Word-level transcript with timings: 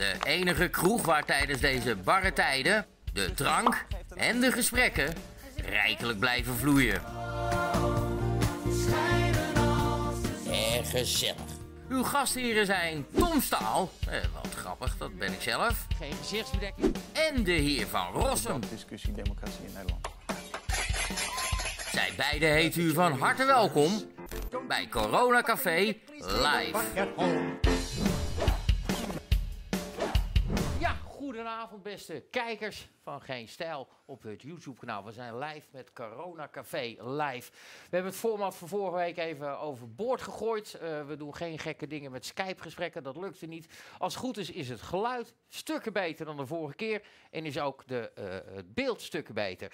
De 0.00 0.14
enige 0.22 0.68
kroeg 0.68 1.04
waar 1.04 1.24
tijdens 1.24 1.60
deze 1.60 1.96
barre 1.96 2.32
tijden 2.32 2.86
de 3.12 3.34
drank 3.34 3.86
en 4.16 4.40
de 4.40 4.52
gesprekken 4.52 5.14
rijkelijk 5.56 6.18
blijven 6.18 6.56
vloeien. 6.56 7.02
En 10.50 10.84
gezellig. 10.84 11.36
Uw 11.88 12.02
gastheren 12.02 12.66
zijn 12.66 13.06
Tom 13.16 13.40
Staal, 13.40 13.90
eh, 14.08 14.18
wat 14.42 14.54
grappig, 14.56 14.96
dat 14.96 15.18
ben 15.18 15.32
ik 15.32 15.40
zelf. 15.40 15.86
Geen 15.98 16.12
gezichtsbedekking. 16.20 16.96
En 17.12 17.44
de 17.44 17.52
heer 17.52 17.86
Van 17.86 18.12
Rossum. 18.12 18.60
discussie 18.70 19.12
democratie 19.12 19.64
in 19.66 19.72
Nederland. 19.72 20.08
Zij 21.92 22.12
beiden 22.16 22.52
heet 22.52 22.76
u 22.76 22.92
van 22.92 23.18
harte 23.18 23.44
welkom 23.44 23.92
bij 24.68 24.88
Corona 24.90 25.42
Café 25.42 25.94
Live. 26.18 27.69
Goedenavond 31.40 31.82
beste 31.82 32.24
kijkers 32.30 32.88
van 33.02 33.20
Geen 33.20 33.48
Stijl 33.48 33.88
op 34.04 34.22
het 34.22 34.42
YouTube-kanaal. 34.42 35.04
We 35.04 35.12
zijn 35.12 35.38
live 35.38 35.66
met 35.70 35.92
Corona 35.92 36.48
Café 36.48 36.94
live. 36.98 37.50
We 37.50 37.88
hebben 37.90 38.10
het 38.10 38.20
format 38.20 38.56
van 38.56 38.68
vorige 38.68 38.96
week 38.96 39.16
even 39.16 39.60
overboord 39.60 40.22
gegooid. 40.22 40.74
Eh, 40.74 41.06
we 41.06 41.16
doen 41.16 41.34
geen 41.34 41.58
gekke 41.58 41.86
dingen 41.86 42.10
met 42.10 42.24
Skype-gesprekken, 42.24 43.02
dat 43.02 43.16
lukte 43.16 43.46
niet. 43.46 43.68
Als 43.98 44.14
het 44.14 44.22
goed 44.22 44.36
is, 44.36 44.50
is 44.50 44.68
het 44.68 44.82
geluid 44.82 45.34
stukken 45.48 45.92
beter 45.92 46.26
dan 46.26 46.36
de 46.36 46.46
vorige 46.46 46.76
keer. 46.76 47.02
En 47.30 47.44
is 47.44 47.58
ook 47.58 47.86
de, 47.86 48.10
eh, 48.14 48.54
het 48.54 48.74
beeld 48.74 49.00
stukken 49.00 49.34
beter. 49.34 49.72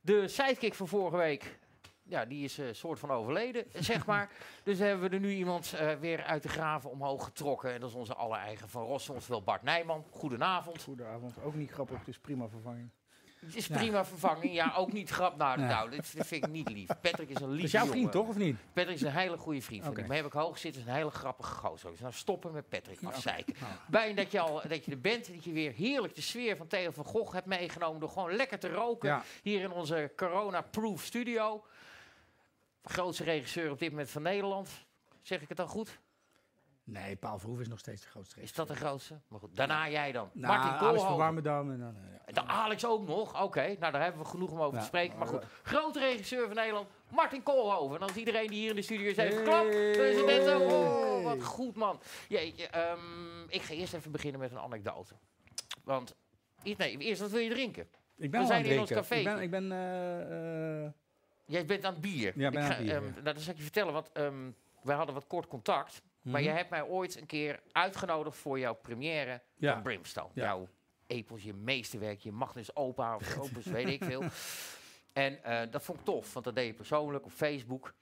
De 0.00 0.28
sidekick 0.28 0.74
van 0.74 0.88
vorige 0.88 1.16
week, 1.16 1.58
ja, 2.08 2.24
die 2.24 2.44
is 2.44 2.58
een 2.58 2.74
soort 2.74 2.98
van 2.98 3.10
overleden, 3.10 3.64
zeg 3.74 4.06
maar. 4.06 4.30
Dus 4.62 4.78
hebben 4.78 5.10
we 5.10 5.14
er 5.14 5.20
nu 5.22 5.32
iemand 5.32 5.72
eh, 5.72 5.94
weer 5.94 6.22
uit 6.24 6.42
de 6.42 6.48
graven 6.48 6.90
omhoog 6.90 7.24
getrokken. 7.24 7.72
En 7.72 7.80
dat 7.80 7.88
is 7.88 7.94
onze 7.94 8.14
allereigen 8.14 8.68
Van 8.68 8.82
Rossum, 8.84 9.14
oftewel 9.14 9.42
Bart 9.42 9.62
Nijman. 9.62 10.04
Goedenavond. 10.10 10.82
Goedenavond. 10.82 11.42
Ook 11.42 11.54
niet 11.54 11.70
grappig, 11.70 11.98
het 11.98 12.08
is 12.08 12.18
prima 12.18 12.48
vervanging. 12.48 12.90
Het 13.38 13.56
is 13.56 13.66
prima 13.66 14.04
vervanging. 14.04 14.54
Ja, 14.54 14.72
ook 14.76 14.92
niet 14.92 15.10
grap. 15.10 15.36
Nou, 15.36 15.60
nou 15.60 15.90
dit, 15.90 16.14
dit 16.14 16.26
vind 16.26 16.44
ik 16.44 16.50
niet 16.50 16.70
lief. 16.70 16.88
Patrick 17.00 17.28
is 17.28 17.40
een 17.40 17.50
lief 17.50 17.64
is 17.64 17.70
jouw 17.70 17.80
vriend, 17.86 17.96
jongen. 17.96 18.10
toch, 18.10 18.28
of 18.28 18.36
niet? 18.36 18.56
Patrick 18.72 18.94
is 18.94 19.02
een 19.02 19.12
hele 19.12 19.36
goede 19.36 19.62
vriend 19.62 19.82
van 19.82 19.92
Oké. 19.92 20.00
me. 20.00 20.06
Maar 20.06 20.16
heb 20.16 20.26
ik 20.26 20.32
hoog 20.32 20.58
zitten, 20.58 20.80
is 20.82 20.86
een 20.88 20.94
hele 20.94 21.10
grappige 21.10 21.54
gozer. 21.54 21.90
Dus 21.90 22.00
nou 22.00 22.12
stoppen 22.12 22.52
met 22.52 22.68
Patrick, 22.68 22.98
afzeiken. 23.02 23.54
Bijna 23.88 24.14
dat 24.14 24.32
je, 24.32 24.40
al, 24.40 24.62
dat 24.68 24.84
je 24.84 24.90
er 24.90 25.00
bent, 25.00 25.32
dat 25.34 25.44
je 25.44 25.52
weer 25.52 25.72
heerlijk 25.72 26.14
de 26.14 26.20
sfeer 26.20 26.56
van 26.56 26.66
Theo 26.66 26.90
van 26.90 27.04
Gogh 27.04 27.32
hebt 27.32 27.46
meegenomen... 27.46 28.00
door 28.00 28.08
gewoon 28.10 28.36
lekker 28.36 28.58
te 28.58 28.68
roken 28.68 29.08
Ja. 29.08 29.22
hier 29.42 29.60
in 29.60 29.72
onze 29.72 30.12
corona-proof 30.16 31.04
studio. 31.04 31.64
Grootste 32.88 33.24
regisseur 33.24 33.70
op 33.70 33.78
dit 33.78 33.90
moment 33.90 34.10
van 34.10 34.22
Nederland. 34.22 34.86
Zeg 35.22 35.40
ik 35.40 35.48
het 35.48 35.56
dan 35.56 35.68
goed? 35.68 35.98
Nee, 36.84 37.16
Paul 37.16 37.38
Verhoeven 37.38 37.64
is 37.64 37.70
nog 37.70 37.78
steeds 37.78 38.02
de 38.02 38.08
grootste. 38.08 38.40
Is 38.40 38.52
dat 38.54 38.68
de 38.68 38.76
grootste? 38.76 39.20
Maar 39.28 39.40
goed, 39.40 39.56
daarna 39.56 39.88
jij 39.88 40.12
dan. 40.12 40.30
Nou, 40.32 40.46
Martin 40.46 40.68
Alex 40.70 40.80
Koolhoven. 40.82 41.08
van 41.08 41.16
Warmerdam 41.16 41.70
en 41.70 41.78
dan... 41.78 41.96
eh, 41.96 42.02
ja. 42.26 42.32
De 42.42 42.46
Alex 42.48 42.86
ook 42.86 43.06
nog. 43.06 43.42
Oké, 43.42 43.76
nou 43.80 43.92
daar 43.92 44.02
hebben 44.02 44.22
we 44.22 44.28
genoeg 44.28 44.50
om 44.50 44.60
over 44.60 44.74
Ja. 44.74 44.80
te 44.80 44.86
spreken. 44.86 45.18
Maar 45.18 45.26
goed, 45.26 45.44
grote 45.62 45.98
regisseur 45.98 46.46
van 46.46 46.56
Nederland, 46.56 46.88
Martin 47.10 47.42
Koolhoven. 47.42 47.96
En 47.96 48.02
als 48.02 48.14
iedereen 48.16 48.46
die 48.46 48.58
hier 48.58 48.70
in 48.70 48.76
de 48.76 48.82
studio 48.82 49.10
is 49.10 49.16
even 49.16 49.34
Hey. 49.34 49.42
klapt, 49.44 49.72
dan 49.72 50.04
is 50.04 50.16
het 50.16 50.26
net 50.26 50.44
zo. 50.44 50.60
Oh, 50.60 51.24
wat 51.24 51.44
goed 51.44 51.74
man. 51.76 52.00
Jeetje, 52.28 52.66
ehm, 52.66 53.42
ik 53.48 53.62
ga 53.62 53.74
eerst 53.74 53.94
even 53.94 54.10
beginnen 54.12 54.40
met 54.40 54.50
een 54.50 54.58
anekdote. 54.58 55.14
Want, 55.84 56.14
eerst- 56.62 56.78
nee, 56.78 56.96
eerst 56.98 57.20
wat 57.20 57.30
wil 57.30 57.40
je 57.40 57.50
drinken? 57.50 57.88
Ik 58.16 58.30
ben 58.30 58.40
We 58.40 58.46
zijn 58.46 58.64
in 58.64 58.80
ons 58.80 58.90
café. 58.90 59.14
Ik 59.14 59.24
ben... 59.24 59.40
Ik 59.42 59.50
ben 59.50 59.72
eh, 59.72 60.84
eh, 60.84 60.90
Jij 61.48 61.64
bent 61.64 61.84
aan 61.84 61.92
het 61.92 62.00
bier. 62.00 62.32
Ja, 62.38 62.46
Ik 62.46 62.52
ben 62.52 62.62
aan 62.62 62.70
het 62.70 62.78
bier, 62.78 62.94
ehm. 62.94 63.04
Nou, 63.04 63.22
dat 63.22 63.40
zal 63.40 63.50
ik 63.52 63.56
je 63.56 63.62
vertellen, 63.62 63.92
want 63.92 64.12
ehm, 64.12 64.50
wij 64.82 64.96
hadden 64.96 65.14
wat 65.14 65.26
kort 65.26 65.46
contact. 65.46 66.02
Maar 66.22 66.40
mhm. 66.40 66.44
jij 66.44 66.56
hebt 66.56 66.70
mij 66.70 66.82
ooit 66.82 67.16
een 67.20 67.26
keer 67.26 67.60
uitgenodigd 67.72 68.36
voor 68.36 68.58
jouw 68.58 68.74
première 68.74 69.42
Ja. 69.56 69.72
van 69.72 69.82
Brimstone. 69.82 70.30
Ja. 70.34 70.44
Jouw 70.44 70.68
epos, 71.06 71.42
je 71.42 71.54
meesterwerk, 71.54 72.20
je 72.20 72.32
Magnus 72.32 72.76
Opa 72.76 73.16
of 73.16 73.38
Opus, 73.38 73.64
weet 73.66 73.88
ik 73.88 74.04
veel. 74.04 74.22
En 75.12 75.44
eh, 75.44 75.70
dat 75.70 75.82
vond 75.82 75.98
ik 75.98 76.04
tof, 76.04 76.32
want 76.32 76.44
dat 76.44 76.54
deed 76.54 76.66
je 76.66 76.74
persoonlijk 76.74 77.24
op 77.24 77.32
Facebook. 77.32 77.94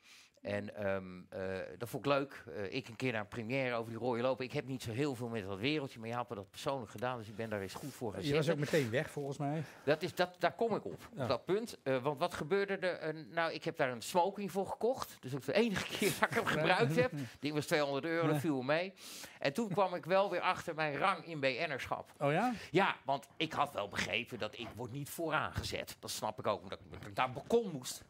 En 0.46 0.76
ehm, 0.76 1.04
eh, 1.28 1.40
dat 1.78 1.88
vond 1.88 2.06
ik 2.06 2.12
leuk. 2.12 2.44
Eh, 2.56 2.74
ik 2.74 2.88
een 2.88 2.96
keer 2.96 3.12
naar 3.12 3.20
een 3.20 3.28
première 3.28 3.74
over 3.74 3.90
die 3.90 4.00
rode 4.00 4.22
lopen. 4.22 4.44
Ik 4.44 4.52
heb 4.52 4.66
niet 4.66 4.82
zo 4.82 4.90
heel 4.90 5.14
veel 5.14 5.28
met 5.28 5.46
dat 5.46 5.58
wereldje, 5.58 5.98
maar 5.98 6.08
je 6.08 6.14
had 6.14 6.28
me 6.28 6.34
dat 6.34 6.50
persoonlijk 6.50 6.90
gedaan. 6.90 7.18
Dus 7.18 7.28
ik 7.28 7.36
ben 7.36 7.50
daar 7.50 7.60
eens 7.60 7.74
goed 7.74 7.92
voor 7.94 8.12
gaan 8.12 8.22
Je 8.22 8.34
was 8.34 8.50
ook 8.50 8.58
meteen 8.58 8.90
weg, 8.90 9.10
volgens 9.10 9.38
mij. 9.38 9.62
Dat 9.84 10.02
is, 10.02 10.14
dat, 10.14 10.36
daar 10.38 10.54
kom 10.54 10.74
ik 10.74 10.84
op, 10.84 11.08
Ja. 11.14 11.22
op 11.22 11.28
dat 11.28 11.44
punt. 11.44 11.78
Eh, 11.82 12.02
want 12.02 12.18
wat 12.18 12.34
gebeurde 12.34 12.76
er? 12.76 13.14
Nou, 13.14 13.52
ik 13.52 13.64
heb 13.64 13.76
daar 13.76 13.90
een 13.90 14.02
smoking 14.02 14.52
voor 14.52 14.66
gekocht. 14.66 15.16
Dus 15.20 15.34
ook 15.34 15.44
de 15.44 15.52
enige 15.52 15.86
keer 15.96 16.12
dat 16.20 16.28
ik 16.30 16.34
hem 16.34 16.46
gebruikt 16.46 16.96
heb. 16.96 17.12
ding 17.38 17.54
was 17.54 17.66
200 17.66 18.04
euro, 18.04 18.26
dat 18.26 18.40
viel 18.40 18.56
me 18.56 18.64
mee. 18.64 18.92
En 19.38 19.52
toen 19.52 19.68
kwam 19.68 19.94
ik 19.94 20.04
wel 20.04 20.30
weer 20.30 20.40
achter 20.40 20.74
mijn 20.74 20.96
rang 20.96 21.26
in 21.26 21.40
BN'erschap. 21.40 22.12
Oh 22.18 22.32
ja? 22.32 22.52
Ja, 22.70 22.96
want 23.04 23.26
ik 23.36 23.52
had 23.52 23.72
wel 23.72 23.88
begrepen 23.88 24.38
dat 24.38 24.58
ik 24.58 24.68
word 24.74 24.92
niet 24.92 25.08
vooraan 25.10 25.52
gezet. 25.52 25.96
Dat 26.00 26.10
snap 26.10 26.38
ik 26.38 26.46
ook, 26.46 26.62
omdat 26.62 26.78
ik, 26.80 27.14
naar 27.14 27.24
het 27.24 27.34
balkon 27.34 27.70
moest. 27.72 28.04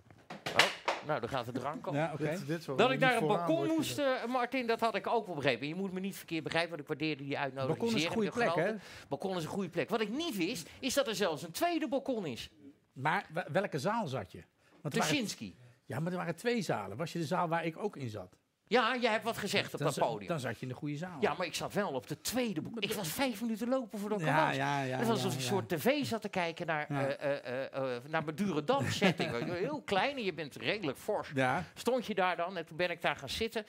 Oh, 0.47 0.85
nou, 1.06 1.21
dan 1.21 1.28
gaat 1.28 1.47
de 1.47 1.53
drank 1.53 1.87
op. 1.87 1.94
Ja, 1.94 2.12
oké. 2.12 2.39
Dat 2.77 2.91
ik 2.91 2.99
naar 2.99 3.17
een 3.17 3.27
balkon 3.27 3.67
moest, 3.67 3.99
eh, 3.99 4.25
Martin, 4.28 4.67
dat 4.67 4.81
had 4.81 4.94
ik 4.94 5.06
ook 5.06 5.27
wel 5.27 5.34
begrepen. 5.34 5.69
Je 5.69 5.75
moet 5.75 5.93
me 5.93 6.00
niet 6.00 6.17
verkeerd 6.17 6.43
begrijpen, 6.43 6.71
want 6.71 6.83
ik 6.83 6.89
waardeerde 6.89 7.25
die 7.25 7.39
uitnodiging. 7.39 7.78
Balkon 7.78 7.97
is 7.97 8.03
een 8.03 8.09
en 8.09 8.15
goede 8.15 8.31
plek, 8.31 8.55
hè? 8.55 8.75
Balkon 9.09 9.37
is 9.37 9.43
een 9.43 9.50
goede 9.50 9.69
plek. 9.69 9.89
Wat 9.89 10.00
ik 10.00 10.09
niet 10.09 10.37
wist, 10.37 10.69
is 10.81 10.95
dat 10.95 11.06
er 11.06 11.15
zelfs 11.15 11.43
een 11.43 11.50
tweede 11.50 11.89
balkon 11.89 12.27
is. 12.27 12.50
Maar 12.93 13.27
welke 13.53 13.78
zaal 13.78 14.06
zat 14.06 14.33
je? 14.33 14.43
Tuschinski. 14.89 15.56
ja, 15.84 16.00
maar 16.00 16.12
er 16.12 16.19
waren 16.19 16.37
twee 16.37 16.62
zalen. 16.62 16.97
Was 16.97 17.12
je 17.12 17.19
de 17.19 17.25
zaal 17.25 17.49
waar 17.49 17.65
ik 17.65 17.78
ook 17.78 17.97
in 17.97 18.09
zat? 18.09 18.37
Ja, 18.69 18.97
jij 18.97 19.10
hebt 19.12 19.25
wat 19.25 19.38
gezegd 19.38 19.72
op 19.75 19.78
Dan, 19.81 19.88
dat 19.94 19.99
podium. 20.09 20.28
dan 20.28 20.41
zat 20.41 20.54
je 20.56 20.62
in 20.62 20.69
de 20.69 20.75
goede 20.75 20.97
zaal. 20.97 21.16
Ja, 21.21 21.34
maar 21.34 21.47
ik 21.47 21.54
zat 21.54 21.72
wel 21.72 21.88
op 21.91 22.06
de 22.06 22.21
tweede. 22.21 22.62
Ik 22.78 22.93
was 22.93 23.09
vijf 23.09 23.41
minuten 23.41 23.69
lopen 23.69 23.99
voordat 23.99 24.21
ik 24.21 24.27
ja, 24.27 24.47
was. 24.47 24.56
ja, 24.56 24.82
ja. 24.82 24.97
Het 24.97 25.06
was 25.06 25.19
ja, 25.19 25.25
alsof 25.25 25.32
ik 25.32 25.38
een 25.38 25.44
ja. 25.44 25.50
soort 25.50 25.69
tv 25.69 26.04
zat 26.04 26.22
te 26.22 26.28
kijken 26.28 26.66
naar, 26.66 26.93
Ja. 26.93 27.06
eh 27.09 27.65
eh, 27.72 27.94
eh, 27.97 28.03
naar 28.09 28.25
Madurodam 28.25 28.91
setting. 28.91 29.31
Heel 29.53 29.82
klein 29.82 30.16
en 30.16 30.22
je 30.25 30.32
bent 30.34 30.56
redelijk 30.56 30.99
fors. 30.99 31.31
Ja, 31.34 31.65
Stond 31.75 32.06
je 32.06 32.15
daar 32.15 32.37
dan 32.37 32.56
en 32.56 32.66
toen 32.66 32.77
ben 32.77 32.91
ik 32.91 33.03
daar 33.03 33.16
gaan 33.16 33.28
zitten. 33.28 33.66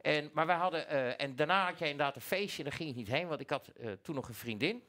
En, 0.00 0.30
maar 0.32 0.46
wij 0.46 0.56
hadden, 0.56 0.88
eh, 0.88 1.20
en 1.24 1.36
daarna 1.36 1.64
had 1.66 1.78
jij 1.78 1.90
inderdaad 1.90 2.14
een 2.16 2.20
feestje, 2.22 2.62
daar 2.62 2.72
ging 2.72 2.90
ik 2.90 2.96
niet 2.96 3.08
heen, 3.08 3.28
want 3.28 3.40
ik 3.40 3.50
had 3.50 3.68
eh, 3.68 3.90
toen 4.02 4.14
nog 4.14 4.28
een 4.28 4.34
vriendin. 4.34 4.82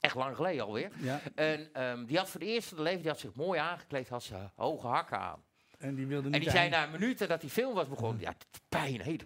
Echt 0.00 0.14
lang 0.14 0.36
geleden 0.36 0.64
alweer. 0.64 0.90
ja. 1.00 1.20
En 1.34 1.68
ehm, 1.72 2.04
die 2.04 2.16
had 2.18 2.28
voor 2.30 2.40
de 2.40 2.46
eerste 2.46 2.74
de 2.74 2.82
leven, 2.82 3.00
die 3.00 3.10
had 3.10 3.18
zich 3.20 3.34
mooi 3.34 3.60
aangekleed, 3.60 4.08
had 4.08 4.22
ze 4.22 4.34
hoge 4.54 4.86
hakken 4.86 5.18
aan. 5.18 5.42
En 5.78 5.94
die 5.94 6.06
wilde 6.06 6.24
niet 6.24 6.34
En 6.34 6.40
die 6.40 6.50
zei 6.50 6.62
heen. 6.62 6.70
na 6.70 6.84
een 6.84 6.90
minuut 6.90 7.28
dat 7.28 7.40
die 7.40 7.50
film 7.50 7.74
was 7.74 7.88
begonnen, 7.88 8.20
ja, 8.20 8.34
pijn, 8.68 9.00
hey, 9.00 9.20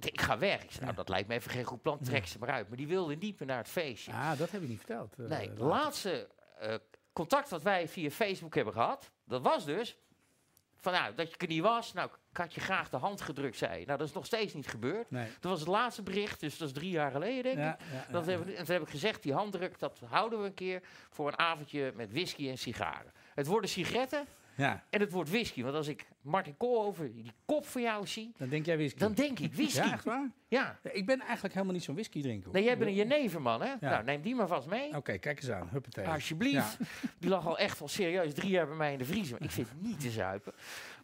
ik 0.00 0.20
ga 0.20 0.38
weg. 0.38 0.62
Ik 0.62 0.70
zei, 0.70 0.84
nou, 0.84 0.96
dat 0.96 1.08
lijkt 1.08 1.28
me 1.28 1.34
even 1.34 1.50
geen 1.50 1.64
goed 1.64 1.82
plan, 1.82 1.98
trek 1.98 2.26
ze 2.26 2.38
maar 2.38 2.50
uit. 2.50 2.68
Maar 2.68 2.76
die 2.76 2.86
wilde 2.86 3.16
niet 3.16 3.38
meer 3.38 3.48
naar 3.48 3.58
het 3.58 3.68
feestje. 3.68 4.12
Ah, 4.12 4.38
dat 4.38 4.50
heb 4.50 4.60
je 4.60 4.68
niet 4.68 4.78
verteld. 4.78 5.14
eh, 5.18 5.26
Nee, 5.26 5.48
het 5.48 5.58
laatste 5.58 6.28
eh, 6.58 6.74
contact 7.12 7.48
wat 7.48 7.62
wij 7.62 7.88
via 7.88 8.10
Facebook 8.10 8.54
hebben 8.54 8.72
gehad, 8.74 9.10
dat 9.24 9.42
was 9.42 9.64
dus 9.64 9.96
van 10.80 10.92
nou, 10.94 11.14
dat 11.14 11.30
je 11.30 11.36
er 11.36 11.46
niet 11.48 11.62
was. 11.62 11.92
Nou, 11.92 12.10
ik 12.30 12.36
had 12.36 12.54
je 12.54 12.60
graag 12.60 12.88
de 12.90 12.96
hand 12.96 13.20
gedrukt, 13.20 13.56
zei. 13.56 13.84
Nou, 13.84 13.98
dat 13.98 14.08
is 14.08 14.12
nog 14.14 14.26
steeds 14.26 14.54
niet 14.54 14.66
gebeurd. 14.66 15.10
Nee. 15.10 15.28
Dat 15.40 15.50
was 15.50 15.60
het 15.60 15.68
laatste 15.68 16.02
bericht, 16.02 16.40
dus 16.40 16.58
dat 16.58 16.68
is 16.68 16.74
drie 16.74 16.90
jaar 16.90 17.10
geleden, 17.10 17.42
denk 17.42 17.56
ik. 17.56 17.62
Ja, 17.92 18.06
Dat 18.12 18.24
ja, 18.24 18.30
hebben, 18.30 18.46
we- 18.46 18.54
en 18.54 18.64
toen 18.64 18.74
heb 18.74 18.82
ik 18.84 18.88
gezegd, 18.90 19.22
die 19.22 19.32
handdruk, 19.32 19.78
dat 19.78 20.00
houden 20.08 20.40
we 20.40 20.46
een 20.46 20.54
keer 20.54 20.82
voor 21.10 21.28
een 21.28 21.38
avondje 21.38 21.92
met 21.94 22.12
whisky 22.12 22.48
en 22.48 22.58
sigaren. 22.58 23.12
Het 23.34 23.46
worden 23.46 23.70
sigaretten 23.70 24.26
ja, 24.56 24.84
en 24.90 25.00
het 25.00 25.12
wordt 25.12 25.30
whisky. 25.30 25.62
Want 25.62 25.74
als 25.74 25.86
ik 25.88 26.06
Martin 26.20 26.56
Koolhoven, 26.56 27.12
die 27.12 27.32
kop 27.44 27.66
van 27.66 27.82
jou 27.82 28.06
zie, 28.06 28.32
dan 28.36 28.48
denk 28.48 28.66
jij 28.66 28.76
whisky. 28.76 28.98
dan 28.98 29.12
denk 29.14 29.38
ik 29.38 29.54
whisky. 29.54 29.86
Ja, 29.86 29.92
echt 29.92 30.04
waar? 30.04 30.30
Ja. 30.48 30.78
Ja, 30.82 30.90
ik 30.92 31.06
ben 31.06 31.20
eigenlijk 31.20 31.54
helemaal 31.54 31.74
niet 31.74 31.84
zo'n 31.84 31.94
whisky 31.94 32.22
drinker. 32.22 32.52
Nee, 32.52 32.64
jij 32.64 32.78
bent 32.78 32.90
een 32.90 32.96
jeneverman, 32.96 33.62
hè? 33.62 33.74
Nou, 33.80 34.04
neem 34.04 34.22
die 34.22 34.34
maar 34.34 34.46
vast 34.48 34.66
mee. 34.66 34.96
Oké, 34.96 35.18
kijk 35.18 35.40
eens 35.42 35.50
aan. 35.50 35.68
Huppatee. 35.72 36.06
Alsjeblieft. 36.08 36.76
Die 37.18 37.30
lag 37.30 37.46
al 37.46 37.58
echt 37.58 37.80
al 37.80 37.88
serieus 37.88 38.34
drie 38.34 38.50
jaar 38.50 38.66
bij 38.66 38.76
mij 38.76 38.92
in 38.92 38.98
de 38.98 39.04
vriezer. 39.04 39.42
Ik 39.42 39.50
vind 39.50 39.68
het 39.68 39.82
niet 39.82 40.00
te 40.00 40.10
zuipen. 40.10 40.52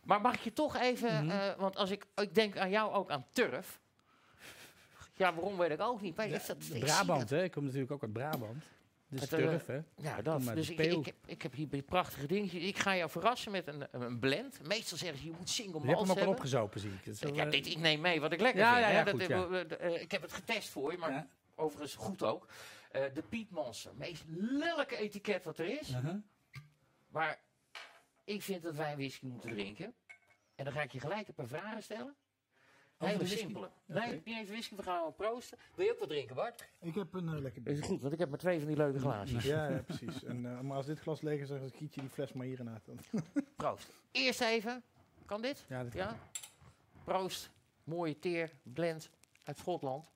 Maar 0.05 0.21
mag 0.21 0.35
ik 0.35 0.41
je 0.41 0.53
toch 0.53 0.77
even, 0.77 1.25
Mhm. 1.27 1.31
eh, 1.31 1.55
want 1.59 1.77
als 1.77 1.91
ik, 1.91 2.05
ik 2.15 2.35
denk 2.35 2.57
aan 2.57 2.71
jou 2.71 2.93
ook 2.93 3.11
aan 3.11 3.25
turf. 3.33 3.81
Ja, 5.17 5.35
waarom 5.35 5.57
weet 5.57 5.71
ik 5.71 5.81
ook 5.81 6.01
niet. 6.01 6.17
Maar 6.17 6.27
is 6.29 6.47
dat, 6.47 6.59
Brabant, 6.79 7.31
hè? 7.31 7.43
Ik 7.43 7.51
kom 7.51 7.65
natuurlijk 7.65 7.93
ook 7.93 8.03
uit 8.03 8.13
Brabant. 8.13 8.65
Dus 9.13 9.21
Het, 9.21 9.33
eh, 9.33 9.67
hè? 9.67 9.81
Ja, 9.97 10.23
dat. 10.23 10.43
Dus 10.55 10.71
ik, 10.71 10.79
ik, 10.79 11.07
heb, 11.07 11.15
ik 11.27 11.43
heb 11.43 11.53
hier 11.53 11.67
een 11.71 11.85
prachtige 11.85 12.27
dingetje. 12.27 12.61
Ik 12.61 12.79
ga 12.79 12.97
jou 12.97 13.11
verrassen 13.11 13.53
met 13.53 13.67
een, 13.67 13.87
een 13.91 14.19
blend. 14.19 14.67
Meestal 14.67 14.99
zeggen 14.99 15.19
ze, 15.19 15.25
je 15.25 15.33
moet 15.39 15.49
single 15.51 15.81
Je 15.81 15.87
hebt 15.87 15.97
malt 15.97 16.01
hem 16.01 16.11
ook 16.11 16.17
al 16.17 16.17
hebben. 16.17 16.35
opgezopen, 16.35 16.81
zie 16.81 16.91
ik. 16.93 17.07
Is 17.07 17.21
Ja, 17.21 17.45
eh, 17.45 17.51
dit, 17.51 17.67
ik 17.67 17.79
neem 17.79 18.01
mee 18.01 18.21
wat 18.21 18.33
ik 18.33 18.41
lekker 18.41 18.61
Ja, 18.61 18.73
vind. 18.75 18.87
ja, 18.87 18.91
ja, 18.93 19.05
dat, 19.05 19.13
goed, 19.13 19.23
eh, 19.79 19.91
ja. 19.91 19.99
ik 19.99 20.11
heb 20.13 20.23
het 20.23 20.33
getest 20.33 20.69
voor 20.69 20.93
je, 20.93 20.99
maar 20.99 21.27
overigens 21.55 21.95
goed 21.95 22.23
ook. 22.23 22.47
De 22.93 23.23
Piet 23.29 23.51
Monster. 23.51 23.93
Meest 23.95 24.25
lelijke 24.29 24.97
etiket 24.97 25.45
wat 25.45 25.59
er 25.59 25.81
is. 25.81 25.89
uh-huh. 25.91 26.15
Maar 27.09 27.41
ik 28.25 28.43
vind 28.43 28.63
dat 28.63 28.75
wij 28.75 28.91
een 28.91 28.97
whisky 28.97 29.27
moeten 29.27 29.51
drinken. 29.51 29.95
En 30.55 30.65
dan 30.65 30.73
ga 30.73 30.83
ik 30.83 30.93
je 30.93 31.01
gelijk 31.01 31.29
een 31.29 31.35
paar 31.35 31.47
vragen 31.47 31.83
stellen. 31.83 32.15
Hele 32.99 33.13
de 33.13 33.19
whisky? 33.19 33.39
simpele. 33.39 33.71
Nee, 33.87 34.23
niet 34.25 34.37
eens 34.37 34.49
whisky, 34.49 34.77
we 34.77 34.83
gaan 34.83 35.15
proosten. 35.15 35.59
Wil 35.75 35.85
je 35.87 35.93
ook 35.93 35.99
wat 35.99 36.09
drinken, 36.09 36.35
Bart? 36.37 36.69
Ik 36.81 36.95
heb 36.95 37.15
een 37.15 37.29
eh, 37.29 37.41
lekker 37.41 37.63
Dat 37.65 37.77
is 37.77 37.81
goed, 37.87 38.01
want 38.01 38.13
ik 38.13 38.19
heb 38.19 38.29
maar 38.29 38.39
twee 38.39 38.59
van 38.59 38.69
die 38.69 38.77
leuke 38.77 38.99
glaasjes. 38.99 39.45
Ja, 39.45 39.69
ja, 39.69 39.83
precies. 39.83 40.25
En, 40.25 40.47
eh, 40.47 40.61
maar 40.61 40.77
als 40.77 40.87
dit 40.87 40.99
glas 41.01 41.21
leeg 41.21 41.41
is, 41.41 41.49
dan 41.49 41.71
kiet 41.71 41.95
je 41.95 42.01
die 42.01 42.11
fles 42.11 42.33
maar 42.33 42.47
hierin 42.47 42.69
uit. 42.69 42.85
Dan. 42.85 42.99
Proost. 43.57 43.89
Eerst 44.11 44.41
even. 44.41 44.83
Kan 45.27 45.43
dit? 45.43 45.65
Ja, 45.69 45.83
dat 45.85 45.93
Ja? 45.93 46.19
Proost. 47.05 47.51
Mooie 47.85 48.19
teer, 48.19 48.51
blend 48.63 49.11
uit 49.43 49.59
Schotland. 49.59 50.11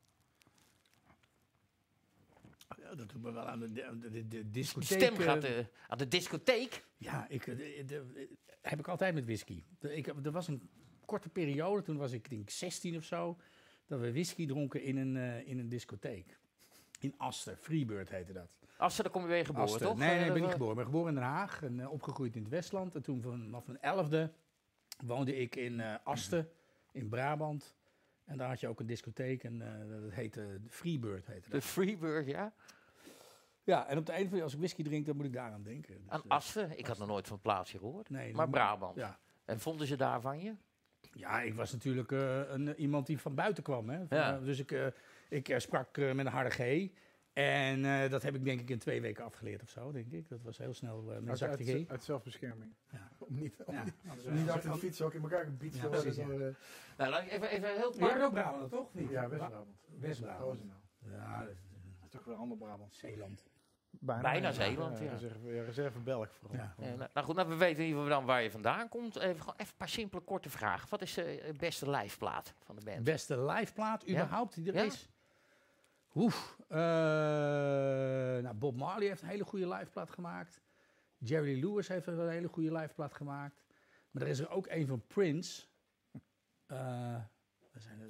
Ja, 2.79 2.95
dat 2.95 3.09
doet 3.11 3.23
me 3.23 3.33
wel 3.33 3.45
aan 3.47 3.59
de, 3.61 3.73
de, 3.73 4.11
de, 4.11 4.29
de 4.29 4.51
discotheek. 4.51 5.01
stem 5.01 5.15
eh, 5.15 5.21
gaat 5.25 5.45
eh, 5.45 5.59
aan 5.89 5.99
de 5.99 6.09
discotheek. 6.09 6.85
Ja, 6.97 7.27
ik, 7.29 7.45
de, 7.45 7.83
de- 7.87 8.29
heb 8.61 8.79
ik 8.79 8.89
altijd 8.89 9.15
met 9.15 9.25
whisky. 9.25 9.63
De- 9.79 9.95
ik, 9.97 10.07
er 10.07 10.31
was 10.33 10.49
een 10.49 10.71
korte 11.07 11.29
periode, 11.29 11.83
toen 11.83 11.97
was 11.97 12.13
ik 12.13 12.25
ik 12.25 12.31
denk 12.31 12.51
16 12.51 12.97
of 12.97 13.05
zo, 13.05 13.37
dat 13.87 14.01
we 14.01 14.13
whisky 14.13 14.47
dronken 14.47 14.83
in 14.83 14.97
een, 14.97 15.17
eh, 15.17 15.49
in 15.49 15.59
een 15.59 15.69
discotheek. 15.69 16.39
In 17.01 17.15
Aster, 17.17 17.57
Freebird 17.57 18.09
heette 18.09 18.33
dat. 18.33 18.93
Ze, 18.93 19.03
dan 19.03 19.13
kom 19.13 19.23
je 19.23 19.29
weer 19.29 19.45
geboren, 19.47 19.69
Aster. 19.69 19.87
toch? 19.87 19.97
Nee, 19.99 20.09
nee, 20.09 20.19
Eh, 20.19 20.27
ik 20.27 20.33
ben 20.33 20.35
niet 20.35 20.43
dat- 20.45 20.53
geboren. 20.53 20.71
Ik 20.73 20.77
ben 20.79 20.87
geboren 20.87 21.09
in 21.09 21.15
Den 21.15 21.25
Haag 21.29 21.63
en 21.63 21.81
eh, 21.81 21.93
opgegroeid 21.93 22.37
in 22.37 22.43
het 22.43 22.51
Westland. 22.51 22.95
En 22.95 23.03
toen 23.03 23.23
vanaf 23.23 23.67
mijn 23.67 23.81
elfde 23.81 24.33
woonde 25.05 25.37
ik 25.37 25.57
in 25.57 25.81
eh 25.81 25.95
Asten, 26.05 26.49
in 26.93 27.09
Brabant. 27.09 27.75
En 28.25 28.37
daar 28.39 28.49
had 28.49 28.61
je 28.61 28.69
ook 28.69 28.81
een 28.81 28.87
discotheek 28.87 29.45
en 29.45 29.63
eh, 29.63 30.01
dat 30.03 30.13
heette 30.13 30.61
Freebird. 30.69 31.27
Heette 31.27 31.49
De 31.49 31.55
dat. 31.55 31.65
Freeburg, 31.65 32.27
ja. 32.27 32.53
Ja, 33.65 33.87
en 33.87 33.99
op 33.99 34.07
de 34.07 34.19
een 34.19 34.29
van 34.29 34.41
als 34.43 34.53
ik 34.53 34.59
whisky 34.59 34.83
drink, 34.83 35.07
dan 35.07 35.17
moet 35.17 35.25
ik 35.25 35.33
daaraan 35.33 35.63
denken. 35.63 35.95
Dus, 36.03 36.09
Aan 36.11 36.23
eh, 36.23 36.29
Assen. 36.31 36.79
Ik 36.79 36.87
had 36.87 36.99
nog 36.99 37.09
nooit 37.09 37.25
van 37.27 37.33
het 37.35 37.43
plaatsje 37.43 37.79
gehoord. 37.79 38.11
nee, 38.11 38.35
Maar 38.35 38.49
Brabant. 38.49 38.97
Ja, 38.97 39.19
En 39.45 39.61
vonden 39.61 39.87
ze 39.87 39.97
daar 39.97 40.21
van 40.21 40.41
je? 40.41 40.55
Ja, 41.13 41.41
ik 41.41 41.55
was 41.55 41.73
natuurlijk 41.73 42.13
eh, 42.13 42.41
een, 42.49 42.75
iemand 42.81 43.07
die 43.07 43.19
van 43.19 43.35
buiten 43.35 43.63
kwam. 43.63 43.89
Hè? 43.89 44.07
Van, 44.07 44.17
Ja. 44.17 44.37
eh, 44.37 44.45
dus 44.45 44.59
ik, 44.59 44.73
eh, 44.73 44.87
ik 45.29 45.49
eh, 45.49 45.59
sprak 45.59 45.97
eh, 45.97 46.13
met 46.13 46.27
een 46.27 46.33
harde 46.33 46.51
G. 46.51 46.89
En 47.33 47.85
eh, 47.85 48.11
dat 48.11 48.23
heb 48.23 48.35
ik 48.35 48.45
denk 48.45 48.61
ik 48.61 48.71
in 48.71 48.79
twee 48.79 49.01
weken 49.01 49.25
afgeleerd 49.25 49.63
of 49.63 49.69
zo, 49.69 49.93
denk 49.93 50.13
ik. 50.13 50.29
Dat 50.29 50.43
was 50.43 50.59
heel 50.59 50.75
snel 50.75 50.99
eh, 51.01 51.07
met 51.07 51.17
een 51.23 51.29
Uit, 51.29 51.39
zachte 51.39 51.65
G. 51.65 51.69
uit, 51.69 51.91
uit 51.91 52.05
zelfbescherming. 52.05 52.73
Ja. 52.93 53.09
Om 53.29 53.35
niet, 53.35 53.57
om 53.65 53.75
Ja. 53.75 53.85
niet, 53.85 53.95
Anders- 54.09 54.27
om 54.27 54.35
niet 54.35 54.51
achter 54.51 54.71
de 54.73 54.79
fiets 54.79 55.03
ook 55.03 55.15
in 55.15 55.23
elkaar 55.23 55.45
gebied 55.45 55.75
Ja, 55.75 55.81
te 55.81 55.89
worden. 55.89 56.49
eh, 56.49 56.55
Nou, 56.99 57.11
laat 57.11 57.23
ik 57.23 57.31
even, 57.31 57.49
even 57.51 57.77
heel 57.77 57.91
kort. 57.91 58.23
ook 58.23 58.33
Brabant, 58.33 58.71
toch? 58.71 58.95
Niet? 58.95 59.11
Ja, 59.11 59.29
West-Brabant. 59.29 59.67
West-Brabant. 60.01 60.61
Ja, 61.11 61.41
dat- 61.45 61.55
is 62.05 62.11
toch 62.11 62.25
weer 62.25 62.35
een 62.35 62.41
ander 62.41 62.59
Brabant. 62.59 62.95
Zeeland. 62.95 63.45
Bijna 64.01 64.53
Zeeland, 64.53 64.99
ja. 64.99 65.11
Reserve, 65.11 65.55
ja, 65.55 65.63
reserve 65.63 65.99
Belg 66.01 66.31
vooral. 66.33 66.57
Ja. 66.59 66.75
Ja, 66.79 66.95
nou, 66.95 67.11
nou 67.15 67.27
goed, 67.27 67.37
nou, 67.37 67.49
we 67.49 67.55
weten 67.57 67.83
in 67.83 67.89
ieder 67.89 68.03
geval 68.03 68.19
dan 68.19 68.27
waar 68.27 68.43
je 68.43 68.51
vandaan 68.51 68.89
komt. 68.89 69.17
Even, 69.17 69.41
gewoon 69.41 69.55
even 69.57 69.71
een 69.73 69.77
paar 69.77 69.89
simpele, 69.89 70.23
korte 70.23 70.51
vragen. 70.51 70.89
Wat 70.89 71.03
is 71.03 71.15
de 71.15 71.55
beste 71.59 71.91
liveplaat 71.91 72.55
van 72.65 72.77
de 72.77 72.85
band? 72.85 73.05
Beste 73.05 73.41
liveplaat 73.45 74.03
Ja. 74.07 74.09
überhaupt 74.11 74.55
die 74.55 74.67
er 74.69 74.75
Ja. 74.75 74.83
is? 74.83 75.09
Oef. 76.15 76.57
eh, 76.69 76.77
nou, 78.43 78.55
Bob 78.55 78.77
Marley 78.77 79.07
heeft 79.07 79.23
een 79.23 79.29
hele 79.29 79.45
goede 79.45 79.69
liveplaat 79.69 80.11
gemaakt. 80.11 80.61
Jerry 81.19 81.65
Lewis 81.65 81.89
heeft 81.89 82.07
een 82.07 82.29
hele 82.29 82.49
goede 82.49 82.73
liveplaat 82.73 83.15
gemaakt. 83.15 83.65
Maar 84.11 84.23
er 84.23 84.29
is 84.29 84.39
er 84.39 84.51
ook 84.51 84.67
een 84.67 84.87
van 84.87 85.03
Prince. 85.07 85.67
Eh, 86.67 86.79
waar 86.79 87.81
zijn 87.81 88.01
er, 88.01 88.09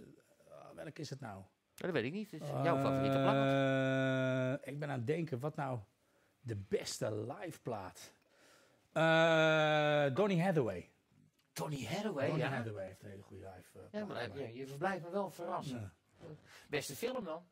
eh, 0.49 0.71
welke 0.75 1.00
is 1.00 1.11
het 1.11 1.21
nou? 1.21 1.43
Dat 1.76 1.90
weet 1.90 2.05
ik 2.05 2.12
niet. 2.12 2.31
Het 2.31 2.43
is 2.43 2.49
jouw 2.49 2.76
favoriete 2.76 3.19
plaat. 3.19 3.34
Eh, 4.62 4.73
ik 4.73 4.78
ben 4.78 4.88
aan 4.90 4.99
het 4.99 5.06
denken, 5.06 5.38
wat 5.40 5.56
nou 5.56 5.78
de 6.40 6.56
beste 6.56 7.25
liveplaat? 7.40 8.12
Eh 8.93 10.14
Donny 10.14 10.38
Hathaway. 10.40 10.90
Tony 11.52 11.84
Hathaway, 11.87 12.26
Donny 12.28 12.43
ja. 12.43 12.49
Hathaway 12.49 12.87
heeft 12.87 13.02
een 13.02 13.08
hele 13.11 13.23
goede 13.23 13.44
live. 13.56 13.78
eh, 13.90 14.00
Ja, 14.00 14.06
maar 14.06 14.17
plaat 14.17 14.37
je, 14.37 14.55
je 14.55 14.75
blijft 14.78 15.05
me 15.05 15.11
wel 15.11 15.31
verrassen. 15.31 15.81
Ja. 15.81 16.28
Beste 16.69 16.96
film 16.96 17.25
dan? 17.25 17.43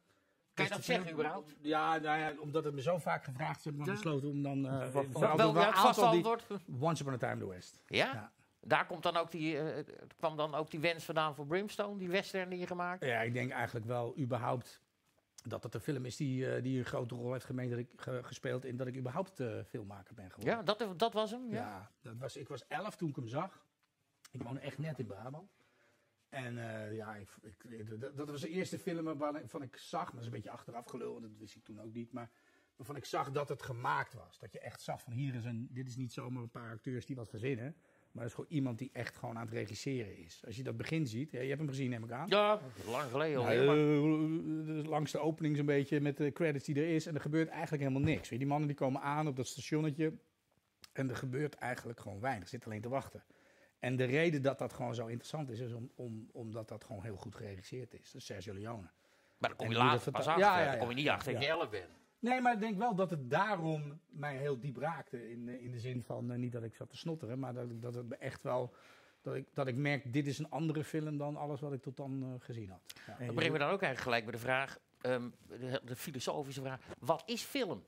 Kan 0.55 0.65
je 0.65 0.71
dat 0.71 0.85
zeggen 0.85 1.13
überhaupt? 1.13 1.55
Ja, 1.61 1.97
nou 1.99 2.19
ja, 2.19 2.33
omdat 2.41 2.65
het 2.65 2.75
me 2.75 2.83
zo 2.83 2.99
vaak 2.99 3.25
gevraagd 3.25 3.59
is, 3.59 3.65
heb 3.65 3.75
ik 3.75 3.85
besloten 3.85 4.29
om 4.29 4.43
dan... 4.43 4.67
eh, 4.67 4.89
Wat- 4.93 5.37
Wel, 5.37 5.55
ja, 5.55 5.67
het 5.67 5.79
vaste 5.79 6.05
antwoord. 6.05 6.47
Once 6.81 7.03
Upon 7.03 7.15
a 7.15 7.17
Time 7.17 7.33
in 7.33 7.39
the 7.39 7.49
West. 7.49 7.81
Ja? 7.87 8.13
Ja. 8.13 8.33
Daar 8.67 8.87
komt 8.87 9.03
dan 9.03 9.17
ook 9.17 9.31
die, 9.31 9.59
eh, 9.59 9.85
kwam 10.17 10.37
dan 10.37 10.55
ook 10.55 10.71
die 10.71 10.81
wens 10.81 11.05
vandaan 11.05 11.35
voor 11.35 11.47
Brimstone, 11.47 11.99
die 11.99 12.09
western 12.09 12.49
die 12.51 12.59
je 12.59 12.67
gemaakt? 12.67 13.05
Ja, 13.05 13.21
ik 13.21 13.33
denk 13.33 13.51
eigenlijk 13.51 13.87
wel 13.87 14.19
überhaupt 14.19 14.83
dat 15.49 15.63
het 15.63 15.75
een 15.75 15.81
film 15.81 16.05
is 16.05 16.17
die, 16.17 16.51
eh, 16.55 16.63
die 16.63 16.79
een 16.79 16.85
grote 16.85 17.15
rol 17.15 17.33
heeft 17.33 17.45
gemeend 17.45 17.71
dat 17.71 17.79
ik, 17.79 17.89
ge- 17.97 18.23
gespeeld 18.23 18.65
in 18.65 18.77
dat 18.77 18.87
ik 18.87 18.97
überhaupt 18.97 19.41
eh, 19.41 19.61
filmmaker 19.67 20.15
ben 20.15 20.31
geworden. 20.31 20.55
Ja, 20.57 20.63
dat, 20.63 20.99
dat 20.99 21.13
was 21.13 21.31
hem? 21.31 21.51
Ja. 21.51 21.55
Ja, 21.57 21.91
dat 22.01 22.17
was, 22.19 22.37
ik 22.37 22.49
was 22.49 22.67
elf 22.67 22.97
toen 22.97 23.09
ik 23.09 23.17
hem 23.17 23.29
zag. 23.29 23.67
Ik 24.31 24.43
woonde 24.43 24.61
echt 24.61 24.79
net 24.79 24.99
in 24.99 25.07
Brabant. 25.07 25.51
En 26.29 26.55
ja, 26.95 27.15
ik, 27.17 27.29
ik- 27.43 28.01
dat, 28.01 28.17
dat 28.17 28.31
was 28.31 28.41
de 28.41 28.49
eerste 28.49 28.79
film 28.79 29.19
waarvan 29.19 29.63
ik 29.63 29.77
zag, 29.77 30.03
maar 30.05 30.11
dat 30.13 30.21
is 30.21 30.27
een 30.27 30.33
beetje 30.33 30.51
achteraf 30.51 30.87
gelul, 30.87 31.21
dat 31.21 31.31
wist 31.39 31.57
ik 31.57 31.65
toen 31.65 31.81
ook 31.81 31.93
niet, 31.93 32.13
maar 32.13 32.31
waarvan 32.77 32.97
ik 32.97 33.05
zag 33.05 33.31
dat 33.31 33.49
het 33.49 33.63
gemaakt 33.63 34.13
was. 34.15 34.39
Dat 34.39 34.53
je 34.53 34.59
echt 34.61 34.81
zag 34.81 35.03
van 35.03 35.13
hier 35.13 35.35
is 35.35 35.45
een, 35.45 35.69
dit 35.71 35.89
is 35.89 35.97
niet 35.97 36.13
zomaar 36.13 36.43
een 36.43 36.51
paar 36.51 36.71
acteurs 36.71 37.07
die 37.07 37.17
wat 37.17 37.29
verzinnen, 37.29 37.77
maar 38.15 38.23
het 38.23 38.33
is 38.33 38.39
gewoon 38.39 38.51
iemand 38.57 38.79
die 38.79 38.91
echt 38.93 39.17
gewoon 39.17 39.37
aan 39.39 39.45
het 39.45 39.55
regisseren 39.55 40.17
is. 40.19 40.43
Als 40.47 40.57
je 40.57 40.63
dat 40.63 40.77
begin 40.77 41.07
ziet, 41.07 41.31
ja, 41.31 41.41
je 41.41 41.47
hebt 41.49 41.59
hem 41.61 41.69
gezien 41.69 41.91
neem 41.91 42.05
ik 42.05 42.11
aan. 42.11 42.29
Ja, 42.29 42.61
lang 42.87 43.11
geleden 43.11 43.43
Nou, 43.43 43.59
alweer. 43.59 43.67
maar- 43.67 43.77
eh, 44.75 44.79
eh, 44.81 44.85
langs 44.87 45.13
de 45.13 45.19
opening 45.19 45.57
zo'n 45.57 45.67
beetje 45.67 46.01
met 46.01 46.17
de 46.17 46.33
credits 46.33 46.65
die 46.65 46.75
er 46.75 46.89
is. 46.95 47.07
En 47.07 47.15
er 47.15 47.21
gebeurt 47.21 47.49
eigenlijk 47.49 47.83
helemaal 47.83 48.09
niks. 48.09 48.29
Weet 48.29 48.39
die 48.39 48.49
mannen 48.49 48.69
die 48.69 48.77
komen 48.77 49.01
aan 49.03 49.27
op 49.29 49.37
dat 49.37 49.47
stationnetje. 49.47 50.13
En 50.93 51.09
er 51.11 51.17
gebeurt 51.17 51.55
eigenlijk 51.55 52.01
gewoon 52.01 52.21
weinig. 52.21 52.49
Zit 52.49 52.65
alleen 52.67 52.81
te 52.81 52.89
wachten. 52.89 53.25
En 53.79 53.97
de 53.97 54.05
reden 54.05 54.43
dat 54.43 54.59
dat 54.59 54.73
gewoon 54.73 54.95
zo 54.95 55.07
interessant 55.07 55.51
is, 55.51 55.59
is 55.61 55.73
om, 55.73 55.91
om, 55.95 56.29
omdat 56.33 56.69
dat 56.69 56.85
gewoon 56.85 57.03
heel 57.03 57.17
goed 57.17 57.35
geregisseerd 57.35 57.93
is. 57.95 58.05
Dat 58.13 58.21
is 58.21 58.27
Sergio 58.27 58.55
Leone. 58.55 58.91
Maar 59.39 59.49
dan 59.51 59.57
kom 59.57 59.71
je 59.71 59.77
later 59.77 60.05
dat 60.05 60.13
pas 60.15 60.27
achter. 60.27 60.45
Ja, 60.45 60.61
ja, 60.61 60.71
Dan 60.71 60.79
kom 60.79 60.89
je 60.91 60.95
ja. 60.95 61.01
niet 61.01 61.11
achter 61.11 61.33
dat 61.33 61.43
Ja. 61.43 61.49
je 61.49 61.55
elf 61.55 61.71
bent. 61.71 61.89
Nee, 62.25 62.41
maar 62.41 62.53
ik 62.53 62.61
denk 62.61 62.79
wel 62.79 62.95
dat 62.95 63.11
het 63.11 63.31
daarom 63.31 64.01
mij 64.09 64.37
heel 64.37 64.61
diep 64.61 64.77
raakte. 64.77 65.31
In, 65.31 65.49
eh, 65.49 65.65
in 65.65 65.71
de 65.71 65.79
zin 65.79 66.03
van, 66.03 66.33
eh, 66.33 66.39
niet 66.39 66.53
dat 66.53 66.63
ik 66.63 66.75
zat 66.75 66.91
te 66.91 66.97
snotteren, 66.97 67.39
maar 67.39 67.55
dat, 67.55 67.83
dat 67.83 67.95
het 67.95 68.09
me 68.09 68.17
echt 68.17 68.43
wel... 68.43 68.75
Dat 69.23 69.35
ik, 69.35 69.47
dat 69.53 69.67
ik 69.67 69.77
merk, 69.77 70.13
dit 70.13 70.27
is 70.27 70.39
een 70.39 70.51
andere 70.51 70.85
film 70.85 71.19
dan 71.19 71.37
alles 71.37 71.61
wat 71.61 71.73
ik 71.73 71.83
tot 71.83 71.97
dan 71.97 72.23
eh, 72.23 72.45
gezien 72.45 72.71
had. 72.71 72.81
Ja. 73.07 73.27
Dan 73.27 73.35
brengen 73.35 73.53
we 73.53 73.59
dan 73.59 73.71
ook 73.71 73.83
eigenlijk 73.83 74.01
gelijk 74.01 74.25
bij 74.25 74.33
de 74.33 74.39
vraag, 74.39 74.79
ehm, 75.01 75.29
de, 75.49 75.81
de 75.85 75.97
filosofische 75.97 76.61
vraag. 76.61 76.81
Wat 76.99 77.23
is 77.27 77.43
film? 77.43 77.85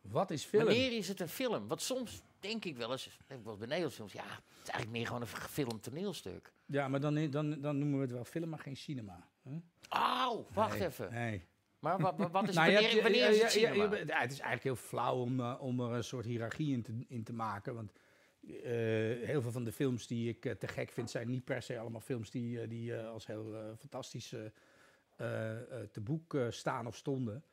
Wat 0.00 0.30
is 0.30 0.44
film? 0.44 0.64
Wanneer 0.64 0.96
is 0.96 1.08
het 1.08 1.20
een 1.20 1.28
film? 1.28 1.68
Want 1.68 1.82
soms 1.82 2.22
denk 2.40 2.64
ik 2.64 2.76
wel 2.76 2.92
eens, 2.92 3.06
ik 3.06 3.12
eens 3.28 3.42
bij 3.44 3.56
Nederlands 3.56 3.94
films, 3.94 4.12
ja, 4.12 4.24
het 4.24 4.62
is 4.62 4.68
eigenlijk 4.68 4.90
meer 4.90 5.06
gewoon 5.06 5.20
een 5.20 5.28
gefilmd 5.28 5.82
toneelstuk. 5.82 6.52
Ja, 6.66 6.88
maar 6.88 7.00
dan, 7.00 7.30
dan, 7.30 7.60
dan 7.60 7.78
noemen 7.78 7.96
we 7.96 8.04
het 8.04 8.12
wel 8.12 8.24
film, 8.24 8.48
maar 8.48 8.58
geen 8.58 8.76
cinema. 8.76 9.28
Auw, 9.88 10.46
wacht 10.52 10.78
Nee, 10.78 10.88
even. 10.88 11.12
Nee. 11.12 11.46
Maar 11.86 11.98
wa- 12.00 12.16
wa- 12.16 12.30
wat 12.30 12.48
is, 12.48 12.54
Nou, 12.54 12.72
wanneer, 12.72 12.90
hebt- 12.90 13.02
wanneer 13.02 13.30
is 13.30 13.42
het 13.42 13.52
ja, 13.52 13.72
ja, 13.72 14.20
het 14.20 14.32
is 14.32 14.38
eigenlijk 14.40 14.62
heel 14.62 14.76
flauw 14.76 15.16
om, 15.20 15.40
eh, 15.40 15.56
om 15.60 15.80
er 15.80 15.92
een 15.92 16.04
soort 16.04 16.24
hiërarchie 16.24 16.72
in 16.72 16.82
te, 16.82 16.92
in 17.08 17.22
te 17.24 17.32
maken. 17.32 17.74
Want 17.74 17.92
eh, 18.46 18.52
heel 19.26 19.42
veel 19.42 19.52
van 19.52 19.64
de 19.64 19.72
films 19.72 20.06
die 20.06 20.28
ik 20.28 20.44
eh, 20.44 20.52
te 20.52 20.68
gek 20.68 20.90
vind, 20.92 21.10
zijn 21.10 21.30
niet 21.30 21.44
per 21.44 21.62
se 21.62 21.78
allemaal 21.78 22.00
films 22.00 22.30
die, 22.30 22.66
die 22.66 22.96
als 22.96 23.26
heel 23.26 23.74
fantastisch 23.78 24.34
te 25.92 26.00
boek 26.02 26.36
staan 26.50 26.86
of 26.86 26.96
stonden. 26.96 27.44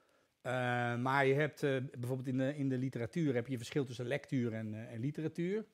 Maar 1.01 1.25
je 1.25 1.33
hebt 1.33 1.61
bijvoorbeeld 1.99 2.27
in 2.27 2.37
de, 2.37 2.55
in 2.57 2.69
de 2.69 2.77
literatuur 2.77 3.33
heb 3.33 3.47
je 3.47 3.57
verschil 3.57 3.85
tussen 3.85 4.05
lectuur 4.07 4.53
en, 4.53 4.87
en 4.89 4.99
literatuur. 4.99 5.65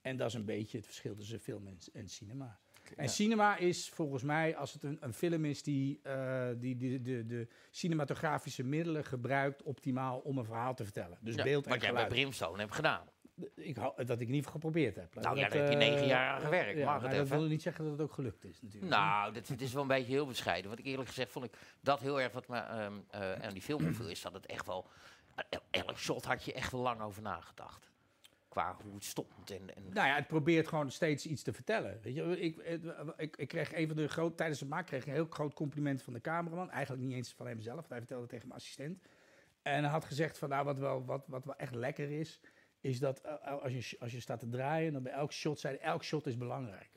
En 0.00 0.16
dat 0.16 0.28
is 0.28 0.34
een 0.34 0.44
beetje 0.44 0.76
het 0.76 0.86
verschil 0.86 1.14
tussen 1.14 1.40
film 1.40 1.66
en, 1.66 1.78
en 1.92 2.08
cinema. 2.08 2.60
En 2.96 3.08
cinema 3.08 3.56
is 3.56 3.88
volgens 3.88 4.22
mij, 4.22 4.56
als 4.56 4.72
het 4.72 4.82
een, 4.82 4.96
een 5.00 5.12
film 5.12 5.44
is 5.44 5.62
die, 5.62 6.00
eh, 6.02 6.48
die, 6.56 6.76
die 6.76 7.00
de, 7.00 7.26
de 7.26 7.48
cinematografische 7.70 8.62
middelen 8.62 9.04
gebruikt 9.04 9.62
optimaal 9.62 10.18
om 10.18 10.38
een 10.38 10.44
verhaal 10.44 10.74
te 10.74 10.84
vertellen. 10.84 11.18
Dus 11.20 11.34
beeld 11.34 11.64
en 11.64 11.70
wat 11.70 11.80
jij 11.80 11.92
bij 11.92 12.02
geluid. 12.02 12.08
Brimstone 12.08 12.58
hebt 12.58 12.74
gedaan. 12.74 13.08
Ik 13.54 13.74
dat 14.06 14.20
ik 14.20 14.28
geval 14.28 14.52
geprobeerd 14.52 14.96
heb. 14.96 15.14
Nou 15.14 15.36
ja, 15.36 15.42
Dat, 15.42 15.52
daar 15.52 15.60
heb 15.60 15.70
je 15.70 15.78
eh, 15.78 15.90
negen 15.90 16.06
jaar 16.06 16.34
aan 16.34 16.40
gewerkt, 16.40 16.78
Ja, 16.78 16.98
maar 16.98 17.10
dat 17.10 17.28
wil 17.28 17.42
niet 17.42 17.62
zeggen 17.62 17.84
dat 17.84 17.92
het 17.92 18.02
ook 18.02 18.12
gelukt 18.12 18.44
is 18.44 18.62
natuurlijk. 18.62 18.92
Nou, 18.92 19.32
dit, 19.32 19.48
dit 19.48 19.60
is 19.60 19.72
wel 19.72 19.82
een 19.82 19.88
beetje 19.88 20.12
heel 20.12 20.26
bescheiden. 20.26 20.66
Want 20.66 20.80
ik 20.80 20.86
eerlijk 20.86 21.08
gezegd 21.08 21.32
vond 21.32 21.44
ik 21.44 21.56
dat 21.80 22.00
heel 22.00 22.20
erg 22.20 22.32
wat 22.32 22.48
me 22.48 22.58
ehm, 22.58 22.92
eh, 23.10 23.32
aan 23.32 23.52
die 23.52 23.62
film 23.62 23.94
is 24.08 24.22
dat 24.22 24.32
het 24.32 24.46
echt 24.46 24.66
wel... 24.66 24.86
elk 25.70 25.98
shot 25.98 26.24
had 26.24 26.44
je 26.44 26.52
echt 26.52 26.72
wel 26.72 26.80
lang 26.80 27.00
over 27.00 27.22
nagedacht. 27.22 27.91
Qua 28.52 28.76
hoe 28.82 28.94
het 28.94 29.04
stond 29.04 29.50
en... 29.50 29.74
en 29.76 29.82
Nou 29.92 30.06
ja, 30.08 30.14
het 30.14 30.26
probeert 30.26 30.68
gewoon 30.68 30.90
steeds 30.90 31.26
iets 31.26 31.42
te 31.42 31.52
vertellen. 31.52 31.98
Weet 32.02 32.14
je, 32.14 32.40
ik, 32.40 32.60
het- 32.64 32.82
ik, 33.16 33.36
ik 33.36 33.48
kreeg 33.48 33.74
een 33.74 33.86
van 33.86 33.96
de 33.96 34.08
groot 34.08 34.36
tijdens 34.36 34.60
het 34.60 34.68
maken 34.68 34.86
kreeg 34.86 35.00
ik 35.00 35.06
een 35.06 35.12
heel 35.12 35.26
groot 35.30 35.54
compliment 35.54 36.02
van 36.02 36.12
de 36.12 36.20
cameraman. 36.20 36.70
Eigenlijk 36.70 37.06
niet 37.06 37.14
eens 37.16 37.32
van 37.36 37.46
hemzelf, 37.46 37.76
want 37.76 37.88
hij 37.88 37.98
vertelde 37.98 38.26
tegen 38.26 38.48
mijn 38.48 38.60
assistent. 38.60 39.02
En 39.62 39.82
hij 39.82 39.92
had 39.92 40.04
gezegd 40.04 40.38
van 40.38 40.48
nou, 40.48 40.64
wat 40.64 40.78
wel, 40.78 41.04
wat, 41.04 41.24
wat 41.26 41.44
wel 41.44 41.56
echt 41.56 41.74
lekker 41.74 42.10
is, 42.10 42.40
is 42.80 42.98
dat 42.98 43.20
eh, 43.20 43.62
als 43.62 43.72
je, 43.72 43.96
als 44.00 44.12
je 44.12 44.20
staat 44.20 44.40
te 44.40 44.48
draaien, 44.48 44.92
dan 44.92 45.02
bij 45.02 45.12
elk 45.12 45.32
shot 45.32 45.60
zei 45.60 45.76
elk 45.76 46.04
shot 46.04 46.26
is 46.26 46.36
belangrijk. 46.36 46.90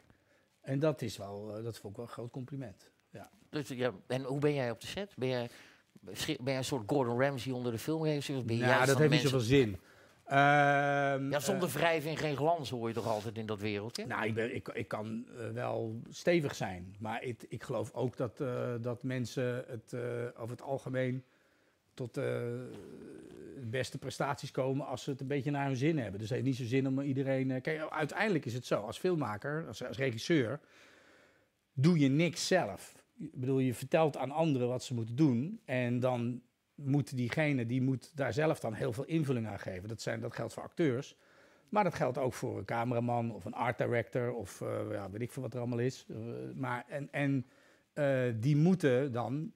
En 0.62 0.80
dat 0.80 1.02
is 1.02 1.18
wel, 1.18 1.56
eh, 1.58 1.64
dat 1.64 1.78
vond 1.78 1.92
ik 1.94 1.98
wel 2.00 2.06
een 2.06 2.12
groot 2.14 2.32
compliment. 2.32 2.92
Ja. 3.10 3.30
Dus, 3.50 3.68
ja, 3.68 3.94
en 4.08 4.24
hoe 4.24 4.40
ben 4.40 4.54
jij 4.54 4.72
op 4.72 4.82
de 4.82 4.88
set? 4.88 5.14
Ben 5.16 5.28
jij, 5.28 5.50
ben 6.26 6.36
jij 6.44 6.58
een 6.58 6.64
soort 6.64 6.84
Gordon 6.92 7.22
Ramsay 7.22 7.54
onder 7.54 7.72
de 7.72 7.78
filmregisseurs? 7.80 8.46
Ben 8.46 8.56
je 8.56 8.62
Nou, 8.62 8.78
dat 8.86 8.88
heeft 8.88 9.00
niet 9.00 9.10
mensen- 9.10 9.30
zoveel 9.30 9.46
zin. 9.48 9.80
Ehm, 10.26 11.30
Ja, 11.30 11.40
zonder 11.40 11.68
eh, 11.70 11.76
wrijven 11.76 12.10
en 12.10 12.18
geen 12.18 12.36
glans 12.36 12.70
hoor 12.70 12.88
je 12.88 12.94
toch 12.94 13.08
altijd 13.08 13.38
in 13.38 13.46
dat 13.46 13.60
wereldje? 13.60 14.06
Nou, 14.06 14.26
ik, 14.26 14.34
ben, 14.34 14.56
ik, 14.56 14.68
ik 14.68 14.88
kan 14.88 15.26
eh, 15.38 15.50
wel 15.50 16.02
stevig 16.10 16.56
zijn. 16.56 16.96
Maar 17.00 17.24
ik, 17.24 17.46
ik 17.50 17.64
geloof 17.64 17.94
ook 17.94 18.18
dat, 18.18 18.40
eh, 18.40 18.74
dat 18.82 19.04
mensen 19.04 19.66
het 19.68 19.96
over 20.38 20.56
het 20.56 20.62
algemeen 20.62 21.24
tot 21.94 22.14
de 22.14 22.70
beste 23.60 23.98
prestaties 23.98 24.52
komen 24.52 24.88
als 24.88 25.04
ze 25.04 25.10
het 25.10 25.22
een 25.22 25.28
beetje 25.28 25.52
naar 25.52 25.66
hun 25.66 25.76
zin 25.76 25.98
hebben. 25.98 26.20
Dus 26.20 26.30
het 26.30 26.38
heeft 26.38 26.50
niet 26.50 26.58
zo 26.58 26.76
zin 26.76 26.88
om 26.88 27.02
iedereen... 27.02 27.62
kijk, 27.62 27.90
uiteindelijk 27.90 28.46
is 28.46 28.54
het 28.54 28.66
zo, 28.66 28.82
als 28.82 28.98
filmmaker, 28.98 29.68
als, 29.68 29.84
als 29.84 29.98
regisseur, 29.98 30.60
doe 31.74 32.00
je 32.00 32.10
niks 32.10 32.48
zelf. 32.48 33.04
Ik 33.18 33.40
bedoel, 33.40 33.60
je 33.60 33.74
vertelt 33.74 34.18
aan 34.18 34.32
anderen 34.32 34.68
wat 34.68 34.84
ze 34.84 34.94
moeten 34.94 35.16
doen 35.16 35.62
en 35.66 36.00
dan 36.00 36.42
moet 36.76 37.18
diegene 37.18 37.66
die 37.66 37.82
moet 37.82 38.12
daar 38.16 38.34
zelf 38.34 38.60
dan 38.60 38.74
heel 38.74 38.94
veel 38.94 39.06
invulling 39.06 39.48
aan 39.48 39.60
geven. 39.60 39.90
Dat, 39.90 40.02
zijn, 40.02 40.20
dat 40.20 40.36
geldt 40.36 40.54
voor 40.54 40.64
acteurs. 40.64 41.18
Maar 41.70 41.84
dat 41.84 41.94
geldt 41.94 42.18
ook 42.18 42.34
voor 42.34 42.58
een 42.58 42.66
cameraman 42.66 43.32
of 43.32 43.46
een 43.46 43.54
art 43.54 43.78
director 43.78 44.34
of 44.34 44.62
eh, 44.62 44.92
ja, 44.92 45.10
weet 45.10 45.22
ik 45.22 45.32
veel 45.32 45.42
wat 45.42 45.54
er 45.54 45.60
allemaal 45.60 45.80
is. 45.80 46.06
Eh, 46.10 46.18
maar, 46.54 46.86
en 46.88 47.12
en 47.12 47.46
eh, 47.94 48.34
die 48.36 48.56
moeten 48.56 49.12
dan 49.12 49.54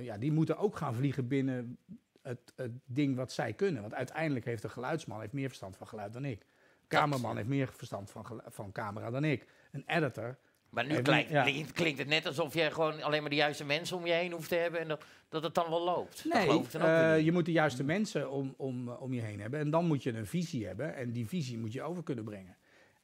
ja, 0.00 0.18
die 0.18 0.32
moeten 0.32 0.58
ook 0.58 0.76
gaan 0.76 0.94
vliegen 0.94 1.28
binnen 1.28 1.78
het, 2.22 2.52
het 2.56 2.72
ding 2.84 3.16
wat 3.16 3.32
zij 3.32 3.52
kunnen. 3.52 3.82
Want 3.82 3.94
uiteindelijk 3.94 4.44
heeft 4.44 4.64
een 4.64 4.70
geluidsman 4.70 5.20
heeft 5.20 5.32
meer 5.32 5.48
verstand 5.48 5.76
van 5.76 5.86
geluid 5.86 6.12
dan 6.12 6.24
ik. 6.24 6.40
Een 6.40 6.88
cameraman 6.88 7.36
heeft 7.36 7.48
meer 7.48 7.68
verstand 7.68 8.10
van, 8.10 8.42
van 8.46 8.72
camera 8.72 9.10
dan 9.10 9.24
ik. 9.24 9.46
Een 9.72 9.84
editor. 9.86 10.38
Maar 10.72 10.86
nu 10.86 11.00
klinkt, 11.02 11.30
ja. 11.30 11.42
klinkt- 11.72 11.98
het 11.98 12.08
net 12.08 12.26
alsof 12.26 12.54
je 12.54 12.70
gewoon 12.70 13.02
alleen 13.02 13.20
maar 13.20 13.30
de 13.30 13.36
juiste 13.36 13.64
mensen 13.64 13.96
om 13.96 14.06
je 14.06 14.12
heen 14.12 14.32
hoeft 14.32 14.48
te 14.48 14.54
hebben 14.54 14.80
en 14.80 14.88
dat, 14.88 15.04
dat 15.28 15.42
het 15.42 15.54
dan 15.54 15.70
wel 15.70 15.84
loopt. 15.84 16.22
Dat 16.24 16.32
Nee, 16.32 16.42
geloof 16.42 16.64
ik 16.64 16.72
dan 16.72 16.82
ook 16.82 16.88
eh, 16.88 17.20
je 17.24 17.32
moet 17.32 17.44
de 17.44 17.52
juiste 17.52 17.84
mensen 17.84 18.30
om, 18.30 18.54
om, 18.56 18.88
eh, 18.88 19.02
om 19.02 19.12
je 19.12 19.20
heen 19.20 19.40
hebben. 19.40 19.60
En 19.60 19.70
dan 19.70 19.86
moet 19.86 20.02
je 20.02 20.12
een 20.12 20.26
visie 20.26 20.66
hebben. 20.66 20.94
En 20.94 21.12
die 21.12 21.28
visie 21.28 21.58
moet 21.58 21.72
je 21.72 21.82
over 21.82 22.02
kunnen 22.02 22.24
brengen. 22.24 22.56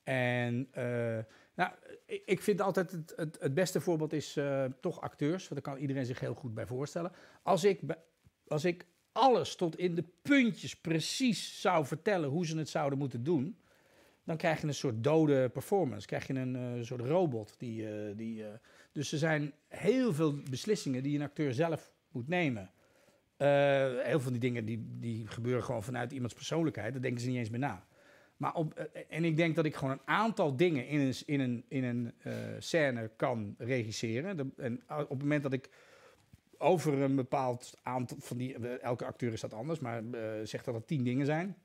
En 0.03 0.69
eh, 0.71 1.19
nou, 1.55 1.71
ik- 2.07 2.41
vind 2.43 2.61
altijd 2.61 2.91
het, 2.91 3.13
het, 3.17 3.37
het 3.41 3.55
beste 3.55 3.81
voorbeeld 3.81 4.13
is 4.13 4.39
toch 4.81 5.01
acteurs. 5.01 5.49
Want 5.49 5.63
daar 5.65 5.73
kan 5.75 5.83
iedereen 5.83 6.07
zich 6.07 6.21
heel 6.21 6.35
goed 6.35 6.55
bij 6.55 6.67
voorstellen. 6.67 7.13
Als 7.43 7.65
ik, 7.65 7.81
als 8.47 8.65
ik 8.65 8.87
alles 9.13 9.57
tot 9.57 9.77
in 9.79 9.95
de 9.95 10.05
puntjes 10.23 10.77
precies 10.77 11.61
zou 11.61 11.87
vertellen 11.87 12.29
hoe 12.29 12.47
ze 12.47 12.59
het 12.59 12.69
zouden 12.69 12.99
moeten 12.99 13.23
doen. 13.25 13.59
Dan 14.29 14.37
krijg 14.37 14.61
je 14.61 14.67
een 14.67 14.75
soort 14.75 15.05
dode 15.05 15.49
performance. 15.49 16.07
Krijg 16.07 16.27
je 16.27 16.35
een 16.35 16.57
eh, 16.57 16.85
soort 16.85 17.01
robot. 17.01 17.55
Die, 17.59 17.89
eh, 17.89 18.17
die, 18.17 18.45
eh, 18.45 18.51
dus 18.93 19.13
er 19.13 19.19
zijn 19.19 19.53
heel 19.69 20.13
veel 20.13 20.35
beslissingen 20.51 21.03
die 21.03 21.19
een 21.19 21.25
acteur 21.25 21.53
zelf 21.53 21.93
moet 22.13 22.29
nemen. 22.29 22.71
Heel 23.37 24.01
veel 24.03 24.21
van 24.21 24.33
die 24.33 24.41
dingen 24.41 24.65
die, 24.65 24.87
die 24.99 25.27
gebeuren 25.27 25.65
gewoon 25.65 25.83
vanuit 25.83 26.13
iemands 26.13 26.35
persoonlijkheid. 26.35 26.93
Daar 26.93 27.03
denken 27.03 27.21
ze 27.21 27.29
niet 27.29 27.37
eens 27.37 27.51
meer 27.51 27.61
na. 27.61 27.87
Maar 28.37 28.55
op, 28.55 28.75
en 29.09 29.25
ik 29.25 29.37
denk 29.37 29.57
dat 29.57 29.65
ik 29.65 29.75
gewoon 29.75 29.93
een 29.93 30.07
aantal 30.07 30.57
dingen 30.57 30.87
in 30.87 31.01
een, 31.01 31.15
in 31.27 31.41
een, 31.41 31.65
in 31.69 31.85
een 31.85 32.13
scène 32.59 33.11
kan 33.17 33.55
regisseren. 33.59 34.53
En 34.57 34.83
op 34.89 35.09
het 35.09 35.19
moment 35.19 35.43
dat 35.43 35.53
ik 35.53 35.71
over 36.59 36.93
een 36.93 37.17
bepaald 37.17 37.75
aantal 37.83 38.17
van 38.21 38.37
die, 38.37 38.57
elke 38.79 39.05
acteur 39.05 39.33
is 39.33 39.41
dat 39.41 39.55
anders, 39.55 39.79
maar 39.79 40.03
zeg 40.43 40.63
dat 40.63 40.75
er 40.75 40.85
tien 40.85 41.05
dingen 41.05 41.27
zijn. 41.27 41.57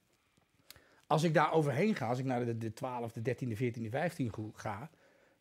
Als 1.13 1.23
ik 1.23 1.33
daar 1.33 1.51
overheen 1.53 1.95
ga, 1.95 2.07
als 2.07 2.19
ik 2.19 2.25
naar 2.25 2.45
de, 2.45 2.57
de 2.57 2.73
12, 2.73 3.11
de 3.11 3.21
13, 3.21 3.49
de 3.49 3.55
14, 3.55 3.83
de 3.83 3.89
15 3.89 4.33
go- 4.33 4.51
ga, 4.55 4.89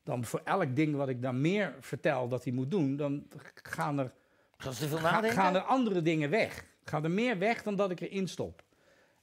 dan 0.03 0.25
voor 0.25 0.41
elk 0.45 0.77
ding 0.77 0.95
wat 0.97 1.09
ik 1.09 1.23
dan 1.23 1.41
meer 1.41 1.75
vertel 1.81 2.29
dat 2.29 2.45
hij 2.45 2.53
moet 2.53 2.71
doen, 2.71 2.97
dan 2.97 3.27
gaan 3.63 3.99
er 3.99 4.13
Gaan 4.57 4.73
ze 4.73 4.83
te 4.83 4.89
veel 4.89 4.97
Ga- 4.99 5.11
nadenken? 5.11 5.39
gaan 5.39 5.55
er 5.55 5.61
andere 5.61 6.03
dingen 6.03 6.31
weg. 6.31 6.65
Gaan 6.85 7.05
er 7.05 7.11
meer 7.11 7.39
weg 7.39 7.63
dan 7.63 7.77
dat 7.77 7.91
ik 7.91 8.01
erin 8.01 8.29
stop. 8.29 8.63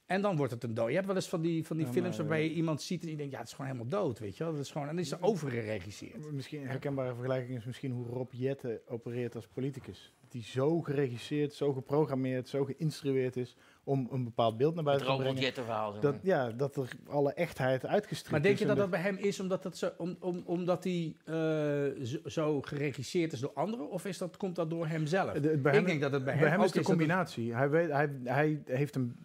En 0.06 0.22
dan 0.22 0.36
wordt 0.36 0.52
het 0.52 0.64
een 0.64 0.74
dood. 0.74 0.88
Je 0.88 0.94
hebt 0.94 1.06
wel 1.06 1.16
eens 1.16 1.28
van 1.28 1.40
die, 1.40 1.66
van 1.66 1.76
die 1.76 1.86
Ja, 1.86 1.92
films 1.92 2.16
waarbij 2.16 2.42
je 2.44 2.50
eh, 2.50 2.56
iemand 2.56 2.82
ziet 2.82 3.02
en 3.02 3.10
je 3.10 3.16
denkt, 3.16 3.32
ja, 3.32 3.38
het 3.38 3.46
is 3.48 3.54
gewoon 3.54 3.70
helemaal 3.70 3.90
dood, 4.00 4.18
weet 4.18 4.36
je 4.36 4.44
wel. 4.44 4.52
Dat 4.52 4.62
is 4.62 4.70
gewoon, 4.70 4.88
en 4.88 4.94
dan 4.94 5.04
is 5.04 5.10
er 5.10 5.22
overgeregisseerd. 5.22 6.32
Misschien 6.32 6.60
een 6.60 6.66
herkenbare 6.68 7.14
vergelijking 7.14 7.58
is 7.58 7.64
misschien 7.64 7.92
hoe 7.92 8.06
Rob 8.06 8.32
Jette 8.32 8.82
opereert 8.88 9.34
als 9.34 9.46
politicus. 9.46 10.14
Die 10.28 10.42
zo 10.42 10.80
geregisseerd, 10.80 11.52
zo 11.54 11.72
geprogrammeerd, 11.72 12.48
zo 12.48 12.64
geïnstrueerd 12.64 13.36
is 13.36 13.56
om 13.90 14.08
een 14.10 14.24
bepaald 14.24 14.56
beeld 14.56 14.74
naar 14.74 14.84
Het 14.84 14.84
buiten 14.84 15.06
te 15.06 15.22
brengen. 15.22 15.42
zeg 15.42 15.54
Dat, 16.00 16.14
ja, 16.22 16.50
dat 16.50 16.76
er 16.76 16.88
alle 17.08 17.32
echtheid 17.32 17.86
uitgestript 17.86 18.30
Maar 18.30 18.42
denk 18.42 18.54
is 18.54 18.60
je 18.60 18.66
dat 18.66 18.76
dat 18.76 18.90
bij 18.90 19.00
hem 19.00 19.16
is 19.16 19.40
omdat, 19.40 19.62
dat 19.62 19.76
zo, 19.76 19.90
om, 19.98 20.16
om, 20.20 20.42
omdat 20.44 20.84
hij 20.84 21.16
eh, 21.24 22.04
zo, 22.04 22.18
zo 22.28 22.62
geregisseerd 22.62 23.32
is 23.32 23.40
door 23.40 23.52
anderen? 23.54 23.90
Of 23.90 24.04
is 24.04 24.18
dat, 24.18 24.36
komt 24.36 24.56
dat 24.56 24.70
door 24.70 24.86
hemzelf? 24.86 25.32
De- 25.32 25.40
bij 25.40 25.72
ik 25.72 25.78
hem- 25.78 25.84
denk 25.86 26.00
dat 26.00 26.12
het 26.12 26.24
bij, 26.24 26.32
Bij 26.34 26.42
hem, 26.42 26.50
hem 26.52 26.60
ook 26.60 26.66
is 26.66 26.72
de 26.72 26.82
combinatie. 26.82 27.54
Hij, 27.54 27.70
weet, 27.70 27.90
hij, 27.90 28.10
hij 28.24 28.62
heeft 28.64 28.94
een. 28.96 29.16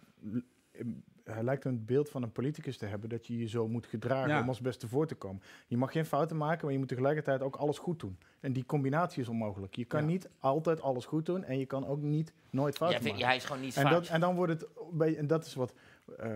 Hij 1.30 1.42
lijkt 1.42 1.64
een 1.64 1.84
beeld 1.84 2.08
van 2.10 2.22
een 2.22 2.32
politicus 2.32 2.76
te 2.78 2.86
hebben 2.86 3.08
dat 3.08 3.26
je 3.26 3.38
je 3.38 3.48
zo 3.48 3.68
moet 3.68 3.86
gedragen 3.86 4.28
Ja. 4.30 4.40
om 4.40 4.48
als 4.48 4.60
beste 4.60 4.88
voor 4.88 5.06
te 5.06 5.14
komen. 5.14 5.42
Je 5.66 5.76
mag 5.76 5.92
geen 5.92 6.06
fouten 6.06 6.36
maken, 6.36 6.62
maar 6.64 6.72
je 6.72 6.78
moet 6.78 6.88
tegelijkertijd 6.88 7.42
ook 7.42 7.56
alles 7.56 7.78
goed 7.78 8.00
doen. 8.00 8.18
En 8.40 8.52
die 8.52 8.64
combinatie 8.66 9.22
is 9.22 9.28
onmogelijk. 9.28 9.74
Je 9.76 9.84
kan 9.84 10.00
Ja. 10.00 10.06
niet 10.06 10.28
altijd 10.40 10.80
alles 10.80 11.04
goed 11.04 11.26
doen 11.26 11.44
en 11.44 11.58
je 11.58 11.66
kan 11.66 11.86
ook 11.86 12.00
niet 12.00 12.32
nooit 12.50 12.72
Ja, 12.72 12.78
fouten 12.78 13.00
vind- 13.00 13.12
maken. 13.12 13.28
hij 13.28 13.36
is 13.36 13.44
gewoon 13.44 13.62
niet 13.62 13.76
En, 13.76 13.90
dat, 13.90 14.08
en 14.08 14.20
dan 14.20 14.34
wordt 14.34 14.52
het, 14.52 14.66
bij, 14.92 15.16
en 15.16 15.26
dat 15.26 15.46
is 15.46 15.54
wat, 15.54 15.74
eh, 16.18 16.28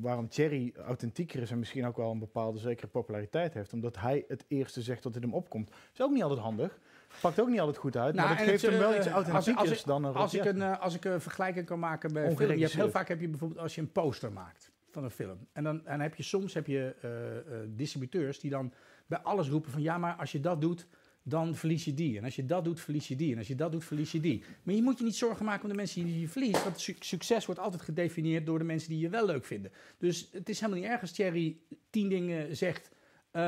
waarom 0.00 0.28
Thierry 0.28 0.72
authentieker 0.86 1.42
is 1.42 1.50
en 1.50 1.58
misschien 1.58 1.86
ook 1.86 1.96
wel 1.96 2.10
een 2.10 2.18
bepaalde 2.18 2.58
zekere 2.58 2.86
populariteit 2.86 3.54
heeft. 3.54 3.72
Omdat 3.72 3.96
hij 3.98 4.24
het 4.28 4.44
eerste 4.48 4.82
zegt 4.82 5.02
dat 5.02 5.14
het 5.14 5.22
hem 5.22 5.34
opkomt. 5.34 5.70
Is 5.92 6.00
ook 6.02 6.10
niet 6.12 6.22
altijd 6.22 6.40
handig. 6.40 6.78
Pakt 7.20 7.40
ook 7.40 7.48
niet 7.48 7.58
altijd 7.60 7.76
goed 7.76 7.96
uit. 7.96 8.14
Nou, 8.14 8.28
maar 8.28 8.36
en 8.38 8.42
dat 8.44 8.50
geeft 8.52 8.62
het, 8.62 8.70
hem 8.70 8.80
wel 8.80 8.90
eh, 8.92 8.96
iets 8.98 9.06
als- 9.06 9.14
als 9.16 9.34
authentiekers 9.34 9.80
ik- 9.80 9.86
dan 9.86 10.04
een 10.04 10.14
Als 10.14 10.34
ik, 10.34 10.44
een, 10.44 10.62
eh, 10.62 10.80
als 10.80 10.94
ik 10.94 11.04
een 11.04 11.20
vergelijking 11.20 11.66
kan 11.66 11.78
maken 11.78 12.12
bij 12.12 12.22
film. 12.36 12.52
Je 12.52 12.60
hebt 12.60 12.72
heel 12.72 12.90
vaak 12.90 13.08
heb 13.08 13.20
je 13.20 13.28
bijvoorbeeld 13.28 13.60
als 13.60 13.74
je 13.74 13.80
een 13.80 13.92
poster 13.92 14.32
maakt 14.32 14.70
van 14.90 15.04
een 15.04 15.10
film. 15.10 15.38
En 15.52 15.64
dan 15.64 15.86
en 15.86 16.00
heb 16.00 16.14
je 16.14 16.22
soms 16.22 16.54
heb 16.54 16.66
je 16.66 16.94
eh, 17.02 17.58
distributeurs 17.68 18.40
die 18.40 18.50
dan 18.50 18.72
bij 19.06 19.18
alles 19.18 19.48
roepen 19.48 19.70
van 19.70 19.82
ja, 19.82 19.98
maar 19.98 20.14
als 20.14 20.32
je 20.32 20.40
dat 20.40 20.60
doet, 20.60 20.86
dan 21.22 21.54
verlies 21.54 21.84
je 21.84 21.94
die. 21.94 22.18
En 22.18 22.24
als 22.24 22.36
je 22.36 22.46
dat 22.46 22.64
doet, 22.64 22.80
verlies 22.80 23.08
je 23.08 23.16
die. 23.16 23.32
En 23.32 23.38
als 23.38 23.46
je 23.48 23.54
dat 23.54 23.72
doet, 23.72 23.84
verlies 23.84 24.12
je 24.12 24.20
die. 24.20 24.44
Maar 24.62 24.74
je 24.74 24.82
moet 24.82 24.98
je 24.98 25.04
niet 25.04 25.16
zorgen 25.16 25.44
maken 25.44 25.62
om 25.62 25.68
de 25.68 25.74
mensen 25.74 26.04
die 26.04 26.20
je 26.20 26.28
verliest. 26.28 26.64
Want 26.64 26.80
su- 26.80 26.96
succes 27.00 27.46
wordt 27.46 27.60
altijd 27.60 27.82
gedefinieerd 27.82 28.46
door 28.46 28.58
de 28.58 28.64
mensen 28.64 28.88
die 28.88 28.98
je 28.98 29.08
wel 29.08 29.26
leuk 29.26 29.44
vinden. 29.44 29.72
Dus 29.98 30.28
het 30.32 30.48
is 30.48 30.60
helemaal 30.60 30.80
niet 30.82 30.90
erg 30.90 31.00
als 31.00 31.12
Thierry 31.12 31.56
tien 31.90 32.08
dingen 32.08 32.56
zegt 32.56 32.90
eh, 33.30 33.42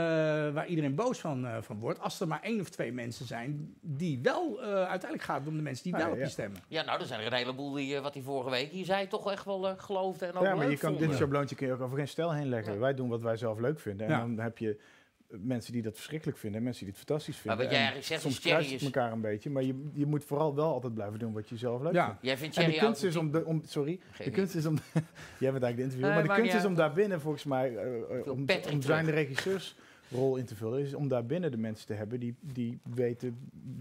waar 0.52 0.66
iedereen 0.66 0.94
boos 0.94 1.20
van, 1.20 1.46
eh, 1.46 1.56
van 1.62 1.78
wordt. 1.78 2.00
Als 2.00 2.20
er 2.20 2.28
maar 2.28 2.42
één 2.42 2.60
of 2.60 2.68
twee 2.68 2.92
mensen 2.92 3.26
zijn 3.26 3.74
die 3.80 4.18
wel, 4.22 4.62
eh, 4.62 4.68
uiteindelijk 4.74 5.22
gaat 5.22 5.38
het 5.38 5.48
om 5.48 5.56
de 5.56 5.62
mensen 5.62 5.84
die 5.84 5.94
Ah, 5.94 6.00
wel 6.00 6.10
op 6.10 6.16
ja. 6.16 6.22
je 6.24 6.28
stemmen. 6.30 6.60
Ja, 6.68 6.84
nou, 6.84 7.00
er 7.00 7.06
zijn 7.06 7.20
er 7.20 7.26
een 7.26 7.32
heleboel 7.32 7.72
die, 7.72 8.00
wat 8.00 8.14
hij 8.14 8.22
vorige 8.22 8.50
week 8.50 8.70
hier 8.70 8.84
zei, 8.84 9.06
toch 9.06 9.30
echt 9.32 9.44
wel 9.44 9.68
eh, 9.68 9.74
geloofde 9.76 10.26
en 10.26 10.34
ook 10.34 10.42
Ja, 10.42 10.54
maar 10.54 10.64
leuk 10.66 10.70
je 10.70 10.78
kan, 10.78 10.96
dit 10.96 11.14
schabloontje 11.14 11.56
kun 11.56 11.66
je 11.66 11.72
ook 11.72 11.80
over 11.80 11.96
geen 11.96 12.08
stijl 12.08 12.32
heen 12.32 12.48
leggen. 12.48 12.72
Ja. 12.72 12.78
Wij 12.78 12.94
doen 12.94 13.08
wat 13.08 13.20
wij 13.22 13.36
zelf 13.36 13.58
leuk 13.58 13.80
vinden. 13.80 14.06
En 14.06 14.12
Ja. 14.12 14.18
dan 14.20 14.38
heb 14.38 14.58
je 14.58 14.80
mensen 15.30 15.72
die 15.72 15.82
dat 15.82 15.94
verschrikkelijk 15.94 16.38
vinden 16.38 16.58
en 16.58 16.64
mensen 16.64 16.84
die 16.84 16.94
het 16.94 17.04
fantastisch 17.06 17.34
Maar 17.34 17.42
vinden. 17.42 17.58
wat 17.58 17.66
jij 17.70 17.76
eigenlijk 17.78 18.06
zegt, 18.06 18.22
soms 18.22 18.40
kruist 18.40 18.70
het 18.72 18.82
elkaar 18.82 19.12
een 19.12 19.20
beetje. 19.20 19.50
Maar 19.50 19.62
je, 19.62 19.88
je 19.92 20.06
moet 20.06 20.24
vooral 20.24 20.54
wel 20.54 20.72
altijd 20.72 20.94
blijven 20.94 21.18
doen 21.18 21.32
wat 21.32 21.48
je 21.48 21.56
zelf 21.56 21.82
leuk 21.82 21.92
Ja. 21.92 22.06
vindt. 22.06 22.22
Jij 22.22 22.36
vindt 22.36 22.56
En 22.56 22.70
de 22.70 22.76
kunst 22.78 23.02
is 23.04 23.16
om, 23.16 23.30
de, 23.30 23.44
om 23.44 23.62
sorry, 23.64 24.00
Geen 24.10 24.26
de 24.26 24.32
kunst 24.32 24.54
is 24.54 24.66
om, 24.66 24.74
jij 25.38 25.52
bent 25.52 25.62
eigenlijk 25.62 25.76
de 25.76 25.82
interviewer, 25.82 26.14
Nee, 26.14 26.24
maar 26.26 26.36
de 26.36 26.42
kunst 26.42 26.56
is 26.56 26.62
om 26.62 26.68
uit. 26.68 26.76
daarbinnen 26.76 27.20
volgens 27.20 27.44
mij, 27.44 27.76
eh, 27.76 27.96
eh, 28.18 28.26
om, 28.26 28.38
om 28.72 28.82
zijn 28.82 29.04
terug. 29.04 29.10
regisseursrol 29.14 30.36
in 30.36 30.44
te 30.44 30.56
vullen, 30.56 30.80
is 30.80 30.94
om 30.94 31.08
daarbinnen 31.08 31.50
de 31.50 31.56
mensen 31.56 31.86
te 31.86 31.94
hebben 31.94 32.20
die, 32.20 32.34
die 32.40 32.78
weten 32.94 33.38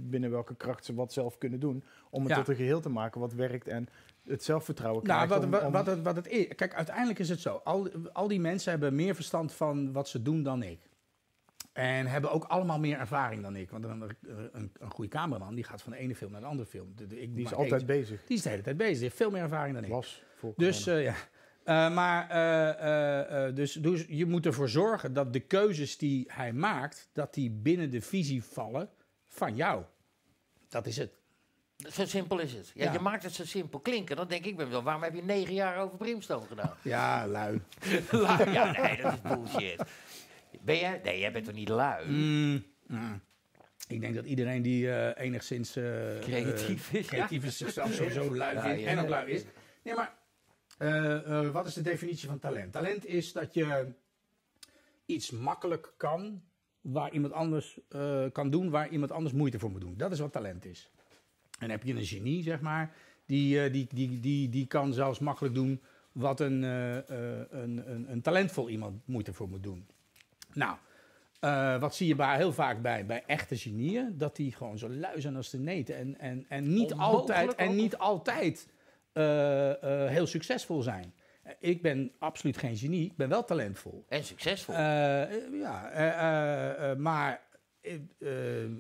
binnen 0.09 0.31
welke 0.31 0.55
kracht 0.55 0.85
ze 0.85 0.93
wat 0.93 1.13
zelf 1.13 1.37
kunnen 1.37 1.59
doen, 1.59 1.83
om 2.09 2.21
het 2.21 2.29
Ja. 2.29 2.35
tot 2.37 2.47
een 2.47 2.55
geheel 2.55 2.79
te 2.81 2.89
maken 2.89 3.21
wat 3.21 3.33
werkt 3.33 3.67
en 3.67 3.87
het 4.27 4.43
zelfvertrouwen 4.43 5.05
Nou, 5.05 5.25
krijgt. 5.27 5.33
wat, 5.35 5.43
om- 5.43 5.51
wat, 5.51 5.63
om- 5.65 5.71
wat, 5.71 5.85
het, 5.85 6.01
wat 6.03 6.15
het 6.15 6.27
is. 6.27 6.47
Kijk, 6.55 6.73
uiteindelijk 6.73 7.19
is 7.19 7.29
het 7.29 7.39
zo. 7.39 7.61
Al, 7.63 7.89
al 8.13 8.27
die 8.27 8.39
mensen 8.39 8.71
hebben 8.71 8.95
meer 8.95 9.15
verstand 9.15 9.53
van 9.53 9.91
wat 9.91 10.07
ze 10.09 10.21
doen 10.21 10.43
dan 10.43 10.63
ik. 10.63 10.79
En 11.73 12.07
hebben 12.07 12.31
ook 12.31 12.43
allemaal 12.43 12.79
meer 12.79 12.97
ervaring 12.99 13.41
dan 13.41 13.55
ik. 13.55 13.69
Want 13.69 13.83
een, 13.83 14.01
een, 14.51 14.71
een 14.79 14.91
goede 14.91 15.09
cameraman 15.09 15.55
die 15.55 15.63
gaat 15.63 15.81
van 15.81 15.91
de 15.91 15.97
ene 15.97 16.15
film 16.15 16.31
naar 16.31 16.41
de 16.41 16.47
andere 16.47 16.69
film. 16.69 16.91
De- 16.95 17.07
de- 17.07 17.21
ik 17.21 17.35
die 17.35 17.45
is 17.45 17.53
altijd 17.53 17.71
eentje. 17.81 17.85
bezig. 17.87 18.21
Die 18.25 18.37
is 18.37 18.43
de 18.43 18.49
hele 18.49 18.61
tijd 18.61 18.77
bezig. 18.77 18.93
Die 18.93 19.03
heeft 19.03 19.15
veel 19.15 19.29
meer 19.31 19.41
ervaring 19.41 19.75
dan 19.75 19.83
ik. 19.83 19.89
Was 19.89 20.23
voor 20.35 20.53
Dus 20.57 20.87
eh, 20.87 21.03
ja. 21.03 21.13
Eh, 21.63 21.93
maar 21.93 22.29
eh, 22.29 22.69
eh, 22.69 23.47
eh, 23.47 23.55
dus, 23.55 23.73
dus 23.73 24.05
je 24.07 24.25
moet 24.25 24.45
ervoor 24.45 24.69
zorgen 24.69 25.13
dat 25.13 25.33
de 25.33 25.39
keuzes 25.39 25.97
die 25.97 26.25
hij 26.31 26.53
maakt, 26.53 27.09
dat 27.13 27.33
die 27.33 27.49
binnen 27.51 27.89
de 27.91 28.01
visie 28.01 28.43
vallen 28.43 28.89
van 29.27 29.55
jou. 29.55 29.83
Dat 30.69 30.85
is 30.87 30.97
het. 30.97 31.11
Zo 31.91 32.05
simpel 32.05 32.39
is 32.39 32.53
het. 32.53 32.71
Ja, 32.73 32.83
Ja. 32.83 32.91
Je 32.93 32.99
maakt 32.99 33.23
het 33.23 33.33
zo 33.33 33.45
simpel 33.45 33.79
klinken. 33.79 34.15
Dan 34.15 34.27
denk 34.27 34.45
ik 34.45 34.57
ben 34.57 34.69
wel, 34.69 34.83
waarom 34.83 35.03
heb 35.03 35.15
je 35.15 35.23
negen 35.23 35.53
jaar 35.53 35.77
over 35.77 35.97
Brimstone 35.97 36.45
gedaan? 36.47 36.73
Ja, 36.81 37.27
lui. 37.27 37.61
lui. 38.11 38.51
Ja, 38.51 38.81
nee, 38.81 39.01
dat 39.01 39.13
is 39.13 39.21
bullshit. 39.21 39.83
Ben 40.61 40.77
jij? 40.77 41.01
Nee, 41.03 41.19
jij 41.19 41.31
bent 41.31 41.45
toch 41.45 41.55
niet 41.55 41.69
lui? 41.69 42.09
Mm, 42.09 42.63
mm. 42.87 43.21
Ik 43.89 44.01
denk 44.01 44.15
dat 44.15 44.25
iedereen 44.25 44.61
die 44.61 44.91
eh, 44.91 45.25
enigszins 45.25 45.75
eh, 45.75 45.83
Creatief 46.19 46.93
eh, 46.93 46.99
is, 46.99 47.07
creatief 47.07 47.45
is 47.45 47.57
zichzelf 47.57 47.93
sowieso 47.93 48.35
lui 48.35 48.59
vindt 48.59 48.83
en 48.83 48.99
ook 48.99 49.09
lui 49.09 49.31
is. 49.31 49.43
Nee, 49.83 49.95
maar 49.95 50.17
wat 51.51 51.67
is 51.67 51.73
de 51.73 51.81
definitie 51.81 52.27
van 52.27 52.39
talent? 52.39 52.71
Talent 52.71 53.05
is 53.05 53.31
dat 53.31 53.53
je 53.53 53.87
iets 55.05 55.31
makkelijk 55.31 55.93
kan 55.97 56.41
waar 56.81 57.11
iemand 57.11 57.33
anders 57.33 57.79
kan 58.31 58.49
doen 58.49 58.69
waar 58.69 58.89
iemand 58.89 59.11
anders 59.11 59.33
moeite 59.33 59.59
voor 59.59 59.71
moet 59.71 59.81
doen. 59.81 59.97
Dat 59.97 60.11
is 60.11 60.19
wat 60.19 60.31
talent 60.31 60.65
is. 60.65 60.91
En 61.59 61.69
heb 61.69 61.83
je 61.83 61.93
een 61.93 62.05
genie, 62.05 62.43
zeg 62.43 62.61
maar, 62.61 62.95
die, 63.25 63.69
die, 63.69 63.87
die, 63.93 64.19
die, 64.19 64.49
die 64.49 64.67
kan 64.67 64.93
zelfs 64.93 65.19
makkelijk 65.19 65.55
doen 65.55 65.81
wat 66.11 66.39
een, 66.39 66.61
een, 66.61 67.91
een, 67.91 68.11
een 68.11 68.21
talentvol 68.21 68.69
iemand 68.69 69.07
moeite 69.07 69.33
voor 69.33 69.49
moet 69.49 69.63
doen. 69.63 69.87
Nou, 70.53 70.77
eh, 71.39 71.79
wat 71.79 71.95
zie 71.95 72.07
je 72.07 72.15
bij, 72.15 72.35
heel 72.35 72.53
vaak 72.53 72.81
bij, 72.81 73.05
bij 73.05 73.23
echte 73.25 73.57
genieën? 73.57 74.17
Dat 74.17 74.35
die 74.35 74.51
gewoon 74.51 74.77
zo 74.77 74.89
lui 74.89 75.21
zijn 75.21 75.35
als 75.35 75.49
de 75.49 75.59
neten. 75.59 75.95
En, 75.95 76.19
en, 76.19 76.45
en 76.49 76.73
niet 76.73 76.91
Onmogelijk 76.91 77.29
altijd, 77.29 77.55
en 77.55 77.75
niet 77.75 77.97
altijd 77.97 78.67
eh, 79.13 80.03
eh, 80.03 80.09
heel 80.09 80.27
succesvol 80.27 80.81
zijn. 80.81 81.13
Ik 81.59 81.81
ben 81.81 82.11
absoluut 82.19 82.57
geen 82.57 82.77
genie, 82.77 83.05
ik 83.05 83.15
ben 83.15 83.29
wel 83.29 83.43
talentvol. 83.43 84.05
En 84.07 84.23
succesvol. 84.23 84.75
Ja, 84.75 85.89
maar 86.97 87.41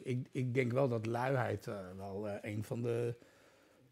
ik, 0.03 0.27
ik 0.31 0.53
denk 0.53 0.71
wel 0.71 0.87
dat 0.87 1.05
luiheid 1.05 1.65
wel 1.97 2.29
een 2.41 2.63
van 2.63 2.81
de 2.81 3.15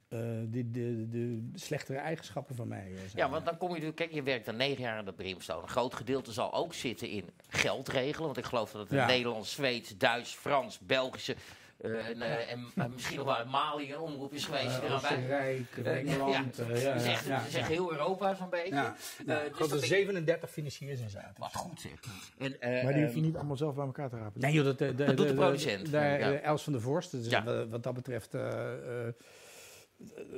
eh, 0.10 0.20
de, 0.48 0.72
de, 0.72 1.10
de 1.10 1.50
slechtere 1.56 1.98
eigenschappen 1.98 2.56
van 2.56 2.68
mij 2.68 2.86
eh, 2.92 2.98
zijn. 2.98 3.10
Ja, 3.16 3.30
want 3.30 3.46
dan 3.46 3.58
kom 3.58 3.68
je 3.68 3.74
natuurlijk, 3.74 3.98
kijk, 4.00 4.12
je 4.12 4.24
werkt 4.24 4.48
al 4.48 4.54
negen 4.54 4.82
jaar 4.84 4.98
aan 4.98 5.06
de 5.06 5.14
Brimstone. 5.14 5.62
Een 5.62 5.68
groot 5.70 5.94
gedeelte 5.94 6.32
zal 6.32 6.54
ook 6.54 6.74
zitten 6.74 7.10
in 7.10 7.30
geld 7.50 7.88
regelen. 7.88 8.26
Want 8.26 8.38
ik 8.38 8.46
geloof 8.46 8.72
dat 8.72 8.82
het 8.82 8.92
in 8.92 8.98
Ja. 8.98 9.06
Nederlands, 9.06 9.52
Zweeds, 9.52 9.98
Duits, 9.98 10.34
Frans, 10.36 10.80
Belgische 10.80 11.36
eh, 11.78 12.08
en, 12.10 12.22
eh, 12.22 12.52
en 12.52 12.92
misschien 12.94 13.18
nog 13.18 13.26
wel 13.26 13.36
uit 13.36 13.50
Mali 13.50 13.94
een 13.94 14.00
omroep 14.00 14.34
is 14.34 14.46
geweest. 14.46 14.82
bij. 14.82 14.92
Oostenrijk, 14.92 15.78
Engeland. 15.84 16.56
ja. 16.58 16.66
ja, 16.76 16.96
ja, 17.28 17.42
ja, 17.50 17.64
heel 17.66 17.92
Europa 17.92 18.36
zo'n 18.36 18.50
beetje. 18.50 18.76
Ja, 18.76 18.96
ja. 19.26 19.36
dus 19.40 19.46
ik 19.46 19.50
dat 19.58 19.60
dat 19.60 19.72
er 19.72 19.78
ik- 19.78 19.84
37 19.86 20.50
financiers 20.52 21.00
in 21.00 21.10
zaten. 21.10 21.34
Wat 21.38 21.56
goed 21.56 21.82
zeg. 21.82 21.92
En, 22.38 22.62
eh, 22.62 22.84
Maar 22.84 22.94
die 22.94 23.02
hoef 23.04 23.12
je 23.12 23.18
ehm, 23.18 23.26
niet 23.26 23.36
allemaal 23.36 23.58
zelf 23.58 23.76
bij 23.76 23.86
elkaar 23.86 24.10
te 24.10 24.18
rapen. 24.18 24.42
Nee 24.42 24.54
joh, 24.54 24.66
dat, 24.66 24.78
de, 24.78 24.96
de, 24.96 25.06
Dat 25.06 25.18
doet 25.18 25.28
de 25.28 25.34
producent. 25.34 25.86
De, 25.86 25.92
de- 25.92 25.98
Ja. 25.98 26.30
de 26.30 26.38
Els 26.38 26.64
van 26.64 26.74
der 26.74 26.82
Vorst, 26.82 27.12
dus 27.12 27.28
Ja. 27.30 27.44
wat, 27.44 27.68
wat 27.70 27.84
dat 27.84 27.94
betreft 27.94 28.34
eh, 28.34 29.08
eh, 29.08 29.14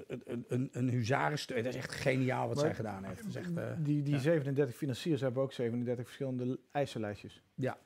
een, 0.08 0.46
een, 0.48 0.70
een 0.72 0.90
huzarenstuk. 0.90 1.58
Dat 1.58 1.66
is 1.66 1.76
echt 1.76 1.92
geniaal 1.92 2.48
wat 2.48 2.56
Maar- 2.56 2.66
zij 2.66 2.76
gedaan 2.76 3.04
heeft. 3.04 3.18
Dat 3.18 3.28
is 3.30 3.36
echt, 3.36 3.58
eh, 3.58 3.66
Die, 3.80 4.02
die 4.04 4.14
ja. 4.14 4.20
37 4.20 4.76
financiers 4.76 5.22
hebben 5.22 5.44
ook 5.44 5.52
37 5.54 6.06
verschillende 6.06 6.60
eisenlijstjes. 6.72 7.42
ja. 7.56 7.78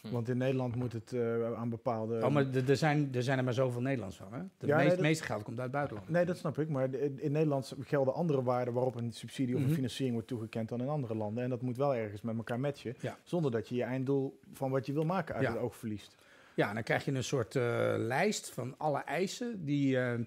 Hm. 0.00 0.10
Want 0.10 0.28
in 0.28 0.36
Nederland 0.36 0.74
moet 0.74 0.92
het 0.92 1.12
eh, 1.12 1.52
aan 1.54 1.68
bepaalde... 1.68 2.24
Oh, 2.24 2.30
maar 2.32 2.46
er- 2.66 2.76
zijn, 2.76 3.08
er 3.14 3.22
zijn 3.22 3.38
er 3.38 3.44
maar 3.44 3.52
zoveel 3.52 3.80
Nederlands 3.80 4.16
van, 4.16 4.32
hè? 4.32 4.66
Ja, 4.66 4.76
nee, 4.76 4.88
dat- 4.88 5.00
meeste 5.00 5.24
geld 5.24 5.42
komt 5.42 5.56
uit 5.56 5.66
het 5.66 5.72
buitenland. 5.76 6.08
Nee, 6.08 6.24
dat 6.24 6.36
snap 6.36 6.58
ik. 6.58 6.68
Maar 6.68 6.94
in, 6.94 7.32
Nederland 7.32 7.74
gelden 7.80 8.14
andere 8.14 8.42
waarden 8.42 8.74
waarop 8.74 8.94
een 8.94 9.12
subsidie 9.12 9.54
of 9.54 9.60
Mhm. 9.60 9.68
een 9.68 9.74
financiering 9.74 10.12
wordt 10.14 10.28
toegekend 10.28 10.68
dan 10.68 10.80
in 10.80 10.88
andere 10.88 11.14
landen. 11.14 11.44
En 11.44 11.50
dat 11.50 11.62
moet 11.62 11.76
wel 11.76 11.94
ergens 11.94 12.20
met 12.22 12.36
elkaar 12.36 12.60
matchen. 12.60 12.94
Ja. 13.00 13.18
Zonder 13.22 13.50
dat 13.50 13.68
je 13.68 13.74
je 13.74 13.82
einddoel 13.82 14.38
van 14.52 14.70
wat 14.70 14.86
je 14.86 14.92
wil 14.92 15.04
maken 15.04 15.34
uit 15.34 15.44
Ja. 15.44 15.52
het 15.52 15.60
oog 15.60 15.76
verliest. 15.76 16.16
Ja, 16.54 16.68
en 16.68 16.74
dan 16.74 16.82
krijg 16.82 17.04
je 17.04 17.12
een 17.12 17.24
soort 17.24 17.56
eh, 17.56 17.94
lijst 17.96 18.50
van 18.50 18.74
alle 18.78 18.98
eisen 18.98 19.64
die, 19.64 19.98
eh, 19.98 20.18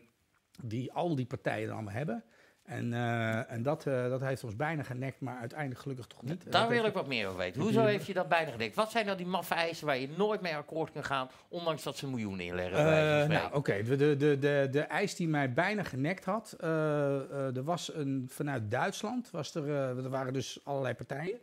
die 0.64 0.92
al 0.94 1.16
die 1.16 1.26
partijen 1.26 1.66
dan 1.68 1.76
allemaal 1.76 1.94
hebben. 1.94 2.24
En, 2.64 2.94
eh, 2.94 3.52
en 3.52 3.64
dat, 3.64 3.86
eh, 3.88 4.10
dat 4.10 4.22
heeft 4.22 4.44
ons 4.44 4.56
bijna 4.56 4.84
genekt, 4.84 5.20
maar 5.20 5.40
uiteindelijk 5.40 5.80
gelukkig 5.80 6.08
toch 6.08 6.22
niet. 6.22 6.44
Daar 6.44 6.52
Dat 6.52 6.62
wil 6.62 6.72
heeft- 6.78 6.88
ik 6.88 6.94
wat 6.94 7.08
meer 7.08 7.26
over 7.28 7.38
weten. 7.40 7.62
Hoezo 7.62 7.86
heeft 7.86 8.06
je 8.06 8.14
dat 8.14 8.28
bijna 8.30 8.52
gedekt? 8.52 8.76
Wat 8.76 8.92
zijn 8.92 9.06
nou 9.06 9.18
die 9.18 9.26
maffe 9.26 9.54
eisen 9.54 9.86
waar 9.86 9.98
je 9.98 10.10
nooit 10.18 10.42
mee 10.42 10.56
akkoord 10.56 10.92
kan 10.92 11.04
gaan, 11.04 11.30
ondanks 11.50 11.84
dat 11.84 11.98
ze 11.98 12.08
miljoenen 12.08 12.46
inleggen? 12.46 12.78
Eh, 12.80 13.28
nou, 13.30 13.54
oké. 13.54 13.84
De, 13.84 13.96
de, 13.96 14.16
de, 14.18 14.40
de, 14.40 14.68
de 14.72 14.80
eis 14.82 15.16
die 15.16 15.28
mij 15.28 15.54
bijna 15.54 15.84
genekt 15.84 16.26
had, 16.26 16.56
eh, 16.60 16.70
eh, 17.16 17.56
er 17.56 17.64
was 17.64 17.94
een, 17.94 18.26
vanuit 18.30 18.72
Duitsland, 18.72 19.30
was 19.32 19.56
er, 19.56 19.68
eh, 19.68 19.90
er 20.04 20.10
waren 20.10 20.34
dus 20.34 20.60
allerlei 20.64 20.94
partijen. 20.94 21.40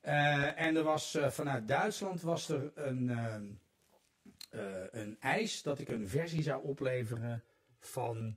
Eh, 0.00 0.60
en 0.60 0.76
er 0.76 0.82
was 0.82 1.14
eh, 1.14 1.28
vanuit 1.28 1.68
Duitsland 1.68 2.22
was 2.22 2.48
er 2.48 2.72
een, 2.74 3.08
eh, 3.10 3.34
eh, 4.50 4.84
een 4.90 5.16
eis 5.20 5.62
dat 5.62 5.78
ik 5.78 5.88
een 5.88 6.08
versie 6.08 6.42
zou 6.42 6.62
opleveren 6.64 7.42
van, 7.86 8.36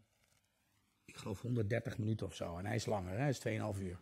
ik 1.06 1.16
geloof 1.16 1.42
130 1.42 1.98
minuten 1.98 2.26
of 2.26 2.36
zo. 2.36 2.58
En 2.58 2.66
hij 2.66 2.76
is 2.76 2.86
langer, 2.86 3.18
hij 3.18 3.30
is 3.30 3.40
2,5 3.48 3.82
uur. 3.82 4.00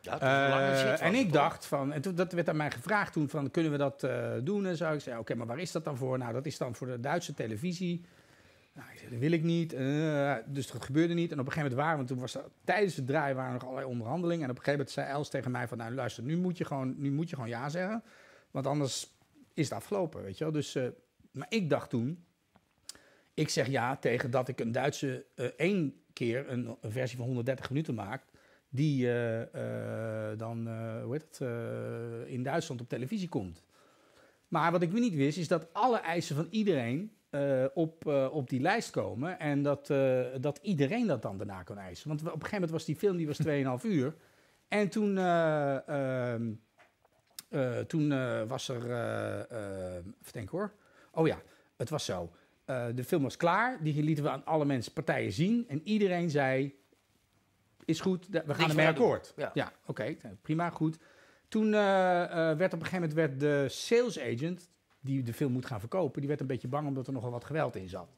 Ja, 0.00 0.90
was 0.90 1.00
en 1.00 1.14
ik 1.14 1.32
dacht 1.32 1.66
van, 1.66 1.92
en 1.92 2.02
toen, 2.02 2.14
dat 2.14 2.32
werd 2.32 2.48
aan 2.48 2.56
mij 2.56 2.70
gevraagd 2.70 3.12
toen 3.12 3.28
van, 3.28 3.50
kunnen 3.50 3.72
we 3.72 3.78
dat 3.78 4.02
eh, 4.02 4.32
doen 4.42 4.66
en 4.66 4.76
zo. 4.76 4.92
Ik 4.92 5.00
zei, 5.00 5.18
oké, 5.18 5.34
maar 5.34 5.46
waar 5.46 5.58
is 5.58 5.72
dat 5.72 5.84
dan 5.84 5.96
voor? 5.96 6.18
Nou, 6.18 6.32
dat 6.32 6.46
is 6.46 6.58
dan 6.58 6.74
voor 6.74 6.86
de 6.86 7.00
Duitse 7.00 7.34
televisie. 7.34 8.04
Nou, 8.72 8.88
ik 8.92 8.98
zei, 8.98 9.10
dat 9.10 9.18
wil 9.18 9.32
ik 9.32 9.42
niet. 9.42 9.72
Eh, 9.72 10.34
dus 10.46 10.70
dat 10.70 10.84
gebeurde 10.84 11.14
niet. 11.14 11.32
En 11.32 11.40
op 11.40 11.46
een 11.46 11.52
gegeven 11.52 11.70
moment 11.70 11.80
waren, 11.80 11.96
want 11.96 12.08
toen 12.08 12.18
was 12.18 12.34
er, 12.34 12.44
tijdens 12.64 12.96
het 12.96 13.06
draaien 13.06 13.36
waren 13.36 13.52
er 13.52 13.58
nog 13.58 13.68
allerlei 13.68 13.90
onderhandelingen. 13.90 14.44
En 14.44 14.50
op 14.50 14.56
een 14.56 14.64
gegeven 14.64 14.78
moment 14.78 14.90
zei 14.90 15.08
Els 15.08 15.28
tegen 15.28 15.50
mij 15.50 15.68
van, 15.68 15.78
nou 15.78 15.94
luister, 15.94 16.22
nu 16.22 16.36
moet 16.36 16.58
je 16.58 16.64
gewoon, 16.64 16.94
nu 16.98 17.10
moet 17.10 17.28
je 17.28 17.34
gewoon 17.34 17.50
ja 17.50 17.68
zeggen. 17.68 18.02
Want 18.50 18.66
anders 18.66 19.16
is 19.54 19.64
het 19.64 19.78
afgelopen, 19.78 20.22
weet 20.22 20.38
je 20.38 20.44
wel. 20.44 20.52
Dus, 20.52 20.78
maar 21.32 21.46
ik 21.48 21.70
dacht 21.70 21.90
toen, 21.90 22.24
ik 23.36 23.48
zeg 23.48 23.66
ja 23.66 23.96
tegen 23.96 24.30
dat 24.30 24.48
ik 24.48 24.60
een 24.60 24.72
Duitse 24.72 25.24
eh, 25.34 25.46
één 25.46 25.94
keer 26.12 26.50
een, 26.50 26.76
versie 26.82 27.16
van 27.16 27.26
130 27.26 27.70
minuten 27.70 27.94
maak. 27.94 28.24
Die 28.68 29.06
eh, 29.06 29.42
eh, 29.42 30.38
dan, 30.38 30.68
hoe 31.02 31.12
heet 31.12 31.38
het, 31.38 31.40
in 32.28 32.42
Duitsland 32.42 32.80
op 32.80 32.88
televisie 32.88 33.28
komt. 33.28 33.64
Maar 34.48 34.72
wat 34.72 34.82
ik 34.82 34.92
niet 34.92 35.14
wist, 35.14 35.38
is 35.38 35.48
dat 35.48 35.72
alle 35.72 35.98
eisen 35.98 36.36
van 36.36 36.46
iedereen 36.50 37.10
op, 37.74 38.06
op 38.32 38.48
die 38.48 38.60
lijst 38.60 38.90
komen. 38.90 39.38
En 39.38 39.62
dat, 39.62 39.86
dat 40.40 40.58
iedereen 40.62 41.06
dat 41.06 41.22
dan 41.22 41.38
daarna 41.38 41.62
kan 41.62 41.78
eisen. 41.78 42.08
Want 42.08 42.20
op 42.20 42.26
een 42.26 42.32
gegeven 42.32 42.54
moment 42.54 42.70
was 42.70 42.84
die 42.84 42.96
film 42.96 43.16
die 43.16 43.26
was 43.26 43.42
2,5 43.82 43.90
uur. 43.96 44.14
En 44.68 44.88
toen, 44.88 45.18
eh, 45.18 45.88
ehm, 45.88 46.52
eh, 47.48 47.78
toen 47.78 48.08
was 48.48 48.68
er, 48.68 48.82
even 50.20 50.32
denken 50.32 50.58
hoor. 50.58 50.72
Oh 51.12 51.26
ja, 51.26 51.42
het 51.76 51.88
was 51.88 52.04
zo. 52.04 52.30
Eh, 52.66 52.86
de 52.94 53.04
film 53.04 53.22
was 53.22 53.36
klaar. 53.36 53.78
Die 53.82 54.02
lieten 54.02 54.24
we 54.24 54.30
aan 54.30 54.44
alle 54.44 54.64
mensen, 54.64 54.92
partijen 54.92 55.32
zien. 55.32 55.64
En 55.68 55.80
iedereen 55.84 56.30
zei, 56.30 56.74
is 57.84 58.00
goed, 58.00 58.26
we 58.28 58.54
gaan 58.54 58.68
ermee 58.70 58.86
akkoord. 58.88 59.32
Ja. 59.36 59.50
Ja, 59.54 59.72
oké, 59.86 60.16
nou, 60.22 60.34
prima, 60.42 60.70
goed. 60.70 60.98
Toen 61.48 61.74
eh, 61.74 62.22
eh, 62.22 62.30
werd 62.58 62.72
op 62.74 62.80
een 62.80 62.86
gegeven 62.86 62.92
moment 63.08 63.12
werd 63.12 63.40
de 63.40 63.66
sales 63.68 64.20
agent, 64.20 64.68
die 65.00 65.22
de 65.22 65.32
film 65.32 65.52
moet 65.52 65.66
gaan 65.66 65.80
verkopen, 65.80 66.18
die 66.20 66.28
werd 66.28 66.40
een 66.40 66.46
beetje 66.46 66.68
bang 66.68 66.86
omdat 66.88 67.06
er 67.06 67.12
nogal 67.12 67.30
wat 67.30 67.44
geweld 67.44 67.76
in 67.76 67.88
zat. 67.88 68.08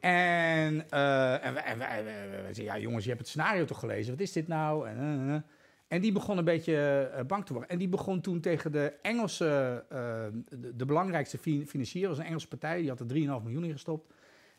En, 0.00 0.90
en 0.90 1.54
wij, 1.54 1.62
wij, 1.64 1.76
wij- 1.78 2.04
wij- 2.04 2.28
wij 2.30 2.54
zeiden, 2.54 2.64
ja 2.64 2.78
jongens, 2.78 3.02
je 3.04 3.08
hebt 3.10 3.20
het 3.22 3.30
scenario 3.30 3.64
toch 3.64 3.78
gelezen, 3.78 4.12
wat 4.12 4.20
is 4.22 4.32
dit 4.32 4.48
nou? 4.48 4.88
En. 4.88 5.44
En 5.88 6.00
die 6.00 6.12
begon 6.12 6.38
een 6.38 6.44
beetje 6.44 6.76
eh, 7.14 7.24
bang 7.24 7.46
te 7.46 7.52
worden. 7.52 7.70
En 7.70 7.78
die 7.78 7.88
begon 7.88 8.20
toen 8.20 8.40
tegen 8.40 8.72
de 8.72 8.92
Engelse, 9.02 9.84
eh, 9.88 10.26
de, 10.48 10.76
de 10.76 10.84
belangrijkste 10.84 11.38
fi- 11.38 11.66
financier, 11.66 12.08
was 12.08 12.18
een 12.18 12.24
Engelse 12.24 12.48
partij, 12.48 12.80
die 12.80 12.88
had 12.88 13.00
er 13.00 13.06
3,5 13.06 13.14
miljoen 13.42 13.64
in 13.64 13.72
gestopt. 13.72 14.12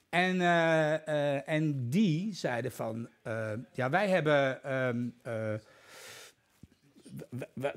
En, 0.09 0.41
eh, 0.41 1.47
en 1.49 1.89
die 1.89 2.33
zeiden 2.33 2.71
van, 2.71 3.09
ja 3.73 3.89
wij 3.89 4.07
hebben... 4.09 4.63
ehm, 4.63 5.07
eh, 5.21 5.53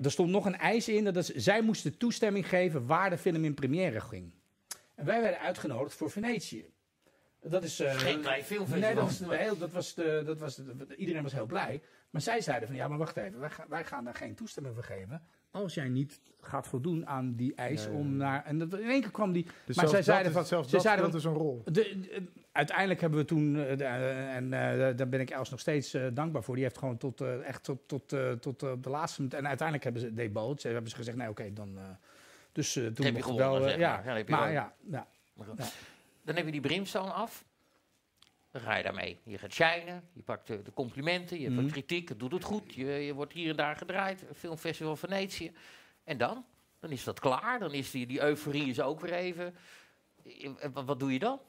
er 0.05 0.11
stond 0.11 0.31
nog 0.31 0.45
een 0.45 0.57
eis 0.59 0.89
in, 0.89 1.05
dat 1.05 1.17
is, 1.17 1.29
zij 1.29 1.63
moesten 1.63 1.97
toestemming 1.97 2.49
geven 2.49 2.87
waar 2.87 3.11
de 3.11 3.19
film 3.19 3.45
in 3.45 3.55
première 3.55 4.01
ging. 4.01 4.31
En 4.95 5.05
wij 5.05 5.21
werden 5.21 5.41
uitgenodigd 5.41 5.95
voor 5.97 6.11
Venetië. 6.11 6.65
Dat 7.43 7.63
is... 7.63 7.81
Geen 7.85 8.21
klein 8.21 8.43
filmfestival. 8.45 8.89
Nee, 8.89 8.95
dat 8.95 9.05
was, 9.05 9.39
heel, 9.39 9.59
dat 9.59 9.71
was 9.71 9.95
de, 9.95 10.23
dat 10.27 10.39
was 10.39 10.57
de- 10.57 10.95
iedereen 10.97 11.23
was 11.23 11.33
heel 11.33 11.47
blij. 11.47 11.83
Maar 12.13 12.21
zij 12.23 12.41
zeiden 12.41 12.69
van, 12.69 12.77
ja, 12.77 12.89
maar 12.89 12.99
wacht 12.99 13.17
even, 13.17 13.41
wij, 13.41 13.51
gaan- 13.51 13.67
wij 13.69 13.85
gaan 13.85 14.05
daar 14.05 14.15
geen 14.15 14.35
toestemming 14.35 14.75
voor 14.75 14.85
geven. 14.85 15.23
Als 15.51 15.75
jij 15.75 15.89
niet 15.89 16.21
gaat 16.41 16.67
voldoen 16.67 17.07
aan 17.07 17.35
die 17.35 17.55
eis 17.55 17.87
Nee, 17.87 17.95
om 17.97 18.17
naar... 18.17 18.45
En 18.45 18.59
dat, 18.59 18.73
in 18.79 18.89
één 18.89 19.01
keer 19.01 19.11
kwam 19.11 19.33
die... 19.33 19.47
Dus 19.65 19.77
Maar 19.77 19.87
zij 19.89 19.97
dat 19.97 20.05
zeiden 20.05 20.27
is- 20.27 20.33
van- 20.37 20.45
zelfs 20.47 20.69
ze 20.69 20.75
dat 20.75 20.83
zeiden 20.85 21.11
dus 21.11 21.25
een 21.25 21.33
rol. 21.35 21.63
De, 21.65 21.73
de- 21.73 22.27
uiteindelijk 22.53 23.01
hebben 23.01 23.19
we 23.19 23.25
toen, 23.25 23.57
eh, 23.57 23.77
de- 23.77 23.85
eh, 23.85 24.35
en 24.35 24.45
eh, 24.53 24.97
daar 24.97 25.09
ben 25.09 25.21
ik 25.21 25.31
Els 25.31 25.51
nog 25.51 25.61
steeds 25.61 25.97
dankbaar 26.13 26.43
voor. 26.43 26.55
Die 26.55 26.65
heeft 26.65 26.79
gewoon 26.79 26.97
tot, 26.97 27.21
echt 27.21 27.65
tot, 27.65 27.89
tot, 27.89 28.09
tot 28.41 28.61
de 28.61 28.91
laatste 28.91 29.21
minuut. 29.23 29.37
En 29.37 29.47
uiteindelijk 29.47 29.85
hebben 29.85 30.03
ze 30.03 30.15
deed 30.15 30.33
boot. 30.33 30.61
Ze 30.61 30.69
hebben 30.69 30.91
ze 30.91 30.97
gezegd, 30.97 31.17
nee, 31.17 31.29
oké, 31.29 31.53
dan. 31.53 31.79
eh, 31.79 31.83
dus 32.53 32.77
eh, 32.77 32.87
toen 32.87 33.05
heb 33.05 33.17
je 33.17 33.35
wel. 33.37 33.57
eh, 33.57 33.63
zeg 33.63 33.79
ja, 33.79 34.03
maar. 34.05 34.05
Maar. 34.29 34.53
Ja. 34.53 35.07
Dan 36.25 36.37
heb 36.37 36.45
je 36.45 36.53
die 36.53 36.61
brimstone 36.61 37.11
af. 37.11 37.45
Dan 38.53 38.61
ga 38.63 38.77
je 38.77 38.83
daarmee. 38.83 39.19
Je 39.25 39.39
gaat 39.39 39.53
shinen, 39.53 40.03
je 40.13 40.23
pakt 40.23 40.47
de, 40.47 40.63
de 40.63 40.73
complimenten, 40.73 41.41
je 41.41 41.45
hebt 41.51 41.63
wat 41.63 41.71
kritiek, 41.71 42.09
het 42.09 42.19
doet 42.19 42.33
het 42.33 42.45
goed. 42.45 42.75
Je, 42.75 42.85
je 42.87 43.15
wordt 43.15 43.33
hier 43.33 43.51
en 43.51 43.57
daar 43.57 43.77
gedraaid, 43.77 44.25
Filmfestival 44.35 44.97
Venetië. 44.97 45.53
En 46.05 46.19
dan? 46.19 46.45
Dan 46.81 46.91
is 46.91 47.05
dat 47.05 47.21
klaar, 47.21 47.59
dan 47.59 47.73
is 47.73 47.91
die, 47.91 48.07
die 48.07 48.23
euforie 48.23 48.67
is 48.69 48.81
ook 48.81 49.01
weer 49.01 49.13
even. 49.13 49.55
Eh, 50.25 50.51
Wat, 50.73 50.85
wat 50.85 51.01
doe 51.01 51.13
je 51.13 51.19
dan? 51.19 51.41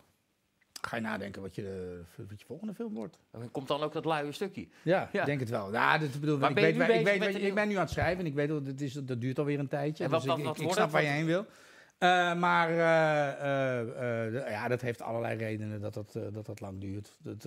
Ga 0.82 0.96
je 0.96 1.02
nadenken 1.02 1.42
wat 1.42 1.56
je, 1.56 1.96
eh, 2.18 2.26
wat 2.28 2.40
je 2.40 2.46
volgende 2.46 2.74
film 2.74 2.94
wordt. 2.94 3.18
Dan 3.32 3.52
komt 3.52 3.68
dan 3.68 3.82
ook 3.82 3.94
dat 3.94 4.06
luie 4.06 4.32
stukje. 4.32 4.68
Ja, 4.82 5.10
Ja. 5.12 5.20
ik 5.20 5.26
denk 5.26 5.40
het 5.40 5.50
wel. 5.50 5.72
Ja, 5.72 5.98
dat 5.98 6.20
bedoel, 6.20 6.38
Maar 6.38 6.50
ik, 6.50 6.56
ben 6.56 6.64
weet, 6.64 6.74
ik, 7.00 7.42
weet, 7.42 7.54
ben 7.54 7.68
nu 7.68 7.74
aan 7.76 7.82
het 7.82 7.90
schrijven 7.90 8.20
en 8.20 8.26
ik 8.26 8.34
weet 8.34 8.48
dat, 8.48 8.66
het 8.66 8.82
is, 8.82 8.94
dat 8.94 9.22
duurt 9.22 9.40
alweer 9.40 9.60
een 9.60 9.68
tijdje. 9.68 10.04
En 10.04 10.10
wat- 10.10 10.20
dus 10.22 10.30
wat- 10.30 10.40
ik, 10.40 10.46
wat 10.46 10.58
ik, 10.60 10.66
ik 10.68 10.72
snap 10.72 10.90
waar 10.92 11.02
je 11.02 11.08
heen 11.08 11.26
wil. 11.26 11.46
Eh, 11.98 12.36
maar 12.36 12.70
eh, 12.70 14.26
eh, 14.28 14.50
ja, 14.50 14.68
dat 14.68 14.82
heeft 14.82 15.02
allerlei 15.02 15.38
redenen 15.38 15.82
dat 15.82 15.94
dat, 15.94 16.12
dat, 16.34 16.46
dat 16.46 16.60
lang 16.60 16.80
duurt. 16.80 17.16
Dat, 17.20 17.42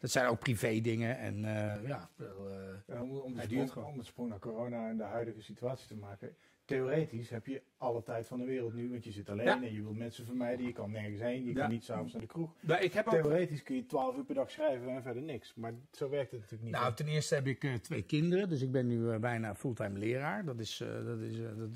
dat 0.00 0.10
zijn 0.10 0.26
ook 0.26 0.38
privé 0.38 0.80
dingen. 0.80 1.18
En 1.18 1.40
ja, 1.86 2.08
wel, 2.16 2.48
Ja, 2.86 3.02
om, 3.02 3.16
om, 3.16 3.34
de 3.36 3.66
sprong, 3.66 3.86
om 3.86 3.98
de 3.98 4.04
sprong 4.04 4.28
naar 4.28 4.38
corona 4.38 4.88
en 4.88 4.96
de 4.96 5.02
huidige 5.02 5.42
situatie 5.42 5.88
te 5.88 5.96
maken. 5.96 6.36
Theoretisch 6.64 7.30
heb 7.30 7.46
je 7.46 7.62
alle 7.76 8.02
tijd 8.02 8.26
van 8.26 8.38
de 8.38 8.44
wereld 8.44 8.74
nu, 8.74 8.90
want 8.90 9.04
je 9.04 9.10
zit 9.10 9.30
alleen 9.30 9.44
Ja. 9.46 9.62
en 9.62 9.72
je 9.72 9.82
wilt 9.82 9.96
mensen 9.96 10.24
vermijden. 10.26 10.66
Je 10.66 10.72
kan 10.72 10.90
nergens 10.90 11.20
heen, 11.20 11.44
je 11.44 11.52
Ja. 11.54 11.60
kan 11.60 11.70
niet 11.70 11.84
s'avonds 11.84 12.12
naar 12.12 12.22
de 12.22 12.28
kroeg. 12.28 12.54
maar 12.60 12.82
ik 12.82 12.92
heb 12.92 13.06
ook 13.06 13.12
Theoretisch 13.12 13.62
kun 13.62 13.76
je 13.76 13.86
12 13.86 14.16
uur 14.16 14.24
per 14.24 14.34
dag 14.34 14.50
schrijven 14.50 14.88
en 14.88 15.02
verder 15.02 15.22
niks. 15.22 15.54
Maar 15.54 15.74
zo 15.92 16.08
werkt 16.08 16.30
het 16.30 16.40
natuurlijk 16.40 16.70
niet. 16.70 16.80
Nou, 16.80 16.94
ten 16.94 17.06
eerste 17.08 17.34
heb 17.34 17.46
ik 17.46 17.64
eh, 17.64 17.74
twee 17.74 18.02
kinderen, 18.02 18.48
dus 18.48 18.62
ik 18.62 18.70
ben 18.72 18.86
nu 18.86 19.10
eh, 19.10 19.18
bijna 19.18 19.54
fulltime 19.54 19.98
leraar. 19.98 20.44
Dat, 20.44 20.60
is, 20.60 20.80
eh, 20.80 21.04
dat, 21.04 21.18
is, 21.20 21.36
dat, 21.56 21.74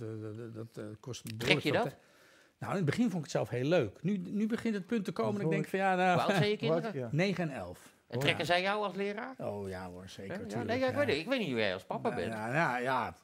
dat, 0.55 0.77
eh, 0.79 0.85
kost 1.01 1.25
me 1.25 1.37
Trek 1.37 1.59
je 1.59 1.73
dat? 1.73 1.83
tijd. 1.83 1.97
Nou, 2.59 2.71
in 2.73 2.77
het 2.79 2.87
begin 2.87 3.03
vond 3.05 3.15
ik 3.17 3.23
het 3.23 3.31
zelf 3.31 3.49
heel 3.49 3.65
leuk. 3.69 4.03
Nu, 4.03 4.17
nu 4.17 4.47
begint 4.47 4.75
het 4.75 4.87
punt 4.87 5.05
te 5.05 5.13
komen 5.13 5.35
dat 5.35 5.43
ik 5.43 5.51
denk 5.51 5.67
van 5.67 5.79
ja, 5.79 5.89
Hoe 5.95 6.05
nou, 6.05 6.21
oud 6.21 6.31
zijn 6.37 6.51
je 6.51 6.57
kinderen? 6.57 6.95
Ja. 6.99 7.09
9 7.13 7.51
en 7.51 7.57
11. 7.57 7.97
En 8.09 8.19
trekken 8.19 8.47
zij 8.47 8.63
jou 8.63 8.83
als 8.83 8.95
leraar? 8.95 9.35
Oh 9.39 9.69
ja 9.69 9.91
hoor, 9.91 10.09
zeker. 10.09 10.41
Ja, 10.49 10.63
nee, 10.63 10.81
ik, 10.81 10.95
weet 10.95 11.09
ik 11.09 11.27
weet 11.27 11.39
niet 11.39 11.49
hoe 11.49 11.59
jij 11.59 11.73
als 11.73 11.85
papa 11.85 12.15
bent. 12.15 12.33
Ja, 12.33 12.55
ja, 12.55 12.77
ja 12.79 13.17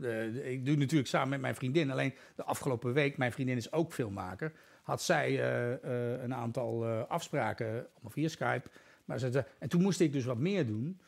ik 0.43 0.67
doe 0.67 0.77
natuurlijk 0.77 1.09
samen 1.09 1.29
met 1.29 1.41
mijn 1.41 1.55
vriendin. 1.55 1.91
Alleen 1.91 2.15
de 2.35 2.45
afgelopen 2.45 2.93
week, 2.93 3.17
mijn 3.17 3.33
vriendin 3.33 3.57
is 3.57 3.73
ook 3.73 3.93
filmmaker, 3.93 4.53
had 4.83 5.03
zij 5.03 5.41
eh, 5.41 5.73
eh, 5.73 6.23
een 6.23 6.35
aantal 6.35 6.85
eh, 6.85 7.03
afspraken, 7.09 7.67
allemaal 7.67 8.11
via 8.11 8.29
Skype, 8.29 8.69
Maar 9.05 9.19
ze, 9.19 9.45
en 9.59 9.69
toen 9.69 9.83
moest 9.83 10.01
ik 10.01 10.13
dus 10.13 10.25
wat 10.25 10.39
meer 10.39 10.67
doen. 10.67 11.01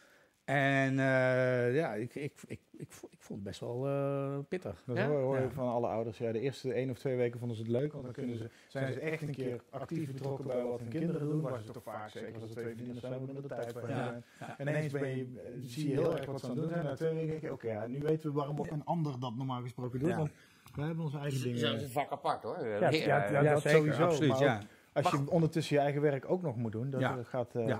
En 0.46 0.98
eh, 0.98 1.74
ja, 1.74 1.94
ik, 1.94 2.14
ik, 2.14 2.32
ik, 2.46 2.60
ik, 2.76 2.86
vo- 2.92 3.08
ik 3.10 3.18
vond 3.20 3.38
het 3.38 3.48
best 3.48 3.60
wel 3.60 3.86
eh, 3.86 4.38
pittig. 4.48 4.82
Dat 4.86 4.96
Ja? 4.96 5.06
hoor, 5.06 5.20
hoor 5.20 5.36
je 5.36 5.42
Ja. 5.42 5.50
van 5.50 5.68
alle 5.68 5.86
ouders. 5.86 6.18
Ja, 6.18 6.32
de 6.32 6.40
eerste 6.40 6.72
één 6.72 6.90
of 6.90 6.98
twee 6.98 7.16
weken 7.16 7.38
vonden 7.38 7.56
ze 7.56 7.62
het 7.62 7.72
leuk, 7.72 7.92
want 7.92 8.04
dan 8.04 8.12
kunnen 8.12 8.36
ze, 8.36 8.50
zijn 8.68 8.92
ze 8.92 9.00
echt 9.00 9.22
een 9.22 9.30
keer 9.34 9.60
actief 9.70 10.12
betrokken 10.12 10.46
bij 10.46 10.62
wat 10.62 10.80
hun 10.80 10.88
kinderen 10.88 11.20
doen. 11.28 11.40
Waar 11.40 11.60
ze 11.62 11.70
toch 11.70 11.82
vaak, 11.82 12.08
zeker 12.10 12.34
als 12.34 12.42
het 12.42 12.52
twee 12.52 12.74
vrienden 12.74 13.00
zijn, 13.00 13.12
wat 13.12 13.20
minder 13.32 13.46
tijd 13.46 13.72
voor 13.72 13.88
Ja. 13.88 13.94
hebben. 14.04 14.24
Ja. 14.40 14.58
En 14.58 14.68
ineens 14.68 14.92
ben 14.92 15.16
je, 15.16 15.26
zie 15.62 15.88
je 15.88 15.94
heel 15.94 16.16
erg 16.16 16.26
wat 16.26 16.40
ze 16.40 16.46
aan 16.46 16.52
het 16.52 16.60
doen 16.60 16.70
zijn. 16.70 16.84
Na 16.84 16.94
twee 16.94 17.14
weken 17.14 17.28
denk 17.30 17.42
je, 17.42 17.52
oké, 17.52 17.66
ja, 17.72 17.86
nu 17.86 17.98
weten 17.98 18.30
we 18.30 18.36
waarom 18.36 18.58
ook 18.58 18.70
een 18.70 18.84
ander 18.84 19.20
dat 19.20 19.34
normaal 19.36 19.60
gesproken 19.62 19.98
doet. 19.98 20.08
Ja. 20.08 20.16
Want 20.16 20.30
wij 20.74 20.86
hebben 20.86 21.04
onze 21.04 21.18
eigen 21.18 21.38
Zo 21.40 21.48
is 21.48 21.60
dingen. 21.60 21.82
een 21.82 21.88
vak 21.90 22.10
apart 22.10 22.42
hoor. 22.42 22.66
Ja, 22.66 22.88
Heer, 22.88 23.06
ja, 23.06 23.30
ja, 23.30 23.42
dat 23.52 23.62
zeker, 23.62 23.78
sowieso, 23.78 24.04
absoluut, 24.04 24.30
maar 24.30 24.40
ja. 24.42 24.60
Als 24.92 25.10
je 25.10 25.30
ondertussen 25.30 25.76
je 25.76 25.82
eigen 25.82 26.00
werk 26.00 26.30
ook 26.30 26.42
nog 26.42 26.56
moet 26.56 26.72
doen, 26.72 26.90
dat 26.90 27.00
Ja. 27.00 27.18
eh, 27.18 27.24
gaat... 27.24 27.54
eh, 27.54 27.76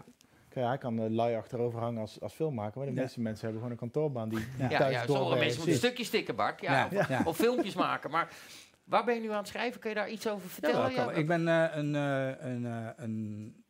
Ja. 0.61 0.67
Hij 0.69 0.79
kan 0.79 1.01
uh, 1.05 1.11
lui 1.11 1.37
achterover 1.37 1.81
hangen 1.81 2.01
als, 2.01 2.21
als 2.21 2.33
filmmaker, 2.35 2.79
maar 2.79 2.87
de 2.87 2.95
Ja. 2.95 3.01
meeste 3.01 3.21
mensen 3.21 3.43
hebben 3.45 3.63
gewoon 3.63 3.77
een 3.77 3.91
kantoorbaan 3.91 4.29
die 4.29 4.39
Ja. 4.39 4.69
Ja, 4.71 4.79
thuis 4.79 4.93
ja, 4.93 4.99
sommige 4.99 5.07
doorwerkt. 5.19 5.41
mensen 5.45 5.59
moeten 5.61 5.79
stukjes 5.79 6.07
stikken, 6.07 6.37
Bart. 6.37 6.61
Ja, 6.61 6.89
Ja, 6.91 6.99
Of, 7.01 7.09
ja. 7.09 7.23
of 7.25 7.37
filmpjes 7.37 7.75
maken. 7.75 8.11
Maar 8.11 8.29
waar 8.85 9.05
ben 9.05 9.15
je 9.15 9.21
nu 9.21 9.31
aan 9.31 9.37
het 9.39 9.49
schrijven? 9.49 9.81
Kun 9.81 9.91
je 9.91 9.97
daar 9.97 10.11
iets 10.11 10.29
over 10.29 10.49
vertellen? 10.49 10.93
Ja, 10.93 11.11
ik 11.11 11.27
ben 11.27 11.49
eh, 11.49 11.77
een, 11.77 11.95
eh, 11.95 12.29
een, 12.51 12.67
eh, 12.67 12.89
een, 12.97 13.65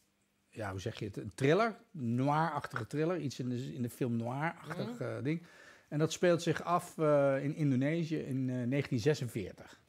ja, 0.51 0.71
hoe 0.71 0.81
zeg 0.81 0.99
je 0.99 1.05
het, 1.05 1.17
een 1.17 1.33
thriller, 1.35 1.77
noir-achtige 1.91 2.87
thriller, 2.87 3.19
iets 3.19 3.39
in 3.39 3.49
de, 3.49 3.75
in 3.75 3.83
de 3.83 3.91
film 3.91 4.17
noir-achtig 4.17 4.91
Mhm. 4.93 5.03
eh, 5.03 5.23
ding. 5.23 5.43
En 5.89 5.99
dat 5.99 6.13
speelt 6.13 6.43
zich 6.43 6.63
af 6.63 6.99
eh, 6.99 7.45
in 7.45 7.55
Indonesië 7.55 8.17
in 8.19 8.37
eh, 8.51 8.69
1946. 8.69 9.81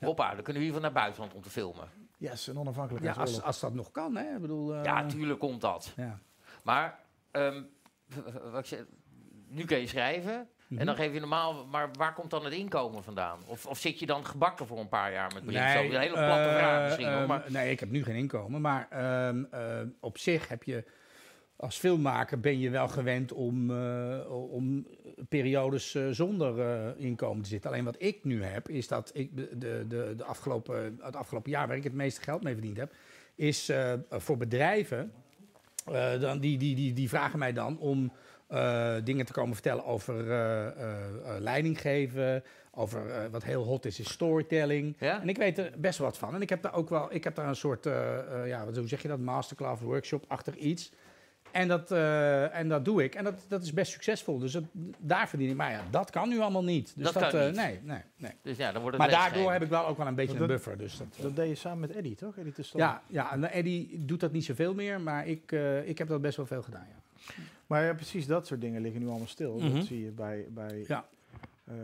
Hoppa, 0.00 0.34
dan 0.34 0.42
kunnen 0.42 0.56
we 0.62 0.62
hier 0.68 0.72
van 0.72 0.82
naar 0.82 0.92
buitenland 0.92 1.34
om 1.34 1.42
te 1.42 1.50
filmen. 1.50 1.88
Yes, 2.18 2.46
een 2.46 2.54
Ja, 2.54 2.60
onafhankelijkheidsoorlog. 2.60 3.34
als, 3.34 3.44
als 3.44 3.60
dat 3.60 3.74
nog 3.74 3.90
kan, 3.90 4.16
hè. 4.16 4.34
Ik 4.34 4.40
bedoel, 4.40 4.74
eh, 4.74 4.84
Ja, 4.84 5.06
tuurlijk 5.06 5.38
komt 5.38 5.60
dat. 5.60 5.92
ja. 5.96 6.18
Maar, 6.62 6.98
ehm, 7.30 7.62
wat 8.52 8.58
ik 8.60 8.66
zeg, 8.66 8.84
nu 9.48 9.64
kun 9.64 9.78
je 9.78 9.86
schrijven. 9.86 10.48
Mhm. 10.66 10.80
En 10.80 10.86
dan 10.86 10.94
geef 10.96 11.12
je 11.12 11.20
normaal, 11.20 11.66
maar 11.66 11.90
waar 11.92 12.14
komt 12.14 12.30
dan 12.30 12.44
het 12.44 12.52
inkomen 12.54 13.02
vandaan? 13.04 13.38
Of, 13.46 13.66
of 13.66 13.78
zit 13.78 13.98
je 13.98 14.06
dan 14.06 14.26
gebakken 14.26 14.66
voor 14.66 14.78
een 14.78 14.88
paar 14.88 15.12
jaar 15.12 15.30
met 15.34 15.44
Brimstone? 15.44 15.94
een 15.94 16.00
hele 16.00 16.12
platte 16.12 16.48
eh, 16.48 16.56
vraag 16.56 16.84
misschien. 16.84 17.06
hoor, 17.08 17.16
ehm, 17.18 17.26
maar, 17.28 17.44
Nee, 17.48 17.70
ik 17.70 17.80
heb 17.80 17.90
nu 17.90 18.04
geen 18.04 18.16
inkomen. 18.16 18.60
Maar 18.60 18.86
ehm, 18.90 19.44
eh, 19.50 19.80
op 20.00 20.18
zich 20.18 20.48
heb 20.48 20.62
je... 20.62 20.84
Als 21.60 21.78
filmmaker 21.78 22.40
ben 22.40 22.58
je 22.58 22.70
wel 22.70 22.88
gewend 22.88 23.32
om, 23.32 23.70
eh, 23.70 24.52
om 24.52 24.86
periodes 25.28 25.94
eh, 25.94 26.08
zonder 26.10 26.60
eh, 26.60 27.04
inkomen 27.04 27.42
te 27.42 27.48
zitten. 27.48 27.70
Alleen 27.70 27.84
wat 27.84 28.02
ik 28.02 28.24
nu 28.24 28.42
heb, 28.42 28.68
is 28.68 28.88
dat 28.88 29.10
ik 29.14 29.36
de, 29.36 29.58
de, 29.58 30.14
de, 30.16 30.24
afgelopen, 30.24 30.98
het 31.00 31.16
afgelopen 31.16 31.50
jaar 31.50 31.66
waar 31.66 31.76
ik 31.76 31.84
het 31.84 31.94
meeste 31.94 32.20
geld 32.20 32.42
mee 32.42 32.52
verdiend 32.52 32.76
heb, 32.76 32.92
is 33.34 33.72
voor 34.10 34.36
bedrijven. 34.36 35.12
dan, 36.20 36.40
die, 36.40 36.58
die, 36.58 36.74
die, 36.74 36.92
die 36.92 37.08
vragen 37.08 37.38
mij 37.38 37.52
dan 37.52 37.78
om 37.78 38.12
dingen 39.04 39.26
te 39.26 39.32
komen 39.32 39.54
vertellen 39.54 39.84
over 39.84 40.30
eh, 40.30 40.66
eh, 40.66 40.66
eh, 40.66 41.40
leiding 41.40 41.80
geven. 41.80 42.44
Over 42.70 43.30
wat 43.30 43.44
heel 43.44 43.64
hot 43.64 43.84
is, 43.84 44.00
is 44.00 44.10
storytelling. 44.10 44.96
Ja? 44.98 45.20
En 45.20 45.28
ik 45.28 45.36
weet 45.36 45.58
er 45.58 45.72
best 45.76 45.98
wat 45.98 46.18
van. 46.18 46.34
En 46.34 46.42
ik 46.42 46.48
heb 46.48 46.62
daar 46.62 46.74
ook 46.74 46.88
wel, 46.88 47.14
ik 47.14 47.24
heb 47.24 47.34
daar 47.34 47.48
een 47.48 47.56
soort, 47.56 47.84
ja, 48.44 48.64
wat, 48.64 48.76
hoe 48.76 48.88
zeg 48.88 49.02
je 49.02 49.08
dat, 49.08 49.18
masterclass, 49.18 49.82
workshop-achtig 49.82 50.56
iets. 50.56 50.92
En 51.50 51.68
dat, 51.68 51.90
eh, 51.90 52.56
en 52.56 52.68
dat 52.68 52.84
doe 52.84 53.04
ik. 53.04 53.14
En 53.14 53.24
dat, 53.24 53.44
dat 53.48 53.62
is 53.62 53.72
best 53.72 53.92
succesvol. 53.92 54.38
Dus 54.38 54.52
dat, 54.52 54.62
daar 54.98 55.28
verdien 55.28 55.50
ik. 55.50 55.56
Maar 55.56 55.70
ja, 55.70 55.82
dat 55.90 56.10
kan 56.10 56.28
nu 56.28 56.40
allemaal 56.40 56.64
niet. 56.64 56.92
Dus 56.96 57.12
Dat 57.12 57.22
kan 57.22 57.40
eh, 57.40 57.46
niet. 57.46 57.56
Nee, 57.56 57.78
nee, 57.82 58.00
nee. 58.16 58.32
Dus 58.42 58.56
ja, 58.56 58.72
dan 58.72 58.82
wordt 58.82 58.96
het 58.96 59.06
Maar 59.10 59.20
daardoor 59.20 59.52
heb 59.52 59.62
ik 59.62 59.68
wel 59.68 59.86
ook 59.86 59.96
wel 59.96 60.06
een 60.06 60.14
beetje 60.14 60.32
Dat- 60.32 60.40
een 60.40 60.46
buffer. 60.46 60.78
Dus 60.78 60.98
dat, 60.98 61.06
eh, 61.16 61.22
Dat 61.22 61.36
deed 61.36 61.48
je 61.48 61.54
samen 61.54 61.78
met 61.80 61.90
Eddie, 61.90 62.14
toch? 62.14 62.36
Eddie 62.36 62.52
ja, 62.74 63.02
ja, 63.06 63.32
en 63.32 63.50
Eddie 63.50 64.04
doet 64.04 64.20
dat 64.20 64.32
niet 64.32 64.44
zoveel 64.44 64.74
meer. 64.74 65.00
Maar 65.00 65.26
ik, 65.26 65.52
eh, 65.52 65.88
ik 65.88 65.98
heb 65.98 66.08
dat 66.08 66.20
best 66.20 66.36
wel 66.36 66.46
veel 66.46 66.62
gedaan, 66.62 66.86
ja. 66.88 66.96
Maar 67.66 67.84
ja, 67.84 67.94
precies 67.94 68.26
dat 68.26 68.46
soort 68.46 68.60
dingen 68.60 68.80
liggen 68.82 69.00
nu 69.00 69.08
allemaal 69.08 69.26
stil. 69.26 69.58
Mhm. 69.58 69.74
Dat 69.74 69.84
zie 69.84 70.04
je 70.04 70.10
bij, 70.10 70.46
bij 70.50 70.84
Ja. 70.86 71.04
Eh, 71.68 71.74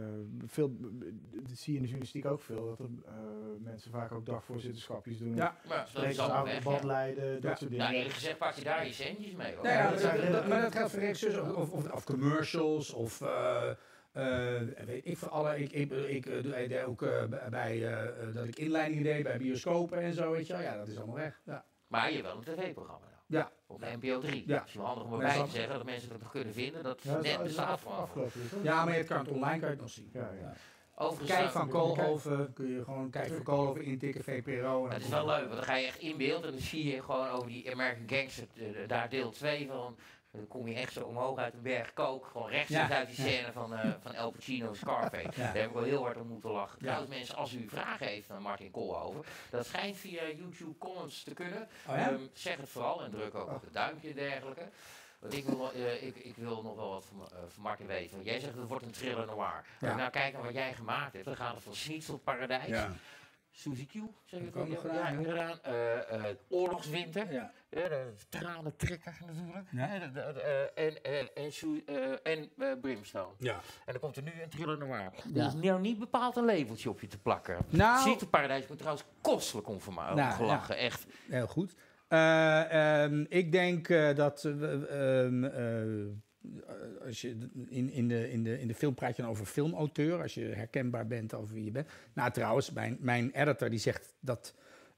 veel, 0.46 0.76
dat 0.78 1.58
zie 1.58 1.72
je 1.72 1.78
in 1.78 1.82
de 1.84 1.88
journalistiek 1.88 2.24
ook 2.26 2.40
veel. 2.42 2.66
Dat 2.66 2.78
er 2.78 2.84
eh, 3.06 3.12
mensen 3.60 3.90
vaak 3.90 4.12
ook 4.12 4.26
dagvoorzitterschapjes 4.26 5.18
doen. 5.18 5.34
Ja. 5.34 5.56
Maar 5.68 5.76
dat 5.76 5.84
is 5.86 5.90
Sprekers 5.90 6.18
aan 6.18 6.48
het 6.48 6.62
bad 6.64 6.80
ja. 6.80 6.86
leiden, 6.86 7.32
dat 7.32 7.42
Ja. 7.42 7.56
soort 7.56 7.70
dingen. 7.70 7.84
Nou, 7.84 7.96
eerlijk 7.96 8.14
gezegd 8.14 8.38
pak 8.38 8.52
je 8.52 8.64
daar 8.64 8.86
je 8.86 8.92
centjes 8.92 9.32
mee. 9.34 9.54
Hoor. 9.54 9.64
Nou 9.64 9.76
ja, 9.76 9.90
dat 9.90 10.32
dat, 10.32 10.46
maar 10.48 10.60
dat 10.62 10.72
geldt 10.72 10.90
voor 10.90 11.00
regisseurs 11.00 11.38
of, 11.38 11.92
of, 11.92 12.04
commercials 12.04 12.92
of 12.92 13.20
eh, 13.20 13.70
eh, 14.12 14.62
weet 14.86 15.06
ik 15.06 15.16
voor 15.18 15.28
alle. 15.28 15.58
Ik, 15.62 15.72
ik, 15.72 15.90
ik 15.92 16.26
eh, 16.26 16.42
doe- 16.42 16.62
ik 16.62 16.68
deed 16.68 16.84
ook 16.84 17.02
eh, 17.02 17.24
bij- 17.50 17.86
eh, 17.86 18.02
eh, 18.28 18.34
dat 18.34 18.44
ik 18.46 18.56
inleidingen 18.58 19.04
deed 19.04 19.22
bij 19.22 19.38
bioscopen 19.38 19.98
en 19.98 20.12
zo, 20.14 20.30
weet 20.30 20.46
je 20.46 20.52
wel. 20.52 20.62
Ja, 20.62 20.76
dat 20.76 20.88
is 20.88 20.96
allemaal 20.96 21.14
weg. 21.16 21.40
Ja. 21.44 21.64
Maar 21.86 22.08
je 22.10 22.14
hebt 22.16 22.26
wel 22.26 22.36
een 22.36 22.42
tv-programma. 22.42 23.06
Ja. 23.38 23.50
Op 23.66 23.80
de 23.80 23.86
NPO 24.00 24.18
3. 24.20 24.44
Ja. 24.46 24.58
Dat 24.58 24.66
is 24.68 24.74
wel 24.74 24.84
handig 24.86 25.04
om 25.04 25.10
Maar 25.10 25.20
erbij 25.20 25.36
dat 25.36 25.46
te 25.46 25.52
zeggen 25.56 25.74
dat 25.76 25.84
mensen 25.86 26.08
dat 26.08 26.20
nog 26.20 26.30
kunnen 26.30 26.54
vinden. 26.54 26.82
Dat 26.82 27.00
Ja, 27.02 27.12
dat 27.14 27.24
is- 27.24 27.28
net 27.28 27.36
dat 27.38 27.46
bestaat 27.46 27.68
af- 27.68 27.80
van. 27.80 27.92
afgelopen, 27.96 28.48
toch? 28.50 28.62
ja, 28.62 28.84
maar 28.84 28.96
je 28.96 29.04
kan 29.04 29.18
het 29.18 29.28
online 29.28 29.58
kan 29.58 29.68
je 29.68 29.74
het 29.74 29.80
nog 29.80 29.90
zien. 29.90 30.10
Ja, 30.12 30.30
ja. 30.40 30.54
Overigens, 30.96 31.30
Kijk 31.30 31.48
staat- 31.50 31.52
van 31.52 31.68
Koolhoven, 31.68 32.52
kun 32.52 32.68
je 32.68 32.84
gewoon 32.84 33.10
kijken 33.10 33.34
van 33.34 33.42
Koolhoven 33.44 33.82
intikken, 33.84 34.24
VPRO. 34.24 34.86
en 34.86 34.92
Het 34.92 35.02
is 35.02 35.08
wel 35.08 35.26
leuk, 35.26 35.42
want 35.44 35.54
dan 35.54 35.62
ga 35.64 35.74
je 35.76 35.86
echt 35.86 35.98
in 35.98 36.16
beeld 36.16 36.44
en 36.44 36.50
dan 36.50 36.60
zie 36.60 36.90
je 36.92 37.02
gewoon 37.02 37.28
over 37.28 37.48
die 37.48 37.72
American 37.72 38.04
Gangster, 38.18 38.46
eh, 38.56 38.88
daar 38.88 39.08
deel 39.08 39.30
2 39.30 39.66
van. 39.66 39.96
Dan 40.34 40.48
kom 40.48 40.68
je 40.68 40.74
echt 40.74 40.92
zo 40.92 41.04
omhoog 41.04 41.38
uit 41.38 41.52
de 41.52 41.58
berg 41.58 41.92
kook, 41.92 42.26
gewoon 42.26 42.48
rechtstreeks 42.48 42.88
Ja, 42.88 42.96
uit 42.96 43.06
die 43.06 43.16
scène 43.16 43.52
van, 43.52 43.74
eh, 43.74 43.90
van 44.00 44.14
El 44.14 44.30
Pacino 44.30 44.74
Scarface. 44.74 45.40
Daar 45.40 45.54
heb 45.54 45.66
ik 45.66 45.72
wel 45.72 45.82
heel 45.82 46.02
hard 46.02 46.16
om 46.16 46.26
moeten 46.26 46.50
lachen. 46.50 46.78
Ja. 46.80 46.84
Trouwens 46.84 47.14
mensen, 47.16 47.36
als 47.36 47.52
u 47.52 47.68
vragen 47.68 48.06
heeft 48.06 48.30
aan 48.30 48.42
Martin 48.42 48.70
Koolhoven, 48.70 49.24
dat 49.50 49.66
schijnt 49.66 49.96
via 49.96 50.22
YouTube 50.26 50.78
comments 50.78 51.22
te 51.22 51.34
kunnen. 51.34 51.68
Oh? 51.88 51.98
Ehm, 51.98 52.18
zeg 52.32 52.56
het 52.56 52.68
vooral 52.68 53.02
en 53.02 53.10
druk 53.10 53.34
ook 53.34 53.52
op 53.52 53.62
het 53.62 53.72
duimpje 53.72 54.08
en 54.08 54.14
dergelijke. 54.14 54.68
Want 55.18 55.36
ik 55.36 55.44
wil, 55.44 55.72
eh, 55.72 56.06
ik, 56.06 56.16
ik 56.16 56.36
wil 56.36 56.62
nog 56.62 56.76
wel 56.76 56.88
wat 56.88 57.04
van, 57.04 57.20
eh, 57.20 57.38
van 57.48 57.62
Martin 57.62 57.86
weten. 57.86 58.14
Want 58.14 58.24
jij 58.26 58.40
zegt 58.40 58.54
het 58.54 58.68
wordt 58.68 58.84
een 58.84 58.90
thriller 58.90 59.26
noir. 59.26 59.64
Als 59.80 59.90
ik 59.90 59.96
nou 59.96 60.10
kijk 60.10 60.32
naar 60.32 60.42
wat 60.42 60.54
jij 60.54 60.74
gemaakt 60.74 61.12
hebt, 61.12 61.24
dan 61.24 61.36
gaat 61.36 61.54
het 61.54 61.62
van 61.62 61.74
Sneaks 61.74 62.06
tot 62.06 62.24
Paradijs. 62.24 62.86
Suzy 63.56 63.86
Q, 63.86 63.92
zeg 64.24 64.40
ik 64.40 64.56
ook. 64.56 64.68
Ja, 64.68 64.76
gedaan, 64.76 66.36
oorlogswinter. 66.48 67.32
Ja. 67.32 67.52
Ja, 67.74 67.88
de 67.88 68.12
tranentrekker 68.28 69.18
natuurlijk. 69.26 69.66
Ja. 69.70 69.94
Ja, 69.94 70.00
eh, 70.32 70.84
en 70.84 71.02
en, 71.34 71.52
eh, 71.86 72.32
en 72.32 72.50
eh, 72.58 72.68
Brimstone. 72.80 73.32
ja. 73.38 73.54
En 73.54 73.92
dan 73.92 74.00
komt 74.00 74.16
er 74.16 74.22
nu 74.22 74.30
een 74.42 74.48
thriller 74.48 74.78
noir. 74.78 75.10
Er 75.34 75.46
is 75.46 75.54
nou 75.54 75.80
niet 75.80 75.98
bepaald 75.98 76.36
een 76.36 76.44
labeltje 76.44 76.88
op 76.90 77.00
je 77.00 77.06
te 77.06 77.18
plakken. 77.18 77.56
Nou, 77.68 78.02
Ziet 78.08 78.20
de 78.20 78.26
Paradijs 78.26 78.66
me 78.66 78.76
trouwens 78.76 79.04
kostelijk 79.20 79.68
om 79.68 79.80
verma- 79.80 80.14
Nou, 80.14 80.32
gelachen. 80.34 80.76
Echt. 80.76 81.06
Heel 81.28 81.46
goed. 81.46 81.74
Eh, 82.08 83.02
ehm, 83.04 83.24
ik 83.28 83.52
denk 83.52 83.88
eh, 83.88 84.14
dat. 84.14 84.44
eh, 84.44 85.22
ehm, 85.24 85.44
eh, 85.44 87.04
als 87.06 87.20
je 87.20 87.28
in, 87.68 87.90
in, 87.90 88.08
de, 88.08 88.30
in, 88.30 88.44
de, 88.44 88.60
in 88.60 88.68
de 88.68 88.74
film 88.74 88.94
praat 88.94 89.16
je 89.16 89.22
dan 89.22 89.30
over 89.30 89.46
filmauteur, 89.46 90.22
als 90.22 90.34
je 90.34 90.44
herkenbaar 90.44 91.06
bent 91.06 91.34
over 91.34 91.54
wie 91.54 91.64
je 91.64 91.70
bent. 91.70 91.88
Nou, 92.14 92.30
trouwens, 92.30 92.70
mijn, 92.72 92.96
mijn 93.00 93.30
editor 93.32 93.70
die 93.70 93.78
zegt 93.78 94.14
dat, 94.20 94.54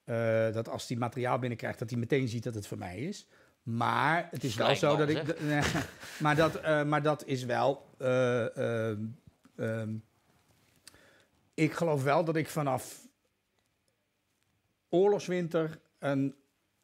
eh, 0.06 0.52
dat 0.52 0.68
als 0.68 0.88
hij 0.88 0.96
materiaal 0.96 1.38
binnenkrijgt, 1.38 1.78
dat 1.78 1.90
hij 1.90 1.98
meteen 1.98 2.28
ziet 2.28 2.42
dat 2.42 2.54
het 2.54 2.66
voor 2.66 2.78
mij 2.78 2.98
is. 2.98 3.26
Maar 3.62 4.28
het 4.30 4.44
is 4.44 4.54
wel 4.54 4.76
zo 4.76 4.88
man, 4.88 4.98
dat 4.98 5.08
ik. 5.08 5.40
Nee, 5.40 5.62
maar, 6.20 6.36
dat, 6.36 6.54
eh, 6.54 6.84
maar 6.84 7.02
dat 7.02 7.24
is 7.24 7.44
wel. 7.44 7.94
eh, 7.98 8.56
ehm, 8.56 9.04
ehm, 9.56 9.94
ik 11.54 11.72
geloof 11.72 12.02
wel 12.02 12.24
dat 12.24 12.36
ik 12.36 12.48
vanaf 12.48 13.06
Oorlogswinter 14.88 15.80
een, 15.98 16.34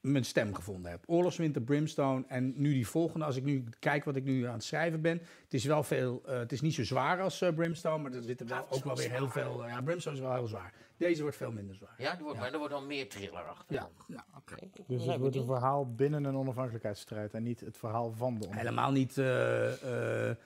mijn 0.02 0.24
stem 0.24 0.54
gevonden 0.54 0.90
heb. 0.90 1.02
Oorlogswinter, 1.06 1.62
Brimstone 1.62 2.24
en 2.28 2.52
nu 2.56 2.72
die 2.72 2.86
volgende. 2.86 3.24
Als 3.26 3.36
ik 3.36 3.44
nu 3.44 3.64
kijk 3.78 4.04
wat 4.04 4.16
ik 4.16 4.24
nu 4.24 4.46
aan 4.46 4.52
het 4.52 4.64
schrijven 4.64 5.00
ben. 5.00 5.18
Het 5.44 5.54
is 5.54 5.64
wel 5.64 5.82
veel, 5.82 6.22
eh, 6.26 6.38
het 6.38 6.52
is 6.52 6.60
niet 6.60 6.74
zo 6.74 6.84
zwaar 6.84 7.20
als 7.20 7.40
eh, 7.40 7.54
Brimstone, 7.54 8.02
maar 8.02 8.12
er 8.12 8.22
zitten 8.22 8.46
wel 8.48 8.66
ook 8.70 8.84
wel 8.84 8.96
weer 8.96 9.10
heel 9.10 9.28
veel. 9.28 9.64
eh, 9.64 9.70
ja, 9.70 9.80
Brimstone 9.82 10.16
is 10.16 10.22
wel 10.22 10.34
heel 10.34 10.46
zwaar. 10.46 10.72
Deze 10.96 11.22
wordt 11.22 11.36
veel 11.36 11.52
minder 11.52 11.74
zwaar. 11.74 11.94
Ja, 11.98 12.16
er 12.18 12.22
wordt, 12.22 12.38
maar 12.38 12.52
er 12.52 12.58
wordt 12.58 12.72
dan 12.72 12.86
meer 12.86 13.08
thriller 13.08 13.42
achter. 13.42 13.74
Ja, 13.74 13.88
ja 14.06 14.24
oké. 14.36 14.56
Dus 14.86 15.04
het 15.04 15.18
wordt 15.20 15.36
een 15.36 15.46
verhaal 15.46 15.94
binnen 15.94 16.24
een 16.24 16.36
onafhankelijkheidsstrijd 16.36 17.34
en 17.34 17.42
niet 17.42 17.60
het 17.60 17.76
verhaal 17.76 18.12
van 18.12 18.38
de 18.38 18.46
onafhankelijkheid. 18.46 18.66
Helemaal 18.66 18.92
niet. 18.92 19.18
eh, 19.18 20.28
eh, 20.30 20.36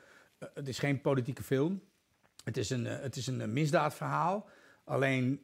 het 0.55 0.69
is 0.69 0.79
geen 0.79 1.01
politieke 1.01 1.42
film. 1.42 1.81
Het 2.45 2.57
is 2.57 2.71
een, 2.71 2.85
het 2.85 3.16
is 3.16 3.27
een 3.27 3.53
misdaadverhaal. 3.53 4.49
Alleen 4.85 5.42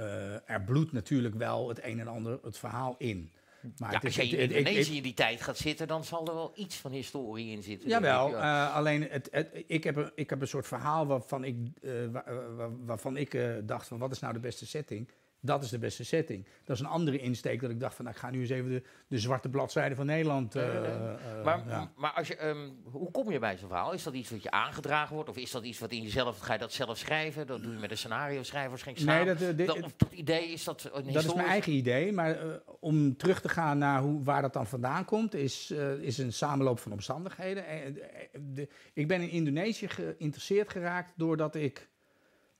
eh, 0.00 0.50
er 0.54 0.62
bloedt 0.66 0.92
natuurlijk 0.92 1.34
wel 1.34 1.68
het 1.68 1.84
een 1.84 2.00
en 2.00 2.08
ander 2.08 2.38
het 2.42 2.58
verhaal 2.58 2.94
in. 2.98 3.30
Maar 3.76 3.90
Ja, 3.90 3.96
het 3.96 4.04
als 4.04 4.14
je 4.16 4.22
in 4.36 4.50
Indonesië 4.52 4.96
in 4.96 5.02
die 5.02 5.14
tijd 5.14 5.40
gaat 5.40 5.56
zitten, 5.56 5.86
dan 5.88 6.04
zal 6.04 6.26
er 6.26 6.34
wel 6.34 6.52
iets 6.54 6.76
van 6.76 6.90
historie 6.90 7.50
in 7.50 7.62
zitten. 7.62 7.88
Jawel, 7.88 8.26
ik, 8.28 8.32
ja. 8.32 8.66
eh, 8.68 8.74
alleen 8.74 9.02
het, 9.10 9.28
het, 9.30 9.64
ik, 9.66 9.84
heb 9.84 9.96
een, 9.96 10.10
ik 10.14 10.30
heb 10.30 10.40
een 10.40 10.48
soort 10.48 10.66
verhaal 10.66 11.06
waarvan 11.06 11.44
ik, 11.44 11.56
eh, 11.82 11.92
wa- 12.12 12.24
wa- 12.26 12.54
wa- 12.54 12.70
waarvan 12.84 13.16
ik 13.16 13.38
dacht 13.64 13.86
van 13.88 13.98
wat 13.98 14.10
is 14.10 14.18
nou 14.20 14.32
de 14.32 14.40
beste 14.40 14.66
setting? 14.66 15.08
Dat 15.42 15.62
is 15.62 15.70
de 15.70 15.78
beste 15.78 16.04
setting. 16.04 16.46
Dat 16.64 16.76
is 16.76 16.82
een 16.82 16.88
andere 16.88 17.18
insteek 17.18 17.60
dat 17.60 17.70
ik 17.70 17.80
dacht 17.80 17.94
van, 17.94 18.04
nou, 18.04 18.16
ik 18.16 18.22
ga 18.22 18.30
nu 18.30 18.40
eens 18.40 18.50
even 18.50 18.70
de, 18.70 18.82
de 19.08 19.18
zwarte 19.18 19.48
bladzijde 19.48 19.94
van 19.94 20.06
Nederland. 20.06 20.54
eh, 20.54 20.76
eh, 20.76 21.44
Maar, 21.44 21.62
ja. 21.68 21.92
maar 21.96 22.12
als 22.12 22.28
je, 22.28 22.36
ehm, 22.36 22.68
hoe 22.82 23.10
kom 23.10 23.30
je 23.30 23.38
bij 23.38 23.56
zo'n 23.58 23.68
verhaal? 23.68 23.92
Is 23.92 24.02
dat 24.02 24.14
iets 24.14 24.30
wat 24.30 24.42
je 24.42 24.50
aangedragen 24.50 25.14
wordt? 25.14 25.28
Of 25.30 25.36
is 25.36 25.50
dat 25.50 25.64
iets 25.64 25.78
wat 25.78 25.90
in 25.90 26.02
jezelf, 26.02 26.38
ga 26.38 26.52
je 26.52 26.58
dat 26.58 26.72
zelf 26.72 26.98
schrijven? 26.98 27.46
Dat 27.46 27.62
doe 27.62 27.72
je 27.72 27.78
met 27.78 27.90
een 27.90 27.96
scenario 27.96 28.42
schrijver 28.42 28.70
waarschijnlijk 28.70 29.06
Nee, 29.06 29.16
samen? 29.18 29.38
dat, 29.38 29.48
eh, 29.48 29.56
dit- 29.56 29.66
dat, 29.66 29.82
of 29.82 29.92
dat 29.96 30.12
idee 30.12 30.48
is 30.52 30.64
dat 30.64 30.90
een 30.92 31.12
Dat 31.12 31.24
is 31.24 31.34
mijn 31.34 31.46
eigen 31.48 31.72
idee, 31.72 32.12
maar 32.12 32.30
eh, 32.40 32.54
om 32.80 33.16
terug 33.16 33.40
te 33.40 33.48
gaan 33.48 33.78
naar 33.78 34.00
hoe, 34.00 34.22
waar 34.24 34.42
dat 34.42 34.52
dan 34.52 34.66
vandaan 34.66 35.04
komt, 35.04 35.34
is, 35.34 35.70
eh, 35.70 35.92
is 35.92 36.18
een 36.18 36.32
samenloop 36.32 36.78
van 36.78 36.92
omstandigheden. 36.92 37.66
Eh, 37.66 37.86
eh, 37.86 37.94
de- 38.40 38.68
ik 38.92 39.08
ben 39.08 39.20
in 39.20 39.30
Indonesië 39.30 39.88
geïnteresseerd 39.88 40.70
geraakt 40.70 41.12
doordat 41.16 41.54
ik, 41.54 41.88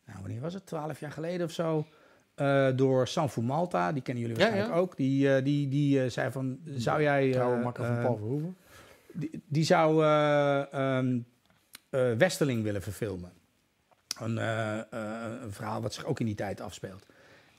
nou 0.07 0.19
wanneer 0.21 0.41
was 0.41 0.55
het, 0.55 0.67
twaalf 0.67 1.01
jaar 1.01 1.13
geleden 1.13 1.47
of 1.47 1.53
zo, 1.53 1.87
eh, 2.41 2.69
door 2.77 3.09
Sanfu 3.09 3.41
Malta, 3.43 3.93
die 3.93 4.03
kennen 4.03 4.23
jullie 4.23 4.39
Ja, 4.39 4.45
waarschijnlijk 4.45 4.81
ook, 4.81 4.97
die, 4.97 5.35
eh, 5.35 5.45
die, 5.45 5.69
die 5.69 6.03
eh, 6.03 6.11
zei 6.11 6.31
van, 6.31 6.59
zou 6.77 7.03
jij... 7.03 7.27
eh, 7.27 7.33
Trouwe 7.33 7.63
makker 7.63 7.87
van 7.87 8.01
Paul 8.03 8.17
Verhoeven. 8.17 8.57
die, 9.13 9.43
die 9.47 9.65
zou 9.65 10.05
eh, 10.05 10.73
ehm, 10.73 11.19
eh, 11.91 12.13
Westerling 12.13 12.63
willen 12.63 12.83
verfilmen. 12.83 13.31
Een, 14.21 14.39
eh, 14.39 14.79
eh, 14.79 14.85
een 15.43 15.53
verhaal 15.53 15.83
wat 15.83 15.95
zich 15.95 16.05
ook 16.05 16.21
in 16.21 16.27
die 16.27 16.35
tijd 16.35 16.61
afspeelt. 16.61 17.07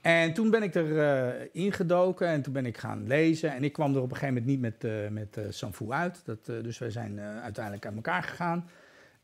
En 0.00 0.32
toen 0.32 0.50
ben 0.50 0.62
ik 0.62 0.74
er 0.74 0.98
eh, 0.98 1.48
ingedoken 1.52 2.26
en 2.28 2.42
toen 2.42 2.52
ben 2.52 2.66
ik 2.66 2.78
gaan 2.78 3.06
lezen. 3.06 3.54
En 3.54 3.64
ik 3.64 3.72
kwam 3.72 3.94
er 3.94 4.00
op 4.02 4.10
een 4.10 4.16
gegeven 4.16 4.34
moment 4.34 4.46
niet 4.46 4.60
met, 4.60 4.84
eh 4.84 5.08
met 5.10 5.36
eh, 5.36 5.44
Sanfu 5.50 5.90
uit. 5.90 6.22
Dat, 6.24 6.38
eh, 6.48 6.62
dus 6.62 6.78
wij 6.78 6.90
zijn 6.90 7.18
eh, 7.18 7.42
uiteindelijk 7.42 7.86
uit 7.86 7.94
elkaar 7.94 8.22
gegaan. 8.22 8.68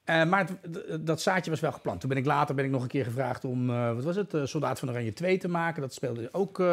Eh, 0.09 0.25
maar 0.25 0.49
het- 0.63 1.07
dat 1.07 1.21
zaadje 1.21 1.51
was 1.51 1.61
wel 1.61 1.73
geplant. 1.73 2.01
Toen 2.01 2.09
ben 2.09 2.19
ik 2.19 2.25
later 2.25 2.55
ben 2.55 2.65
ik 2.65 2.71
nog 2.71 2.83
een 2.83 2.89
keer 2.89 3.05
gevraagd 3.05 3.45
om, 3.45 3.71
eh, 3.71 3.95
wat 3.95 4.05
was 4.05 4.17
het, 4.17 4.35
eh, 4.35 4.45
Soldaat 4.45 4.79
van 4.79 4.91
Oranje 4.91 5.13
2 5.13 5.39
te 5.39 5.49
maken. 5.49 5.81
Dat 5.81 5.95
speelde 5.95 6.29
ook 6.33 6.59
in... 6.59 6.65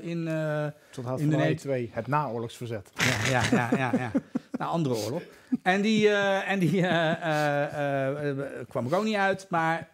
Soldaat 0.00 0.72
in 0.90 1.00
van 1.00 1.16
de 1.16 1.24
Oranje 1.24 1.36
nee- 1.44 1.54
2, 1.54 1.90
het 1.92 2.06
naoorlogsverzet. 2.06 2.90
ja, 3.30 3.30
ja, 3.30 3.42
ja, 3.50 3.68
ja. 3.76 3.92
ja. 3.98 4.10
Nou, 4.58 4.70
andere 4.70 4.94
oorlog. 4.94 5.22
En 5.62 5.80
die, 5.82 6.08
en 6.10 6.58
die 6.58 6.80
kwam 8.68 8.86
ik 8.86 8.92
ook 8.92 9.04
niet 9.04 9.16
uit. 9.16 9.46
Maar 9.50 9.88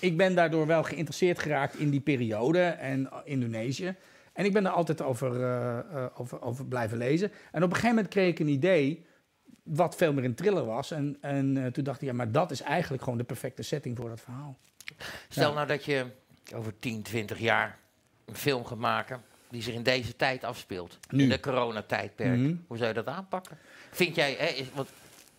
ik 0.00 0.16
ben 0.16 0.34
daardoor 0.34 0.66
wel 0.66 0.82
geïnteresseerd 0.82 1.38
geraakt 1.38 1.78
in 1.78 1.90
die 1.90 2.00
periode 2.00 2.60
en 2.62 3.08
Indonesië. 3.24 3.94
En 4.32 4.44
ik 4.44 4.52
ben 4.52 4.64
er 4.66 4.70
altijd 4.72 5.02
over, 5.02 5.30
over, 6.14 6.42
over 6.42 6.66
blijven 6.66 6.98
lezen. 6.98 7.30
En 7.52 7.62
op 7.62 7.68
een 7.68 7.74
gegeven 7.74 7.94
moment 7.94 8.08
kreeg 8.08 8.28
ik 8.28 8.38
een 8.38 8.48
idee 8.48 9.04
wat 9.66 9.96
veel 9.96 10.12
meer 10.12 10.24
een 10.24 10.34
thriller 10.34 10.64
was. 10.64 10.90
En, 10.90 11.16
en 11.20 11.64
eh, 11.64 11.72
toen 11.72 11.84
dacht 11.84 12.00
ik, 12.00 12.08
ja, 12.08 12.14
maar 12.14 12.32
dat 12.32 12.50
is 12.50 12.60
eigenlijk 12.60 13.02
gewoon 13.02 13.18
de 13.18 13.24
perfecte 13.24 13.62
setting 13.62 13.96
voor 13.96 14.08
dat 14.08 14.20
verhaal. 14.20 14.56
Stel 15.28 15.48
Ja. 15.48 15.54
nou 15.54 15.66
dat 15.66 15.84
je 15.84 16.06
over 16.54 16.78
10, 16.78 17.02
20 17.02 17.38
jaar 17.38 17.78
een 18.24 18.34
film 18.36 18.64
gaat 18.64 18.78
maken 18.78 19.22
die 19.48 19.62
zich 19.62 19.74
in 19.74 19.82
deze 19.82 20.16
tijd 20.16 20.44
afspeelt. 20.44 20.98
Nu. 21.10 21.22
In 21.22 21.28
de 21.28 21.40
coronatijdperk. 21.40 22.38
Mhm. 22.38 22.54
Hoe 22.66 22.76
zou 22.76 22.88
je 22.88 22.94
dat 22.94 23.06
aanpakken? 23.06 23.58
Vind 23.90 24.14
jij, 24.14 24.34
hè, 24.38 24.46
is, 24.46 24.66
want 24.74 24.88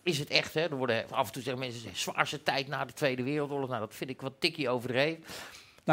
is 0.02 0.18
het 0.18 0.28
echt, 0.28 0.54
hè? 0.54 0.60
Er 0.60 0.76
worden 0.76 1.04
af 1.10 1.26
en 1.26 1.32
toe 1.32 1.42
zeggen 1.42 1.62
mensen, 1.62 1.90
zwaarste 1.96 2.42
tijd 2.42 2.68
na 2.68 2.84
de 2.84 2.92
Tweede 2.92 3.22
Wereldoorlog. 3.22 3.68
Nou, 3.68 3.80
dat 3.80 3.94
vind 3.94 4.10
ik 4.10 4.20
wat 4.20 4.32
tikkie 4.38 4.68
overdreven. 4.68 5.24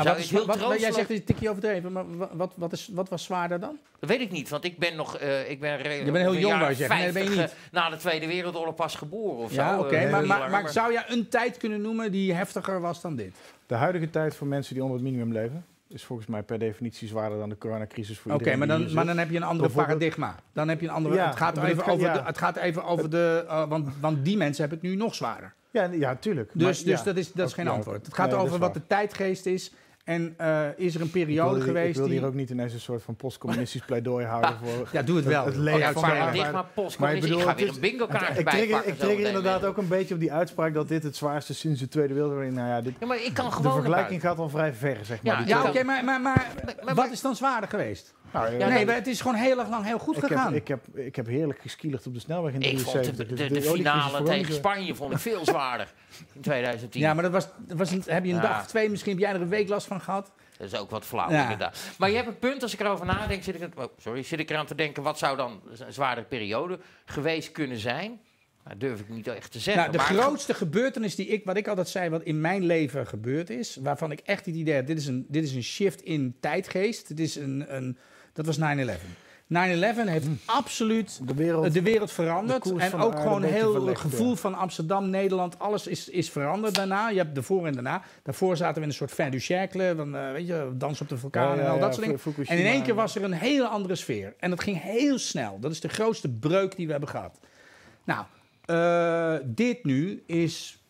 Nou, 0.04 0.22
Zou 0.22 0.46
wat 0.46 0.74
is, 0.74 0.82
jij 0.82 0.92
zegt 0.92 1.10
een 1.10 1.24
tikje 1.24 1.50
overdreven, 1.50 1.92
maar 1.92 2.18
wat, 2.18 2.30
wat, 2.34 2.54
wat, 2.56 2.72
is, 2.72 2.90
wat 2.94 3.10
was 3.10 3.24
zwaarder 3.24 3.60
dan? 3.60 3.78
Dat 4.00 4.10
weet 4.10 4.22
ik 4.22 4.32
niet, 4.32 4.50
want 4.50 4.64
ik 4.64 4.78
ben 4.78 4.96
nog, 4.96 5.18
eh, 5.18 5.50
ik 5.50 5.60
ben 5.60 5.78
Je 6.06 6.12
bent 6.12 6.18
heel 6.18 6.36
jong, 6.36 6.68
je 6.68 6.74
zeggen. 6.74 6.98
Nee, 6.98 7.12
ben 7.12 7.24
je 7.24 7.30
50, 7.30 7.58
eh, 7.58 7.64
na 7.72 7.90
de 7.90 7.98
Tweede 7.98 8.28
Wereldoorlog 8.28 8.76
pas 8.76 8.96
geboren 8.96 9.44
of 9.44 9.54
Ja, 9.54 9.76
zo. 9.76 9.82
oké. 9.82 9.96
eh, 9.96 10.12
maar, 10.28 10.50
maar, 10.50 10.70
zou 10.70 10.92
jij 10.92 11.04
een 11.08 11.28
tijd 11.30 11.58
kunnen 11.58 11.82
noemen 11.82 12.12
die 12.12 12.34
heftiger 12.34 12.82
was 12.82 13.02
dan 13.02 13.16
dit? 13.16 13.36
De 13.66 13.76
huidige 13.76 14.10
tijd 14.10 14.36
voor 14.36 14.48
mensen 14.48 14.74
die 14.74 14.84
onder 14.84 14.98
het 15.00 15.08
minimum 15.08 15.32
leven 15.34 15.66
is 15.88 16.04
volgens 16.04 16.28
mij 16.28 16.44
per 16.44 16.60
definitie 16.60 17.08
zwaarder 17.08 17.40
dan 17.40 17.50
de 17.50 17.58
coronacrisis 17.58 18.20
voor 18.20 18.32
Oké, 18.32 18.40
iedereen 18.40 18.60
maar, 18.60 18.68
dan, 18.68 18.78
hier 18.86 18.94
maar 18.96 19.06
zit. 19.06 19.14
dan 19.14 19.24
heb 19.24 19.32
je 19.32 19.38
een 19.38 19.44
andere 19.44 19.68
Bijvoorbeeld- 19.68 19.98
paradigma. 19.98 20.36
Dan 20.54 20.68
heb 20.68 20.82
je 20.82 20.88
een 20.88 20.94
andere. 20.94 21.16
Ja, 21.16 21.28
het, 21.28 21.36
gaat 21.36 21.58
even 21.64 21.86
over 21.86 22.06
ja. 22.06 22.14
de, 22.14 22.24
het 22.24 22.38
gaat 22.38 22.56
even 22.56 22.84
over 22.84 23.10
de. 23.10 23.46
want, 23.70 23.88
want 24.00 24.26
die 24.26 24.38
mensen 24.38 24.62
hebben 24.62 24.80
het 24.82 24.90
nu 24.90 24.96
nog 24.96 25.16
zwaarder. 25.16 25.54
Ja, 25.72 25.90
ja, 25.92 26.16
tuurlijk. 26.16 26.50
Dus, 26.54 26.64
Maar 26.64 26.72
dus 26.72 27.00
ja. 27.00 27.04
dat 27.04 27.16
is, 27.18 27.32
dat 27.32 27.48
is 27.48 27.54
geen 27.54 27.68
antwoord. 27.68 28.06
Het 28.06 28.16
gaat 28.16 28.30
nee, 28.30 28.36
over 28.40 28.50
wat 28.50 28.60
waar. 28.60 28.74
de 28.74 28.88
tijdgeest 28.88 29.46
is. 29.46 29.72
En 30.06 30.34
eh, 30.38 30.66
is 30.76 30.96
er 30.96 31.02
een 31.02 31.08
Ik 31.08 31.14
wil 31.14 31.24
periode 31.24 31.56
hier- 31.56 31.64
geweest 31.64 31.90
Ik 31.90 31.96
wil 31.96 32.06
die. 32.08 32.18
hier 32.18 32.28
ook 32.28 32.34
niet 32.34 32.50
ineens 32.50 32.74
een 32.74 32.80
soort 32.80 33.04
van 33.04 33.16
postcommunistisch 33.16 33.82
pleidooi 33.82 34.26
houden 34.36 34.58
voor... 34.64 34.90
Ja, 34.92 35.02
doe 35.02 35.16
het 35.16 35.26
wel. 35.26 35.46
Het 35.46 35.56
Oh, 35.56 35.62
leven 35.62 35.80
ja, 35.80 35.92
van 35.94 36.02
de 36.02 36.08
maar 37.00 37.10
ik 37.12 37.16
ik, 37.16 37.22
bedoel, 37.22 37.40
ga 37.40 37.48
het 37.50 37.60
weer 37.60 37.70
een 37.70 37.80
bingo 37.80 38.06
kaartje 38.08 38.40
Ik 38.40 38.48
trigger, 38.50 38.68
bijpakken. 38.68 38.92
ik 38.92 39.00
trigger 39.00 39.26
inderdaad 39.28 39.66
ook 39.66 39.78
een 39.78 39.88
beetje 39.88 40.14
op 40.14 40.20
die 40.20 40.32
uitspraak 40.34 40.74
dat 40.74 40.88
dit 40.88 41.04
het 41.04 41.16
zwaarste 41.16 41.54
sinds 41.54 41.80
de 41.80 41.88
Tweede 41.88 42.14
Wereldoorlog. 42.14 42.52
Nou 42.54 42.68
ja, 42.68 42.82
dit, 42.82 42.94
Ja, 43.00 43.06
maar 43.08 43.24
ik 43.24 43.34
kan 43.34 43.46
de 43.46 43.52
gewoon 43.52 43.74
vergelijking 43.74 44.22
gaat 44.22 44.38
al 44.38 44.50
vrij 44.50 44.74
ver, 44.74 44.98
zeg 45.02 45.24
maar. 45.24 45.40
Ja, 45.48 45.62
Die 45.62 45.70
ik 45.70 45.76
oké, 45.76 45.84
maar, 45.84 46.04
maar, 46.04 46.22
maar, 46.22 46.52
maar- 46.86 46.96
wat 46.96 47.12
is 47.12 47.22
dan 47.22 47.36
zwaarder 47.36 47.70
geweest? 47.70 48.14
Nou, 48.36 48.54
eh, 48.54 48.60
Ja, 48.60 48.68
nee, 48.68 48.86
maar 48.86 48.96
het 48.96 49.08
is 49.08 49.22
gewoon 49.22 49.36
heel 49.38 49.60
erg 49.60 49.70
lang 49.70 49.86
heel 49.86 50.00
goed 50.00 50.18
ik, 50.18 50.24
gegaan. 50.24 50.54
heb, 50.54 50.62
ik, 50.62 50.68
heb, 50.68 50.98
ik 50.98 51.16
heb 51.16 51.26
heerlijk 51.28 51.60
geskielerd 51.62 52.08
op 52.08 52.14
de 52.14 52.20
snelweg 52.20 52.54
in 52.54 52.62
Ik 52.62 52.80
vond 52.80 52.92
73. 52.92 53.28
de, 53.28 53.34
dus 53.36 53.48
de, 53.48 53.60
de 53.60 53.70
oliecrisis 53.70 54.02
finale 54.04 54.24
tegen 54.24 54.54
Spanje 54.54 54.96
vond 54.96 55.12
ik 55.14 55.18
veel 55.20 55.46
zwaarder 55.46 55.94
in 56.34 56.42
2010. 56.42 57.02
ja, 57.02 57.14
maar 57.14 57.24
dat 57.24 57.32
was, 57.32 57.48
dat 57.58 57.78
was 57.78 57.92
een, 57.92 58.04
heb 58.06 58.24
je 58.26 58.30
een 58.30 58.36
Ja. 58.36 58.42
dag 58.42 58.60
of 58.62 58.68
twee, 58.68 58.90
misschien 58.90 59.12
heb 59.12 59.22
jij 59.22 59.34
er 59.34 59.42
een 59.42 59.50
week 59.50 59.68
last 59.70 59.88
van 59.88 60.02
gehad. 60.02 60.32
Dat 60.58 60.68
is 60.74 60.80
ook 60.80 60.90
wat 60.90 61.06
flauw, 61.06 61.30
Ja. 61.32 61.42
inderdaad. 61.42 61.78
Maar 61.98 62.10
je 62.10 62.16
hebt 62.16 62.28
een 62.28 62.40
punt, 62.40 62.62
als 62.64 62.74
ik 62.74 62.80
erover 62.80 63.06
nadenk, 63.06 63.44
zit 63.44 63.56
ik, 63.56 63.62
het- 63.62 63.76
oh, 63.76 63.84
sorry, 63.98 64.24
zit 64.24 64.40
ik 64.40 64.50
eraan 64.50 64.66
te 64.66 64.76
denken... 64.76 65.04
wat 65.04 65.18
zou 65.18 65.38
dan 65.38 65.62
een 65.80 65.94
zwaardere 65.94 66.28
periode 66.28 66.80
geweest 67.06 67.52
kunnen 67.52 67.78
zijn? 67.78 68.20
Dat 68.68 68.80
durf 68.80 69.00
ik 69.00 69.10
niet 69.10 69.28
echt 69.28 69.52
te 69.52 69.60
zeggen. 69.60 69.82
Nou, 69.84 69.92
de 69.98 69.98
maar 70.14 70.24
grootste 70.24 70.54
gebeurtenis 70.54 71.16
die 71.16 71.28
ik, 71.28 71.46
wat 71.46 71.58
ik 71.58 71.68
altijd 71.68 71.88
zei, 71.90 72.10
wat 72.10 72.24
in 72.24 72.42
mijn 72.42 72.64
leven 72.66 73.08
gebeurd 73.08 73.50
is, 73.50 73.78
waarvan 73.82 74.12
ik 74.12 74.20
echt 74.20 74.46
het 74.46 74.56
idee 74.56 74.74
heb, 74.74 74.88
dit 74.88 74.98
is 74.98 75.08
een, 75.08 75.26
dit 75.30 75.44
is 75.44 75.54
een 75.56 75.64
shift 75.64 76.02
in 76.02 76.36
tijdgeest. 76.40 77.08
Dit 77.08 77.20
is 77.20 77.36
een, 77.36 77.66
een, 77.76 77.98
dat 78.36 78.46
was 78.46 78.60
9-11. 78.60 78.62
9-11 79.48 79.48
heeft 79.48 80.28
absoluut 80.46 81.20
De 81.24 81.34
wereld... 81.34 81.74
de 81.74 81.82
wereld 81.82 82.08
de 82.08 82.14
veranderd. 82.14 82.72
En 82.72 82.96
ook 82.96 83.20
gewoon 83.20 83.44
heel 83.44 83.86
het 83.88 83.98
gevoel 83.98 84.30
ja. 84.30 84.36
van 84.36 84.54
Amsterdam, 84.54 85.10
Nederland, 85.10 85.60
alles 85.60 85.88
is, 85.88 86.10
is 86.10 86.30
veranderd 86.30 86.76
daarna. 86.76 87.10
Je 87.10 87.18
hebt 87.18 87.36
de 87.36 87.44
voor 87.44 87.68
en 87.68 87.74
daarna. 87.74 88.02
Daarvoor 88.24 88.58
zaten 88.58 88.76
we 88.76 88.82
in 88.82 88.88
een 88.88 88.94
soort 88.94 89.12
fin 89.12 89.30
du 89.30 89.40
siècle, 89.40 89.94
van, 89.96 90.16
eh, 90.16 90.32
weet 90.32 90.48
je, 90.48 90.72
dans 90.74 91.02
op 91.02 91.10
de 91.10 91.18
vulkaan 91.18 91.56
Ja, 91.56 91.64
en 91.64 91.70
al 91.70 91.76
ja, 91.76 91.82
dat 91.82 91.96
soort 91.96 92.08
dingen. 92.26 92.48
En 92.48 92.58
in 92.58 92.66
één 92.66 92.84
keer 92.84 92.96
was 92.96 93.16
er 93.16 93.24
een 93.24 93.34
hele 93.34 93.68
andere 93.68 93.96
sfeer. 93.96 94.34
En 94.40 94.50
dat 94.50 94.64
ging 94.64 94.82
heel 94.82 95.18
snel. 95.18 95.60
Dat 95.60 95.72
is 95.72 95.80
de 95.80 95.90
grootste 95.90 96.30
breuk 96.30 96.76
die 96.76 96.86
we 96.86 96.92
hebben 96.92 97.10
gehad. 97.10 97.40
Nou, 98.04 98.26
eh, 98.66 99.48
dit 99.56 99.84
nu 99.84 100.24
is 100.26 100.85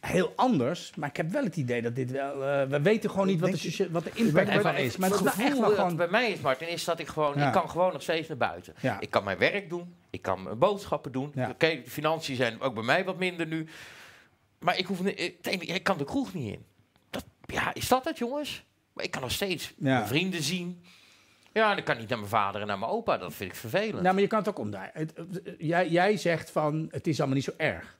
heel 0.00 0.32
anders. 0.36 0.92
Maar 0.96 1.08
ik 1.08 1.16
heb 1.16 1.30
wel 1.30 1.44
het 1.44 1.56
idee 1.56 1.82
dat 1.82 1.94
dit 1.94 2.10
wel... 2.10 2.44
eh, 2.44 2.66
we 2.66 2.80
weten 2.80 3.10
gewoon 3.10 3.26
niet 3.26 3.40
wat 3.40 3.50
de, 3.50 3.88
wat 3.90 4.04
de 4.04 4.10
impact 4.14 4.48
ervan 4.48 4.74
is. 4.74 4.96
Maar 4.96 5.10
het 5.10 5.24
echt 5.24 5.34
gevoel 5.34 5.60
wel 5.60 5.68
dat 5.68 5.78
gewoon... 5.78 5.96
bij 5.96 6.08
mij 6.08 6.30
is, 6.30 6.40
Martin, 6.40 6.68
is 6.68 6.84
dat 6.84 6.98
ik 6.98 7.06
gewoon... 7.08 7.38
Ja. 7.38 7.46
Ik 7.46 7.52
kan 7.52 7.70
gewoon 7.70 7.92
nog 7.92 8.02
steeds 8.02 8.28
naar 8.28 8.36
buiten. 8.36 8.74
Ja. 8.80 9.00
Ik 9.00 9.10
kan 9.10 9.24
mijn 9.24 9.38
werk 9.38 9.68
doen. 9.68 9.94
Ik 10.10 10.22
kan 10.22 10.42
mijn 10.42 10.58
boodschappen 10.58 11.12
doen. 11.12 11.32
Ja. 11.34 11.48
Oké, 11.48 11.68
de 11.84 11.90
financiën 11.90 12.36
zijn 12.36 12.60
ook 12.60 12.74
bij 12.74 12.82
mij 12.82 13.04
wat 13.04 13.18
minder 13.18 13.46
nu. 13.46 13.66
Maar 14.58 14.78
ik, 14.78 14.86
hoef, 14.86 15.00
ik, 15.00 15.36
ik 15.42 15.82
kan 15.82 15.98
de 15.98 16.04
kroeg 16.04 16.34
niet 16.34 16.52
in. 16.52 16.64
Dat, 17.10 17.24
ja, 17.46 17.74
is 17.74 17.88
dat 17.88 18.04
het, 18.04 18.18
jongens? 18.18 18.64
Maar 18.92 19.04
ik 19.04 19.10
kan 19.10 19.22
nog 19.22 19.32
steeds 19.32 19.72
mijn 19.76 20.06
vrienden 20.06 20.42
zien. 20.42 20.82
Ja, 21.52 21.72
en 21.72 21.78
ik 21.78 21.84
kan 21.84 21.98
niet 21.98 22.08
naar 22.08 22.18
mijn 22.18 22.30
vader 22.30 22.60
en 22.60 22.66
naar 22.66 22.78
mijn 22.78 22.90
opa. 22.90 23.18
Dat 23.18 23.34
vind 23.34 23.50
ik 23.50 23.56
vervelend. 23.56 24.02
Nou, 24.02 24.14
maar 24.14 24.22
je 24.22 24.26
kan 24.28 24.38
het 24.38 24.48
ook 24.48 24.58
omdraaien. 24.58 25.10
Jij, 25.58 25.88
jij 25.88 26.16
zegt 26.16 26.50
van, 26.50 26.88
het 26.90 27.06
is 27.06 27.18
allemaal 27.18 27.36
niet 27.36 27.44
zo 27.44 27.52
erg. 27.56 27.98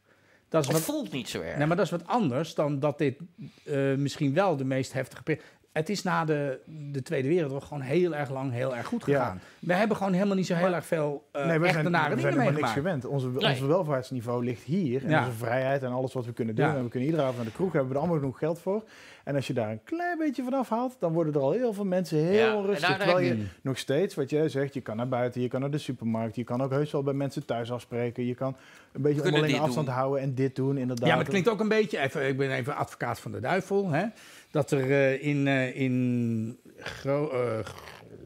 Dat 0.51 0.61
is 0.63 0.69
het 0.69 0.77
wat, 0.77 0.87
voelt 0.87 1.13
niet 1.13 1.29
zo 1.29 1.41
erg. 1.41 1.57
nee, 1.57 1.67
maar 1.67 1.77
dat 1.77 1.85
is 1.85 1.91
wat 1.91 2.07
anders 2.07 2.55
dan 2.55 2.79
dat 2.79 2.99
dit 2.99 3.19
eh, 3.65 3.95
misschien 3.95 4.35
wel 4.35 4.57
de 4.57 4.65
meest 4.65 4.93
heftige... 4.93 5.23
periode... 5.23 5.47
Het 5.73 5.89
is 5.89 6.03
na 6.03 6.25
de, 6.25 6.61
de 6.93 7.03
Tweede 7.03 7.29
Wereldoorlog 7.29 7.67
gewoon 7.67 7.83
heel 7.83 8.15
erg 8.15 8.31
lang 8.31 8.53
heel 8.53 8.77
erg 8.77 8.87
goed 8.87 9.07
Ja. 9.07 9.19
gegaan. 9.19 9.41
We 9.59 9.75
hebben 9.75 9.97
gewoon 9.97 10.13
helemaal 10.13 10.37
niet 10.37 10.47
zo 10.47 10.55
heel 10.55 10.75
erg 10.75 10.87
veel 10.87 11.29
uh, 11.37 11.47
Nee, 11.47 11.59
we 11.59 11.67
echte 11.67 11.81
zijn, 11.81 11.93
nare 11.93 12.15
we 12.15 12.21
zijn 12.21 12.33
dingen 12.33 12.47
helemaal 12.47 12.61
niks 12.63 12.73
gewend. 12.73 13.05
Onze, 13.05 13.29
Nee. 13.29 13.51
Ons 13.51 13.61
welvaartsniveau 13.61 14.45
ligt 14.45 14.63
hier. 14.63 15.05
En 15.05 15.11
Ja. 15.11 15.19
onze 15.19 15.37
vrijheid 15.39 15.83
en 15.83 15.91
alles 15.91 16.13
wat 16.13 16.27
we 16.27 16.33
kunnen 16.33 16.55
doen. 16.55 16.67
Ja. 16.67 16.77
En 16.77 16.83
we 16.83 16.89
kunnen 16.89 17.09
iedere 17.09 17.23
avond 17.25 17.39
naar 17.43 17.51
de 17.51 17.53
kroeg. 17.57 17.73
Hebben 17.73 17.89
we 17.91 17.95
er 17.95 18.01
allemaal 18.01 18.19
genoeg 18.21 18.39
geld 18.39 18.59
voor. 18.61 18.83
En 19.31 19.37
als 19.37 19.47
je 19.47 19.53
daar 19.53 19.71
een 19.71 19.83
klein 19.85 20.19
beetje 20.19 20.43
van 20.43 20.55
afhaalt, 20.55 20.97
dan 20.99 21.13
worden 21.13 21.35
er 21.35 21.41
al 21.41 21.51
heel 21.53 21.73
veel 21.73 21.85
mensen 21.85 22.19
heel 22.19 22.33
Ja, 22.33 22.79
daar 22.81 22.97
terwijl 22.97 23.19
je 23.19 23.45
nog 23.63 23.79
steeds, 23.79 24.15
wat 24.15 24.31
jij 24.31 24.49
zegt, 24.49 24.75
je 24.75 24.81
kan 24.81 24.97
naar 24.97 25.09
buiten, 25.09 25.41
je 25.41 25.49
kan 25.49 25.61
naar 25.61 25.71
de 25.71 25.79
supermarkt. 25.79 26.37
Je 26.37 26.45
kan 26.45 26.63
ook 26.63 26.71
heus 26.71 26.91
wel 26.93 27.03
bij 27.03 27.15
mensen 27.15 27.45
thuis 27.45 27.73
afspreken. 27.73 28.27
Je 28.27 28.35
kan 28.35 28.57
een 28.93 29.03
beetje 29.03 29.23
dit 29.23 29.59
afstand 29.61 29.87
doen. 29.87 29.95
houden 29.95 30.21
en 30.23 30.35
dit 30.35 30.57
doen, 30.57 30.77
inderdaad. 30.79 31.05
Ja, 31.07 31.11
maar 31.15 31.19
het 31.23 31.29
klinkt 31.29 31.49
ook 31.49 31.61
een 31.61 31.69
beetje, 31.69 31.99
even, 31.99 32.29
ik 32.29 32.37
ben 32.37 32.51
even 32.51 32.77
advocaat 32.77 33.21
van 33.21 33.33
de 33.33 33.41
duivel, 33.41 33.91
hè, 33.91 34.05
dat 34.51 34.71
er 34.71 34.91
eh, 34.91 35.25
in, 35.27 35.47
eh, 35.47 35.77
in 35.77 36.59
Gro- 36.79 37.31
eh, 37.31 37.59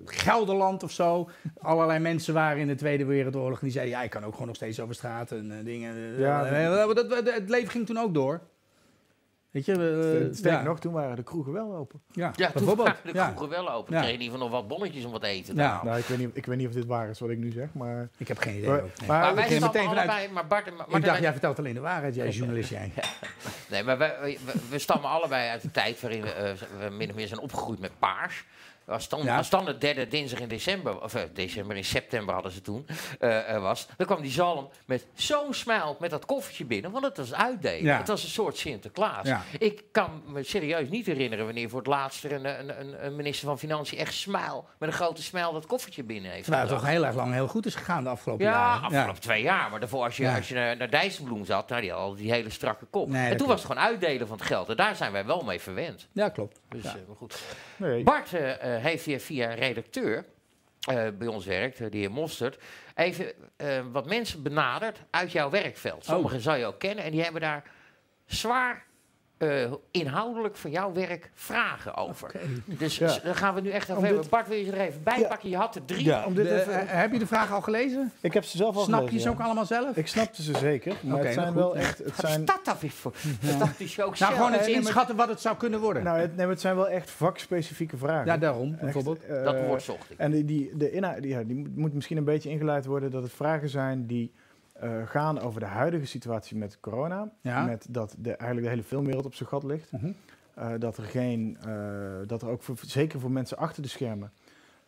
Gelderland 0.04 0.82
of 0.82 0.90
zo 0.90 1.28
allerlei 1.60 1.98
mensen 1.98 2.34
waren 2.34 2.58
in 2.60 2.66
de 2.66 2.74
Tweede 2.74 3.04
Wereldoorlog 3.04 3.58
en 3.58 3.64
die 3.64 3.72
zeiden, 3.72 3.94
ja, 3.94 4.02
ik 4.02 4.10
kan 4.10 4.24
ook 4.24 4.32
gewoon 4.32 4.46
nog 4.46 4.56
steeds 4.56 4.80
over 4.80 4.94
straat 4.94 5.30
en 5.32 5.60
dingen. 5.64 6.18
Ja. 6.18 6.64
Dat- 6.94 7.24
het 7.34 7.48
leven 7.48 7.70
ging 7.70 7.86
toen 7.86 7.98
ook 7.98 8.14
door. 8.14 8.40
Weet 9.54 9.64
je, 9.64 10.30
ja. 10.42 10.62
nog, 10.62 10.80
toen 10.80 10.92
waren 10.92 11.16
de 11.16 11.22
kroegen 11.22 11.52
wel 11.52 11.74
open. 11.76 12.00
Ja, 12.12 12.32
ja, 12.36 12.44
toen 12.46 12.52
bijvoorbeeld. 12.54 12.88
waren 12.88 13.12
de 13.12 13.18
Ja. 13.18 13.26
kroegen 13.26 13.48
wel 13.48 13.70
open. 13.72 13.92
Ja. 13.92 13.98
Ja. 13.98 14.04
Kreeg 14.04 14.14
in 14.16 14.22
ieder 14.22 14.34
geval 14.38 14.50
nog 14.50 14.60
wat 14.60 14.68
bonnetjes 14.68 15.04
om 15.04 15.12
wat 15.12 15.22
eten 15.22 15.54
te 15.54 15.60
Ja. 15.60 15.80
Nou, 15.84 15.98
ik 15.98 16.04
weet, 16.04 16.18
niet, 16.18 16.30
ik 16.32 16.46
weet 16.46 16.56
niet 16.56 16.66
of 16.66 16.72
dit 16.72 16.86
waar 16.86 17.08
is 17.08 17.20
wat 17.20 17.30
ik 17.30 17.38
nu 17.38 17.50
zeg, 17.50 17.68
maar... 17.72 18.08
Ik 18.16 18.28
heb 18.28 18.38
geen 18.38 18.56
idee. 18.56 18.68
Maar- 18.68 18.82
ook, 18.82 18.98
nee. 18.98 19.08
maar- 19.08 19.34
wij 19.34 19.44
stammen 19.46 19.66
meteen 19.72 19.88
vanuit- 19.88 20.08
allebei... 20.08 20.32
Maar 20.32 20.46
Bart, 20.46 20.66
en- 20.66 20.96
ik 20.96 21.04
dacht, 21.04 21.20
jij 21.20 21.30
vertelt 21.32 21.58
alleen 21.58 21.74
de 21.74 21.80
waarheid, 21.80 22.14
jij 22.14 22.28
journalist, 22.30 22.70
jij. 22.70 22.92
Nee, 23.70 23.82
maar 23.82 23.98
wij, 23.98 24.38
we, 24.44 24.52
we 24.70 24.78
stammen 24.78 25.10
allebei 25.10 25.48
uit 25.48 25.64
een 25.64 25.70
tijd 25.70 26.00
waarin 26.00 26.22
we, 26.22 26.30
eh, 26.32 26.52
we 26.78 26.90
min 26.90 27.08
of 27.08 27.14
meer 27.14 27.28
zijn 27.28 27.40
opgegroeid 27.40 27.80
met 27.80 27.98
paars. 27.98 28.44
Als 28.86 29.08
dan, 29.08 29.22
Ja. 29.24 29.36
als 29.36 29.50
dan 29.50 29.64
de 29.64 29.78
derde 29.78 30.08
dinsdag 30.08 30.40
in 30.40 30.48
december, 30.48 31.02
of 31.02 31.14
eh, 31.14 31.22
december 31.32 31.76
in 31.76 31.84
september 31.84 32.34
hadden 32.34 32.52
ze 32.52 32.60
toen, 32.60 32.86
eh, 33.18 33.54
eh, 33.54 33.62
was, 33.62 33.86
dan 33.96 34.06
kwam 34.06 34.22
die 34.22 34.30
zalm 34.30 34.68
met 34.86 35.06
zo'n 35.14 35.54
smile 35.54 35.96
met 35.98 36.10
dat 36.10 36.24
koffertje 36.26 36.64
binnen, 36.64 36.90
want 36.90 37.04
het 37.04 37.16
was 37.16 37.34
uitdelen. 37.34 37.84
Ja. 37.84 37.96
Het 37.98 38.08
was 38.08 38.22
een 38.22 38.28
soort 38.28 38.56
Sinterklaas. 38.56 39.26
Ja. 39.26 39.42
Ik 39.58 39.82
kan 39.92 40.22
me 40.26 40.42
serieus 40.42 40.88
niet 40.88 41.06
herinneren 41.06 41.44
wanneer 41.44 41.68
voor 41.68 41.78
het 41.78 41.88
laatst 41.88 42.24
een, 42.24 42.44
een, 42.44 43.04
een, 43.04 43.16
minister 43.16 43.46
van 43.48 43.58
Financiën 43.58 43.98
echt 43.98 44.14
smile, 44.14 44.62
met 44.78 44.88
een 44.88 44.94
grote 44.94 45.22
smile 45.22 45.52
dat 45.52 45.66
koffertje 45.66 46.02
binnen 46.02 46.30
heeft. 46.30 46.46
Het 46.46 46.68
toch 46.68 46.86
heel 46.86 47.04
erg 47.06 47.14
lang 47.14 47.32
heel 47.32 47.48
goed 47.48 47.66
is 47.66 47.74
gegaan 47.74 48.02
de 48.04 48.10
afgelopen 48.10 48.44
Ja, 48.44 48.50
jaren. 48.52 48.82
afgelopen 48.84 49.20
twee 49.20 49.42
jaar. 49.42 49.70
Maar 49.70 49.80
daarvoor, 49.80 50.04
als 50.04 50.16
je, 50.16 50.22
Ja. 50.22 50.36
als 50.36 50.48
je 50.48 50.54
naar, 50.54 50.76
naar 50.76 50.90
Dijsselbloem 50.90 51.44
zat, 51.44 51.68
nou, 51.68 51.80
die 51.80 51.90
had 51.90 52.00
al 52.00 52.14
die 52.14 52.32
hele 52.32 52.50
strakke 52.50 52.84
kop. 52.84 53.08
Nee, 53.08 53.22
en 53.22 53.28
toen 53.28 53.36
klopt. 53.36 53.52
was 53.52 53.62
het 53.62 53.70
gewoon 53.72 53.88
uitdelen 53.88 54.26
van 54.26 54.36
het 54.36 54.46
geld. 54.46 54.68
En 54.68 54.76
daar 54.76 54.96
zijn 54.96 55.12
wij 55.12 55.24
wel 55.24 55.42
mee 55.42 55.60
verwend. 55.60 56.08
Ja, 56.12 56.28
klopt. 56.28 56.60
Dus 56.74 56.82
Ja. 56.92 56.98
eh, 56.98 57.06
maar 57.06 57.16
goed. 57.16 57.42
Nee, 57.76 58.02
Bart 58.02 58.32
eh, 58.32 58.76
eh, 58.76 58.82
heeft 58.82 59.04
hier 59.04 59.20
via 59.20 59.50
een 59.50 59.56
redacteur 59.56 60.24
bij 61.18 61.26
ons 61.26 61.46
werkt, 61.46 61.78
de 61.78 61.96
heer 61.98 62.10
Mostert, 62.10 62.62
even 62.94 63.32
wat 63.92 64.06
mensen 64.06 64.42
benaderd 64.42 64.98
uit 65.10 65.32
jouw 65.32 65.50
werkveld. 65.50 66.04
Sommigen 66.04 66.40
zou 66.40 66.58
je 66.58 66.66
ook 66.66 66.78
kennen 66.78 67.04
en 67.04 67.10
die 67.10 67.22
hebben 67.22 67.40
daar 67.40 67.62
zwaar 68.26 68.84
eh, 69.38 69.72
inhoudelijk 69.90 70.56
van 70.56 70.70
jouw 70.70 70.92
werk 70.92 71.30
vragen 71.34 71.94
over. 71.96 72.32
Dus 72.64 72.98
Ja. 72.98 73.18
daar 73.24 73.34
gaan 73.34 73.54
we 73.54 73.60
nu 73.60 73.70
echt 73.70 73.90
over 73.90 74.04
hebben. 74.04 74.24
Bart, 74.30 74.48
wil 74.48 74.56
je 74.58 74.72
er 74.72 74.80
even 74.80 75.02
bij 75.02 75.18
Ja. 75.20 75.28
pakken? 75.28 75.48
Je 75.48 75.56
had 75.56 75.74
er 75.74 75.84
drie. 75.84 76.04
Ja, 76.04 76.24
om 76.24 76.34
dit 76.34 76.44
De- 76.48 76.60
even, 76.60 76.72
eh, 76.88 77.00
heb 77.00 77.12
je 77.12 77.18
de 77.18 77.26
vraag 77.26 77.52
al 77.52 77.60
gelezen? 77.60 78.12
ik 78.20 78.32
heb 78.32 78.44
ze 78.44 78.56
zelf 78.56 78.76
al 78.76 78.82
Snap 78.82 79.00
je 79.00 79.06
gelezen, 79.06 79.20
ze 79.22 79.28
ja. 79.28 79.34
ook 79.34 79.44
allemaal 79.44 79.66
zelf? 79.66 79.96
Ik 79.96 80.06
snapte 80.06 80.42
ze 80.42 80.56
zeker, 80.56 80.94
maar 81.02 81.24
het 81.24 81.32
zijn 81.34 81.54
wel 81.54 81.76
echt... 81.76 81.98
Het 81.98 82.14
zijn, 82.16 82.44
dat 82.44 82.60
dan 82.64 82.76
weer 82.80 82.90
voor? 82.90 83.12
Dat 83.40 83.58
dacht 83.58 83.78
hij 83.78 84.04
ook 84.04 84.18
nou, 84.18 84.32
gewoon 84.34 84.52
eens 84.52 84.60
maar- 84.60 84.70
inschatten 84.70 85.16
wat 85.16 85.28
het 85.28 85.40
zou 85.40 85.56
kunnen 85.56 85.80
worden. 85.80 86.02
nou, 86.04 86.18
het, 86.18 86.36
nee, 86.36 86.46
het 86.46 86.60
zijn 86.60 86.76
wel 86.76 86.88
echt 86.88 87.10
vakspecifieke 87.10 87.96
vragen. 87.96 88.26
ja, 88.26 88.36
daarom 88.36 88.72
Echt, 88.72 88.80
bijvoorbeeld. 88.80 89.24
eh, 89.24 89.44
Dat 89.44 89.60
woord 89.66 89.82
zocht 89.82 90.10
ik. 90.10 90.18
En 90.18 90.30
die, 90.30 90.44
die, 90.44 90.76
de 90.76 90.90
inhoud, 90.90 91.22
die, 91.22 91.68
moet 91.74 91.94
misschien 91.94 92.16
een 92.16 92.24
beetje 92.24 92.50
ingeleid 92.50 92.84
worden 92.86 93.10
dat 93.10 93.22
het 93.22 93.32
vragen 93.32 93.68
zijn 93.68 94.06
die 94.06 94.32
eh, 94.74 95.06
gaan 95.06 95.40
over 95.40 95.60
de 95.60 95.66
huidige 95.66 96.06
situatie 96.06 96.56
met 96.56 96.80
corona. 96.80 97.30
Ja. 97.40 97.64
Met 97.64 97.86
dat 97.90 98.14
de, 98.18 98.28
eigenlijk 98.28 98.62
de 98.62 98.68
hele 98.68 98.82
filmwereld 98.82 99.26
op 99.26 99.34
zijn 99.34 99.48
gat 99.48 99.64
ligt. 99.64 99.92
Mhm. 99.92 100.12
Eh, 100.54 100.72
dat 100.78 100.96
er 100.96 101.04
geen, 101.04 101.56
eh, 101.66 101.72
dat 102.26 102.42
er 102.42 102.48
ook 102.48 102.62
voor, 102.62 102.76
zeker 102.80 103.20
voor 103.20 103.30
mensen 103.30 103.56
achter 103.56 103.82
de 103.82 103.88
schermen. 103.88 104.32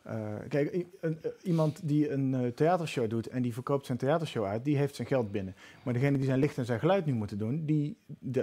Eh, 0.06 0.16
kijk, 0.48 0.72
een- 1.00 1.18
eh, 1.22 1.30
iemand 1.42 1.80
die 1.84 2.10
een 2.10 2.34
eh, 2.34 2.40
theatershow 2.54 3.10
doet 3.10 3.26
en 3.28 3.42
die 3.42 3.52
verkoopt 3.52 3.86
zijn 3.86 3.98
theatershow 3.98 4.44
uit, 4.44 4.64
die 4.64 4.76
heeft 4.76 4.94
zijn 4.94 5.08
geld 5.08 5.32
binnen. 5.32 5.54
Maar 5.82 5.94
degene 5.94 6.16
die 6.16 6.26
zijn 6.26 6.38
licht 6.38 6.58
en 6.58 6.64
zijn 6.64 6.78
geluid 6.78 7.06
nu 7.06 7.12
moeten 7.12 7.38
doen, 7.38 7.62
die, 7.66 7.96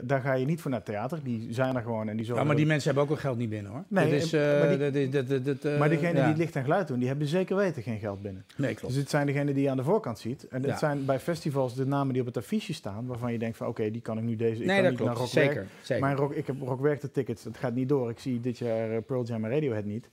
daar 0.03 0.21
ga 0.21 0.33
je 0.33 0.45
niet 0.45 0.61
voor 0.61 0.71
naar 0.71 0.83
theater. 0.83 1.19
Die 1.23 1.53
zijn 1.53 1.75
er 1.75 1.81
gewoon 1.81 2.09
en 2.09 2.15
die 2.15 2.25
zorgen. 2.25 2.41
Ja, 2.43 2.47
maar 2.49 2.57
die 2.57 2.65
mensen 2.67 2.85
hebben 2.85 3.03
ook 3.03 3.09
wel 3.09 3.19
geld 3.19 3.37
niet 3.37 3.49
binnen 3.49 3.71
hoor. 3.71 3.83
Nee, 3.87 4.11
dat 4.11 4.21
is, 4.21 4.31
maar 4.31 4.77
die- 4.77 5.09
dat 5.09 5.79
maar 5.79 5.89
degene 5.89 6.07
ja. 6.07 6.13
die 6.13 6.23
het 6.23 6.37
licht 6.37 6.55
en 6.55 6.63
geluid 6.63 6.87
doen, 6.87 6.99
die 6.99 7.07
hebben 7.07 7.27
zeker 7.27 7.55
weten 7.55 7.83
geen 7.83 7.99
geld 7.99 8.21
binnen. 8.21 8.45
Nee, 8.57 8.73
klopt. 8.75 8.93
Dus 8.93 9.01
het 9.01 9.09
zijn 9.11 9.25
degenen 9.25 9.53
die 9.53 9.63
je 9.63 9.69
aan 9.69 9.77
de 9.77 9.83
voorkant 9.83 10.19
ziet. 10.19 10.47
En 10.47 10.61
Ja. 10.61 10.67
het 10.69 10.79
zijn 10.79 11.05
bij 11.05 11.19
festivals 11.19 11.75
de 11.75 11.85
namen 11.85 12.11
die 12.13 12.21
op 12.21 12.27
het 12.27 12.37
affiche 12.37 12.73
staan, 12.73 13.05
waarvan 13.05 13.31
je 13.31 13.39
denkt 13.39 13.57
van 13.57 13.67
oké, 13.67 13.91
die 13.91 14.01
kan 14.01 14.17
ik 14.17 14.23
nu 14.23 14.35
deze. 14.35 14.61
Ik 14.61 14.65
nee, 14.67 14.75
kan 14.75 14.83
dat 14.83 14.91
niet 14.93 15.01
naar 15.07 15.15
klopt. 15.15 15.29
Zeker. 15.29 15.67
zeker. 15.81 16.03
Mijn 16.03 16.15
rock, 16.17 16.33
ik 16.33 16.47
heb 16.47 16.55
Rockwerk 16.61 17.01
tickets, 17.13 17.43
dat 17.43 17.57
gaat 17.57 17.73
niet 17.75 17.89
door. 17.89 18.09
Ik 18.09 18.19
zie 18.19 18.39
dit 18.39 18.57
jaar 18.57 19.01
Pearl 19.01 19.23
Jam 19.23 19.43
en 19.45 19.51
Radiohead 19.51 19.85
niet. 19.85 20.09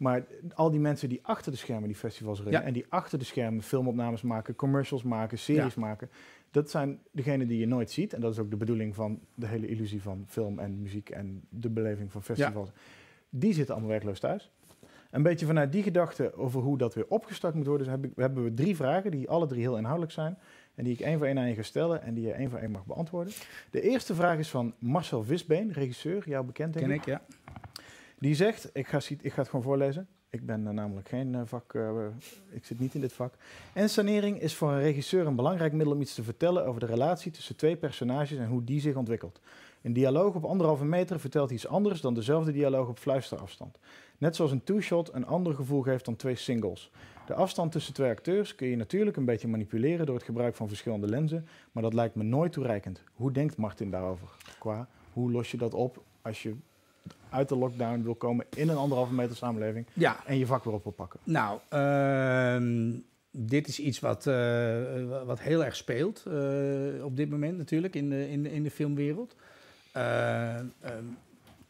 Maar 0.00 0.24
al 0.54 0.70
die 0.70 0.80
mensen 0.80 1.08
die 1.08 1.20
achter 1.22 1.52
de 1.52 1.58
schermen 1.58 1.88
die 1.88 1.96
festivals 1.96 2.40
runnen 2.40 2.60
Ja. 2.60 2.66
en 2.66 2.72
die 2.72 2.84
achter 2.88 3.18
de 3.18 3.24
schermen 3.24 3.62
filmopnames 3.62 4.22
maken, 4.22 4.54
commercials 4.56 5.02
maken, 5.02 5.38
series 5.38 5.74
maken, 5.74 6.10
dat 6.50 6.70
zijn 6.70 6.98
degenen 7.12 7.48
die 7.48 7.58
je 7.58 7.66
nooit 7.66 7.90
ziet. 7.90 8.12
En 8.12 8.20
dat 8.20 8.32
is 8.32 8.38
ook 8.38 8.50
de 8.50 8.56
bedoeling 8.56 8.94
van 8.94 9.20
de 9.34 9.46
hele 9.46 9.66
illusie 9.66 10.02
van 10.02 10.24
film 10.28 10.58
en 10.58 10.82
muziek 10.82 11.10
en 11.10 11.42
de 11.48 11.68
beleving 11.70 12.12
van 12.12 12.22
festivals. 12.22 12.70
Die 13.28 13.52
zitten 13.52 13.74
allemaal 13.74 13.92
werkloos 13.92 14.20
thuis. 14.20 14.50
Een 15.10 15.22
beetje 15.22 15.46
vanuit 15.46 15.72
die 15.72 15.82
gedachte 15.82 16.34
over 16.34 16.60
hoe 16.60 16.78
dat 16.78 16.94
weer 16.94 17.06
opgestart 17.08 17.54
moet 17.54 17.66
worden, 17.66 17.88
heb 17.88 18.04
ik, 18.04 18.12
hebben 18.16 18.44
we 18.44 18.54
drie 18.54 18.76
vragen 18.76 19.10
die 19.10 19.28
alle 19.28 19.46
drie 19.46 19.60
heel 19.60 19.76
inhoudelijk 19.76 20.12
zijn. 20.12 20.38
En 20.74 20.84
die 20.84 20.92
ik 20.92 21.00
één 21.00 21.18
voor 21.18 21.26
één 21.26 21.38
aan 21.38 21.48
je 21.48 21.54
ga 21.54 21.62
stellen 21.62 22.02
en 22.02 22.14
die 22.14 22.26
je 22.26 22.32
één 22.32 22.50
voor 22.50 22.58
één 22.58 22.70
mag 22.70 22.86
beantwoorden. 22.86 23.32
De 23.70 23.80
eerste 23.80 24.14
vraag 24.14 24.38
is 24.38 24.48
van 24.50 24.74
Marcel 24.78 25.22
Visbeen, 25.24 25.72
regisseur, 25.72 26.22
jou 26.28 26.44
bekend 26.44 26.72
denk 26.72 26.86
Ken 26.86 26.94
ik. 26.94 27.00
ik, 27.00 27.06
ja. 27.06 27.22
Die 28.20 28.34
zegt, 28.34 28.70
ik 28.72 28.86
ga, 28.86 29.00
ik 29.20 29.32
ga 29.32 29.40
het 29.40 29.48
gewoon 29.48 29.64
voorlezen. 29.64 30.08
Ik 30.30 30.46
ben 30.46 30.66
eh, 30.66 30.72
namelijk 30.72 31.08
geen 31.08 31.34
eh, 31.34 31.40
vak, 31.44 31.74
eh, 31.74 32.06
ik 32.50 32.64
zit 32.64 32.80
niet 32.80 32.94
in 32.94 33.00
dit 33.00 33.12
vak. 33.12 33.34
En 33.72 33.90
sanering 33.90 34.40
is 34.40 34.54
voor 34.54 34.70
een 34.70 34.80
regisseur 34.80 35.26
een 35.26 35.36
belangrijk 35.36 35.72
middel 35.72 35.94
om 35.94 36.00
iets 36.00 36.14
te 36.14 36.22
vertellen 36.22 36.66
over 36.66 36.80
de 36.80 36.86
relatie 36.86 37.32
tussen 37.32 37.56
twee 37.56 37.76
personages 37.76 38.38
en 38.38 38.46
hoe 38.46 38.64
die 38.64 38.80
zich 38.80 38.96
ontwikkelt. 38.96 39.40
Een 39.82 39.92
dialoog 39.92 40.34
op 40.34 40.44
anderhalve 40.44 40.84
meter 40.84 41.20
vertelt 41.20 41.50
iets 41.50 41.66
anders 41.66 42.00
dan 42.00 42.14
dezelfde 42.14 42.52
dialoog 42.52 42.88
op 42.88 42.98
fluisterafstand. 42.98 43.78
Net 44.18 44.36
zoals 44.36 44.50
een 44.50 44.64
two-shot 44.64 45.14
een 45.14 45.26
ander 45.26 45.54
gevoel 45.54 45.82
geeft 45.82 46.04
dan 46.04 46.16
twee 46.16 46.36
singles. 46.36 46.90
De 47.26 47.34
afstand 47.34 47.72
tussen 47.72 47.94
twee 47.94 48.10
acteurs 48.10 48.54
kun 48.54 48.68
je 48.68 48.76
natuurlijk 48.76 49.16
een 49.16 49.24
beetje 49.24 49.48
manipuleren 49.48 50.06
door 50.06 50.14
het 50.14 50.24
gebruik 50.24 50.54
van 50.54 50.68
verschillende 50.68 51.06
lenzen, 51.06 51.46
maar 51.72 51.82
dat 51.82 51.94
lijkt 51.94 52.14
me 52.14 52.22
nooit 52.22 52.52
toereikend. 52.52 53.02
Hoe 53.14 53.32
denkt 53.32 53.56
Martin 53.56 53.90
daarover? 53.90 54.28
Qua, 54.58 54.88
hoe 55.12 55.32
los 55.32 55.50
je 55.50 55.56
dat 55.56 55.74
op 55.74 56.02
als 56.22 56.42
je 56.42 56.54
uit 57.30 57.48
de 57.48 57.56
lockdown 57.56 58.02
wil 58.02 58.14
komen 58.14 58.46
in 58.56 58.68
een 58.68 58.76
anderhalve 58.76 59.14
meter 59.14 59.36
samenleving 59.36 59.86
Ja, 59.92 60.26
en 60.26 60.38
je 60.38 60.46
vak 60.46 60.64
weer 60.64 60.74
op 60.74 60.82
wil 60.82 60.92
pakken? 60.92 61.20
Nou, 61.24 61.58
ehm, 61.68 62.92
dit 63.30 63.68
is 63.68 63.78
iets 63.78 64.00
wat, 64.00 64.26
eh, 64.26 65.24
wat 65.24 65.40
heel 65.40 65.64
erg 65.64 65.76
speelt 65.76 66.22
eh, 66.26 67.04
op 67.04 67.16
dit 67.16 67.30
moment 67.30 67.58
natuurlijk 67.58 67.94
in 67.94 68.10
de, 68.10 68.30
in 68.30 68.42
de, 68.42 68.52
in 68.52 68.62
de 68.62 68.70
filmwereld. 68.70 69.36
Eh, 69.92 70.58
ehm, 70.58 70.64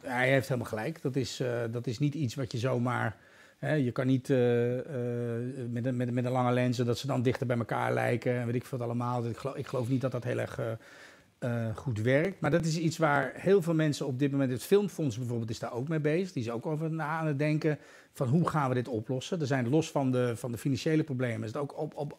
hij 0.03 0.31
heeft 0.31 0.49
helemaal 0.49 0.71
gelijk. 0.71 1.03
Dat 1.03 1.17
is, 1.17 1.43
dat 1.71 1.87
is 1.87 1.99
niet 1.99 2.15
iets 2.15 2.35
wat 2.35 2.53
je 2.53 2.59
zomaar... 2.59 3.17
Hè, 3.59 3.75
je 3.75 3.93
kan 3.93 4.07
niet 4.07 4.29
met, 4.29 5.87
een, 5.87 5.97
met, 5.97 6.11
met 6.11 6.25
een 6.25 6.31
lange 6.31 6.53
lenzen 6.53 6.87
dat 6.87 6.99
ze 6.99 7.07
dan 7.07 7.23
dichter 7.23 7.47
bij 7.47 7.57
elkaar 7.57 7.93
lijken 7.93 8.33
en 8.33 8.47
weet 8.47 8.55
ik 8.55 8.65
veel 8.65 8.83
allemaal. 8.83 9.27
Ik 9.27 9.37
geloof, 9.37 9.57
ik 9.57 9.67
geloof 9.67 9.89
niet 9.89 10.01
dat 10.01 10.13
dat 10.13 10.25
heel 10.25 10.39
erg... 10.39 10.61
eh, 11.41 11.69
eh, 11.69 11.77
goed 11.77 12.01
werkt. 12.01 12.41
Maar 12.41 12.51
dat 12.51 12.65
is 12.65 12.79
iets 12.79 12.99
waar 12.99 13.33
heel 13.35 13.63
veel 13.63 13.75
mensen 13.75 14.07
op 14.07 14.19
dit 14.19 14.31
moment... 14.31 14.51
Het 14.51 14.63
Filmfonds 14.63 15.19
bijvoorbeeld 15.19 15.51
is 15.51 15.59
daar 15.59 15.73
ook 15.73 15.89
mee 15.89 16.01
bezig. 16.01 16.33
Die 16.33 16.43
is 16.43 16.51
ook 16.51 16.67
over 16.67 16.91
na 16.91 17.07
aan 17.07 17.27
het 17.27 17.39
denken 17.39 17.79
van 18.13 18.29
hoe 18.29 18.49
gaan 18.49 18.69
we 18.69 18.75
dit 18.75 18.89
oplossen. 18.89 19.41
Er 19.41 19.47
zijn 19.47 19.69
los 19.69 19.91
van 19.91 20.11
de, 20.11 20.37
van 20.37 20.53
de 20.53 20.59
financiële 20.59 21.05
problemen... 21.05 21.43
is 21.43 21.53
het 21.53 21.63
ook 21.63 21.79
op, 21.79 21.95
op, 21.95 22.19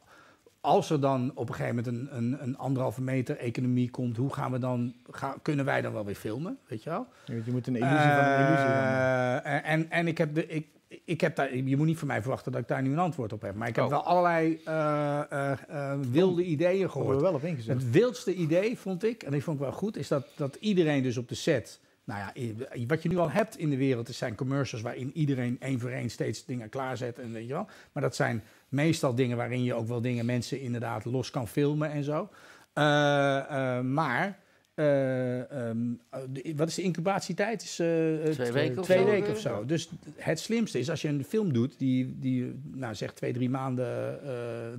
als 0.62 0.90
er 0.90 1.00
dan 1.00 1.32
op 1.36 1.50
een 1.50 1.56
gegeven 1.56 1.76
moment 1.76 2.12
een, 2.12 2.18
een, 2.18 2.44
een 2.44 2.58
anderhalve 2.58 3.02
meter 3.02 3.38
economie 3.38 3.90
komt... 3.90 4.18
hoe 4.18 4.34
gaan 4.34 4.52
we 4.52 4.60
dan, 4.60 4.94
ga, 5.12 5.36
kunnen 5.42 5.66
wij 5.66 5.82
dan 5.82 5.94
wel 5.94 6.06
weer 6.06 6.16
filmen, 6.16 6.58
weet 6.68 6.84
je 6.84 6.90
wel? 6.90 7.08
Je, 7.26 7.52
moet 7.52 7.68
een 7.68 7.76
illusie 7.76 7.98
van 7.98 8.26
een 8.26 8.46
illusie 8.46 8.68
hebben. 8.68 9.44
Eh, 9.44 9.72
en, 9.72 9.90
en 9.90 10.08
ik 10.08 10.18
heb 10.18 10.36
de... 10.36 10.48
Ik, 10.48 10.68
ik 11.06 11.22
heb 11.22 11.36
daar, 11.36 11.56
je 11.56 11.78
moet 11.78 11.86
niet 11.86 11.98
van 11.98 12.08
mij 12.08 12.22
verwachten 12.22 12.52
dat 12.52 12.62
ik 12.62 12.68
daar 12.68 12.82
nu 12.82 12.92
een 12.92 13.00
antwoord 13.00 13.34
op 13.34 13.42
heb. 13.42 13.56
Maar 13.56 13.68
ik 13.68 13.76
heb 13.76 13.84
Oh. 13.86 13.90
wel 13.90 14.04
allerlei 14.04 14.62
eh, 14.66 15.22
eh, 15.32 15.52
eh, 15.68 16.00
wilde 16.12 16.44
ideeën 16.44 16.92
gehoord. 16.92 17.16
we 17.16 17.22
wel 17.22 17.34
op 17.34 17.44
ingezet. 17.44 17.76
Het 17.76 17.92
wildste 17.92 18.34
idee, 18.34 18.78
vond 18.78 19.04
ik, 19.04 19.24
en 19.24 19.32
die 19.32 19.44
vond 19.44 19.58
ik 19.58 19.64
wel 19.64 19.72
goed, 19.74 19.98
is 19.98 20.08
dat, 20.08 20.28
dat 20.36 20.58
iedereen 20.60 21.04
dus 21.04 21.18
op 21.18 21.30
de 21.30 21.36
set... 21.36 21.80
Nou 22.04 22.20
ja, 22.20 22.86
wat 22.88 23.04
je 23.04 23.10
nu 23.10 23.18
al 23.18 23.30
hebt 23.32 23.58
in 23.58 23.70
de 23.70 23.78
wereld, 23.78 24.10
is 24.10 24.18
zijn 24.18 24.36
commercials 24.36 24.84
waarin 24.84 25.12
iedereen 25.14 25.58
één 25.60 25.80
voor 25.80 25.90
één 25.90 26.10
steeds 26.10 26.46
dingen 26.46 26.70
klaarzet 26.70 27.20
en 27.20 27.34
weet 27.34 27.48
je 27.48 27.54
wel. 27.54 27.68
Maar 27.92 28.04
dat 28.04 28.16
zijn 28.16 28.44
meestal 28.70 29.16
dingen 29.16 29.38
waarin 29.38 29.64
je 29.64 29.74
ook 29.74 29.88
wel 29.88 30.02
dingen, 30.02 30.26
mensen 30.26 30.62
inderdaad 30.62 31.06
los 31.06 31.32
kan 31.32 31.48
filmen 31.48 31.92
en 31.92 32.04
zo. 32.04 32.30
Eh, 32.74 33.38
eh, 33.38 33.84
maar, 33.84 34.40
eh, 34.82 35.68
ehm, 35.70 35.78
eh, 36.10 36.20
de- 36.30 36.54
wat 36.56 36.68
is 36.68 36.76
de 36.76 36.82
incubatietijd? 36.82 37.64
Is, 37.64 37.80
eh, 37.80 37.88
Twee 38.32 38.52
weken 38.52 38.80
of 38.80 38.86
twee 38.86 38.98
zo, 38.98 39.06
weken 39.06 39.32
of 39.32 39.40
zo. 39.40 39.66
Dus 39.66 39.90
het 40.16 40.40
slimste 40.40 40.80
is 40.80 40.90
als 40.90 41.02
je 41.02 41.08
een 41.08 41.24
film 41.24 41.54
doet 41.54 41.80
die, 41.80 42.16
die 42.20 42.60
nou 42.64 42.96
zeg 42.96 43.14
twee, 43.14 43.34
drie 43.34 43.50
maanden 43.50 44.24
eh, 44.24 44.32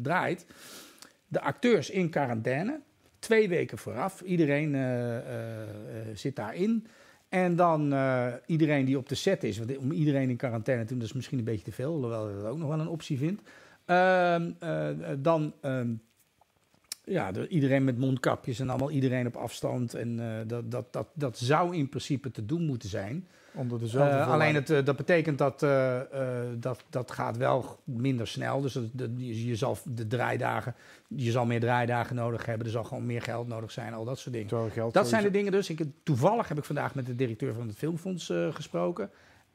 draait. 0.03 0.47
De 1.29 1.41
acteurs 1.41 1.91
in 1.91 2.11
quarantaine, 2.11 2.81
twee 3.19 3.49
weken 3.49 3.79
vooraf. 3.79 4.21
Iedereen 4.21 4.75
eh, 4.75 5.17
eh, 5.17 5.63
eh, 5.63 5.69
zit 6.15 6.37
daarin. 6.37 6.87
En 7.29 7.57
dan 7.57 7.93
eh, 7.93 8.27
iedereen 8.47 8.85
die 8.85 8.99
op 8.99 9.09
de 9.09 9.15
set 9.15 9.45
is, 9.45 9.59
want 9.59 9.77
om 9.77 9.93
iedereen 9.93 10.31
in 10.31 10.37
quarantaine 10.37 10.83
te 10.83 10.89
doen, 10.89 10.99
dat 10.99 11.09
is 11.09 11.15
misschien 11.15 11.39
een 11.39 11.45
beetje 11.45 11.65
te 11.65 11.73
veel, 11.73 11.93
hoewel 11.93 12.29
ik 12.29 12.35
dat 12.37 12.45
ook 12.45 12.59
nog 12.59 12.69
wel 12.69 12.81
een 12.81 12.89
optie 12.89 13.19
vind. 13.19 13.41
Ehm, 13.85 14.51
eh, 14.59 14.89
dan 15.19 15.53
ehm, 15.61 15.89
ja, 17.05 17.33
de- 17.33 17.49
iedereen 17.49 17.85
met 17.85 17.99
mondkapjes 17.99 18.61
en 18.61 18.69
allemaal 18.69 18.91
iedereen 18.91 19.27
op 19.27 19.37
afstand. 19.37 19.95
En 19.95 20.21
eh, 20.21 20.47
dat, 20.47 20.71
dat, 20.71 20.93
dat, 20.93 21.07
dat 21.15 21.39
zou 21.39 21.77
in 21.77 21.89
principe 21.89 22.31
te 22.31 22.47
doen 22.47 22.67
moeten 22.67 22.89
zijn. 22.89 23.27
Onder 23.55 23.79
dezelfde 23.79 24.09
voorwaarden. 24.11 24.35
alleen 24.35 24.55
het, 24.55 24.71
eh, 24.71 24.85
dat 24.85 24.97
betekent 24.97 25.39
dat, 25.39 25.61
dat 26.59 26.85
dat 26.91 27.11
gaat 27.11 27.37
wel 27.37 27.79
minder 27.85 28.27
snel. 28.27 28.61
Dus 28.61 28.73
dat, 28.73 28.85
dat- 28.93 29.11
je, 29.17 29.47
je 29.47 29.57
zal 29.57 29.79
de 29.85 30.07
draaidagen, 30.07 30.75
je 31.09 31.31
zal 31.31 31.45
meer 31.47 31.61
draaidagen 31.61 32.17
nodig 32.17 32.47
hebben. 32.47 32.67
Er 32.67 32.73
zal 32.73 32.85
gewoon 32.85 33.07
meer 33.07 33.23
geld 33.23 33.49
nodig 33.49 33.71
zijn, 33.71 33.93
al 33.95 34.05
dat 34.05 34.19
soort 34.19 34.35
dingen. 34.35 34.49
Dat 34.93 35.09
zijn 35.09 35.23
de 35.23 35.31
dingen 35.31 35.53
dus. 35.53 35.71
Ik, 35.71 35.83
toevallig 36.03 36.49
heb 36.49 36.59
ik 36.59 36.65
vandaag 36.65 36.95
met 36.95 37.07
de 37.07 37.15
directeur 37.17 37.53
van 37.55 37.67
het 37.69 37.77
Filmfonds 37.77 38.33
gesproken. 38.51 39.11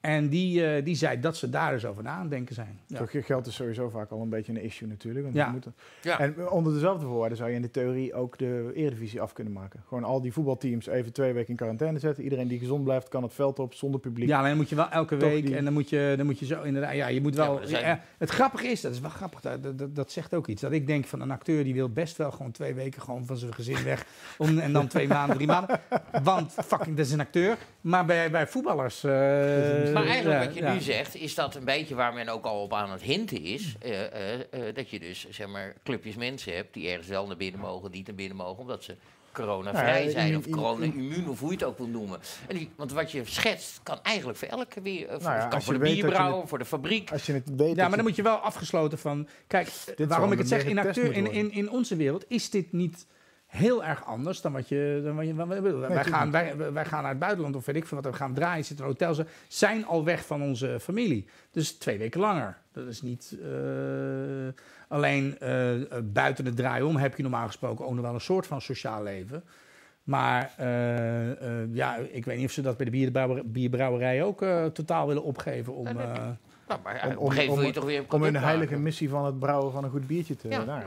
En 0.07 0.29
die, 0.29 0.65
eh, 0.65 0.85
die 0.85 0.95
zei 0.95 1.19
dat 1.19 1.37
ze 1.37 1.49
daar 1.49 1.71
dus 1.71 1.85
over 1.85 2.03
na 2.03 2.09
aan 2.11 2.21
het 2.21 2.29
denken 2.29 2.55
zijn. 2.55 2.79
Ja. 2.85 2.97
Toch, 2.97 3.09
Geld 3.25 3.47
is 3.47 3.55
sowieso 3.55 3.89
vaak 3.89 4.11
al 4.11 4.21
een 4.21 4.29
beetje 4.29 4.51
een 4.51 4.61
issue 4.63 4.87
natuurlijk. 4.87 5.23
Want 5.23 5.35
Ja. 5.37 5.45
we 5.45 5.51
moeten- 5.51 5.75
Ja. 6.01 6.19
En 6.19 6.49
onder 6.49 6.73
dezelfde 6.73 7.05
voorwaarden 7.05 7.37
zou 7.37 7.49
je 7.49 7.55
in 7.55 7.61
de 7.61 7.71
theorie 7.71 8.13
ook 8.13 8.37
de 8.37 8.71
Eredivisie 8.73 9.21
af 9.21 9.33
kunnen 9.33 9.53
maken. 9.53 9.83
Gewoon 9.87 10.03
al 10.03 10.21
die 10.21 10.33
voetbalteams 10.33 10.87
even 10.87 11.13
twee 11.13 11.33
weken 11.33 11.49
in 11.49 11.55
quarantaine 11.55 11.99
zetten. 11.99 12.23
Iedereen 12.23 12.47
die 12.47 12.59
gezond 12.59 12.83
blijft 12.83 13.07
kan 13.09 13.23
het 13.23 13.33
veld 13.33 13.59
op 13.59 13.73
zonder 13.73 13.99
publiek. 13.99 14.27
Ja, 14.27 14.35
alleen 14.37 14.49
dan 14.49 14.57
moet 14.57 14.69
je 14.69 14.75
wel 14.75 14.89
elke 14.89 15.17
Toch 15.17 15.29
week 15.29 15.45
die- 15.45 15.55
en 15.55 15.63
dan 15.63 15.73
moet 15.73 15.89
je, 15.89 16.13
dan 16.17 16.25
moet 16.25 16.39
je 16.39 16.45
zo 16.45 16.61
inderdaad. 16.61 16.93
Ja, 16.95 17.07
je 17.07 17.21
moet 17.21 17.35
wel. 17.35 17.53
maar 17.53 17.67
zijn- 17.67 17.85
ja, 17.85 18.01
het 18.17 18.29
grappige 18.29 18.67
is, 18.67 18.81
dat 18.81 18.91
is 18.91 18.99
wel 18.99 19.09
grappig, 19.09 19.41
dat, 19.41 19.77
dat, 19.77 19.95
dat 19.95 20.11
zegt 20.11 20.33
ook 20.33 20.47
iets. 20.47 20.61
Dat 20.61 20.71
ik 20.71 20.87
denk 20.87 21.05
van 21.05 21.21
een 21.21 21.31
acteur 21.31 21.63
die 21.63 21.73
wil 21.73 21.89
best 21.89 22.17
wel 22.17 22.31
gewoon 22.31 22.51
twee 22.51 22.73
weken 22.73 23.01
gewoon 23.01 23.25
van 23.25 23.37
zijn 23.37 23.53
gezin 23.53 23.83
weg. 23.83 24.05
Om, 24.37 24.57
en 24.59 24.73
dan 24.73 24.87
twee 24.87 25.07
maanden, 25.07 25.35
drie 25.35 25.47
maanden. 25.47 25.79
Want 26.23 26.53
fucking, 26.53 26.97
dat 26.97 27.05
is 27.05 27.11
een 27.11 27.19
acteur. 27.19 27.57
Maar 27.81 28.05
bij, 28.05 28.31
bij 28.31 28.47
voetballers. 28.47 29.03
eh, 29.03 29.11
Maar 29.99 30.07
eigenlijk 30.07 30.39
ja, 30.39 30.45
wat 30.45 30.55
je 30.55 30.61
ja. 30.61 30.73
nu 30.73 30.79
zegt, 30.81 31.15
is 31.15 31.35
dat 31.35 31.55
een 31.55 31.65
beetje 31.65 31.95
waar 31.95 32.13
men 32.13 32.29
ook 32.29 32.45
al 32.45 32.61
op 32.61 32.73
aan 32.73 32.91
het 32.91 33.01
hinten 33.01 33.41
is. 33.43 33.75
eh, 33.79 34.03
eh, 34.05 34.39
eh, 34.49 34.75
dat 34.75 34.89
je 34.89 34.99
dus 34.99 35.27
zeg 35.29 35.47
maar 35.47 35.73
clubjes 35.83 36.15
mensen 36.15 36.55
hebt 36.55 36.73
die 36.73 36.89
ergens 36.89 37.07
wel 37.07 37.27
naar 37.27 37.37
binnen 37.37 37.59
mogen, 37.61 37.91
niet 37.91 38.07
naar 38.07 38.15
binnen 38.15 38.37
mogen, 38.37 38.57
omdat 38.61 38.83
ze 38.83 38.95
coronavrij 39.31 40.03
Ja, 40.05 40.09
zijn 40.11 40.37
of 40.37 40.45
immu- 40.45 40.57
corona-immuun 40.57 41.29
of 41.29 41.39
hoe 41.39 41.49
je 41.49 41.55
het 41.55 41.63
ook 41.63 41.77
wil 41.77 41.87
noemen. 41.87 42.19
En 42.47 42.55
die, 42.57 42.69
want 42.75 42.91
wat 42.91 43.11
je 43.11 43.21
schetst 43.25 43.79
kan 43.83 43.99
eigenlijk 44.03 44.37
voor 44.37 44.47
elke 44.47 44.81
weer, 44.81 45.07
voor, 45.09 45.21
Nou 45.21 45.35
ja, 45.35 45.47
kan 45.47 45.61
voor 45.61 45.73
de 45.73 45.79
bierbrouwer, 45.79 46.47
voor 46.47 46.57
de 46.57 46.65
fabriek. 46.65 47.11
Als 47.11 47.25
je 47.25 47.33
het 47.33 47.55
weet. 47.55 47.75
Ja, 47.75 47.87
maar 47.87 47.97
dan 47.97 48.05
moet 48.05 48.15
je 48.15 48.21
wel 48.21 48.35
afgesloten 48.35 48.97
van. 48.97 49.27
Kijk, 49.47 49.69
waarom 50.07 50.31
ik 50.31 50.37
het 50.37 50.47
zeg, 50.47 50.63
in, 50.65 50.79
acteur, 50.79 51.13
in, 51.13 51.51
in 51.51 51.69
onze 51.69 51.95
wereld 51.95 52.25
is 52.27 52.49
dit 52.49 52.71
niet 52.71 53.05
heel 53.47 53.83
erg 53.83 54.05
anders 54.05 54.41
dan 54.41 54.51
wat 54.51 54.69
je. 54.69 55.01
Dan 55.03 55.15
wat 55.15 55.25
je 55.25 55.33
wij, 55.35 56.03
gaan, 56.03 56.31
wij, 56.31 56.71
wij 56.73 56.85
gaan 56.85 57.01
naar 57.01 57.11
het 57.11 57.19
buitenland 57.19 57.55
of 57.55 57.65
weet 57.65 57.75
ik 57.75 57.85
veel 57.87 58.01
wat, 58.01 58.11
we 58.11 58.17
gaan 58.17 58.33
draaien, 58.33 58.65
zitten 58.65 58.85
in 58.85 58.91
hotels, 58.91 59.21
zijn 59.47 59.85
al 59.85 60.03
weg 60.03 60.25
van 60.25 60.41
onze 60.41 60.77
familie. 60.79 61.27
Dus 61.51 61.71
twee 61.71 61.97
weken 61.97 62.19
langer. 62.19 62.57
Dat 62.71 62.87
is 62.87 63.01
niet. 63.01 63.37
eh, 63.43 63.49
alleen 64.87 65.39
eh, 65.39 65.73
eh, 65.75 66.03
buiten 66.03 66.45
het 66.45 66.55
draaien 66.55 66.85
om 66.87 66.95
heb 66.95 67.15
je 67.15 67.21
normaal 67.21 67.47
gesproken 67.47 67.85
ook 67.85 67.93
nog 67.93 68.03
wel 68.03 68.13
een 68.13 68.21
soort 68.21 68.47
van 68.47 68.61
sociaal 68.61 69.03
leven. 69.03 69.43
Maar 70.03 70.53
eh, 70.57 71.61
eh, 71.61 71.67
ja, 71.73 71.95
ik 71.95 72.25
weet 72.25 72.37
niet 72.37 72.45
of 72.45 72.51
ze 72.51 72.61
dat 72.61 72.77
bij 72.77 72.85
de 72.85 72.91
bierbrouwer, 72.91 73.51
bierbrouwerij 73.51 74.23
ook 74.23 74.41
eh, 74.41 74.65
totaal 74.65 75.07
willen 75.07 75.23
opgeven. 75.23 75.73
Om, 75.75 75.87
eh, 75.87 76.27
Nou, 76.67 76.79
maar 76.83 77.03
Om- 77.07 77.11
op 77.17 77.25
een 77.25 77.31
gegeven 77.31 77.37
moment 77.55 77.57
wil 77.57 77.67
je 77.67 77.73
toch 77.73 77.83
weer 77.85 77.97
een 77.97 78.03
om 78.03 78.09
hun 78.11 78.19
product 78.19 78.43
heilige 78.43 78.69
maken. 78.69 78.83
missie 78.83 79.09
van 79.09 79.25
het 79.25 79.39
brouwen 79.39 79.71
van 79.71 79.83
een 79.83 79.89
goed 79.89 80.07
biertje 80.07 80.35
te. 80.35 80.49
Ja. 80.49 80.63
nou, 80.63 80.81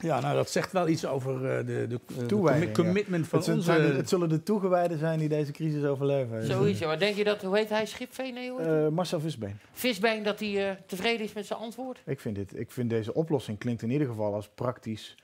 Ja, 0.00 0.20
nou 0.20 0.34
dat 0.34 0.50
zegt 0.50 0.72
wel 0.72 0.88
iets 0.88 1.06
over 1.06 1.34
eh, 1.58 1.66
de, 1.66 1.86
de, 1.88 2.00
de 2.18 2.26
Toewijding, 2.26 2.72
commi- 2.74 2.88
commitment 2.92 3.26
van 3.28 3.38
het, 3.38 3.48
onze... 3.48 3.62
zijn 3.62 3.82
de- 3.86 3.92
het 3.96 4.08
zullen 4.08 4.28
de 4.28 4.42
toegewijden 4.42 4.98
zijn 4.98 5.18
die 5.18 5.28
deze 5.28 5.52
crisis 5.52 5.84
overleven. 5.84 6.44
Zoiets, 6.46 6.78
ja. 6.78 6.86
maar 6.86 6.98
denk 6.98 7.16
je 7.16 7.24
dat, 7.24 7.42
hoe 7.42 7.56
heet 7.56 7.68
hij, 7.68 7.86
Schipveen? 7.86 8.34
Nee? 8.34 8.56
Eh, 8.58 8.88
Marcel 8.88 9.20
Visbeen. 9.20 9.58
Visbeen, 9.72 10.22
dat 10.22 10.40
hij 10.40 10.68
eh, 10.70 10.76
tevreden 10.86 11.24
is 11.26 11.32
met 11.32 11.46
zijn 11.46 11.58
antwoord? 11.58 12.02
Ik 12.06 12.20
vind, 12.20 12.34
dit, 12.34 12.58
ik 12.58 12.70
vind 12.70 12.90
deze 12.90 13.14
oplossing 13.14 13.58
klinkt 13.58 13.82
in 13.82 13.90
ieder 13.90 14.06
geval 14.06 14.34
als 14.34 14.48
praktisch 14.54 15.14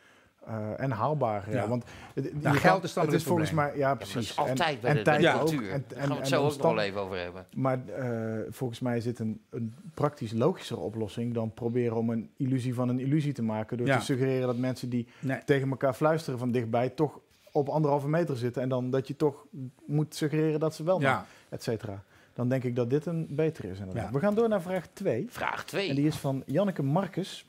eh, 0.47 0.81
en 0.81 0.91
haalbaar. 0.91 1.51
Ja. 1.51 1.57
Ja. 1.57 1.69
Want 1.69 1.85
het, 2.15 2.25
je 2.25 2.49
geld 2.49 2.61
kan- 2.63 2.83
is 2.83 2.93
dan 2.93 3.05
het 3.05 3.15
is 3.15 3.23
volgens 3.23 3.51
mij, 3.51 3.77
ja 3.77 3.95
precies. 3.95 4.17
is 4.31 4.37
altijd 4.37 4.75
en, 4.75 4.81
bij 4.81 4.91
en 4.91 4.97
de, 4.97 5.03
tijd 5.03 5.41
ook. 5.41 5.49
En, 5.51 5.85
Daar 5.89 5.99
en, 5.99 6.07
gaan 6.07 6.09
we 6.09 6.15
het 6.15 6.29
zo 6.29 6.45
ook 6.45 6.57
nog 6.57 6.63
wel 6.75 6.79
even 6.81 7.01
over 7.01 7.19
hebben. 7.19 7.47
Maar 7.55 7.89
eh, 7.89 8.39
volgens 8.51 8.81
mij 8.81 8.97
is 8.97 9.05
dit 9.05 9.19
een, 9.19 9.41
een 9.51 9.75
praktisch 9.95 10.33
logischer 10.33 10.79
oplossing 10.81 11.35
dan 11.35 11.53
proberen 11.55 11.97
om 11.97 12.11
een 12.11 12.31
illusie 12.37 12.75
van 12.75 12.89
een 12.89 13.01
illusie 13.01 13.33
te 13.33 13.43
maken. 13.43 13.77
Door 13.77 13.87
Ja. 13.87 13.99
te 13.99 14.05
suggereren 14.05 14.47
dat 14.47 14.57
mensen 14.57 14.89
die 14.89 15.07
Nee. 15.21 15.39
tegen 15.45 15.71
elkaar 15.71 15.95
fluisteren 15.95 16.39
van 16.39 16.51
dichtbij 16.51 16.89
toch 16.89 17.21
op 17.53 17.69
anderhalve 17.69 18.09
meter 18.09 18.37
zitten. 18.37 18.63
En 18.63 18.69
dan 18.69 18.91
dat 18.91 19.09
je 19.09 19.17
toch 19.17 19.45
moet 19.87 20.15
suggereren 20.15 20.61
dat 20.61 20.75
ze 20.75 20.85
wel 20.85 21.01
Ja. 21.01 21.27
et 21.49 21.63
cetera. 21.63 22.03
Dan 22.35 22.49
denk 22.49 22.65
ik 22.65 22.77
dat 22.77 22.91
dit 22.91 23.07
een 23.07 23.27
beter 23.31 23.65
is 23.65 23.79
inderdaad. 23.79 24.05
Ja. 24.07 24.13
We 24.13 24.19
gaan 24.19 24.35
door 24.35 24.49
naar 24.49 24.63
vraag 24.63 24.87
2. 24.93 25.27
Vraag 25.29 25.65
2. 25.65 25.89
En 25.89 25.95
die 25.95 26.07
is 26.07 26.17
van 26.17 26.43
Janneke 26.47 26.83
Marcus. 26.83 27.47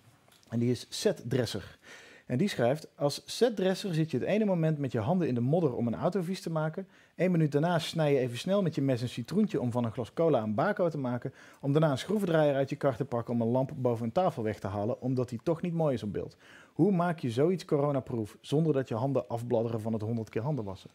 En 0.49 0.59
die 0.59 0.71
is 0.71 0.85
setdresser. 0.89 1.77
En 2.26 2.38
die 2.38 2.47
schrijft: 2.47 2.88
Als 2.95 3.21
setdresser 3.26 3.93
zit 3.93 4.11
je 4.11 4.17
het 4.17 4.28
ene 4.28 4.45
moment 4.45 4.78
met 4.78 4.91
je 4.91 4.99
handen 4.99 5.28
in 5.28 5.34
de 5.34 5.41
modder 5.41 5.76
om 5.76 5.88
een 5.88 5.95
auto 5.95 6.21
vies 6.21 6.41
te 6.41 6.51
maken. 6.51 6.88
Eén 7.15 7.32
minuut 7.32 7.51
daarna 7.51 7.80
snij 7.80 8.13
je 8.13 8.19
even 8.19 8.38
snel 8.38 8.61
met 8.61 8.76
je 8.76 8.82
mes 8.82 9.01
een 9.01 9.09
citroentje 9.09 9.61
om 9.61 9.71
van 9.71 9.84
een 9.84 9.91
glas 9.91 10.13
cola 10.13 10.43
een 10.43 10.55
bako 10.55 10.89
te 10.89 10.97
maken. 10.97 11.34
Om 11.61 11.71
daarna 11.71 11.91
een 11.91 11.97
schroevendraaier 11.97 12.55
uit 12.55 12.69
je 12.69 12.76
kar 12.76 12.95
te 12.95 13.05
pakken 13.05 13.34
om 13.34 13.41
een 13.41 13.47
lamp 13.47 13.71
boven 13.76 14.05
een 14.05 14.11
tafel 14.11 14.43
weg 14.43 14.59
te 14.59 14.67
halen, 14.67 15.01
omdat 15.01 15.30
die 15.30 15.39
toch 15.43 15.61
niet 15.61 15.73
mooi 15.73 15.93
is 15.93 16.03
op 16.03 16.13
beeld. 16.13 16.38
Hoe 16.73 16.91
maak 16.91 17.19
je 17.19 17.32
zoiets 17.32 17.65
coronaproof 17.65 18.38
zonder 18.41 18.73
dat 18.73 18.88
je 18.88 18.95
handen 18.95 19.28
afbladderen 19.28 19.82
van 19.82 19.93
het 19.93 20.01
honderd 20.01 20.30
keer 20.30 20.41
handen 20.41 20.65
wassen? 20.65 20.89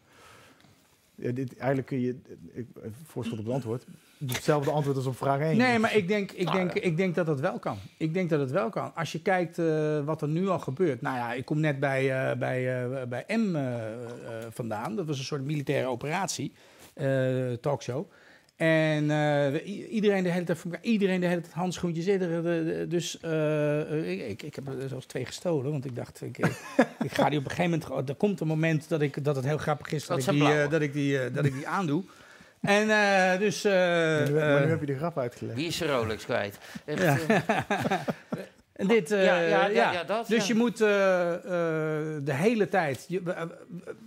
Ja, 1.21 1.31
dit, 1.31 1.57
eigenlijk 1.57 1.87
kun 1.87 1.99
je, 1.99 2.15
ik, 2.53 2.65
voorschot 3.03 3.39
op 3.39 3.45
het 3.45 3.53
antwoord, 3.53 3.85
hetzelfde 4.27 4.71
antwoord 4.71 4.97
als 4.97 5.05
op 5.05 5.17
vraag 5.17 5.39
1. 5.39 5.57
Nee, 5.57 5.79
maar 5.79 5.95
ik 5.95 6.07
denk, 6.07 6.31
ik, 6.31 6.45
Nou, 6.45 6.57
denk, 6.57 6.73
ik 6.73 6.97
denk 6.97 7.15
dat 7.15 7.25
dat 7.25 7.39
wel 7.39 7.59
kan. 7.59 7.77
Ik 7.97 8.13
denk 8.13 8.29
dat 8.29 8.39
het 8.39 8.51
wel 8.51 8.69
kan. 8.69 8.95
Als 8.95 9.11
je 9.11 9.21
kijkt 9.21 9.59
eh, 9.59 10.05
wat 10.05 10.21
er 10.21 10.27
nu 10.27 10.47
al 10.47 10.59
gebeurt. 10.59 11.01
Nou 11.01 11.15
ja, 11.15 11.33
ik 11.33 11.45
kom 11.45 11.59
net 11.59 11.79
bij, 11.79 12.29
eh, 12.29 12.37
bij, 12.37 12.83
eh, 12.83 13.03
bij 13.07 13.25
M 13.27 13.57
vandaan. 14.49 14.95
Dat 14.95 15.05
was 15.05 15.17
een 15.17 15.25
soort 15.25 15.43
militaire 15.43 15.87
operatie, 15.87 16.53
talkshow. 17.61 18.11
En 18.61 19.11
eh, 19.11 19.91
iedereen 19.93 20.23
de 20.23 20.29
hele 20.29 20.45
tijd, 20.45 20.57
voor 20.57 20.71
elkaar- 20.71 20.85
iedereen 20.85 21.19
de 21.19 21.25
hele 21.27 21.41
tijd 21.41 21.53
handschoentjes. 21.53 22.05
Dus 22.89 23.19
eh, 23.19 24.11
ik, 24.11 24.27
ik, 24.27 24.43
ik 24.43 24.55
heb 24.55 24.67
er 24.67 24.89
zelfs 24.89 25.05
twee 25.05 25.25
gestolen, 25.25 25.71
want 25.71 25.85
ik 25.85 25.95
dacht, 25.95 26.21
ik, 26.21 26.37
eh, 26.37 26.49
ik 27.07 27.13
ga 27.13 27.29
die 27.29 27.37
op 27.39 27.43
een 27.43 27.49
gegeven 27.49 27.63
moment. 27.63 27.85
gewoon- 27.85 28.07
Er 28.07 28.15
komt 28.15 28.39
een 28.39 28.47
moment 28.47 28.89
dat, 28.89 29.01
ik, 29.01 29.23
dat 29.23 29.35
het 29.35 29.45
heel 29.45 29.57
grappig 29.57 29.91
is 29.91 30.05
dat, 30.05 30.17
Dat 30.25 30.33
ik 30.33 30.39
die, 30.41 30.53
eh, 30.61 30.69
dat, 30.69 30.81
ik 30.81 30.93
die, 30.93 31.19
eh, 31.19 31.33
dat 31.33 31.45
ik 31.45 31.53
die 31.53 31.67
aandoe. 31.67 32.03
En 32.61 32.89
eh, 32.89 33.39
dus. 33.39 33.63
eh, 33.63 33.71
maar 33.73 34.29
nu, 34.31 34.37
eh, 34.37 34.69
heb 34.69 34.79
je 34.79 34.85
de 34.85 34.97
grap 34.97 35.17
uitgelegd. 35.17 35.57
Wie 35.57 35.67
is 35.67 35.77
zijn 35.77 35.89
Rolex 35.89 36.23
kwijt? 36.25 36.57
Echt, 36.85 37.01
Ja. 37.03 37.43
En 38.81 38.87
dit, 38.87 39.11
eh, 39.11 39.25
ja, 39.25 39.39
ja, 39.39 39.47
ja, 39.47 39.67
ja. 39.67 39.91
ja, 39.91 40.03
dat. 40.03 40.27
Dus 40.27 40.41
ja. 40.47 40.53
je 40.53 40.59
moet 40.59 40.81
eh, 40.81 41.33
eh, 41.33 41.41
de 42.23 42.33
hele 42.33 42.67
tijd. 42.69 43.05
Je, 43.07 43.21
we, 43.23 43.47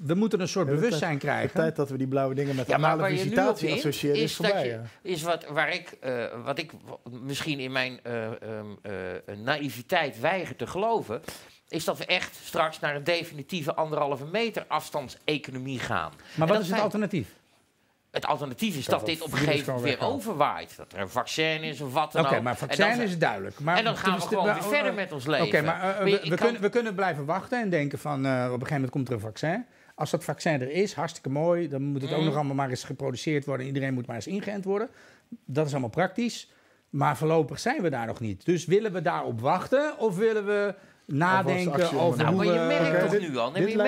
we 0.03 0.15
moeten 0.15 0.41
een 0.41 0.49
soort 0.49 0.67
De 0.67 0.73
hele 0.73 0.85
bewustzijn 0.85 1.15
De 1.15 1.21
krijgen. 1.21 1.51
tijd 1.55 1.77
dat 1.77 1.91
we 1.91 1.97
die 1.97 2.07
blauwe 2.09 2.35
dingen 2.35 2.57
met 2.57 2.69
op 2.75 3.05
visitatie 3.07 3.73
associëren 3.73 4.17
is, 4.17 4.23
is 4.23 4.37
dat 4.37 4.47
voorbij. 4.47 4.81
is 5.03 5.23
wat, 5.23 5.45
waar 5.47 5.75
ik, 5.75 5.97
eh, 6.01 6.25
wat 6.45 6.59
ik 6.59 6.73
misschien 7.11 7.59
in 7.61 7.73
mijn 7.73 8.01
eh, 8.03 8.25
ehm, 8.25 8.35
eh, 8.83 9.37
naïviteit 9.37 10.21
weiger 10.21 10.57
te 10.57 10.67
geloven, 10.67 11.21
is 11.69 11.85
dat 11.85 11.99
we 11.99 12.07
echt 12.07 12.35
straks 12.45 12.81
naar 12.81 12.97
een 12.97 13.05
definitieve 13.05 13.75
anderhalve 13.75 14.25
meter 14.25 14.65
afstandseconomie 14.69 15.79
gaan. 15.79 16.13
Maar 16.17 16.31
En 16.35 16.41
wat 16.47 16.51
is 16.51 16.57
het 16.57 16.67
zijn- 16.67 16.81
alternatief? 16.81 17.29
Het 18.15 18.27
alternatief 18.27 18.77
is 18.77 18.85
dat 18.87 18.99
dat 18.99 19.09
dit 19.09 19.23
op 19.23 19.33
een 19.33 19.39
gegeven 19.39 19.75
moment 19.75 19.99
weer 19.99 20.09
overwaait. 20.09 20.77
Dat 20.77 20.93
er 20.93 21.01
een 21.01 21.09
vaccin 21.09 21.63
is 21.63 21.81
of 21.81 21.93
wat 21.93 22.13
dan 22.13 22.25
Oké, 22.25 22.37
ook. 22.37 22.43
maar 22.43 22.53
En 22.53 22.59
vaccin 22.59 22.89
dan- 22.97 23.01
is 23.01 23.19
duidelijk. 23.19 23.61
Maar 23.61 23.77
En 23.77 23.85
dan 23.85 23.97
gaan 23.97 24.15
we 24.15 24.21
gewoon 24.21 24.45
we- 24.47 24.53
weer 24.53 24.63
oh, 24.63 24.69
verder 24.69 24.91
oh, 24.91 24.97
met 24.97 25.13
ons 25.13 25.27
leven. 25.27 25.47
Oké, 25.47 25.63
maar 25.63 25.75
eh, 25.77 25.83
Maar 25.83 26.09
je- 26.09 26.15
we, 26.15 26.21
ik 26.21 26.23
we, 26.23 26.29
kan- 26.29 26.37
kunnen, 26.39 26.61
we 26.63 26.69
kunnen 26.69 26.95
blijven 26.95 27.25
wachten 27.25 27.61
en 27.61 27.71
denken 27.71 27.99
van... 27.99 28.27
eh, 28.27 28.31
op 28.33 28.37
een 28.41 28.49
gegeven 28.51 28.73
moment 28.75 28.91
komt 28.91 29.09
er 29.09 29.15
een 29.15 29.21
vaccin. 29.21 29.67
Als 29.95 30.11
dat 30.11 30.25
vaccin 30.25 30.61
er 30.61 30.71
is, 30.71 30.93
hartstikke 30.95 31.29
mooi. 31.29 31.69
Dan 31.69 31.83
moet 31.83 32.03
het 32.03 32.11
ook 32.11 32.17
Mhm. 32.17 32.27
nog 32.27 32.35
allemaal 32.35 32.55
maar 32.55 32.71
eens 32.71 32.85
geproduceerd 32.85 33.45
worden. 33.45 33.67
Iedereen 33.67 33.95
moet 33.95 34.07
maar 34.07 34.17
eens 34.17 34.27
ingeënt 34.27 34.65
worden. 34.65 34.89
Dat 35.45 35.67
is 35.67 35.73
allemaal 35.73 35.91
praktisch. 35.91 36.51
Maar 36.91 37.17
voorlopig 37.17 37.59
zijn 37.61 37.83
we 37.83 37.91
daar 37.91 38.07
nog 38.07 38.21
niet. 38.21 38.45
Dus 38.45 38.65
willen 38.65 38.93
we 38.93 39.03
daarop 39.03 39.41
wachten 39.41 39.99
of 39.99 40.17
willen 40.17 40.47
we 40.47 40.75
nadenken 41.07 41.99
over 41.99 42.19
Nou, 42.23 42.35
hoe 42.35 42.45
maar 42.45 42.55
je 42.55 42.61
merkt 42.81 43.01
toch 43.11 43.21
nu 43.21 43.37
al? 43.37 43.51
Nee, 43.51 43.67
dit 43.67 43.77
maar 43.77 43.85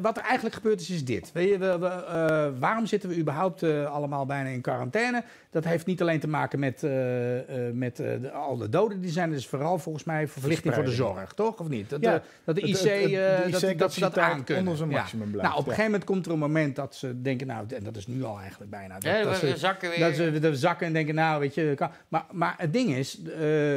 wat 0.00 0.16
er 0.16 0.22
eigenlijk 0.22 0.54
gebeurd 0.54 0.80
is, 0.80 0.90
is 0.90 1.04
dit. 1.04 1.30
Weet 1.32 1.48
je, 1.48 1.58
we- 1.58 1.78
we, 1.78 1.86
eh, 1.86 2.46
waarom 2.58 2.86
zitten 2.86 3.08
we 3.08 3.16
überhaupt 3.18 3.62
eh, 3.62 3.92
allemaal 3.94 4.26
bijna 4.26 4.48
in 4.48 4.60
quarantaine? 4.60 5.22
Dat 5.50 5.64
heeft 5.64 5.86
niet 5.86 6.00
alleen 6.00 6.20
te 6.20 6.28
maken 6.28 6.58
met, 6.58 6.82
eh, 6.82 7.38
eh, 7.68 7.72
met 7.74 8.00
eh, 8.00 8.06
de- 8.20 8.30
al 8.30 8.56
de 8.56 8.68
doden 8.68 9.00
die 9.00 9.10
zijn. 9.10 9.30
Dat 9.30 9.38
is 9.38 9.46
vooral 9.46 9.78
volgens 9.78 10.04
mij 10.04 10.28
verplichting 10.28 10.74
voor 10.74 10.84
de 10.84 10.90
zorg, 10.90 11.32
toch? 11.32 11.58
Of 11.60 11.68
niet? 11.68 11.90
Dat, 11.90 12.00
Ja, 12.02 12.12
de, 12.14 12.20
dat 12.44 12.54
de 12.54 12.60
IC, 12.60 12.68
Het- 12.76 12.80
het- 12.82 13.00
het- 13.02 13.10
de 13.10 13.18
eh, 13.18 13.42
dat, 13.42 13.50
dat 13.50 13.60
ze 13.60 13.66
dat 13.66 13.70
IC-capaciteit 13.74 14.18
aankunnen. 14.18 14.58
onder 14.62 14.76
zijn 14.76 14.90
Ja. 14.90 14.96
maximum 14.98 15.30
blijft. 15.30 15.48
Nou, 15.48 15.60
op 15.60 15.66
een 15.66 15.70
ja. 15.70 15.76
gegeven 15.76 15.90
moment 15.90 16.04
komt 16.10 16.26
er 16.26 16.32
een 16.32 16.38
moment 16.38 16.76
dat 16.76 16.94
ze 16.94 17.22
denken, 17.22 17.46
nou, 17.46 17.66
en 17.74 17.82
dat 17.84 17.96
is 17.96 18.06
nu 18.06 18.24
al 18.24 18.38
eigenlijk 18.38 18.70
bijna. 18.70 18.94
Dat, 18.94 19.02
Ja, 19.02 19.22
dat 19.22 19.40
we, 19.40 19.48
ze- 19.48 19.56
zakken 19.56 19.90
weer. 19.90 19.98
dat 19.98 20.14
ze 20.14 20.38
de 20.40 20.56
zakken 20.56 20.86
en 20.86 20.92
denken, 20.92 21.14
nou, 21.14 21.40
weet 21.40 21.54
je, 21.54 21.72
kan. 21.76 21.90
Maar, 22.08 22.24
maar 22.32 22.54
het 22.58 22.72
ding 22.72 22.90
is, 22.94 23.22
eh, 23.22 23.76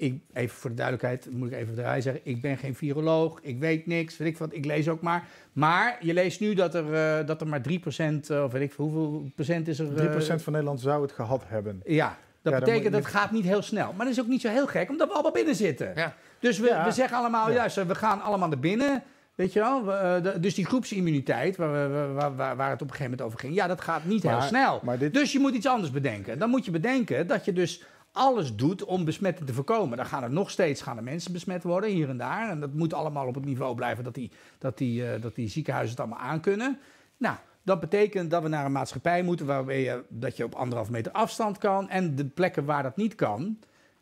ik, 0.00 0.20
even 0.32 0.56
voor 0.56 0.70
de 0.70 0.76
duidelijkheid, 0.76 1.28
moet 1.32 1.50
ik 1.52 1.58
even 1.58 1.74
rij 1.74 2.00
zeggen, 2.00 2.20
ik 2.24 2.40
ben 2.40 2.56
geen 2.56 2.74
viroloog, 2.74 3.38
ik 3.42 3.58
weet 3.58 3.86
niks, 3.86 4.16
weet 4.16 4.28
ik 4.28 4.38
wat, 4.38 4.54
ik 4.54 4.64
lees 4.64 4.88
ook 4.88 5.00
maar. 5.00 5.24
Maar 5.52 5.96
je 6.00 6.14
leest 6.14 6.40
nu 6.40 6.54
dat 6.54 6.74
er, 6.74 6.94
eh, 6.94 7.26
dat 7.26 7.40
er 7.40 7.46
maar 7.46 7.60
3%, 7.62 8.30
eh, 8.30 8.42
of 8.44 8.52
weet 8.52 8.62
ik 8.62 8.72
veel, 8.72 8.84
hoeveel 8.84 9.30
procent 9.34 9.68
is 9.68 9.78
er? 9.78 9.86
eh, 9.86 9.94
3% 9.94 10.42
van 10.42 10.52
Nederland 10.52 10.80
zou 10.80 11.02
het 11.02 11.12
gehad 11.12 11.42
hebben. 11.46 11.80
Ja, 11.84 12.16
dat 12.42 12.52
Ja, 12.52 12.58
betekent 12.58 12.92
dat 12.92 13.02
het 13.04 13.12
gaat 13.12 13.30
niet 13.30 13.44
heel 13.44 13.62
snel. 13.62 13.92
Maar 13.96 14.06
dat 14.06 14.14
is 14.14 14.20
ook 14.20 14.28
niet 14.28 14.40
zo 14.40 14.48
heel 14.48 14.66
gek, 14.66 14.88
omdat 14.90 15.06
we 15.08 15.12
allemaal 15.14 15.32
binnen 15.32 15.54
zitten. 15.54 15.92
Ja. 15.94 16.14
Dus 16.38 16.58
we, 16.58 16.66
Ja. 16.66 16.84
we 16.84 16.90
zeggen 16.90 17.16
allemaal, 17.16 17.48
Ja. 17.48 17.54
juist, 17.54 17.86
we 17.86 17.94
gaan 17.94 18.22
allemaal 18.22 18.48
naar 18.48 18.58
binnen. 18.58 19.02
Weet 19.34 19.52
je 19.52 19.60
wel? 19.60 19.84
We, 19.84 19.92
eh, 19.92 20.22
de- 20.22 20.40
dus 20.40 20.54
die 20.54 20.66
groepsimmuniteit, 20.66 21.56
waar, 21.56 21.72
we- 21.72 21.88
waar, 21.94 22.14
waar, 22.14 22.36
waar, 22.36 22.56
waar 22.56 22.70
het 22.70 22.82
op 22.82 22.88
een 22.88 22.94
gegeven 22.94 23.10
moment 23.10 23.22
over 23.22 23.38
ging, 23.38 23.54
ja, 23.54 23.66
dat 23.66 23.80
gaat 23.80 24.04
niet 24.04 24.22
heel 24.22 24.40
snel. 24.40 24.80
maar 24.82 24.98
dit- 24.98 25.14
Dus 25.14 25.32
je 25.32 25.38
moet 25.38 25.54
iets 25.54 25.66
anders 25.66 25.90
bedenken. 25.92 26.38
Dan 26.38 26.50
moet 26.50 26.64
je 26.64 26.70
bedenken 26.70 27.26
dat 27.26 27.44
je 27.44 27.52
dus 27.52 27.82
alles 28.12 28.56
doet 28.56 28.84
om 28.84 29.04
besmetting 29.04 29.46
te 29.46 29.54
voorkomen. 29.54 29.96
Dan 29.96 30.06
gaan 30.06 30.22
er 30.22 30.30
nog 30.30 30.50
steeds 30.50 30.82
gaan 30.82 30.96
er 30.96 31.02
mensen 31.02 31.32
besmet 31.32 31.62
worden, 31.62 31.90
hier 31.90 32.08
en 32.08 32.16
daar. 32.16 32.50
En 32.50 32.60
dat 32.60 32.72
moet 32.72 32.92
allemaal 32.92 33.26
op 33.26 33.34
het 33.34 33.44
niveau 33.44 33.74
blijven 33.74 34.04
dat 34.04 34.14
die, 34.14 34.30
dat 34.58 34.78
die, 34.78 35.06
eh, 35.06 35.22
dat 35.22 35.34
die 35.34 35.48
ziekenhuizen 35.48 35.96
het 35.96 36.06
allemaal 36.06 36.28
aankunnen. 36.28 36.78
Nou, 37.16 37.36
Dat 37.62 37.80
betekent 37.80 38.30
dat 38.30 38.42
we 38.42 38.48
naar 38.48 38.64
een 38.64 38.72
maatschappij 38.72 39.22
moeten 39.22 39.46
waarbij 39.46 40.02
dat 40.08 40.36
je 40.36 40.44
op 40.44 40.54
anderhalf 40.54 40.90
meter 40.90 41.12
afstand 41.12 41.58
kan. 41.58 41.88
En 41.88 42.16
de 42.16 42.24
plekken 42.24 42.64
waar 42.64 42.82
dat 42.82 42.96
niet 42.96 43.14
kan, 43.14 43.58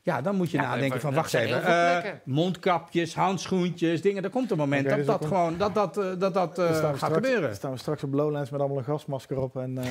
ja, 0.09 0.21
dan 0.23 0.35
moet 0.37 0.51
je 0.51 0.57
Ja, 0.57 0.63
nadenken 0.63 0.89
maar 0.89 1.01
van, 1.01 1.11
dat 1.11 1.19
wacht 1.19 1.31
zijn 1.31 1.47
even, 1.47 2.03
eh, 2.05 2.11
mondkapjes, 2.25 3.15
handschoentjes, 3.15 4.03
dingen. 4.03 4.25
Er 4.25 4.31
komt 4.31 4.51
een 4.51 4.57
moment 4.57 4.89
dat 4.89 4.97
dus 4.97 5.07
dat 5.07 5.21
er 5.23 5.29
gewoon, 5.29 5.57
dat 5.59 5.75
dat, 5.75 5.97
eh, 5.99 6.05
dat, 6.19 6.35
dat 6.35 6.59
eh, 6.59 6.65
Dan 6.65 6.75
staan 6.75 6.93
we 6.93 6.99
gaat 6.99 7.11
straks- 7.11 7.15
gebeuren. 7.15 7.55
staan 7.55 7.71
we 7.73 7.79
straks 7.79 8.03
op 8.03 8.13
Lowlands 8.13 8.51
met 8.51 8.61
allemaal 8.61 8.79
een 8.79 8.85
gasmasker 8.85 9.39
op. 9.41 9.57
En, 9.57 9.79
eh, 9.79 9.85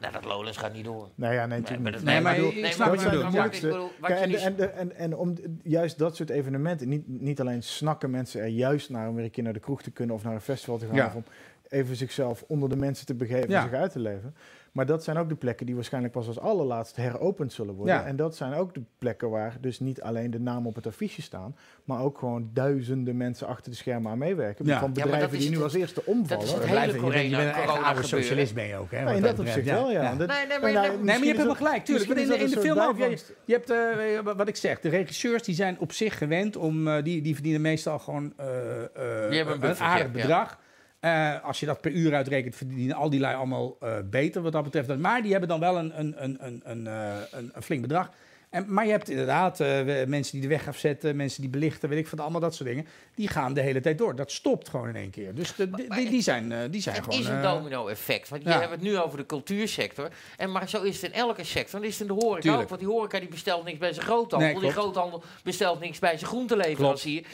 Nou, 0.00 0.12
dat 0.12 0.24
Lowlands 0.24 0.58
gaat 0.58 0.72
niet 0.72 0.84
door. 0.84 1.08
nee, 1.14 1.34
ja, 1.34 1.46
nee, 1.46 1.60
maar 1.60 1.78
niet. 1.80 1.92
dat- 1.92 2.02
Nee, 2.02 2.20
maar 2.20 2.34
bedoel- 2.34 2.50
ik 2.50 2.54
nee, 2.60 2.72
snap 2.72 2.78
maar 2.78 2.88
wat 2.96 2.98
je 3.04 3.04
dat- 3.04 3.14
bedoelt, 3.14 3.34
maar 3.34 3.46
ja. 3.46 3.52
ik 3.52 3.60
bedoel, 3.60 3.90
wat 4.00 4.10
Kijk, 4.10 4.20
en, 4.20 4.30
jullie- 4.30 4.44
en, 4.44 4.58
en, 4.58 4.76
en, 4.76 4.96
en 4.96 5.16
om 5.16 5.34
juist 5.62 5.98
dat 5.98 6.16
soort 6.16 6.30
evenementen, 6.30 6.88
niet, 6.88 7.08
niet 7.08 7.40
alleen 7.40 7.62
snakken 7.62 8.10
mensen 8.10 8.40
er 8.40 8.46
juist 8.46 8.90
naar 8.90 9.08
om 9.08 9.14
weer 9.14 9.24
een 9.24 9.30
keer 9.30 9.44
naar 9.44 9.52
de 9.52 9.60
kroeg 9.60 9.82
te 9.82 9.90
kunnen 9.90 10.14
of 10.14 10.22
naar 10.24 10.34
een 10.34 10.40
festival 10.40 10.78
te 10.78 10.86
gaan, 10.86 10.94
Ja. 10.94 11.06
of 11.06 11.14
om 11.14 11.24
even 11.68 11.96
zichzelf 11.96 12.44
onder 12.46 12.68
de 12.68 12.76
mensen 12.76 13.06
te 13.06 13.14
begeven 13.14 13.54
en 13.54 13.62
zich 13.62 13.72
uit 13.72 13.92
te 13.92 13.98
leven. 13.98 14.34
Maar 14.72 14.86
dat 14.86 15.04
zijn 15.04 15.16
ook 15.16 15.28
de 15.28 15.34
plekken 15.34 15.66
die 15.66 15.74
waarschijnlijk 15.74 16.12
pas 16.12 16.26
als 16.26 16.38
allerlaatst 16.38 16.96
heropend 16.96 17.52
zullen 17.52 17.74
worden. 17.74 17.94
Ja. 17.94 18.04
En 18.04 18.16
dat 18.16 18.36
zijn 18.36 18.54
ook 18.54 18.74
de 18.74 18.82
plekken 18.98 19.30
waar 19.30 19.56
dus 19.60 19.80
niet 19.80 20.02
alleen 20.02 20.30
de 20.30 20.40
namen 20.40 20.68
op 20.68 20.74
het 20.74 20.86
affiche 20.86 21.22
staan, 21.22 21.56
maar 21.84 22.00
ook 22.00 22.18
gewoon 22.18 22.50
duizenden 22.52 23.16
mensen 23.16 23.46
achter 23.46 23.70
de 23.70 23.76
schermen 23.76 24.10
aan 24.12 24.18
meewerken. 24.18 24.66
Ja. 24.66 24.78
Van 24.78 24.88
Ja, 24.88 25.02
bedrijven 25.02 25.20
dat 25.30 25.32
is 25.32 25.38
die 25.38 25.48
nu 25.48 25.54
het- 25.54 25.64
als 25.64 25.74
eerste 25.74 25.94
dat 25.94 26.04
is 26.06 26.10
omvallen. 26.14 26.44
het 26.44 26.52
hele 26.54 26.70
blijven- 26.70 26.94
je 27.04 27.10
bent- 27.10 27.30
je 27.30 27.36
bent 27.36 27.42
corona- 27.52 27.60
een 27.62 27.66
corona 27.66 27.86
oude 27.86 28.02
socialist 28.06 28.54
ben 28.54 28.66
je 28.66 28.76
ook. 28.76 28.90
Hè, 28.90 28.98
Ja, 28.98 29.04
wat 29.04 29.14
in 29.14 29.22
dat 29.22 29.38
opzicht 29.38 29.66
Ja, 29.66 29.74
wel, 29.74 29.90
ja. 29.90 30.02
ja. 30.02 30.14
Dat- 30.14 30.28
Nee, 30.28 30.46
nee, 30.46 30.58
maar- 30.60 30.72
nou, 30.72 30.86
nee, 30.88 30.96
Nee, 30.96 31.04
maar 31.04 31.06
je 31.06 31.10
hebt 31.12 31.24
is 31.24 31.32
helemaal 31.32 31.54
gelijk, 31.54 31.84
tuurlijk. 31.84 32.06
Want 32.08 32.20
in, 32.20 32.28
dat 32.28 32.38
in 32.38 32.50
de 32.50 32.60
film 32.60 32.78
ook, 32.78 32.96
je, 32.98 33.18
je 33.44 33.52
hebt, 33.52 33.70
eh, 33.70 34.34
wat 34.36 34.48
ik 34.48 34.56
zeg, 34.56 34.80
de 34.80 34.88
regisseurs 34.88 35.42
die 35.42 35.54
zijn 35.54 35.78
op 35.78 35.92
zich 35.92 36.18
gewend 36.18 36.56
om, 36.56 36.88
eh, 36.88 37.02
die, 37.02 37.22
die 37.22 37.34
verdienen 37.34 37.60
meestal 37.60 37.98
gewoon 37.98 38.32
eh, 38.36 38.46
eh, 38.84 39.30
hebben 39.46 39.70
een 39.70 39.76
aardig 39.76 40.06
ja. 40.06 40.12
bedrag. 40.12 40.58
Eh, 41.00 41.44
als 41.44 41.60
je 41.60 41.66
dat 41.66 41.80
per 41.80 41.90
uur 41.90 42.14
uitrekent, 42.14 42.56
verdienen 42.56 42.96
al 42.96 43.10
die 43.10 43.20
lui 43.20 43.36
allemaal 43.36 43.76
eh, 43.80 43.96
beter 44.04 44.42
wat 44.42 44.52
dat 44.52 44.64
betreft. 44.64 44.98
Maar 44.98 45.22
die 45.22 45.30
hebben 45.30 45.48
dan 45.48 45.60
wel 45.60 45.78
een, 45.78 45.98
een, 45.98 46.14
een, 46.24 46.36
een, 46.40 46.60
een, 46.64 46.86
eh, 46.86 47.16
een, 47.30 47.50
een 47.54 47.62
flink 47.62 47.82
bedrag. 47.82 48.10
En, 48.50 48.72
maar 48.72 48.84
je 48.84 48.90
hebt 48.90 49.08
inderdaad 49.08 49.58
mensen 50.06 50.32
die 50.32 50.40
de 50.40 50.48
weg 50.48 50.68
afzetten, 50.68 51.16
mensen 51.16 51.40
die 51.40 51.50
belichten, 51.50 51.88
weet 51.88 51.98
ik 51.98 52.06
van 52.06 52.18
allemaal 52.18 52.40
dat 52.40 52.54
soort 52.54 52.68
dingen. 52.68 52.86
Die 53.14 53.28
gaan 53.28 53.54
de 53.54 53.60
hele 53.60 53.80
tijd 53.80 53.98
door. 53.98 54.16
Dat 54.16 54.30
stopt 54.30 54.68
gewoon 54.68 54.88
in 54.88 54.96
één 54.96 55.10
keer. 55.10 55.34
Dus 55.34 55.54
de, 55.54 55.70
die, 55.70 55.88
maar 55.88 55.98
die, 55.98 56.10
die 56.10 56.22
zijn, 56.22 56.52
eh, 56.52 56.58
die 56.70 56.80
zijn 56.80 56.94
Het 56.94 57.04
gewoon... 57.04 57.20
is 57.20 57.26
een 57.26 57.42
domino-effect. 57.42 58.28
Want 58.28 58.42
je 58.42 58.50
hebt 58.50 58.70
het 58.70 58.80
nu 58.80 58.98
over 58.98 59.18
de 59.18 59.26
cultuursector. 59.26 60.08
En 60.36 60.52
maar 60.52 60.68
zo 60.68 60.82
is 60.82 61.02
het 61.02 61.12
in 61.12 61.18
elke 61.18 61.44
sector. 61.44 61.80
Dat 61.80 61.88
is 61.88 61.98
het 61.98 62.08
in 62.08 62.16
de 62.16 62.20
horeca 62.22 62.40
Tuurlijk. 62.40 62.62
ook. 62.62 62.68
Want 62.68 62.80
die 62.80 62.90
horeca 62.90 63.18
die 63.18 63.28
bestelt 63.28 63.64
niks 63.64 63.78
bij 63.78 63.92
zijn 63.92 64.06
groothandel. 64.06 64.50
Nee, 64.50 64.60
die 64.60 64.72
klopt. 64.72 64.76
groothandel 64.76 65.22
bestelt 65.42 65.80
niks 65.80 65.98
bij 65.98 66.16
zijn 66.16 66.30
groenteleverancier. 66.30 67.24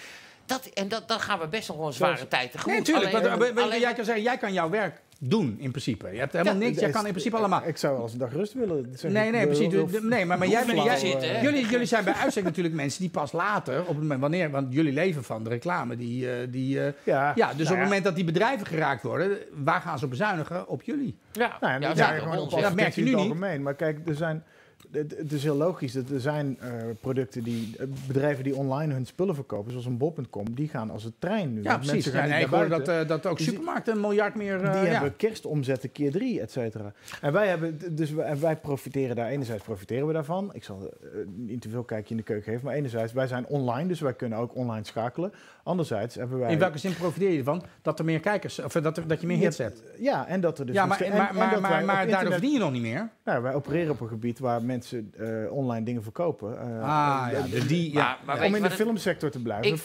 Dat, 0.47 0.67
en 0.75 0.89
dat, 0.89 1.09
dan 1.09 1.21
gaan 1.21 1.39
we 1.39 1.47
best 1.49 1.69
nog 1.69 1.77
wel 1.77 1.87
een 1.87 1.93
zware 1.93 2.15
Zoals- 2.17 2.31
tijd 2.31 2.53
tegemoet. 2.53 2.75
Nee, 2.75 2.85
tuurlijk. 2.85 3.15
Alleen- 3.15 3.39
want, 3.39 3.57
eh, 3.59 3.65
alleen- 3.65 3.81
jij 3.81 3.95
kan 3.95 4.05
zeggen, 4.05 4.25
jij 4.25 4.37
kan 4.39 4.53
jouw 4.53 4.71
werk 4.71 5.01
doen 5.19 5.57
in 5.59 5.71
principe. 5.71 6.09
Je 6.13 6.19
hebt 6.19 6.33
helemaal 6.33 6.55
Ja, 6.55 6.59
niks. 6.61 6.81
Jij 6.81 6.91
kan 6.91 7.05
in 7.05 7.11
principe 7.11 7.37
allemaal. 7.37 7.63
Ik 7.67 7.77
zou 7.77 7.95
wel 7.95 8.03
eens 8.03 8.13
een 8.13 8.19
dag 8.19 8.33
rust 8.33 8.53
willen. 8.53 8.89
zeg 8.97 9.11
Nee, 9.11 9.31
nee, 9.31 9.47
precies. 9.47 9.73
Nee, 10.03 10.25
maar, 10.25 10.39
maar 10.39 10.49
jij 10.49 10.61
bent. 10.61 10.71
flauw, 10.73 10.85
Jij, 10.85 10.97
zitten, 10.97 11.35
hè? 11.35 11.41
jullie, 11.41 11.67
jullie 11.67 11.87
zijn 11.87 12.05
bij 12.05 12.13
uitstek 12.15 12.45
natuurlijk 12.45 12.75
mensen 12.75 13.01
die 13.01 13.11
pas 13.11 13.33
later, 13.33 13.81
op 13.81 13.87
het 13.89 13.97
moment 13.99 14.21
wanneer, 14.21 14.51
want 14.51 14.73
jullie 14.73 14.93
leven 14.93 15.25
van 15.25 15.45
de 15.45 15.51
reclame, 15.51 15.97
die, 15.97 16.31
eh, 16.31 16.37
die, 16.51 16.81
eh, 16.85 16.93
Ja, 17.05 17.33
ja, 17.35 17.47
dus 17.47 17.57
nou 17.57 17.63
op 17.63 17.69
het 17.69 17.79
moment 17.85 18.05
dat 18.05 18.15
die 18.15 18.25
bedrijven 18.25 18.67
geraakt 18.67 19.03
worden, 19.03 19.39
waar 19.55 19.81
gaan 19.81 19.99
ze 19.99 20.05
op 20.05 20.11
bezuinigen? 20.11 20.69
Op 20.69 20.83
jullie. 20.83 21.19
Ja, 21.33 21.57
Nou, 21.61 21.73
ja, 21.73 21.79
ja, 21.95 22.13
dat 22.13 22.23
gewoon 22.23 22.75
merk 22.75 22.95
je 22.95 23.03
nu 23.03 23.09
het 23.11 23.17
niet. 23.17 23.27
algemeen. 23.29 23.63
Maar 23.63 23.75
kijk, 23.75 24.09
er 24.09 24.15
zijn, 24.15 24.45
het, 24.93 25.33
is 25.33 25.43
heel 25.43 25.57
logisch. 25.57 25.93
Dat 25.93 26.11
er 26.11 26.21
zijn 26.21 26.59
eh, 26.61 26.71
producten 27.01 27.43
die, 27.43 27.75
eh, 27.79 27.87
bedrijven 28.07 28.45
die 28.45 28.57
online 28.57 28.93
hun 28.93 29.07
spullen 29.07 29.35
verkopen, 29.35 29.71
zoals 29.71 29.87
een 29.87 29.97
bol.com, 29.97 30.55
die 30.55 30.69
gaan 30.69 30.91
als 30.91 31.05
een 31.05 31.15
trein 31.19 31.55
nu. 31.55 31.63
Ja, 31.63 31.79
precies. 31.79 32.07
Gaan 32.07 32.29
Ja, 32.29 32.37
ik 32.37 32.47
hoorde 32.47 32.69
dat, 32.69 32.89
eh, 32.89 33.09
dat 33.09 33.27
ook 33.27 33.37
Dus 33.37 33.47
supermarkten 33.47 33.95
een 33.95 34.01
miljard 34.01 34.35
meer. 34.35 34.55
eh, 34.65 34.73
die 34.73 34.83
ja. 34.83 34.87
hebben 34.87 35.17
kerstomzetten 35.17 35.93
keer 35.93 36.11
drie, 36.11 36.41
et 36.41 36.51
cetera. 36.51 36.93
En 37.21 37.33
wij, 37.33 37.49
hebben, 37.49 37.97
dus 37.97 38.11
wij, 38.11 38.39
wij 38.39 38.57
profiteren 38.57 39.17
daar, 39.17 39.29
enerzijds 39.29 39.65
profiteren 39.65 40.07
we 40.07 40.13
daarvan. 40.13 40.51
Ik 40.55 40.65
zal 40.65 40.93
niet 41.25 41.61
te 41.61 41.69
veel 41.69 41.85
kijkje 41.85 42.11
in 42.11 42.17
de 42.17 42.23
keuken 42.23 42.45
geven, 42.53 42.65
maar 42.65 42.75
enerzijds, 42.75 43.13
wij 43.13 43.27
zijn 43.27 43.47
online, 43.47 43.89
dus 43.89 44.01
wij 44.01 44.15
kunnen 44.15 44.39
ook 44.39 44.55
online 44.55 44.85
schakelen. 44.85 45.33
Anderzijds 45.67 46.15
hebben 46.15 46.39
wij... 46.39 46.53
In 46.53 46.59
welke 46.59 46.79
zin 46.79 46.95
profiteer 46.95 47.31
je 47.31 47.39
ervan? 47.39 47.63
Dat 47.83 47.99
er 47.99 48.05
meer 48.05 48.21
kijkers, 48.21 48.59
of 48.59 48.73
dat, 48.73 48.97
er, 48.97 49.07
dat 49.07 49.21
je 49.21 49.27
meer 49.27 49.37
hits 49.37 49.59
hebt. 49.59 49.83
Ja, 49.99 50.27
en 50.27 50.41
dat 50.41 50.59
er 50.59 50.67
dus... 50.67 50.75
ja, 50.75 50.87
nog 50.87 50.99
maar, 50.99 51.09
maar, 51.13 51.29
en- 51.31 51.35
maar, 51.35 51.61
maar, 51.61 51.85
maar 51.85 52.07
daardoor 52.09 52.33
verdien 52.33 52.53
je 52.53 52.59
nog 52.59 52.73
niet 52.73 52.83
meer. 52.83 53.09
Nou, 53.25 53.43
wij 53.43 53.55
opereren 53.55 53.91
op 53.91 54.01
een 54.01 54.09
gebied 54.09 54.39
waar 54.39 54.63
mensen 54.63 55.13
eh, 55.17 55.53
online 55.53 55.85
dingen 55.85 56.03
verkopen. 56.03 56.59
Eh, 56.61 56.83
Ah, 56.83 57.27
eh, 57.31 57.39
ja, 57.39 57.47
dus 57.47 57.67
die... 57.67 57.93
Ja, 57.93 58.19
maar 58.27 58.35
ja. 58.35 58.41
weet 58.41 58.51
om 58.51 58.57
in 58.57 58.63
de 58.63 58.71
filmsector 58.71 59.31
te 59.31 59.43
blijven. 59.43 59.79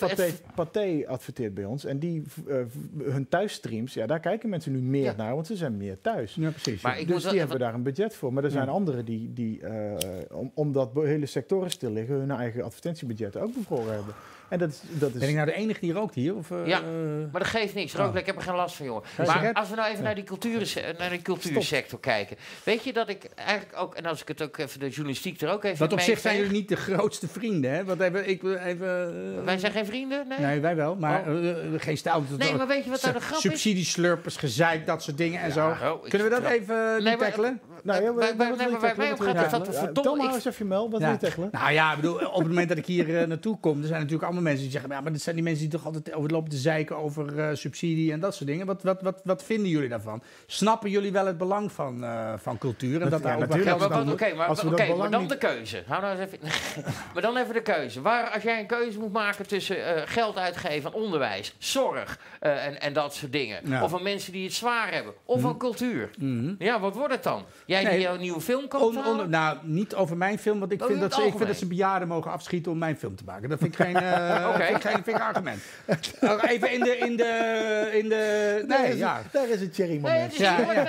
Pathé, 0.55 1.03
adverteert 1.07 1.53
bij 1.53 1.65
ons. 1.65 1.85
En 1.85 1.99
die, 1.99 2.23
eh, 2.47 2.55
hun 3.03 3.27
thuisstreams, 3.29 3.93
ja, 3.93 4.05
daar 4.05 4.19
kijken 4.19 4.49
mensen 4.49 4.71
nu 4.71 4.79
meer 4.81 5.03
Ja. 5.03 5.13
naar, 5.17 5.33
want 5.35 5.47
ze 5.47 5.55
zijn 5.55 5.77
meer 5.77 6.01
thuis. 6.01 6.35
Ja, 6.35 6.49
precies. 6.49 6.81
Maar 6.81 6.99
ik 6.99 7.07
dus 7.07 7.23
die 7.29 7.39
hebben 7.39 7.59
daar 7.59 7.73
een 7.73 7.83
budget 7.83 8.15
voor. 8.15 8.33
Maar 8.33 8.43
er 8.43 8.51
zijn 8.51 8.65
Ja. 8.65 8.71
anderen 8.71 9.05
die, 9.05 9.33
die 9.33 9.61
eh, 9.61 9.93
om, 10.31 10.51
omdat 10.53 10.89
hele 10.93 11.25
sectoren 11.25 11.71
stil 11.71 11.91
liggen, 11.91 12.15
hun 12.15 12.31
eigen 12.31 12.63
advertentiebudgetten 12.63 13.41
ook 13.41 13.53
bevroren 13.53 13.93
hebben. 13.93 14.13
En 14.51 14.59
dat 14.59 14.69
is... 14.69 14.79
Dat 14.89 15.13
is 15.13 15.19
Ben 15.19 15.29
ik 15.29 15.35
nou 15.35 15.45
de 15.47 15.53
enige 15.53 15.79
die 15.79 15.93
rookt 15.93 16.15
hier? 16.15 16.35
Of, 16.35 16.51
eh, 16.51 16.57
Ja. 16.67 16.77
eh, 16.77 16.83
Maar 17.31 17.41
dat 17.41 17.47
geeft 17.49 17.73
niks. 17.73 17.93
Rook, 17.93 18.15
ik 18.15 18.25
heb 18.25 18.35
er 18.35 18.41
geen 18.41 18.55
last 18.55 18.75
van, 18.75 18.85
jongen. 18.85 19.03
Maar 19.17 19.25
sigaret? 19.25 19.55
als 19.55 19.69
we 19.69 19.75
nou 19.75 19.91
even 19.91 20.03
naar 20.03 20.15
die, 20.15 20.23
cultuur, 20.23 20.73
naar 20.97 21.09
die 21.09 21.21
cultuursector 21.21 21.99
kijken. 21.99 22.37
Weet 22.63 22.83
je 22.83 22.93
dat 22.93 23.09
ik 23.09 23.23
eigenlijk 23.35 23.79
ook, 23.79 23.95
en 23.95 24.05
als 24.05 24.21
ik 24.21 24.27
het 24.27 24.41
ook 24.41 24.57
even 24.57 24.79
de 24.79 24.89
journalistiek 24.89 25.41
er 25.41 25.49
ook 25.51 25.63
even 25.63 25.77
Want 25.79 25.93
op 25.93 25.99
zich 25.99 26.19
zijn 26.19 26.35
jullie 26.37 26.51
niet 26.51 26.69
de 26.69 26.75
grootste 26.75 27.27
vrienden, 27.27 27.71
hè? 27.71 27.83
Want 27.83 27.99
even, 28.01 28.29
ik 28.29 28.41
wil 28.41 28.55
even... 28.55 28.87
eh, 29.37 29.43
Wij 29.43 29.57
zijn 29.57 29.71
geen 29.71 29.85
vrienden? 29.85 30.27
Nee. 30.27 30.39
Nee, 30.39 30.59
wij 30.59 30.75
wel, 30.75 30.95
maar 30.95 31.21
Oh. 31.21 31.27
eh, 31.27 31.49
eh, 31.73 31.81
geen 31.81 31.97
stijl. 31.97 32.23
Nee, 32.37 32.53
maar 32.53 32.67
weet 32.67 32.83
je 32.83 32.89
wat 32.89 33.01
nou 33.01 33.13
de 33.13 33.19
grap 33.19 33.35
is? 33.35 33.41
Subsidieslurpers, 33.41 34.37
gezeik, 34.37 34.85
dat 34.85 35.03
soort 35.03 35.17
dingen 35.17 35.41
en 35.41 35.51
zo. 35.51 35.67
oh, 35.69 36.03
Kunnen 36.09 36.29
we 36.29 36.41
dat 36.41 36.51
even 36.51 36.75
Nee, 37.03 37.17
maar- 37.17 37.17
tackelen? 37.17 37.61
Nou, 37.83 38.03
ja, 38.03 38.13
Wij- 38.13 38.35
gaat 38.37 39.51
dat 39.51 39.65
Ja, 39.73 39.79
verdomme- 39.79 40.33
eens 40.33 40.45
even 40.45 40.53
je 40.57 40.63
mel. 40.65 40.89
Wat 40.89 41.01
wil 41.01 41.09
je 41.09 41.17
tackelen? 41.17 41.49
Nou 41.51 41.71
ja, 41.71 41.89
ik 41.89 41.95
bedoel, 41.95 42.15
op 42.15 42.37
het 42.37 42.47
moment 42.47 42.69
dat 42.69 42.77
ik 42.77 42.85
hier 42.85 43.19
eh, 43.21 43.27
naartoe 43.27 43.59
kom, 43.59 43.77
er 43.81 43.87
zijn 43.87 43.97
natuurlijk 43.97 44.23
allemaal 44.23 44.41
mensen 44.43 44.61
die 44.63 44.71
zeggen, 44.71 44.89
ja, 44.91 45.01
maar 45.01 45.11
dat 45.11 45.21
zijn 45.21 45.35
die 45.35 45.43
mensen 45.43 45.61
die 45.69 45.77
toch 45.77 45.85
altijd 45.85 46.13
over 46.13 46.31
lopen 46.31 46.49
te 46.49 46.57
zeiken 46.57 46.95
over 46.97 47.39
eh, 47.39 47.55
subsidie 47.55 48.11
en 48.11 48.19
dat 48.19 48.35
soort 48.35 48.49
dingen. 48.49 48.65
Wat, 48.65 48.83
wat, 48.83 49.01
wat, 49.01 49.21
wat 49.23 49.43
vinden 49.43 49.69
jullie 49.69 49.89
daarvan? 49.89 50.21
Snappen 50.45 50.89
jullie 50.89 51.11
wel 51.11 51.25
het 51.25 51.37
belang 51.37 51.71
van, 51.71 52.03
eh, 52.03 52.33
van 52.37 52.57
cultuur 52.57 53.01
en 53.01 53.09
dat 53.09 53.19
Ja, 53.19 53.25
daar 53.25 53.33
ook 53.33 53.39
wel 53.39 53.47
oké, 54.13 54.33
maar, 54.35 54.97
maar 54.97 55.09
dan 55.11 55.21
niet- 55.21 55.29
de 55.29 55.37
keuze. 55.37 55.83
Hou 55.87 56.01
nou 56.01 56.17
eens 56.19 56.31
even, 56.31 56.39
maar 57.13 57.21
dan 57.21 57.37
even 57.37 57.53
de 57.53 57.61
keuze. 57.61 58.01
Waar, 58.01 58.29
als 58.29 58.43
jij 58.43 58.59
een 58.59 58.67
keuze 58.67 58.99
moet 58.99 59.11
maken 59.13 59.47
tussen 59.47 59.85
eh, 59.95 60.01
geld 60.05 60.37
uitgeven 60.37 60.89
aan 60.93 61.01
onderwijs, 61.01 61.55
zorg 61.57 62.19
eh, 62.39 62.65
en, 62.65 62.81
en 62.81 62.93
dat 62.93 63.13
soort 63.13 63.31
dingen. 63.31 63.59
Ja. 63.69 63.83
Of 63.83 63.93
aan 63.93 64.03
mensen 64.03 64.31
die 64.31 64.43
het 64.43 64.53
zwaar 64.53 64.91
hebben. 64.93 65.13
Of 65.25 65.45
aan 65.45 65.57
cultuur. 65.57 66.09
Mhm. 66.17 66.53
Ja, 66.57 66.79
wat 66.79 66.95
wordt 66.95 67.13
het 67.13 67.23
dan? 67.23 67.43
Jij 67.71 67.83
Nee. 67.83 67.91
die 67.93 68.01
jouw 68.01 68.15
nieuwe 68.17 68.41
film 68.41 68.67
koopt 68.67 68.83
On- 68.85 68.97
on- 68.97 69.03
halen? 69.03 69.29
nou, 69.29 69.57
niet 69.61 69.95
over 69.95 70.17
mijn 70.17 70.39
film, 70.39 70.59
want 70.59 70.71
ik 70.71 70.79
Oh, 70.81 70.85
vind, 70.87 70.97
in 71.01 71.03
dat 71.07 71.13
ze, 71.13 71.21
ik 71.25 71.33
vind 71.35 71.47
dat 71.47 71.57
ze 71.57 71.65
bejaarden 71.67 72.07
mogen 72.07 72.31
afschieten 72.31 72.71
om 72.71 72.77
mijn 72.77 72.97
film 72.97 73.15
te 73.15 73.23
maken. 73.25 73.49
Dat 73.49 73.59
vind 73.59 73.73
ik 73.79 73.85
geen, 73.85 73.95
eh, 74.03 74.47
Oké. 74.49 74.63
vind 74.63 74.75
ik 74.77 74.81
geen, 74.91 75.03
vind 75.03 75.17
ik 75.17 75.21
argument. 75.23 75.61
Uh, 76.21 76.33
even 76.47 76.71
in 76.71 76.79
de, 76.79 76.97
in 76.97 77.17
de, 77.17 77.89
in 77.93 78.09
de, 78.09 78.63
Daar 78.67 78.81
nee, 78.81 78.91
is 78.91 78.97
ja. 78.97 79.17
het- 79.23 79.31
Daar 79.33 79.49
is 79.49 79.59
het 79.61 79.75
cherry 79.75 79.91
Nee, 79.91 79.99
moment. 80.01 80.23
het 80.23 80.33
is 80.33 80.39
Ja, 80.39 80.59
ja. 80.59 80.83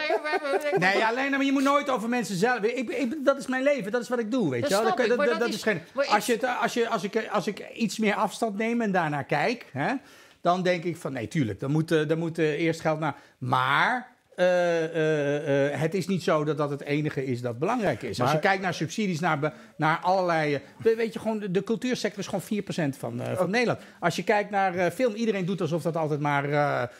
nee, 0.78 0.94
Nee, 0.94 1.04
alleen 1.04 1.30
maar 1.30 1.44
je 1.44 1.52
moet 1.52 1.62
nooit 1.62 1.90
over 1.90 2.08
mensen 2.08 2.36
zelf. 2.36 2.58
Ik, 2.60 2.90
ik, 2.90 3.24
dat 3.24 3.38
is 3.38 3.46
mijn 3.46 3.62
leven, 3.62 3.92
dat 3.92 4.02
is 4.02 4.08
wat 4.08 4.18
ik 4.18 4.30
doe, 4.30 4.50
weet 4.50 4.60
Dat 4.60 4.70
je 4.70 4.76
wel. 4.76 4.96
dat, 4.96 5.28
dat 5.28 5.38
dat 5.38 5.48
is- 5.48 5.62
geen. 5.62 5.80
Als, 6.08 6.26
je 6.26 6.48
als, 6.60 6.74
je, 6.74 6.88
als, 6.88 7.02
ik, 7.04 7.28
als 7.30 7.46
ik 7.46 7.66
iets 7.74 7.98
meer 7.98 8.14
afstand 8.14 8.56
neem 8.56 8.80
en 8.80 8.92
daarnaar 8.92 9.24
kijk, 9.24 9.66
hè, 9.72 9.92
dan 10.40 10.62
denk 10.62 10.84
ik 10.84 10.96
van 10.96 11.12
nee, 11.12 11.28
tuurlijk, 11.28 11.60
dan 11.60 11.70
moet, 11.70 11.90
eh, 11.92 12.08
dan 12.08 12.18
moet 12.18 12.38
eh, 12.38 12.60
eerst 12.60 12.80
geld 12.80 12.98
naar. 13.00 13.14
Maar. 13.38 14.10
Eh, 14.36 14.84
eh, 14.84 15.72
eh, 15.72 15.80
het 15.80 15.94
is 15.94 16.06
niet 16.06 16.22
zo 16.22 16.44
dat 16.44 16.56
dat 16.56 16.70
het 16.70 16.82
enige 16.82 17.24
is 17.24 17.40
dat 17.40 17.58
belangrijk 17.58 18.02
is. 18.02 18.20
Als 18.20 18.32
je 18.32 18.38
kijkt 18.38 18.62
naar 18.62 18.74
subsidies, 18.74 19.20
naar, 19.20 19.38
be- 19.38 19.52
naar 19.76 19.98
allerlei... 20.02 20.60
we- 20.82 20.94
weet 20.96 21.12
je, 21.12 21.18
gewoon, 21.18 21.38
de, 21.38 21.50
de 21.50 21.64
cultuursector 21.64 22.18
is 22.18 22.26
gewoon 22.26 22.64
4% 22.92 22.96
van, 22.98 23.20
van 23.36 23.50
Nederland. 23.50 23.78
Als 24.00 24.16
je 24.16 24.24
kijkt 24.24 24.50
naar 24.50 24.90
film, 24.90 25.14
iedereen 25.14 25.44
doet 25.44 25.60
alsof 25.60 25.82
dat 25.82 25.96
altijd 25.96 26.20
maar 26.20 26.90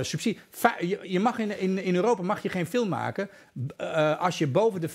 subsidie... 0.00 0.40
Va- 0.50 0.76
je, 0.80 0.98
je 1.02 1.20
mag 1.20 1.38
in, 1.38 1.58
in, 1.60 1.78
in 1.84 1.94
Europa 1.94 2.22
mag 2.22 2.42
je 2.42 2.48
geen 2.48 2.66
film 2.66 2.88
maken 2.88 3.28
als 4.18 4.38
je 4.38 4.46
boven 4.46 4.80
de 4.80 4.90
50% 4.90 4.94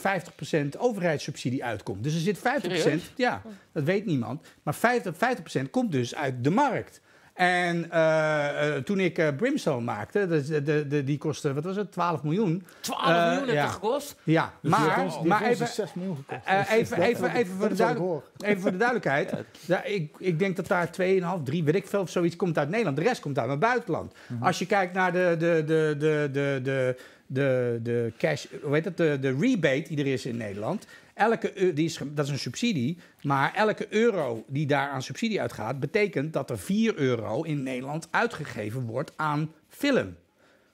overheidssubsidie 0.78 1.64
uitkomt. 1.64 2.04
Dus 2.04 2.14
er 2.14 2.20
zit 2.20 2.38
50%, 2.38 2.42
Serieus? 2.42 3.12
ja, 3.16 3.42
dat 3.72 3.84
weet 3.84 4.06
niemand. 4.06 4.48
Maar 4.64 4.76
50%, 4.76 5.60
50% 5.60 5.70
komt 5.72 5.92
dus 5.92 6.16
uit 6.16 6.44
de 6.44 6.50
markt. 6.50 7.02
En 7.36 7.92
eh, 7.92 8.76
eh, 8.76 8.84
toen 8.84 9.00
ik 9.00 9.18
eh, 9.18 9.28
Brimstone 9.38 9.82
maakte, 9.82 10.28
de, 10.28 10.62
de, 10.64 10.88
de, 10.88 11.04
die 11.04 11.18
kostte, 11.18 11.54
wat 11.54 11.64
was 11.64 11.76
het, 11.76 11.92
12 11.92 12.24
miljoen. 12.24 12.64
12 12.80 13.02
Eh, 13.02 13.24
miljoen 13.26 13.40
heeft 13.44 13.54
ja. 13.54 13.64
het 13.64 13.72
gekost. 13.74 14.16
Ja, 14.24 14.54
Dus 14.62 14.76
heeft 14.76 14.86
maar, 14.88 15.04
ons- 15.04 15.22
maar 15.22 15.42
even, 15.42 15.66
dus 15.66 15.76
6 15.76 15.94
miljoen 15.94 16.16
gekost. 16.16 16.46
Dus 16.46 16.68
even, 16.70 16.98
dat- 16.98 17.08
even, 17.08 17.32
even, 17.36 17.56
voor 17.56 17.70
de 17.70 17.76
duidelijk- 17.76 18.24
even 18.38 18.62
voor 18.62 18.72
de 18.72 18.78
duidelijkheid. 18.78 19.34
Ja, 19.66 19.84
ik, 19.84 20.16
ik 20.18 20.40
denk 20.40 20.56
dat 20.56 20.68
daar 20.68 20.90
2,5, 20.92 21.44
3, 21.44 21.64
weet 21.64 21.76
ik 21.76 21.88
veel 21.88 22.00
of 22.02 22.10
zoiets 22.10 22.36
komt 22.36 22.58
uit 22.58 22.70
Nederland. 22.70 22.98
De 22.98 23.04
rest 23.04 23.22
komt 23.22 23.40
uit 23.40 23.50
het 23.50 23.60
buitenland. 23.60 24.14
Mhm. 24.28 24.44
Als 24.44 24.60
je 24.60 24.66
kijkt 24.66 24.94
naar 24.94 25.12
de, 25.12 25.36
de, 25.40 25.64
de, 25.66 25.96
de, 25.98 26.30
de, 26.32 26.60
de, 26.64 26.96
de, 27.28 27.80
de 27.84 28.14
cash, 28.18 28.46
hoe 28.62 28.74
heet 28.74 28.84
dat, 28.84 28.98
de, 28.98 29.18
de 29.22 29.36
rebate 29.40 29.84
die 29.88 29.98
er 30.00 30.08
is 30.08 30.26
in 30.26 30.38
Nederland. 30.38 30.86
Elke, 31.16 31.74
die 31.74 31.86
is, 31.86 32.00
dat 32.04 32.26
is 32.26 32.32
een 32.32 32.40
subsidie, 32.40 32.98
maar 33.22 33.54
elke 33.54 33.88
euro 33.90 34.44
die 34.48 34.66
daar 34.66 34.90
aan 34.90 35.02
subsidie 35.02 35.42
uitgaat, 35.42 35.80
betekent 35.80 36.34
dat 36.34 36.50
er 36.50 36.58
4 36.58 36.96
euro 36.96 37.42
in 37.42 37.64
Nederland 37.64 38.08
uitgegeven 38.12 38.86
wordt 38.86 39.14
aan 39.16 39.52
film. 39.68 40.16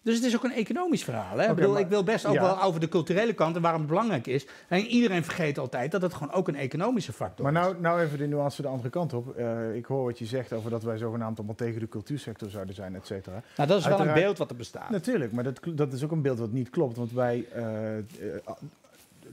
Dus 0.04 0.16
het 0.16 0.24
is 0.24 0.36
ook 0.36 0.44
een 0.44 0.54
economisch 0.54 1.04
verhaal. 1.04 1.38
Hè? 1.38 1.50
ik, 1.50 1.56
bedoel, 1.56 1.72
maar- 1.72 1.82
ik 1.82 1.88
wil 1.88 2.04
best 2.04 2.26
ook 2.26 2.34
ja. 2.34 2.42
wel 2.42 2.62
over 2.62 2.80
de 2.80 2.90
culturele 2.90 3.34
kant 3.34 3.56
en 3.56 3.62
waarom 3.62 3.82
het 3.82 3.90
belangrijk 3.90 4.28
is. 4.28 4.46
En 4.68 4.86
iedereen 4.86 5.24
vergeet 5.24 5.58
altijd 5.58 5.92
dat 5.92 6.02
het 6.02 6.14
gewoon 6.14 6.34
ook 6.34 6.48
een 6.48 6.56
economische 6.56 7.14
factor 7.14 7.52
Maar 7.52 7.54
is. 7.54 7.68
nou, 7.68 7.82
nou 7.82 8.02
even 8.02 8.18
de 8.18 8.28
nuance 8.28 8.62
de 8.62 8.68
andere 8.68 8.90
kant 8.90 9.14
op. 9.14 9.36
Eh, 9.36 9.76
ik 9.76 9.86
hoor 9.86 10.04
wat 10.04 10.20
je 10.20 10.26
zegt 10.26 10.54
over 10.54 10.70
dat 10.70 10.84
wij 10.84 10.98
zogenaamd 10.98 11.38
allemaal 11.38 11.56
tegen 11.56 11.80
de 11.80 11.88
cultuursector 11.88 12.50
zouden 12.50 12.76
zijn, 12.76 12.96
et 12.96 13.06
cetera. 13.06 13.44
Nou, 13.58 13.70
dat 13.70 13.80
is 13.80 13.88
wel 13.88 14.00
een 14.00 14.14
beeld 14.14 14.38
wat 14.38 14.50
er 14.50 14.56
bestaat. 14.56 14.90
Natuurlijk, 14.90 15.32
maar 15.32 15.44
dat, 15.44 15.60
dat 15.74 15.94
is 15.94 16.04
ook 16.04 16.12
een 16.12 16.22
beeld 16.22 16.40
wat 16.40 16.52
niet 16.52 16.70
klopt. 16.70 16.98
Want 16.98 17.12
wij, 17.12 17.46
eh, 17.54 17.98
eh, 17.98 18.04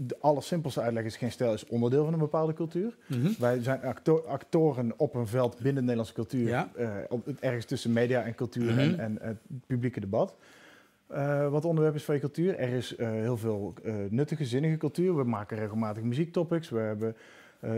de 0.01 0.17
allersimpelste 0.21 0.81
uitleg 0.81 1.05
is 1.05 1.17
geen 1.17 1.31
stijl 1.33 1.53
is 1.53 1.67
onderdeel 1.67 2.05
van 2.05 2.13
een 2.13 2.19
bepaalde 2.19 2.53
cultuur. 2.53 2.97
Mhm. 3.07 3.29
Wij 3.39 3.63
zijn 3.63 3.83
acto- 3.83 4.25
actoren 4.27 4.93
op 4.97 5.15
een 5.15 5.27
veld 5.27 5.55
binnen 5.55 5.75
de 5.75 5.81
Nederlandse 5.81 6.15
cultuur. 6.15 6.49
Ja. 6.49 6.69
eh, 6.77 6.89
op, 7.09 7.29
ergens 7.41 7.65
tussen 7.65 7.93
media 7.93 8.23
en 8.23 8.35
cultuur 8.35 8.71
Mhm. 8.73 8.79
en, 8.79 8.99
en 8.99 9.19
het 9.21 9.37
publieke 9.67 10.01
debat. 10.01 10.37
Eh, 11.07 11.49
wat 11.51 11.65
onderwerp 11.65 11.95
is 11.95 12.05
van 12.05 12.15
je 12.15 12.21
cultuur? 12.21 12.59
Er 12.59 12.69
is 12.69 12.97
eh, 12.97 13.09
heel 13.11 13.37
veel 13.37 13.75
eh, 13.85 13.95
nuttige, 14.11 14.45
zinnige 14.45 14.77
cultuur. 14.77 15.17
We 15.17 15.25
maken 15.25 15.57
regelmatig 15.59 16.03
muziektopics. 16.03 16.69
We 16.71 16.79
hebben 16.79 17.17
eh, 17.61 17.71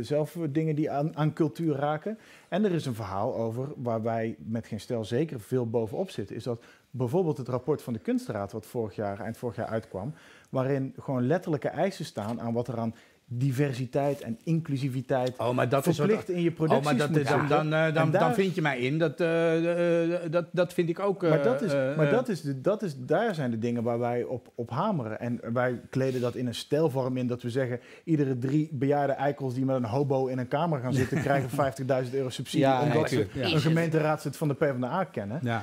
zelf 0.00 0.36
dingen 0.50 0.74
die 0.74 0.90
aan, 0.90 1.16
aan 1.16 1.32
cultuur 1.32 1.74
raken. 1.76 2.18
En 2.48 2.64
er 2.64 2.72
is 2.72 2.86
een 2.86 2.94
verhaal 2.94 3.34
over 3.36 3.68
waar 3.76 4.02
wij 4.02 4.36
met 4.46 4.66
geen 4.66 4.80
stel 4.80 5.04
zeker 5.04 5.40
veel 5.40 5.70
bovenop 5.70 6.10
zitten. 6.10 6.36
Is 6.36 6.42
dat 6.44 6.64
bijvoorbeeld 6.90 7.36
het 7.38 7.48
rapport 7.48 7.82
van 7.82 7.92
de 7.92 7.98
Kunstraad, 7.98 8.52
wat 8.52 8.66
vorig 8.66 8.94
jaar, 8.94 9.20
eind 9.20 9.36
vorig 9.36 9.56
jaar 9.56 9.66
uitkwam. 9.66 10.14
Waarin 10.52 10.94
gewoon 10.98 11.26
letterlijke 11.26 11.68
eisen 11.68 12.04
staan 12.04 12.40
aan 12.40 12.52
wat 12.52 12.68
er 12.68 12.78
aan 12.78 12.94
diversiteit 13.38 14.20
en 14.20 14.38
inclusiviteit 14.44 15.38
Oh, 15.38 15.50
maar 15.54 15.68
dat 15.68 15.86
is 15.86 15.98
wat- 15.98 16.06
verplicht 16.06 16.28
in 16.30 16.42
je 16.42 16.50
producties 16.52 16.78
Oh, 16.78 16.84
maar 16.84 16.96
dat, 16.96 17.08
moet 17.08 17.18
is- 17.18 17.48
dan, 17.48 17.72
eh, 17.72 17.94
dan, 17.94 18.10
daar- 18.10 18.20
dan 18.20 18.34
vind 18.34 18.54
je 18.54 18.60
mij 18.62 18.78
in. 18.78 18.98
Dat, 18.98 19.20
eh, 19.20 20.14
eh, 20.24 20.30
dat, 20.30 20.46
dat 20.52 20.72
vind 20.72 20.88
ik 20.88 20.98
ook. 21.00 21.22
eh, 21.22 21.30
Maar, 21.30 21.42
dat 21.42 21.62
is, 21.62 21.72
maar 21.72 22.10
dat 22.10 22.28
is, 22.28 22.40
de, 22.40 22.60
dat 22.60 22.82
is, 22.82 22.94
daar 22.98 23.34
zijn 23.34 23.50
de 23.50 23.58
dingen 23.58 23.82
waar 23.82 23.98
wij 23.98 24.24
op, 24.24 24.52
op 24.54 24.70
hameren. 24.70 25.20
En 25.20 25.40
wij 25.52 25.80
kleden 25.90 26.20
dat 26.20 26.34
in 26.34 26.46
een 26.46 26.54
stijlvorm 26.54 27.16
in 27.16 27.26
dat 27.26 27.42
we 27.42 27.50
zeggen... 27.50 27.80
iedere 28.04 28.38
drie 28.38 28.68
bejaarde 28.72 29.12
eikels 29.12 29.54
die 29.54 29.64
met 29.64 29.76
een 29.76 29.84
hobo 29.84 30.26
in 30.26 30.38
een 30.38 30.48
kamer 30.48 30.80
gaan 30.80 30.94
zitten... 30.94 31.20
krijgen 31.28 31.50
50.000 32.04 32.14
euro 32.14 32.28
subsidie 32.28 32.66
Ja, 32.66 32.82
omdat 32.82 33.08
ze 33.08 33.26
ja. 33.32 33.44
een 33.52 33.60
gemeenteraadslid 33.60 34.36
van 34.36 34.48
de 34.48 34.54
PvdA 34.54 35.04
kennen. 35.04 35.40
Ja. 35.42 35.62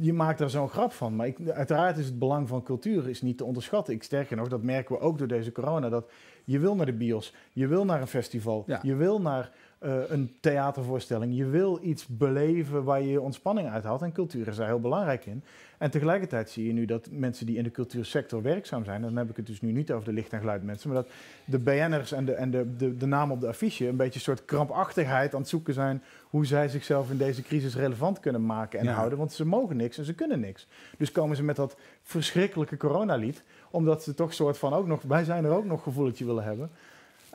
Je 0.00 0.12
maakt 0.12 0.38
daar 0.38 0.50
zo'n 0.50 0.68
grap 0.68 0.92
van. 0.92 1.16
Maar 1.16 1.26
ik, 1.26 1.36
uiteraard 1.54 1.98
is 1.98 2.06
het 2.06 2.18
belang 2.18 2.48
van 2.48 2.62
cultuur 2.62 3.08
is 3.08 3.22
niet 3.22 3.38
te 3.38 3.44
onderschatten. 3.44 3.94
Ik 3.94 4.02
sterker 4.02 4.36
nog, 4.36 4.48
dat 4.48 4.62
merken 4.62 4.94
we 4.94 5.00
ook 5.00 5.18
door 5.18 5.28
deze 5.28 5.52
corona... 5.52 5.88
dat 5.88 6.10
je 6.46 6.58
wil 6.58 6.74
naar 6.76 6.86
de 6.86 6.92
bios, 6.92 7.34
je 7.52 7.66
wil 7.66 7.84
naar 7.84 8.00
een 8.00 8.06
festival... 8.06 8.64
Ja. 8.66 8.78
je 8.82 8.94
wil 8.94 9.20
naar 9.20 9.50
eh, 9.78 9.94
een 10.08 10.36
theatervoorstelling... 10.40 11.36
je 11.36 11.46
wil 11.46 11.78
iets 11.82 12.06
beleven 12.06 12.84
waar 12.84 13.00
je 13.00 13.10
je 13.10 13.20
ontspanning 13.20 13.68
uit 13.68 13.84
haalt. 13.84 14.02
En 14.02 14.12
cultuur 14.12 14.48
is 14.48 14.56
daar 14.56 14.66
heel 14.66 14.80
belangrijk 14.80 15.26
in. 15.26 15.42
En 15.78 15.90
tegelijkertijd 15.90 16.50
zie 16.50 16.66
je 16.66 16.72
nu 16.72 16.84
dat 16.84 17.08
mensen 17.10 17.46
die 17.46 17.56
in 17.56 17.62
de 17.64 17.70
cultuursector 17.70 18.42
werkzaam 18.42 18.84
zijn... 18.84 18.96
en 18.96 19.02
dan 19.08 19.16
heb 19.16 19.30
ik 19.30 19.36
het 19.36 19.46
dus 19.46 19.60
nu 19.60 19.72
niet 19.72 19.92
over 19.92 20.04
de 20.04 20.12
licht- 20.12 20.32
en 20.32 20.38
geluidmensen... 20.38 20.90
maar 20.90 21.02
dat 21.02 21.12
de 21.44 21.58
BN'ers 21.58 22.12
en, 22.12 22.24
de, 22.24 22.32
en 22.32 22.50
de, 22.50 22.76
de, 22.76 22.96
de 22.96 23.06
naam 23.06 23.30
op 23.30 23.40
de 23.40 23.46
affiche... 23.48 23.88
een 23.88 23.96
beetje 23.96 24.14
een 24.14 24.20
soort 24.20 24.44
krampachtigheid 24.44 25.34
aan 25.34 25.40
het 25.40 25.48
zoeken 25.48 25.74
zijn... 25.74 26.02
hoe 26.28 26.46
zij 26.46 26.68
zichzelf 26.68 27.10
in 27.10 27.16
deze 27.16 27.42
crisis 27.42 27.76
relevant 27.76 28.20
kunnen 28.20 28.46
maken 28.46 28.78
en 28.78 28.84
Ja. 28.84 28.92
houden. 28.92 29.18
Want 29.18 29.32
ze 29.32 29.46
mogen 29.46 29.76
niks 29.76 29.98
en 29.98 30.04
ze 30.04 30.14
kunnen 30.14 30.40
niks. 30.40 30.66
Dus 30.98 31.12
komen 31.12 31.36
ze 31.36 31.42
met 31.42 31.56
dat 31.56 31.76
verschrikkelijke 32.02 32.76
coronalied... 32.76 33.42
omdat 33.76 34.02
ze 34.02 34.14
toch 34.14 34.34
soort 34.34 34.58
van 34.58 34.72
ook 34.74 34.86
nog... 34.86 35.02
wij 35.02 35.24
zijn 35.24 35.44
er 35.44 35.50
ook 35.50 35.64
nog 35.64 35.82
gevoeletje 35.82 36.24
willen 36.24 36.44
hebben... 36.44 36.70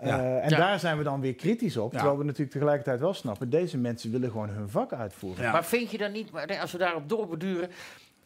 Ja. 0.04 0.20
Eh, 0.20 0.44
en 0.44 0.50
Ja. 0.50 0.58
daar 0.58 0.80
zijn 0.80 0.98
we 0.98 1.04
dan 1.04 1.22
weer 1.22 1.36
kritisch 1.36 1.78
op. 1.78 1.92
Ja. 1.92 1.98
Terwijl 1.98 2.18
we 2.20 2.24
natuurlijk 2.24 2.52
tegelijkertijd 2.52 3.00
wel 3.00 3.14
snappen... 3.14 3.50
deze 3.50 3.78
mensen 3.78 4.12
willen 4.12 4.32
gewoon 4.32 4.50
hun 4.50 4.70
vak 4.70 4.94
uitvoeren. 4.94 5.44
Ja. 5.44 5.52
Maar 5.52 5.66
vind 5.66 5.92
je 5.92 5.98
dan 5.98 6.12
niet, 6.12 6.32
maar 6.32 6.60
als 6.60 6.72
we 6.72 6.78
daarop 6.78 7.10
doorbeduren, 7.10 7.70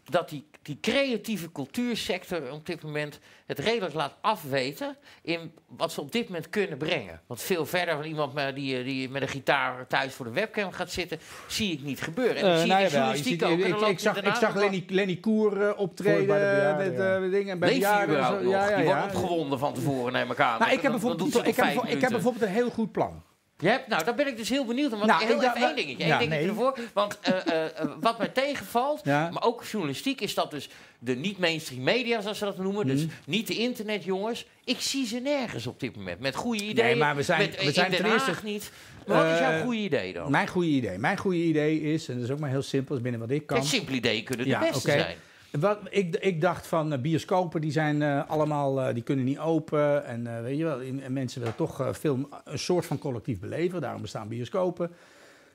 dat 0.09 0.29
die, 0.29 0.47
die 0.61 0.77
creatieve 0.81 1.51
cultuursector 1.51 2.51
op 2.51 2.65
dit 2.65 2.83
moment 2.83 3.19
het 3.45 3.59
redelijk 3.59 3.93
laat 3.93 4.13
afweten 4.21 4.97
in 5.21 5.51
wat 5.67 5.91
ze 5.91 6.01
op 6.01 6.11
dit 6.11 6.27
moment 6.27 6.49
kunnen 6.49 6.77
brengen? 6.77 7.21
Want 7.27 7.41
veel 7.41 7.65
verder 7.65 7.95
van 7.95 8.03
iemand 8.05 8.33
met, 8.33 8.55
die, 8.55 8.83
die 8.83 9.09
met 9.09 9.21
een 9.21 9.27
gitaar 9.27 9.87
thuis 9.87 10.13
voor 10.13 10.25
de 10.25 10.31
webcam 10.31 10.71
gaat 10.71 10.91
zitten, 10.91 11.19
zie 11.47 11.71
ik 11.71 11.81
niet 11.81 12.01
gebeuren. 12.01 12.35
En 12.35 12.41
dat 12.41 12.51
Eh, 12.53 12.59
zie 12.59 12.67
nou 12.67 12.81
je 12.81 12.89
ziet- 13.23 13.43
ook. 13.43 13.59
Ik, 13.89 13.99
zag, 13.99 14.21
ik 14.21 14.35
zag 14.35 14.55
Lenny, 14.55 14.83
Lenny 14.87 15.15
Koer 15.15 15.61
eh, 15.67 15.79
optreden 15.79 16.27
bij 16.27 16.39
bejaarden, 16.39 16.87
met, 16.87 16.97
ja. 16.97 17.15
eh, 17.15 17.31
dingen, 17.31 17.59
bij 17.59 17.69
en 17.83 18.03
überhaupt 18.03 18.37
zo. 18.37 18.43
nog? 18.43 18.53
Ja, 18.53 18.69
ja, 18.69 18.75
die 18.75 18.85
wordt 18.85 19.03
opgewonden 19.03 19.59
van 19.59 19.73
tevoren, 19.73 20.13
neem 20.13 20.31
ik 20.31 20.39
aan. 20.39 20.59
Nou, 20.59 20.71
ik 20.71 20.81
heb, 20.81 20.91
Dan- 20.91 20.91
dan 20.91 20.91
bijvoorbeeld, 20.91 21.31
doet 21.33 21.41
hij 21.41 21.51
ik, 21.51 21.55
heb, 21.75 21.83
ik 21.95 22.01
heb 22.01 22.09
bijvoorbeeld 22.11 22.43
een 22.43 22.49
heel 22.49 22.69
goed 22.69 22.91
plan. 22.91 23.23
Je 23.59 23.67
hebt, 23.67 23.87
nou, 23.87 24.03
daar 24.03 24.15
ben 24.15 24.27
ik 24.27 24.37
dus 24.37 24.49
heel 24.49 24.65
benieuwd 24.65 24.89
naar. 24.91 24.99
Want 24.99 25.11
Nou, 25.11 25.25
heel 25.25 25.41
even 25.43 25.55
één 25.67 25.75
dingetje, 25.75 26.03
één 26.03 26.19
dingetje 26.19 26.39
nee. 26.39 26.47
ervoor. 26.47 26.77
Want 26.93 27.19
eh, 27.21 27.47
eh, 27.47 27.65
eh, 27.79 27.89
wat 27.99 28.17
mij 28.17 28.27
tegenvalt, 28.27 29.01
Ja. 29.03 29.29
maar 29.29 29.43
ook 29.43 29.63
journalistiek, 29.63 30.21
is 30.21 30.33
dat 30.33 30.51
dus 30.51 30.69
de 30.99 31.15
niet-mainstream 31.15 31.83
media, 31.83 32.21
zoals 32.21 32.37
ze 32.37 32.45
dat 32.45 32.57
noemen. 32.57 32.87
Dus 32.87 33.01
Mhm. 33.01 33.13
niet 33.25 33.47
de 33.47 33.57
internetjongens. 33.57 34.45
Ik 34.63 34.79
zie 34.81 35.05
ze 35.07 35.19
nergens 35.19 35.67
op 35.67 35.79
dit 35.79 35.95
moment. 35.95 36.19
Met 36.19 36.35
goede 36.35 36.63
ideeën. 36.63 36.97
maar 36.97 37.15
we 37.15 37.23
zijn- 37.23 37.39
met, 37.39 37.63
we 37.63 37.71
zijn 37.71 37.91
ten 37.91 38.05
eerste- 38.11 38.33
niet. 38.43 38.71
Maar 39.07 39.23
wat 39.23 39.33
is 39.33 39.39
jouw 39.39 39.61
goede 39.63 39.77
idee 39.79 40.13
dan? 40.13 40.31
Mijn 40.31 40.47
goede 40.47 40.67
idee. 40.67 40.97
Mijn 40.97 41.17
goede 41.17 41.37
idee 41.37 41.81
is, 41.81 42.07
en 42.07 42.15
dat 42.15 42.23
is 42.23 42.31
ook 42.31 42.39
maar 42.39 42.49
heel 42.49 42.61
simpel, 42.61 42.95
is 42.95 43.01
binnen 43.01 43.19
wat 43.21 43.29
ik 43.29 43.45
kan. 43.45 43.57
Kijk, 43.57 43.69
simpele 43.69 43.97
ideeën 43.97 44.23
kunnen 44.23 44.45
de 44.45 44.51
Ja, 44.51 44.59
beste 44.59 44.79
zijn. 44.79 45.15
Wat, 45.59 45.79
ik, 45.89 46.15
ik 46.15 46.41
dacht 46.41 46.67
van 46.67 46.93
eh, 46.93 46.99
bioscopen, 46.99 47.61
die 47.61 47.71
zijn 47.71 48.01
eh, 48.01 48.29
allemaal, 48.29 48.81
eh, 48.81 48.93
die 48.93 49.03
kunnen 49.03 49.25
niet 49.25 49.39
open. 49.39 50.05
En 50.05 50.43
weet 50.43 50.57
je 50.57 50.63
wel, 50.63 50.79
in- 50.79 51.01
en 51.03 51.13
mensen 51.13 51.39
willen 51.39 51.55
toch 51.55 51.91
film 51.97 52.27
een 52.43 52.59
soort 52.59 52.85
van 52.85 52.97
collectief 52.99 53.39
beleven. 53.39 53.81
Daarom 53.81 54.01
bestaan 54.01 54.27
bioscopen. 54.27 54.91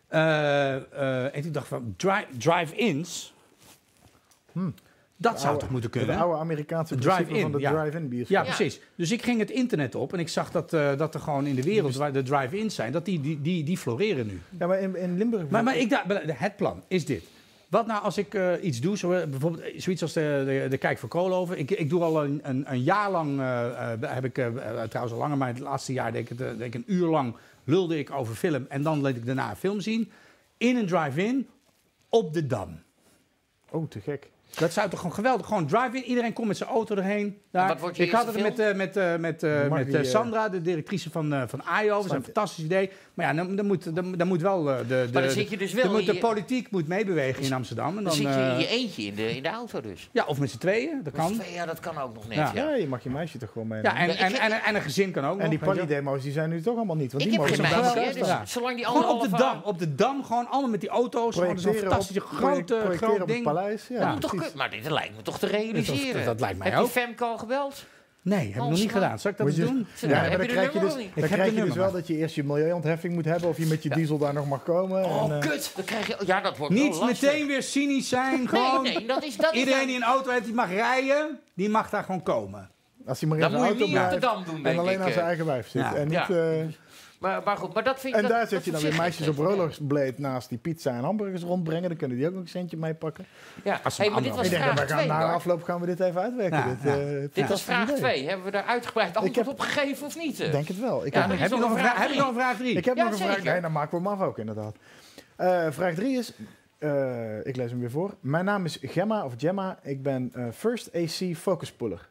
En 0.08 1.30
ik 1.32 1.54
dacht 1.54 1.68
van 1.68 1.94
dri- 1.96 2.26
drive-ins, 2.38 3.34
Hmm. 4.52 4.74
dat 5.16 5.34
De 5.34 5.40
zou 5.40 5.58
toch 5.58 5.70
moeten 5.70 5.90
De 5.90 5.98
kunnen? 5.98 6.16
oude 6.16 6.38
Amerikaanse 6.38 6.94
De 6.96 7.00
drive-in, 7.00 7.40
van 7.40 7.52
de 7.52 7.58
ja. 7.58 7.80
drive-in 7.82 8.08
bioscoop. 8.08 8.36
Ja, 8.36 8.42
Ja. 8.44 8.54
precies. 8.54 8.80
Dus 8.94 9.10
ik 9.10 9.22
ging 9.22 9.38
het 9.38 9.50
internet 9.50 9.94
op 9.94 10.12
en 10.12 10.18
ik 10.18 10.28
zag 10.28 10.50
dat, 10.50 10.70
dat 10.70 11.14
er 11.14 11.20
gewoon 11.20 11.46
in 11.46 11.54
de 11.54 11.62
wereld 11.62 11.94
waar 11.96 12.12
de 12.12 12.22
drive-ins 12.22 12.74
zijn, 12.74 12.92
dat 12.92 13.04
die, 13.04 13.20
die, 13.20 13.40
die, 13.42 13.64
die 13.64 13.78
floreren 13.78 14.26
nu. 14.26 14.40
Ja, 14.58 14.66
maar 14.66 14.80
in, 14.80 14.96
in 14.96 15.16
Limburg... 15.18 15.48
Maar, 15.48 15.64
maar 15.64 15.76
ik 15.76 15.90
dacht, 15.90 16.04
het 16.26 16.56
plan 16.56 16.82
is 16.88 17.04
dit. 17.04 17.22
Wat 17.70 17.86
nou 17.86 18.02
als 18.02 18.18
ik 18.18 18.34
eh, 18.34 18.52
iets 18.64 18.80
doe, 18.80 18.98
zo, 18.98 19.12
eh, 19.12 19.26
bijvoorbeeld 19.28 19.62
eh, 19.62 19.80
zoiets 19.80 20.02
als 20.02 20.12
de, 20.12 20.66
de, 20.70 20.78
Kijk 20.78 20.98
voor 20.98 21.08
Koolhoven. 21.08 21.58
Ik, 21.58 21.70
ik 21.70 21.88
doe 21.88 22.02
al 22.02 22.24
een, 22.24 22.40
een, 22.42 22.72
een 22.72 22.82
jaar 22.82 23.10
lang, 23.10 23.40
heb 24.00 24.24
ik 24.24 24.34
trouwens 24.88 25.12
al 25.12 25.18
langer, 25.18 25.36
maar 25.36 25.48
het 25.48 25.58
laatste 25.58 25.92
jaar 25.92 26.12
denk 26.12 26.30
ik, 26.30 26.38
denk 26.38 26.60
ik 26.60 26.74
een 26.74 26.84
uur 26.86 27.06
lang 27.06 27.34
lulde 27.64 27.98
ik 27.98 28.10
over 28.10 28.34
film. 28.34 28.66
En 28.68 28.82
dan 28.82 29.02
liet 29.02 29.16
ik 29.16 29.26
daarna 29.26 29.50
een 29.50 29.56
film 29.56 29.80
zien. 29.80 30.10
In 30.56 30.76
een 30.76 30.86
drive-in 30.86 31.48
op 32.08 32.32
de 32.34 32.46
Dam. 32.46 32.82
Oh, 33.70 33.88
te 33.88 34.00
gek. 34.00 34.30
Dat 34.58 34.72
zou 34.72 34.90
toch 34.90 34.98
gewoon 34.98 35.14
geweldig. 35.14 35.46
Gewoon 35.46 35.66
drive-in. 35.66 36.02
Iedereen 36.02 36.32
komt 36.32 36.46
met 36.46 36.56
zijn 36.56 36.70
auto 36.70 36.96
erheen. 36.96 37.38
Daar. 37.50 37.68
wat 37.68 37.80
wordt 37.80 37.96
je 37.96 38.02
ik 38.02 38.10
had 38.10 38.26
het 38.26 38.42
met, 38.42 38.58
eh, 38.58 38.74
met, 38.74 38.96
eh, 38.96 39.16
met, 39.16 39.42
eh, 39.42 39.68
Mag 39.68 39.78
met 39.78 39.90
die, 39.92 40.04
Sandra, 40.04 40.48
de 40.48 40.62
directrice 40.62 41.10
van, 41.10 41.32
eh 41.32 41.42
van 41.46 41.64
AIO. 41.64 41.96
Dat 41.96 42.04
is 42.04 42.10
een 42.10 42.24
fantastisch 42.24 42.64
idee. 42.64 42.90
Maar 43.14 43.26
ja, 43.26 43.44
dan, 43.44 43.56
dan, 43.56 43.66
moet, 43.66 43.94
dan, 43.94 44.12
dan 44.12 44.28
moet 44.28 44.40
wel 44.40 44.70
eh, 44.70 44.78
de, 44.78 44.84
de, 44.86 45.08
Maar 45.12 45.22
dan 45.22 45.30
zit 45.30 45.50
je 45.50 45.56
dus 45.56 45.72
wel 45.72 45.82
de, 45.82 46.12
moet, 46.12 46.20
politiek 46.20 46.70
moet 46.70 46.88
meebewegen 46.88 47.42
in 47.42 47.52
Amsterdam. 47.52 47.88
En 47.88 47.94
Dan, 47.94 48.04
dan, 48.04 48.12
zit 48.12 48.26
je 48.26 48.40
in 48.40 48.58
je 48.58 48.66
eentje 48.68 49.02
in 49.02 49.14
de, 49.14 49.36
in 49.36 49.42
de 49.42 49.48
auto 49.48 49.80
dus. 49.80 50.08
ja, 50.12 50.24
of 50.26 50.38
met 50.38 50.50
z'n 50.50 50.58
tweeën. 50.58 51.00
Dat 51.02 51.12
kan. 51.12 51.40
Ja, 51.54 51.66
dat 51.66 51.80
kan 51.80 51.98
ook 51.98 52.14
nog 52.14 52.28
net. 52.28 52.36
Ja. 52.36 52.50
Ja. 52.54 52.68
Ja, 52.68 52.74
je 52.74 52.86
mag 52.86 53.02
je 53.02 53.10
meisje 53.10 53.38
toch 53.38 53.50
gewoon 53.52 53.68
mee. 53.68 53.82
Ja, 53.82 53.96
en, 53.96 54.08
Ja, 54.08 54.14
en, 54.14 54.32
en, 54.32 54.62
en 54.62 54.74
een 54.74 54.82
gezin 54.82 55.10
kan 55.10 55.24
ook 55.24 55.38
en 55.38 55.50
die 55.50 55.58
nog, 55.58 55.68
weet 55.68 55.76
je 55.76 55.86
wel. 55.86 55.86
pali-demo's 55.86 56.22
die 56.22 56.32
zijn 56.32 56.50
nu 56.50 56.62
toch 56.62 56.76
allemaal 56.76 56.96
niet. 56.96 57.12
Want 57.12 57.24
Ik 57.24 57.30
die 57.30 57.40
heb 57.40 57.50
mogen 57.50 57.64
geen 57.64 57.82
meisje, 57.82 58.18
dus 58.18 58.52
zolang 58.52 58.76
die 58.76 58.84
Gewoon 58.84 59.08
op 59.08 59.22
de 59.22 59.28
dam, 59.36 59.60
op 59.64 59.78
de 59.78 59.94
dam, 59.94 60.24
gewoon 60.24 60.48
allemaal 60.48 60.70
met 60.70 60.80
die 60.80 60.88
auto's. 60.88 61.34
Gewoon 61.34 61.58
zo'n 61.58 61.74
fantastische 61.74 62.20
grote, 62.20 62.38
projecteren 62.74 62.96
groot 62.96 63.12
op 63.12 63.18
het 63.18 63.28
ding. 63.28 63.42
paleis. 63.44 63.86
Ja, 63.88 64.14
Maar 64.54 64.70
dit 64.70 64.90
lijkt 64.90 65.16
me 65.16 65.22
toch 65.22 65.38
te 65.38 65.46
realiseren. 65.46 66.14
Dat- 66.14 66.24
dat 66.24 66.40
lijkt 66.40 66.58
mij 66.58 66.70
Heb 66.70 66.78
ook. 66.78 66.86
je 66.86 66.92
Femke 66.92 67.24
al 67.24 67.38
gebeld? 67.38 67.84
Nee, 68.22 68.38
heb 68.46 68.48
ik 68.62 68.68
nog 68.68 68.70
niet 68.78 68.92
gedaan. 68.92 69.18
Zal 69.18 69.30
ik 69.30 69.36
dat 69.36 69.46
eens 69.46 69.56
je- 69.56 69.64
doen? 69.64 69.86
Ja, 70.00 70.08
Ja, 70.08 70.14
heb 70.14 70.22
maar 70.22 70.30
je 70.30 70.36
dan 70.38 70.46
krijg 70.56 70.72
je 70.72 70.78
dus, 70.80 70.92
dan 70.92 71.00
Ik 71.00 71.10
heb 71.14 71.24
krijg 71.30 71.54
je 71.54 71.64
dus 71.64 71.74
wel 71.74 71.92
dat 71.92 72.06
je 72.06 72.16
eerst 72.16 72.34
je 72.34 72.44
milieuontheffing 72.44 73.14
moet 73.14 73.24
hebben 73.24 73.48
of 73.48 73.56
je 73.56 73.66
met 73.66 73.82
je 73.82 73.88
Ja. 73.88 73.94
diesel 73.94 74.18
daar 74.18 74.34
nog 74.34 74.48
mag 74.48 74.62
komen. 74.62 75.04
Oh, 75.04 75.24
en, 75.24 75.32
eh, 75.42 75.48
kut. 75.48 75.72
Dan 75.76 75.84
krijg 75.84 76.06
je... 76.06 76.16
Ja, 76.26 76.40
dat 76.40 76.56
wordt 76.56 76.74
wel 76.74 76.82
Niet 76.84 77.04
meteen 77.04 77.46
weer 77.46 77.62
cynisch 77.62 78.08
zijn. 78.08 78.48
Gewoon 78.48 78.82
Nee, 78.82 78.94
nee, 78.96 79.06
dat 79.06 79.24
is... 79.24 79.36
Dat 79.36 79.54
iedereen 79.54 79.86
die 79.86 79.96
een 79.96 80.02
auto 80.02 80.30
heeft 80.30 80.44
die 80.44 80.54
mag 80.54 80.70
rijden, 80.70 81.38
die 81.54 81.68
mag 81.68 81.90
daar 81.90 82.04
gewoon 82.04 82.22
komen. 82.22 82.70
als 83.06 83.20
hij 83.20 83.28
maar 83.28 83.38
in 83.38 83.42
Dat 83.44 83.52
zijn 83.60 83.62
moet 83.62 83.78
je 83.90 83.96
auto 83.98 84.18
blijft 84.20 84.64
en 84.66 84.78
alleen 84.78 85.00
aan 85.00 85.06
eh. 85.06 85.12
zijn 85.12 85.24
eigen 85.26 85.46
wijf 85.46 85.68
zit. 85.68 85.94
En, 85.94 86.08
niet, 86.08 86.30
eh, 86.30 86.60
Maar, 87.20 87.42
maar 87.44 87.56
goed, 87.56 87.74
maar 87.74 87.84
dat 87.84 88.00
vind 88.00 88.14
ik... 88.14 88.22
en 88.22 88.28
dat- 88.28 88.36
daar 88.38 88.46
zet 88.48 88.64
je 88.64 88.70
dan 88.70 88.80
weer 88.80 88.94
meisjes 88.96 89.28
op 89.28 89.36
geen 89.36 89.44
rollersblade 89.44 90.14
naast 90.16 90.48
die 90.48 90.58
pizza 90.58 90.90
en 90.96 91.02
hamburgers 91.04 91.42
rondbrengen. 91.42 91.88
Dan 91.88 91.98
kunnen 91.98 92.16
die 92.16 92.26
ook 92.26 92.32
nog 92.32 92.42
een 92.42 92.48
centje 92.48 92.76
meepakken. 92.76 93.26
Ja, 93.64 93.80
Als 93.84 93.96
hey, 93.98 94.10
maar 94.10 94.22
dit 94.22 94.34
was 94.36 94.44
Ik 94.44 94.50
denk 94.50 94.64
dat 94.64 94.72
vraag 94.72 94.86
we 94.88 94.92
gaan 94.94 94.98
2, 94.98 95.08
na 95.08 95.32
afloop 95.32 95.62
gaan 95.62 95.80
we 95.80 95.86
dit 95.86 96.00
even 96.00 96.20
uitwerken. 96.20 96.58
Ja, 96.58 96.66
dit, 96.68 96.82
ja. 96.82 96.98
eh, 97.20 97.28
Dit 97.32 97.48
was 97.48 97.62
vraag 97.62 97.82
idee. 97.82 97.96
2. 97.96 98.26
Hebben 98.28 98.44
we 98.44 98.50
daar 98.50 98.64
uitgebreid 98.64 99.16
antwoord 99.16 99.36
heb- 99.36 99.48
op 99.48 99.60
gegeven 99.60 100.06
of 100.06 100.16
niet? 100.16 100.40
Ik 100.40 100.52
denk 100.52 100.68
het 100.68 100.80
wel. 100.80 101.06
Ik 101.06 101.14
Ja, 101.14 101.20
heb 101.28 101.38
Heb 101.38 101.50
je 101.50 101.56
nog 101.56 101.70
een 101.70 101.78
vraag 101.78 101.80
vraag, 101.80 101.92
heb 101.98 102.02
je 102.02 102.06
drie? 102.08 102.18
nog 102.18 102.28
een 102.28 102.34
vraag 102.40 102.56
drie? 102.56 102.76
Ik 102.76 102.84
heb 102.84 102.96
Ja, 102.96 103.02
nog 103.02 103.12
een 103.12 103.18
vraag. 103.18 103.34
zeker. 103.36 103.52
Nee, 103.52 103.60
dan 103.60 103.72
maken 103.72 104.02
we 104.02 104.08
hem 104.08 104.20
af 104.20 104.26
ook 104.26 104.38
inderdaad. 104.38 104.76
Eh, 105.36 105.66
vraag 105.70 105.94
3 105.94 106.18
is, 106.18 106.32
eh, 106.78 107.46
ik 107.46 107.56
lees 107.56 107.70
hem 107.70 107.80
weer 107.80 107.90
voor. 107.90 108.14
Mijn 108.20 108.44
naam 108.44 108.64
is 108.64 108.78
Gemma 108.82 109.24
of 109.24 109.32
Gemma. 109.36 109.78
Ik 109.82 110.02
ben 110.02 110.30
eh, 110.34 110.44
First 110.54 110.90
AC 110.94 111.36
Focus 111.36 111.72
Puller. 111.72 112.08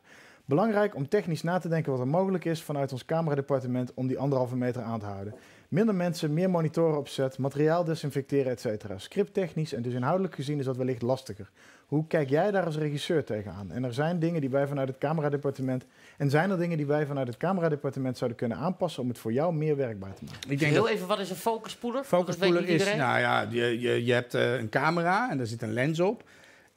Belangrijk 0.50 0.96
om 0.96 1.08
technisch 1.08 1.44
na 1.44 1.60
te 1.60 1.68
denken 1.68 1.92
wat 1.92 2.02
er 2.02 2.08
mogelijk 2.08 2.46
is 2.46 2.62
vanuit 2.64 2.92
ons 2.92 3.06
cameradepartement 3.06 3.94
om 3.94 4.08
die 4.08 4.20
anderhalve 4.20 4.56
meter 4.56 4.82
aan 4.82 5.00
te 5.00 5.06
houden. 5.06 5.34
Minder 5.68 5.96
mensen, 5.96 6.34
meer 6.34 6.50
monitoren 6.50 6.98
opzet, 6.98 7.38
materiaal 7.38 7.84
desinfecteren, 7.84 8.52
et 8.52 8.60
cetera. 8.60 8.98
Scripttechnisch 8.98 9.74
en 9.74 9.82
dus 9.82 9.94
inhoudelijk 9.94 10.36
gezien 10.36 10.60
is 10.60 10.66
dat 10.66 10.78
wellicht 10.78 11.02
lastiger. 11.02 11.50
Hoe 11.86 12.08
kijk 12.08 12.30
jij 12.30 12.52
daar 12.52 12.66
als 12.66 12.78
regisseur 12.78 13.24
tegenaan? 13.24 13.72
En 13.72 13.84
er 13.84 13.94
zijn 13.94 14.20
dingen 14.20 14.42
die 14.42 14.50
wij 14.50 14.68
vanuit 14.68 14.88
het 14.88 14.98
cameradepartement... 14.98 15.86
en 16.18 16.30
zijn 16.30 16.52
er 16.52 16.58
dingen 16.58 16.78
die 16.78 16.86
wij 16.86 17.06
vanuit 17.06 17.28
het 17.28 17.38
cameradepartement 17.38 18.18
zouden 18.18 18.38
kunnen 18.38 18.58
aanpassen... 18.58 19.02
om 19.02 19.10
het 19.10 19.18
voor 19.18 19.34
jou 19.34 19.54
meer 19.54 19.76
werkbaar 19.76 20.14
te 20.14 20.24
maken? 20.24 20.52
Ik 20.52 20.60
denk 20.60 20.72
Heel 20.72 20.82
dat 20.84 20.92
even, 20.92 21.08
wat 21.08 21.20
is 21.20 21.30
een 21.30 21.36
focuspoeler? 21.36 22.04
focuspoeler 22.04 22.68
is, 22.68 22.86
nou 22.86 23.20
ja, 23.20 23.48
je, 23.50 23.80
je, 23.80 24.06
je 24.06 24.14
hebt 24.14 24.34
eh, 24.34 24.54
een 24.54 24.70
camera 24.70 25.30
en 25.32 25.38
daar 25.38 25.48
zit 25.48 25.62
een 25.62 25.74
lens 25.74 26.00
op. 26.00 26.24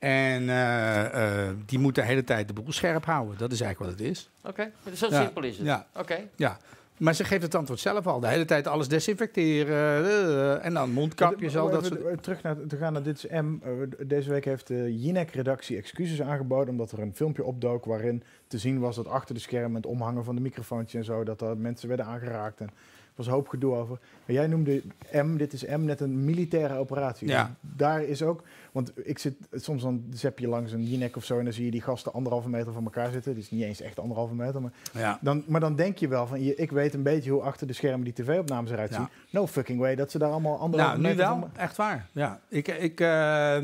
En 0.03 0.49
eh, 0.49 1.47
eh, 1.49 1.55
die 1.67 1.79
moet 1.79 1.95
de 1.95 2.03
hele 2.03 2.25
tijd 2.25 2.47
de 2.49 2.53
boel 2.55 2.73
scherp 2.73 3.05
houden. 3.05 3.39
Dat 3.39 3.53
is 3.53 3.61
eigenlijk 3.61 3.91
wat 3.91 4.01
het 4.01 4.11
is. 4.11 4.31
Oké, 4.45 4.71
zo 4.95 5.07
Ja, 5.11 5.23
simpel 5.23 5.43
is 5.43 5.57
het. 5.59 5.67
ja. 5.67 5.87
Oké. 5.97 6.19
Ja. 6.37 6.59
Maar 6.97 7.15
ze 7.15 7.25
geeft 7.25 7.43
het 7.43 7.55
antwoord 7.55 7.81
zelf 7.81 8.07
al. 8.07 8.21
De 8.21 8.29
hele 8.29 8.45
tijd 8.45 8.67
alles 8.67 8.89
desinfecteren. 8.89 10.05
eh, 10.05 10.65
en 10.65 10.75
dan 10.75 10.91
mondkapjes, 10.91 11.57
al 11.57 11.71
dat 11.71 11.85
soort... 11.87 12.23
Terug 12.23 12.43
naar, 12.43 12.57
te 12.69 12.77
gaan 12.77 12.93
naar 12.93 13.03
Dit 13.03 13.17
is 13.17 13.41
M. 13.41 13.59
Deze 14.07 14.31
week 14.31 14.45
heeft 14.45 14.67
de 14.67 15.01
Jinek-redactie 15.01 15.77
excuses 15.77 16.23
aangeboden... 16.23 16.69
omdat 16.69 16.93
er 16.93 16.99
een 16.99 17.15
filmpje 17.15 17.45
opdook 17.45 17.85
waarin 17.85 18.23
te 18.47 18.59
zien 18.59 18.79
was 18.79 18.97
dat 18.97 19.09
achter 19.09 19.35
de 19.35 19.41
schermen... 19.41 19.77
het 19.77 19.87
omhangen 19.87 20.25
van 20.25 20.35
de 20.35 20.41
microfoontjes 20.41 20.95
en 20.95 21.05
zo... 21.15 21.25
dat 21.25 21.41
er 21.41 21.57
mensen 21.57 21.89
werden 21.89 22.07
aangeraakt. 22.07 22.61
En 22.61 22.67
er 22.67 22.73
was 23.15 23.27
een 23.27 23.33
hoop 23.33 23.49
gedoe 23.49 23.75
over. 23.75 23.99
Maar 24.27 24.37
jij 24.37 24.47
noemde 24.47 24.83
M, 25.13 25.37
Dit 25.37 25.53
is 25.53 25.65
M, 25.67 25.85
net 25.85 26.01
een 26.01 26.25
militaire 26.25 26.75
operatie. 26.77 27.29
Ja. 27.29 27.55
Daar 27.61 28.03
is 28.03 28.23
ook... 28.23 28.43
Want 28.73 28.93
ik 29.07 29.19
zit 29.19 29.35
soms 29.53 29.83
dan 29.83 30.05
zap 30.13 30.39
je 30.39 30.49
langs 30.49 30.73
een 30.73 30.85
Jinek 30.85 31.17
of 31.17 31.25
zo... 31.25 31.39
en 31.39 31.45
dan 31.45 31.53
zie 31.53 31.65
je 31.65 31.71
die 31.71 31.81
gasten 31.83 32.13
anderhalve 32.13 32.49
meter 32.49 32.73
van 32.73 32.85
elkaar 32.85 33.11
zitten. 33.11 33.37
Is 33.37 33.51
niet 33.51 33.63
eens 33.63 33.81
echt 33.81 33.99
anderhalve 33.99 34.35
meter, 34.35 34.61
maar... 34.63 34.73
Ja. 34.93 35.19
Dan, 35.21 35.45
maar 35.47 35.61
dan 35.61 35.77
denk 35.77 35.99
je 35.99 36.09
wel 36.09 36.27
van, 36.27 36.43
je, 36.43 36.55
ik 36.55 36.71
weet 36.71 36.95
een 36.95 37.03
beetje 37.03 37.31
hoe 37.31 37.43
achter 37.43 37.67
de 37.67 37.73
schermen 37.73 38.05
die 38.05 38.13
tv-opnames 38.13 38.71
eruit 38.71 38.91
Ja. 38.91 38.97
zien. 38.97 39.09
No 39.31 39.47
fucking 39.47 39.79
way 39.81 39.95
dat 39.95 40.11
ze 40.11 40.19
daar 40.19 40.31
allemaal 40.31 40.59
anderhalve 40.59 40.97
Nou, 41.01 41.03
nu 41.09 41.15
meter 41.15 41.31
wel. 41.31 41.41
van... 41.41 41.51
Echt 41.57 41.77
waar. 41.77 42.07
Ja. 42.13 42.41
Ik, 42.49 42.69
ik, 42.69 43.01
eh, 43.01 43.59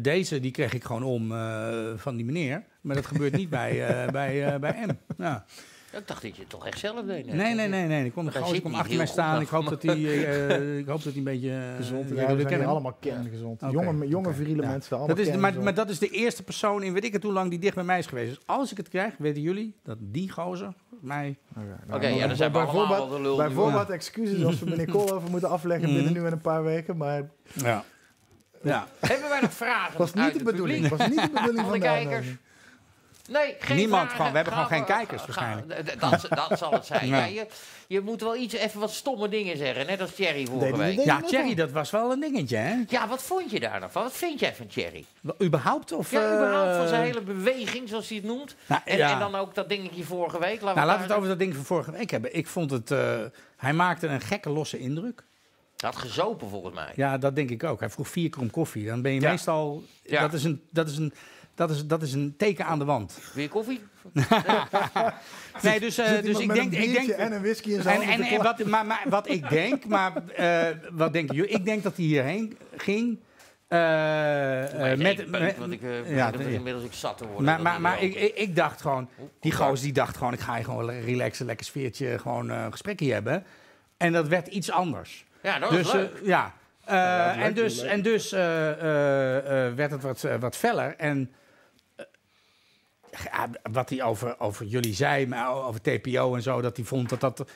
deze 0.00 0.40
die 0.40 0.50
kreeg 0.50 0.72
ik 0.74 0.84
gewoon 0.84 1.02
om 1.02 1.32
eh, 1.32 1.92
van 1.96 2.16
die 2.16 2.24
meneer. 2.24 2.64
Maar 2.80 2.96
dat 2.96 3.06
gebeurt 3.06 3.36
niet 3.36 3.50
bij, 3.50 3.86
eh, 3.86 4.10
bij, 4.20 4.46
eh, 4.54 4.60
bij 4.60 4.86
M. 4.86 5.22
Ja. 5.22 5.44
Ik 5.98 6.06
dacht 6.08 6.22
dat 6.22 6.34
je 6.36 6.40
het 6.40 6.50
toch 6.50 6.66
echt 6.66 6.78
zelf 6.78 7.04
deed. 7.06 7.26
Nee, 7.26 7.54
nee, 7.54 7.68
nee, 7.68 7.86
nee. 7.86 8.04
Ik 8.04 8.12
kon, 8.12 8.26
ik 8.26 8.32
kon 8.62 8.70
niet 8.70 8.80
achter 8.80 8.96
mij 8.96 9.06
staan. 9.06 9.32
goed 9.34 9.42
Ik 9.42 9.48
hoop 9.48 9.68
dat 9.68 9.82
hij 9.82 9.94
eh, 9.94 10.78
ik 10.78 10.86
hoop 10.86 11.02
dat 11.02 11.12
hij 11.12 11.16
een 11.16 11.24
beetje... 11.24 11.50
eh, 11.50 11.76
Gezond. 11.76 12.08
Ja, 12.08 12.14
we 12.14 12.34
zijn 12.34 12.46
kennen 12.46 12.66
allemaal 12.68 12.96
kerngezond. 13.00 13.60
Jonge, 13.70 14.08
jonge 14.08 14.32
viriele 14.32 14.62
ja. 14.62 14.68
mensen. 14.68 14.96
allemaal 14.96 15.16
Dat 15.16 15.26
is, 15.26 15.32
de- 15.32 15.38
maar, 15.38 15.62
maar 15.62 15.74
dat 15.74 15.90
is 15.90 15.98
de 15.98 16.08
eerste 16.08 16.42
persoon 16.42 16.82
in 16.82 16.92
weet 16.92 17.04
ik 17.04 17.12
het 17.12 17.22
hoe 17.22 17.32
lang 17.32 17.50
die 17.50 17.58
dicht 17.58 17.74
bij 17.74 17.84
mij 17.84 17.98
is 17.98 18.06
geweest. 18.06 18.28
Dus 18.28 18.40
als 18.46 18.70
ik 18.70 18.76
het 18.76 18.88
krijg, 18.88 19.14
weten 19.18 19.42
jullie 19.42 19.74
dat 19.82 19.96
die 20.00 20.30
gozer 20.30 20.72
mij... 21.00 21.38
Oké, 21.56 21.94
Oké, 21.96 22.06
nou, 22.08 22.18
ja, 22.20 22.26
dan 22.26 22.36
zijn 22.36 22.52
we 22.52 22.58
bij 22.58 22.66
allemaal 22.66 22.86
voorbaat- 22.86 23.08
wel 23.08 23.16
de 23.16 23.22
lul. 23.22 23.36
Bij 23.36 23.48
nu. 23.48 23.54
voorbaat 23.54 23.90
excuses 23.90 24.44
als 24.44 24.58
we 24.58 24.66
meneer 24.70 24.86
Koolhoven 24.90 25.30
moeten 25.30 25.50
afleggen 25.50 25.94
binnen 25.94 26.12
nu 26.12 26.24
en 26.26 26.32
een 26.32 26.40
paar 26.40 26.64
weken. 26.64 26.96
Maar 26.96 27.30
Ja. 27.52 27.84
Ja. 28.62 28.86
Hebben 29.00 29.28
wij 29.28 29.40
nog 29.40 29.52
vragen 29.52 29.98
was 29.98 30.14
niet 30.14 30.24
uit 30.24 30.38
de 30.38 30.44
bedoeling. 30.44 30.88
was 30.88 31.08
niet 31.08 31.20
de 31.22 31.30
bedoeling 31.32 31.60
Van 31.66 31.72
de 31.72 31.78
kijkers? 31.78 32.26
Nee, 33.28 33.54
geen 33.58 33.76
Niemand 33.76 34.00
vragen. 34.00 34.16
gewoon. 34.16 34.30
We 34.30 34.36
hebben 34.36 34.54
gewoon 34.54 34.68
geen 34.68 34.84
kijkers 34.84 35.22
waarschijnlijk. 35.26 36.00
Dat, 36.00 36.26
dat 36.48 36.58
zal 36.58 36.72
het 36.72 36.86
zijn. 36.86 37.06
Ja. 37.16 37.16
Ja, 37.18 37.24
je, 37.24 37.46
je 37.86 38.00
moet 38.00 38.20
wel 38.20 38.36
iets, 38.36 38.54
even 38.54 38.80
wat 38.80 38.90
stomme 38.92 39.28
dingen 39.28 39.56
zeggen, 39.56 39.86
net 39.86 40.00
als 40.00 40.14
Thierry 40.14 40.46
vorige 40.46 40.76
week. 40.76 41.04
ja, 41.04 41.20
dat 41.20 41.28
Thierry, 41.28 41.54
dat 41.54 41.70
was 41.70 41.90
wel 41.90 42.12
een 42.12 42.20
dingetje, 42.20 42.56
hè? 42.56 42.74
Ja, 42.88 43.08
wat 43.08 43.22
vond 43.22 43.50
je 43.50 43.60
daar 43.60 43.80
dan 43.80 43.90
van? 43.90 44.02
Wat 44.02 44.12
vind 44.12 44.40
jij 44.40 44.54
van 44.54 44.66
Thierry? 44.66 45.04
Wel, 45.20 45.34
Überhaupt? 45.42 45.92
Of, 45.92 46.10
Ja, 46.10 46.34
überhaupt 46.34 46.76
van 46.76 46.88
zijn 46.88 47.00
eh, 47.00 47.06
hele 47.06 47.20
beweging, 47.20 47.88
zoals 47.88 48.08
hij 48.08 48.16
het 48.16 48.26
noemt. 48.26 48.54
Nou, 48.66 48.80
En, 48.84 48.96
ja. 48.96 49.12
en 49.12 49.18
dan 49.18 49.34
ook 49.34 49.54
dat 49.54 49.68
dingetje 49.68 50.04
vorige 50.04 50.38
week. 50.38 50.60
Laten 50.60 50.74
Nou, 50.76 50.86
laten 50.86 51.00
we 51.02 51.06
het 51.08 51.16
over 51.16 51.28
dat 51.28 51.38
ding 51.38 51.54
van 51.54 51.64
vorige 51.64 51.90
week 51.92 52.10
hebben. 52.10 52.36
Ik 52.36 52.46
vond 52.46 52.70
het... 52.70 52.90
eh, 52.90 53.18
hij 53.56 53.72
maakte 53.72 54.06
een 54.06 54.20
gekke 54.20 54.50
losse 54.50 54.78
indruk. 54.78 55.24
Hij 55.76 55.90
had 55.90 55.98
gezopen 55.98 56.48
volgens 56.48 56.74
mij. 56.74 56.92
Ja, 56.94 57.18
dat 57.18 57.36
denk 57.36 57.50
ik 57.50 57.64
ook. 57.64 57.80
Hij 57.80 57.90
vroeg 57.90 58.08
vier 58.08 58.28
krom 58.30 58.50
koffie. 58.50 58.86
Dan 58.86 59.02
ben 59.02 59.12
je 59.12 59.20
Ja. 59.20 59.30
meestal... 59.30 59.82
Ja. 60.02 60.20
Dat, 60.20 60.32
is 60.32 60.44
een, 60.44 60.62
dat, 60.70 60.88
is 60.88 60.96
een, 60.96 61.12
dat, 61.56 61.70
is, 61.70 61.86
dat 61.86 62.02
is 62.02 62.12
een 62.12 62.34
teken 62.36 62.64
aan 62.66 62.78
de 62.78 62.84
wand. 62.84 63.18
Je 63.34 63.48
koffie? 63.48 63.80
Nee, 65.62 65.80
dus, 65.80 65.98
eh, 65.98 66.22
dus 66.22 66.38
ik 66.38 66.52
denk... 66.54 66.72
een 66.72 66.82
Ik 66.82 66.92
denk 66.92 67.08
en 67.08 67.32
een 67.32 67.40
whisky 67.42 67.70
in 67.70 67.82
zijn 67.82 68.00
en, 68.00 68.06
handen 68.08 68.26
en, 68.26 68.32
en 68.32 68.38
klappen. 68.40 68.62
wat, 68.64 68.70
maar, 68.72 68.86
maar 68.86 69.02
wat 69.08 69.28
ik 69.28 69.48
denk, 69.48 69.86
maar 69.86 70.12
eh, 70.34 70.66
wat 70.92 71.12
denken 71.12 71.34
jullie? 71.36 71.50
Ik 71.50 71.64
denk 71.64 71.82
dat 71.82 71.96
hij 71.96 72.04
hierheen 72.04 72.56
ging. 72.76 73.18
eh, 73.68 74.92
eh, 74.92 74.98
met, 74.98 75.30
met- 75.30 75.56
want 75.58 75.72
ik 75.72 75.82
eh, 75.82 76.16
ja, 76.16 76.32
inmiddels 76.32 76.84
ik 76.84 76.92
zat 76.92 77.18
te 77.18 77.26
worden. 77.26 77.44
maar 77.44 77.60
maar, 77.62 77.80
maar 77.80 78.02
ik, 78.02 78.14
ik, 78.14 78.34
ik 78.34 78.56
dacht 78.56 78.80
gewoon, 78.80 79.08
die 79.40 79.52
goos 79.52 79.80
die 79.80 79.92
dacht 79.92 80.16
gewoon, 80.16 80.32
ik 80.32 80.40
ga 80.40 80.54
hier 80.54 80.64
gewoon 80.64 80.90
relaxen, 80.90 81.46
lekker 81.46 81.66
sfeertje, 81.66 82.18
gewoon 82.18 82.50
eh, 82.50 82.62
een 82.64 82.70
gesprekje 82.70 83.12
hebben. 83.12 83.44
En 83.96 84.12
dat 84.12 84.28
werd 84.28 84.46
iets 84.46 84.70
anders. 84.70 85.24
Ja, 85.42 85.58
dat 85.58 85.70
was 85.70 85.78
dus 85.82 85.92
leuk. 85.92 86.20
ja. 86.22 86.52
Eh, 86.84 86.94
Ja, 86.94 87.34
en 87.36 87.54
dus, 87.54 87.80
leuk. 87.80 87.90
en 87.90 88.02
dus 88.02 88.32
eh, 88.32 88.70
eh, 88.70 89.66
eh, 89.66 89.74
werd 89.74 89.90
het 89.90 90.02
wat, 90.02 90.26
wat 90.40 90.56
feller. 90.56 90.94
En 90.96 91.32
wat 93.72 93.88
hij 93.90 94.02
over, 94.02 94.40
over 94.40 94.66
jullie 94.66 94.94
zei, 94.94 95.26
maar 95.26 95.52
over 95.52 95.80
TPO 95.80 96.34
en 96.34 96.42
zo, 96.42 96.60
dat 96.60 96.76
hij 96.76 96.84
vond 96.84 97.08
dat 97.08 97.20
dat. 97.20 97.40
eh, 97.40 97.46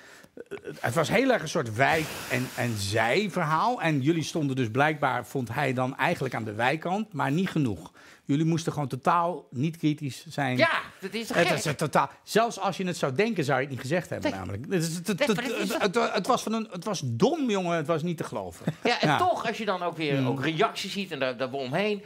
Het 0.80 0.94
was 0.94 1.08
heel 1.08 1.32
erg 1.32 1.42
een 1.42 1.48
soort 1.48 1.74
wij- 1.74 2.04
en, 2.30 2.46
en 2.56 2.76
zij-verhaal. 2.76 3.82
En 3.82 4.00
jullie 4.00 4.22
stonden 4.22 4.56
dus 4.56 4.70
blijkbaar, 4.70 5.26
vond 5.26 5.54
hij 5.54 5.72
dan 5.72 5.96
eigenlijk 5.96 6.34
aan 6.34 6.44
de 6.44 6.54
wijkant, 6.54 7.12
maar 7.12 7.30
niet 7.30 7.50
genoeg. 7.50 7.92
Jullie 8.30 8.44
moesten 8.44 8.72
gewoon 8.72 8.88
totaal 8.88 9.46
niet 9.50 9.76
kritisch 9.76 10.24
zijn. 10.28 10.56
ja, 10.56 10.80
dat 11.00 11.14
is 11.14 11.28
Het 11.34 11.64
is 11.66 11.74
totaal. 11.76 12.10
Zelfs 12.22 12.58
als 12.60 12.76
je 12.76 12.86
het 12.86 12.96
zou 12.96 13.14
denken, 13.14 13.44
zou 13.44 13.56
je 13.56 13.62
het 13.64 13.72
niet 13.72 13.80
gezegd 13.82 14.10
hebben, 14.10 14.30
namelijk. 14.30 14.64
Het, 14.68 16.26
was 16.26 16.42
van 16.42 16.52
een, 16.52 16.68
het 16.70 16.84
was 16.84 17.02
dom, 17.04 17.50
jongen. 17.50 17.76
Het 17.76 17.86
was 17.86 18.02
niet 18.02 18.16
te 18.16 18.24
geloven. 18.24 18.66
Ja, 18.84 19.00
en 19.00 19.08
Ja. 19.08 19.18
toch, 19.18 19.46
als 19.46 19.58
je 19.58 19.64
dan 19.64 19.82
ook 19.82 19.96
weer 19.96 20.20
Mm. 20.20 20.26
ook 20.26 20.44
reacties 20.44 20.92
ziet 20.92 21.10
en 21.10 21.18
daar, 21.18 21.36
daar 21.36 21.50
omheen. 21.52 22.02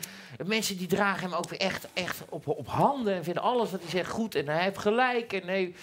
Mensen 0.46 0.76
die 0.76 0.86
dragen 0.86 1.22
hem 1.22 1.32
ook 1.38 1.48
weer 1.48 1.60
echt, 1.60 1.88
echt 1.92 2.22
op, 2.28 2.46
op 2.48 2.66
handen 2.68 3.14
en 3.14 3.24
vinden 3.24 3.42
alles 3.42 3.70
wat 3.70 3.80
hij 3.80 3.90
zegt 3.90 4.10
goed. 4.10 4.34
En 4.34 4.46
hij 4.48 4.62
heeft 4.62 4.78
gelijk. 4.78 5.32
En 5.32 5.46
nee, 5.46 5.74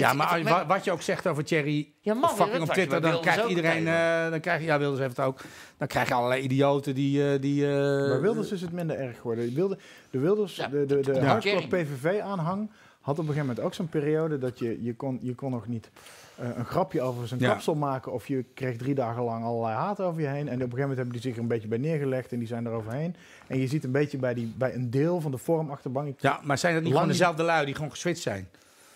Ja, 0.00 0.08
Het- 0.08 0.16
maar 0.44 0.58
het- 0.58 0.66
wat 0.66 0.84
je 0.84 0.92
ook 0.92 1.02
zegt 1.02 1.26
over 1.26 1.44
Thierry 1.44 1.92
Ja, 2.00 2.14
man, 2.14 2.30
fucking 2.30 2.62
op 2.62 2.68
Twitter, 2.72 3.00
dan 3.00 3.20
krijgt 3.20 3.48
iedereen, 3.48 3.86
eh, 3.88 4.30
dan 4.30 4.40
krijg 4.40 4.60
je, 4.60 4.66
ja, 4.66 4.78
Wilders 4.78 5.00
heeft 5.00 5.16
het 5.16 5.26
ook, 5.26 5.40
dan 5.76 5.88
krijg 5.88 6.08
je 6.08 6.14
allerlei 6.14 6.42
idioten 6.42 6.94
die, 6.94 7.32
eh, 7.32 7.40
die 7.40 7.64
eh, 7.66 8.08
Bij 8.08 8.20
Wilders 8.20 8.52
is 8.52 8.60
het 8.60 8.72
minder 8.72 8.98
erg 8.98 9.16
geworden. 9.16 9.54
Wilde, 9.54 9.78
de 10.10 10.18
Wilders, 10.18 10.56
Ja, 10.56 10.68
de, 10.68 10.86
de, 10.86 11.00
de 11.00 11.12
ja. 11.14 11.20
hardcore 11.24 11.66
Thierry. 11.66 11.84
PVV-aanhang 11.84 12.70
had 13.00 13.14
op 13.18 13.18
een 13.20 13.32
gegeven 13.32 13.46
moment 13.46 13.60
ook 13.66 13.74
zo'n 13.74 13.88
periode 13.88 14.38
dat 14.38 14.58
je, 14.58 14.82
je, 14.82 14.94
kon, 14.94 15.18
je 15.22 15.34
kon 15.34 15.50
nog 15.50 15.66
niet 15.66 15.90
eh, 16.36 16.48
een 16.56 16.64
grapje 16.64 17.02
over 17.02 17.28
zijn 17.28 17.40
Ja. 17.40 17.48
kapsel 17.50 17.74
maken 17.74 18.12
of 18.12 18.28
je 18.28 18.44
kreeg 18.54 18.76
drie 18.76 18.94
dagen 18.94 19.22
lang 19.22 19.44
allerlei 19.44 19.74
haat 19.74 20.00
over 20.00 20.20
je 20.20 20.26
heen. 20.26 20.36
En 20.36 20.42
op 20.44 20.50
een 20.52 20.58
gegeven 20.58 20.78
moment 20.80 20.96
hebben 20.96 21.12
die 21.14 21.22
zich 21.22 21.34
er 21.34 21.40
een 21.42 21.48
beetje 21.48 21.68
bij 21.68 21.78
neergelegd 21.78 22.32
en 22.32 22.38
die 22.38 22.48
zijn 22.48 22.66
er 22.66 22.72
overheen. 22.72 23.16
En 23.46 23.58
je 23.58 23.66
ziet 23.66 23.84
een 23.84 23.90
beetje 23.92 24.18
bij, 24.18 24.34
die, 24.34 24.54
bij 24.56 24.74
een 24.74 24.90
deel 24.90 25.20
van 25.20 25.30
de 25.30 25.38
vormachterbank, 25.38 26.20
ja, 26.20 26.40
maar 26.42 26.58
zijn 26.58 26.74
dat 26.74 26.82
niet 26.82 26.92
gewoon 26.92 27.08
dezelfde 27.08 27.42
lui 27.42 27.64
die 27.64 27.74
gewoon 27.74 27.90
geswitcht 27.90 28.22
zijn? 28.22 28.48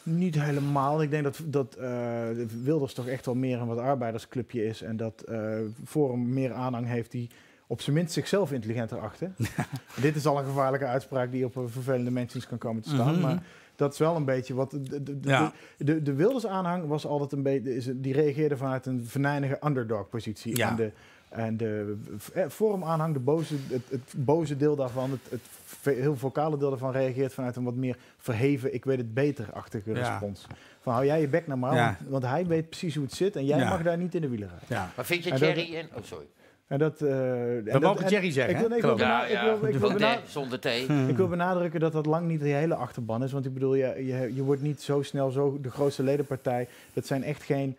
Niet 0.02 0.40
helemaal. 0.40 1.02
Ik 1.02 1.10
denk 1.10 1.24
dat, 1.24 1.40
dat 1.44 1.74
eh, 1.74 2.28
Wilders 2.62 2.94
toch 2.94 3.06
echt 3.06 3.26
wel 3.26 3.34
meer 3.34 3.60
een 3.60 3.66
wat 3.66 3.78
arbeidersclubje 3.78 4.64
is. 4.64 4.82
En 4.82 4.96
dat 4.96 5.22
eh 5.22 5.58
Forum 5.84 6.32
meer 6.32 6.52
aanhang 6.52 6.86
heeft 6.86 7.10
die 7.10 7.30
op 7.66 7.80
zijn 7.80 7.96
minst 7.96 8.12
zichzelf 8.12 8.52
intelligenter 8.52 8.98
achten. 9.00 9.36
Dit 10.00 10.16
is 10.16 10.26
al 10.26 10.38
een 10.38 10.44
gevaarlijke 10.44 10.86
uitspraak 10.86 11.30
die 11.32 11.44
op 11.44 11.56
een 11.56 11.68
vervelende 11.68 12.10
mensen 12.10 12.46
kan 12.48 12.58
komen 12.58 12.82
te 12.82 12.88
staan. 12.88 13.12
Mhm. 13.12 13.20
Maar 13.20 13.42
dat 13.76 13.92
is 13.92 13.98
wel 13.98 14.16
een 14.16 14.24
beetje 14.24 14.54
wat... 14.54 14.70
De, 14.70 15.02
de, 15.02 15.20
de, 15.20 15.28
Ja. 15.28 15.52
de, 15.76 15.84
de, 15.84 16.02
de 16.02 16.14
Wilders 16.14 16.46
aanhang 16.46 16.86
was 16.86 17.06
altijd 17.06 17.32
een 17.32 17.42
beetje... 17.42 18.00
Die 18.00 18.12
reageerde 18.12 18.56
vanuit 18.56 18.86
een 18.86 19.06
venijnige 19.06 19.58
underdog 19.66 20.08
positie. 20.08 20.56
Ja. 20.56 20.68
En 20.70 20.76
de, 20.76 20.90
en 21.30 21.56
de 21.56 21.96
eh, 22.34 22.44
Forum 22.48 22.84
aanhang, 22.84 23.12
de 23.14 23.20
boze, 23.20 23.54
het, 23.68 23.82
het 23.90 24.12
boze 24.16 24.56
deel 24.56 24.76
daarvan, 24.76 25.10
het, 25.10 25.20
het 25.30 25.94
heel 25.96 26.16
vocale 26.16 26.58
deel 26.58 26.68
daarvan 26.70 26.92
reageert 26.92 27.34
vanuit 27.34 27.56
een 27.56 27.64
wat 27.64 27.74
meer 27.74 27.96
verheven, 28.18 28.74
ik 28.74 28.84
weet 28.84 28.98
het 28.98 29.14
beter-achtige 29.14 29.90
Ja. 29.90 29.96
respons. 30.10 30.46
Van 30.80 30.92
hou 30.92 31.06
jij 31.06 31.20
je 31.20 31.28
bek 31.28 31.46
naar 31.46 31.58
maar, 31.58 31.74
Ja. 31.74 31.96
want, 31.98 32.10
want 32.10 32.24
hij 32.24 32.46
weet 32.46 32.68
precies 32.68 32.94
hoe 32.94 33.04
het 33.04 33.14
zit 33.14 33.36
en 33.36 33.44
jij 33.46 33.58
Ja. 33.58 33.68
mag 33.68 33.82
daar 33.82 33.96
niet 33.98 34.14
in 34.14 34.20
de 34.20 34.28
wielen 34.28 34.48
rijden. 34.48 34.66
Ja. 34.68 34.90
maar 34.96 35.04
vind 35.04 35.24
je 35.24 35.30
En 35.30 35.38
dat- 35.38 35.54
Thierry 35.54 35.76
en... 35.76 35.88
Oh, 35.96 36.02
sorry. 36.04 36.26
En 36.66 36.78
dat, 36.78 37.00
eh, 37.00 37.56
en 37.56 37.64
We 37.64 37.78
mogen 37.78 38.02
en- 38.02 38.06
Thierry 38.08 38.30
zeggen, 38.30 38.54
ik 38.54 38.60
wil- 38.60 38.70
ik 38.70 38.76
ik. 38.76 39.74
ik 39.74 39.98
de- 39.98 40.18
zonder 40.26 40.60
thee. 40.60 40.86
ik 41.08 41.16
wil 41.16 41.28
benadrukken 41.28 41.80
dat 41.80 41.92
dat 41.92 42.06
lang 42.06 42.26
niet 42.28 42.40
de 42.40 42.46
hele 42.48 42.74
achterban 42.74 43.22
is. 43.22 43.32
Want 43.32 43.46
ik 43.46 43.54
bedoel, 43.54 43.74
je, 43.74 44.04
je, 44.06 44.34
je 44.34 44.42
wordt 44.42 44.62
niet 44.62 44.82
zo 44.82 45.02
snel 45.02 45.30
zo 45.30 45.58
de 45.60 45.70
grootste 45.70 46.02
ledenpartij. 46.02 46.68
Dat 46.92 47.06
zijn 47.06 47.22
echt 47.22 47.42
geen 47.42 47.76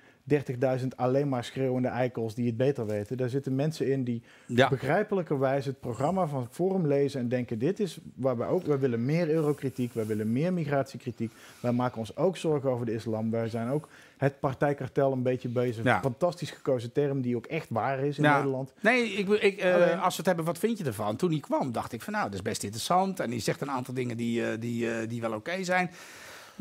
30.000 0.82 0.88
alleen 0.96 1.30
maar 1.30 1.44
schreeuwende 1.44 1.88
eikels 1.88 2.36
die 2.36 2.46
het 2.46 2.58
beter 2.58 2.86
weten. 2.86 3.18
Daar 3.18 3.30
zitten 3.30 3.56
mensen 3.56 3.92
in 3.92 4.04
die 4.04 4.22
Ja. 4.46 4.70
begrijpelijkerwijs 4.70 5.66
het 5.66 5.80
programma 5.80 6.28
van 6.28 6.48
Forum 6.52 6.88
lezen 6.88 7.20
en 7.20 7.30
denken: 7.30 7.60
dit 7.60 7.80
is 7.80 8.00
waar 8.16 8.38
we 8.38 8.44
ook, 8.44 8.66
wij 8.66 8.80
willen 8.80 9.06
meer 9.06 9.30
eurokritiek, 9.30 9.94
wij 9.94 10.06
willen 10.06 10.32
meer 10.32 10.54
migratiekritiek. 10.54 11.32
Wij 11.60 11.72
maken 11.72 11.98
ons 11.98 12.18
ook 12.18 12.38
zorgen 12.38 12.70
over 12.70 12.86
de 12.86 12.94
islam. 12.94 13.32
Wij 13.32 13.50
zijn 13.50 13.70
ook 13.70 13.88
het 14.18 14.40
partijkartel 14.40 15.12
een 15.12 15.24
beetje 15.24 15.50
bezig. 15.50 15.84
Ja. 15.84 16.00
Fantastisch 16.02 16.52
gekozen 16.52 16.92
term 16.92 17.22
die 17.22 17.36
ook 17.36 17.46
echt 17.46 17.70
waar 17.70 18.00
is 18.00 18.18
in 18.18 18.24
Ja. 18.24 18.36
Nederland. 18.36 18.74
Nee, 18.82 19.04
ik, 19.12 19.30
ik, 19.30 19.58
eh, 19.60 19.74
Alleen- 19.74 20.00
als 20.00 20.12
we 20.14 20.18
het 20.18 20.26
hebben, 20.26 20.46
wat 20.46 20.58
vind 20.58 20.78
je 20.78 20.84
ervan? 20.84 21.16
Toen 21.16 21.30
hij 21.32 21.40
kwam, 21.40 21.72
dacht 21.72 21.94
ik 21.94 22.02
van 22.02 22.14
nou, 22.14 22.26
dat 22.26 22.34
is 22.34 22.42
best 22.42 22.64
interessant. 22.64 23.20
En 23.20 23.30
die 23.30 23.40
zegt 23.40 23.62
een 23.62 23.70
aantal 23.72 23.94
dingen 23.94 24.18
die, 24.18 24.46
eh, 24.46 24.60
die, 24.60 24.92
eh, 24.92 25.08
die 25.10 25.22
wel 25.22 25.34
oké 25.34 25.64
zijn. 25.64 25.90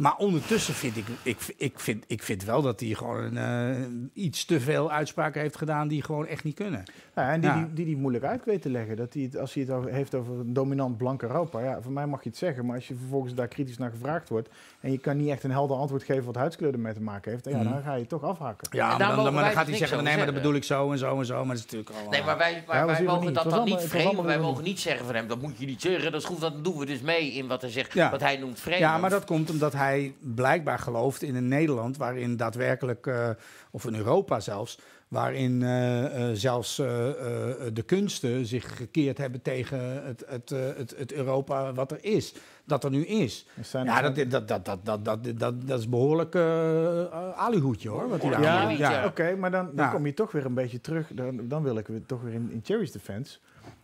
Maar 0.00 0.16
ondertussen 0.16 0.74
vind 0.74 0.96
ik, 0.96 1.04
ik, 1.22 1.36
ik, 1.56 1.80
vind, 1.80 2.04
ik 2.06 2.22
vind 2.22 2.44
wel 2.44 2.62
dat 2.62 2.80
hij 2.80 2.88
gewoon 2.88 3.36
eh, 3.36 3.68
iets 4.12 4.44
te 4.44 4.60
veel 4.60 4.90
uitspraken 4.90 5.40
heeft 5.40 5.56
gedaan 5.56 5.88
die 5.88 6.02
gewoon 6.02 6.26
echt 6.26 6.44
niet 6.44 6.54
kunnen. 6.54 6.82
Ja, 7.14 7.30
en 7.32 7.40
die, 7.40 7.50
Ja. 7.50 7.56
die, 7.56 7.72
die 7.72 7.84
die 7.84 7.96
moeilijk 7.96 8.24
uit 8.24 8.44
weet 8.44 8.62
te 8.62 8.70
leggen. 8.70 8.96
Dat 8.96 9.14
hij 9.14 9.22
het, 9.22 9.36
als 9.36 9.54
hij 9.54 9.62
het 9.62 9.72
over, 9.72 9.90
heeft 9.92 10.14
over 10.14 10.38
een 10.38 10.52
dominant 10.52 10.96
blank 10.96 11.22
Europa, 11.22 11.60
ja, 11.60 11.78
voor 11.82 11.92
mij 11.92 12.06
mag 12.06 12.22
je 12.22 12.28
het 12.28 12.38
zeggen. 12.38 12.66
Maar 12.66 12.74
als 12.76 12.88
je 12.88 12.94
vervolgens 12.94 13.34
daar 13.34 13.48
kritisch 13.48 13.78
naar 13.78 13.90
gevraagd 13.90 14.28
wordt 14.28 14.48
en 14.80 14.90
je 14.92 14.98
kan 14.98 15.16
niet 15.16 15.28
echt 15.28 15.44
een 15.44 15.50
helder 15.50 15.76
antwoord 15.76 16.02
geven 16.02 16.24
wat 16.24 16.34
huidskleur 16.34 16.72
ermee 16.72 16.92
te 16.94 17.00
maken 17.00 17.30
heeft, 17.32 17.44
ja, 17.44 17.56
Mhm. 17.56 17.72
dan 17.72 17.82
ga 17.82 17.94
je 17.94 18.06
toch 18.06 18.22
afhaken. 18.22 18.68
Ja, 18.70 18.88
maar 18.88 18.98
dan, 18.98 19.06
mogen 19.08 19.24
dan, 19.24 19.32
maar 19.34 19.42
dan 19.42 19.42
wij 19.42 19.52
gaat 19.52 19.66
dus 19.66 19.70
hij 19.70 19.78
niks 19.78 19.78
zeggen, 19.88 20.04
nee, 20.04 20.16
maar 20.16 20.26
dat 20.26 20.34
bedoel 20.34 20.54
ik 20.54 20.64
zo 20.64 20.92
en 20.92 20.98
zo 20.98 21.18
en 21.18 21.26
zo. 21.26 21.34
Maar 21.44 21.46
dat 21.46 21.56
is 21.56 21.62
natuurlijk 21.62 21.90
allemaal... 21.90 22.10
Nee, 22.10 22.22
maar 22.22 22.38
wij, 22.38 22.52
Ja, 22.52 22.62
wij, 22.66 22.86
wij 22.86 23.02
mogen 23.02 23.26
niet. 23.26 23.34
dat 23.34 23.44
dan 23.50 23.64
niet 23.64 23.72
allemaal- 23.74 23.88
vreemd. 23.88 24.20
Wij 24.20 24.38
mogen 24.38 24.64
niet 24.64 24.80
zeggen 24.80 25.06
van 25.06 25.14
hem, 25.14 25.28
dat 25.28 25.40
moet 25.42 25.58
je 25.58 25.66
niet 25.66 25.80
zeggen. 25.80 26.12
Dat 26.12 26.20
is 26.20 26.26
goed, 26.26 26.40
dat 26.40 26.64
doen 26.64 26.78
we 26.78 26.86
dus 26.86 27.00
mee 27.00 27.32
in 27.32 27.46
wat 27.46 27.60
hij 27.60 27.70
zegt, 27.70 27.92
Ja. 27.92 28.10
wat 28.10 28.20
hij 28.20 28.36
noemt 28.36 28.60
vreemd. 28.60 28.78
Ja, 28.78 28.98
maar 28.98 29.10
dat 29.10 29.24
komt 29.24 29.50
omdat 29.50 29.72
hij 29.72 29.88
blijkbaar 30.20 30.78
gelooft 30.78 31.22
in 31.22 31.34
een 31.34 31.48
Nederland 31.48 31.96
waarin 31.96 32.36
daadwerkelijk, 32.36 33.06
eh, 33.06 33.30
of 33.70 33.84
in 33.84 33.94
Europa 33.94 34.40
zelfs, 34.40 34.78
waarin 35.08 35.62
eh, 35.62 36.04
eh, 36.30 36.36
zelfs 36.36 36.76
de 36.76 37.82
kunsten 37.86 38.46
zich 38.46 38.76
gekeerd 38.76 39.18
hebben 39.18 39.42
tegen 39.42 40.04
het, 40.04 40.24
het, 40.26 40.50
het, 40.50 40.94
het 40.96 41.12
Europa 41.12 41.72
wat 41.72 41.90
er 41.90 41.98
is, 42.04 42.34
dat 42.64 42.84
er 42.84 42.90
nu 42.90 43.04
is. 43.06 43.46
Er 43.72 43.84
Ja, 43.84 44.00
dat, 44.00 44.30
dat, 44.30 44.48
dat, 44.48 44.64
dat, 44.64 44.78
dat, 44.84 45.04
dat, 45.04 45.24
dat, 45.38 45.66
dat 45.68 45.78
is 45.78 45.88
behoorlijk 45.88 46.34
aluhoedje 47.36 47.88
hoor. 47.88 48.08
Wat 48.08 48.22
Ja, 48.22 48.68
doet. 48.68 48.78
ja. 48.78 49.04
Oké, 49.06 49.34
maar 49.36 49.50
dan, 49.50 49.70
dan 49.74 49.84
Ja. 49.84 49.90
kom 49.90 50.06
je 50.06 50.14
toch 50.14 50.32
weer 50.32 50.44
een 50.44 50.54
beetje 50.54 50.80
terug. 50.80 51.08
Dan, 51.14 51.48
dan 51.48 51.62
wil 51.62 51.76
ik 51.76 51.86
weer 51.86 52.06
toch 52.06 52.22
weer 52.22 52.32
in, 52.32 52.50
in 52.52 52.60
Cherry's 52.64 52.92
defense. 52.92 53.38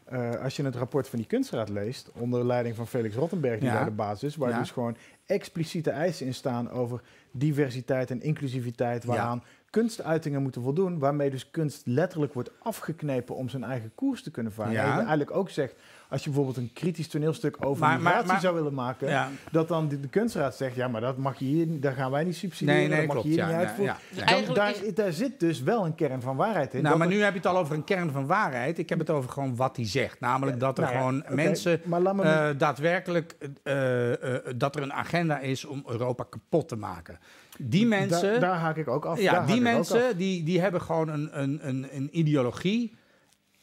Eh, 0.07 0.30
als 0.42 0.57
je 0.57 0.62
het 0.64 0.74
rapport 0.76 1.09
van 1.09 1.18
die 1.18 1.28
kunstraad 1.28 1.68
leest, 1.68 2.11
onder 2.14 2.46
leiding 2.46 2.76
van 2.76 2.86
Felix 2.86 3.14
Rottenberg, 3.14 3.59
die 3.59 3.68
Ja. 3.68 3.74
daar 3.74 3.84
de 3.84 3.90
basis 3.90 4.22
is, 4.22 4.36
waar 4.36 4.50
Ja. 4.50 4.59
dus 4.59 4.70
gewoon 4.70 4.96
expliciete 5.26 5.90
eisen 5.90 6.26
in 6.26 6.34
staan 6.34 6.70
over 6.70 7.00
diversiteit 7.30 8.11
en 8.11 8.22
inclusiviteit, 8.22 9.04
waaraan 9.04 9.42
kunstuitingen 9.70 10.42
moeten 10.42 10.62
voldoen, 10.62 10.98
waarmee 10.98 11.30
dus 11.30 11.50
kunst 11.50 11.82
letterlijk 11.86 12.34
wordt 12.34 12.50
afgeknepen 12.62 13.34
om 13.36 13.48
zijn 13.48 13.64
eigen 13.64 13.92
koers 13.94 14.22
te 14.22 14.30
kunnen 14.30 14.52
varen. 14.52 14.76
En 14.76 14.86
je 14.86 14.92
eigenlijk 14.92 15.30
ook 15.30 15.50
zegt, 15.50 15.74
als 16.09 16.20
je 16.24 16.30
bijvoorbeeld 16.30 16.57
een 16.57 16.70
kritisch 16.72 17.09
toneelstuk 17.09 17.57
over 17.61 17.80
Maar- 17.86 17.98
migratie 18.00 18.26
maar- 18.26 18.40
zou 18.40 18.54
willen 18.54 18.74
maken, 18.74 19.09
Ja. 19.09 19.28
dat 19.50 19.68
dan 19.68 19.88
de, 19.88 20.00
de 20.00 20.09
kunstraad 20.09 20.57
zegt, 20.57 20.74
ja, 20.74 20.88
maar 20.88 21.00
dat 21.00 21.16
mag 21.16 21.38
je 21.38 21.44
hier, 21.44 21.80
daar 21.80 21.92
gaan 21.92 22.11
wij 22.11 22.24
niet 22.24 22.36
subsidiëren, 22.36 22.80
Nee, 22.80 22.88
nee, 22.88 22.96
dat 22.98 23.07
mag 23.07 23.14
klopt. 23.16 23.28
je 23.28 23.32
hier 23.34 23.42
Ja, 23.42 23.46
niet 23.46 23.61
ja, 23.61 23.66
uitvoeren. 23.66 23.94
ja, 23.94 24.00
ja. 24.11 24.16
Dan- 24.18 24.26
Eigenlijk 24.28 24.59
daar, 24.61 24.84
is- 24.86 24.94
daar 24.94 25.12
zit 25.12 25.40
dus 25.40 25.62
wel 25.62 25.84
een 25.84 25.94
kern 25.94 26.20
van 26.22 26.36
waarheid 26.36 26.74
in. 26.74 26.82
Nou, 26.82 26.98
maar 26.98 27.07
er- 27.07 27.12
nu 27.14 27.20
heb 27.22 27.32
je 27.32 27.38
het 27.38 27.46
al 27.46 27.57
over 27.59 27.74
een 27.74 27.84
kern 27.84 28.11
van 28.12 28.26
waarheid. 28.26 28.78
Ik 28.78 28.88
heb 28.88 28.98
het 28.98 29.11
over 29.11 29.30
gewoon 29.30 29.57
wat 29.57 29.76
hij 29.76 29.86
zegt. 29.86 30.20
Namelijk 30.20 30.61
dat 30.61 30.78
er 30.78 30.84
Nou 30.84 30.96
gewoon 30.96 31.24
mensen 31.28 31.80
maar 31.84 32.00
laat 32.00 32.14
me 32.14 32.22
eh, 32.22 32.48
daadwerkelijk 32.59 33.36
eh, 33.62 34.34
eh, 34.34 34.40
dat 34.57 34.76
er 34.76 34.82
een 34.82 34.92
agenda 34.92 35.38
is 35.38 35.64
om 35.64 35.84
Europa 35.86 36.24
kapot 36.30 36.68
te 36.68 36.76
maken. 36.76 37.18
Die 37.59 37.86
mensen, 37.86 38.30
Daar, 38.30 38.40
daar 38.40 38.54
haak 38.59 38.76
ik 38.76 38.88
ook 38.88 39.04
af. 39.04 39.20
Ja, 39.20 39.46
die 39.46 39.61
mensen 39.61 40.16
die, 40.16 40.42
die 40.42 40.61
hebben 40.61 40.80
gewoon 40.80 41.09
een, 41.09 41.40
een, 41.42 41.59
een, 41.68 41.86
een 41.92 42.09
ideologie 42.18 42.94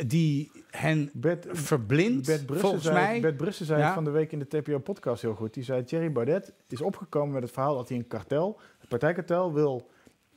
die 0.08 0.52
hen 0.70 1.10
Bert, 1.14 1.46
verblindt, 1.52 2.26
Bert 2.28 2.46
Brussen 2.46 2.60
volgens 2.70 2.84
zei, 2.84 2.96
mij. 2.96 3.22
Bert 3.22 3.38
Brussen 3.38 3.66
zei 3.66 3.80
Ja. 3.82 3.94
van 3.94 4.04
de 4.04 4.10
week 4.10 4.32
in 4.32 4.40
de 4.40 4.48
TPO-podcast 4.48 5.22
heel 5.22 5.34
goed. 5.36 5.54
Die 5.54 5.64
zei, 5.64 5.84
Thierry 5.84 6.12
Baudet 6.12 6.54
is 6.68 6.82
opgekomen 6.82 7.34
met 7.34 7.44
het 7.44 7.52
verhaal 7.52 7.76
dat 7.76 7.90
hij 7.90 7.98
een 7.98 8.08
kartel, 8.08 8.60
het 8.80 8.90
partijkartel, 8.90 9.54
wil 9.54 9.90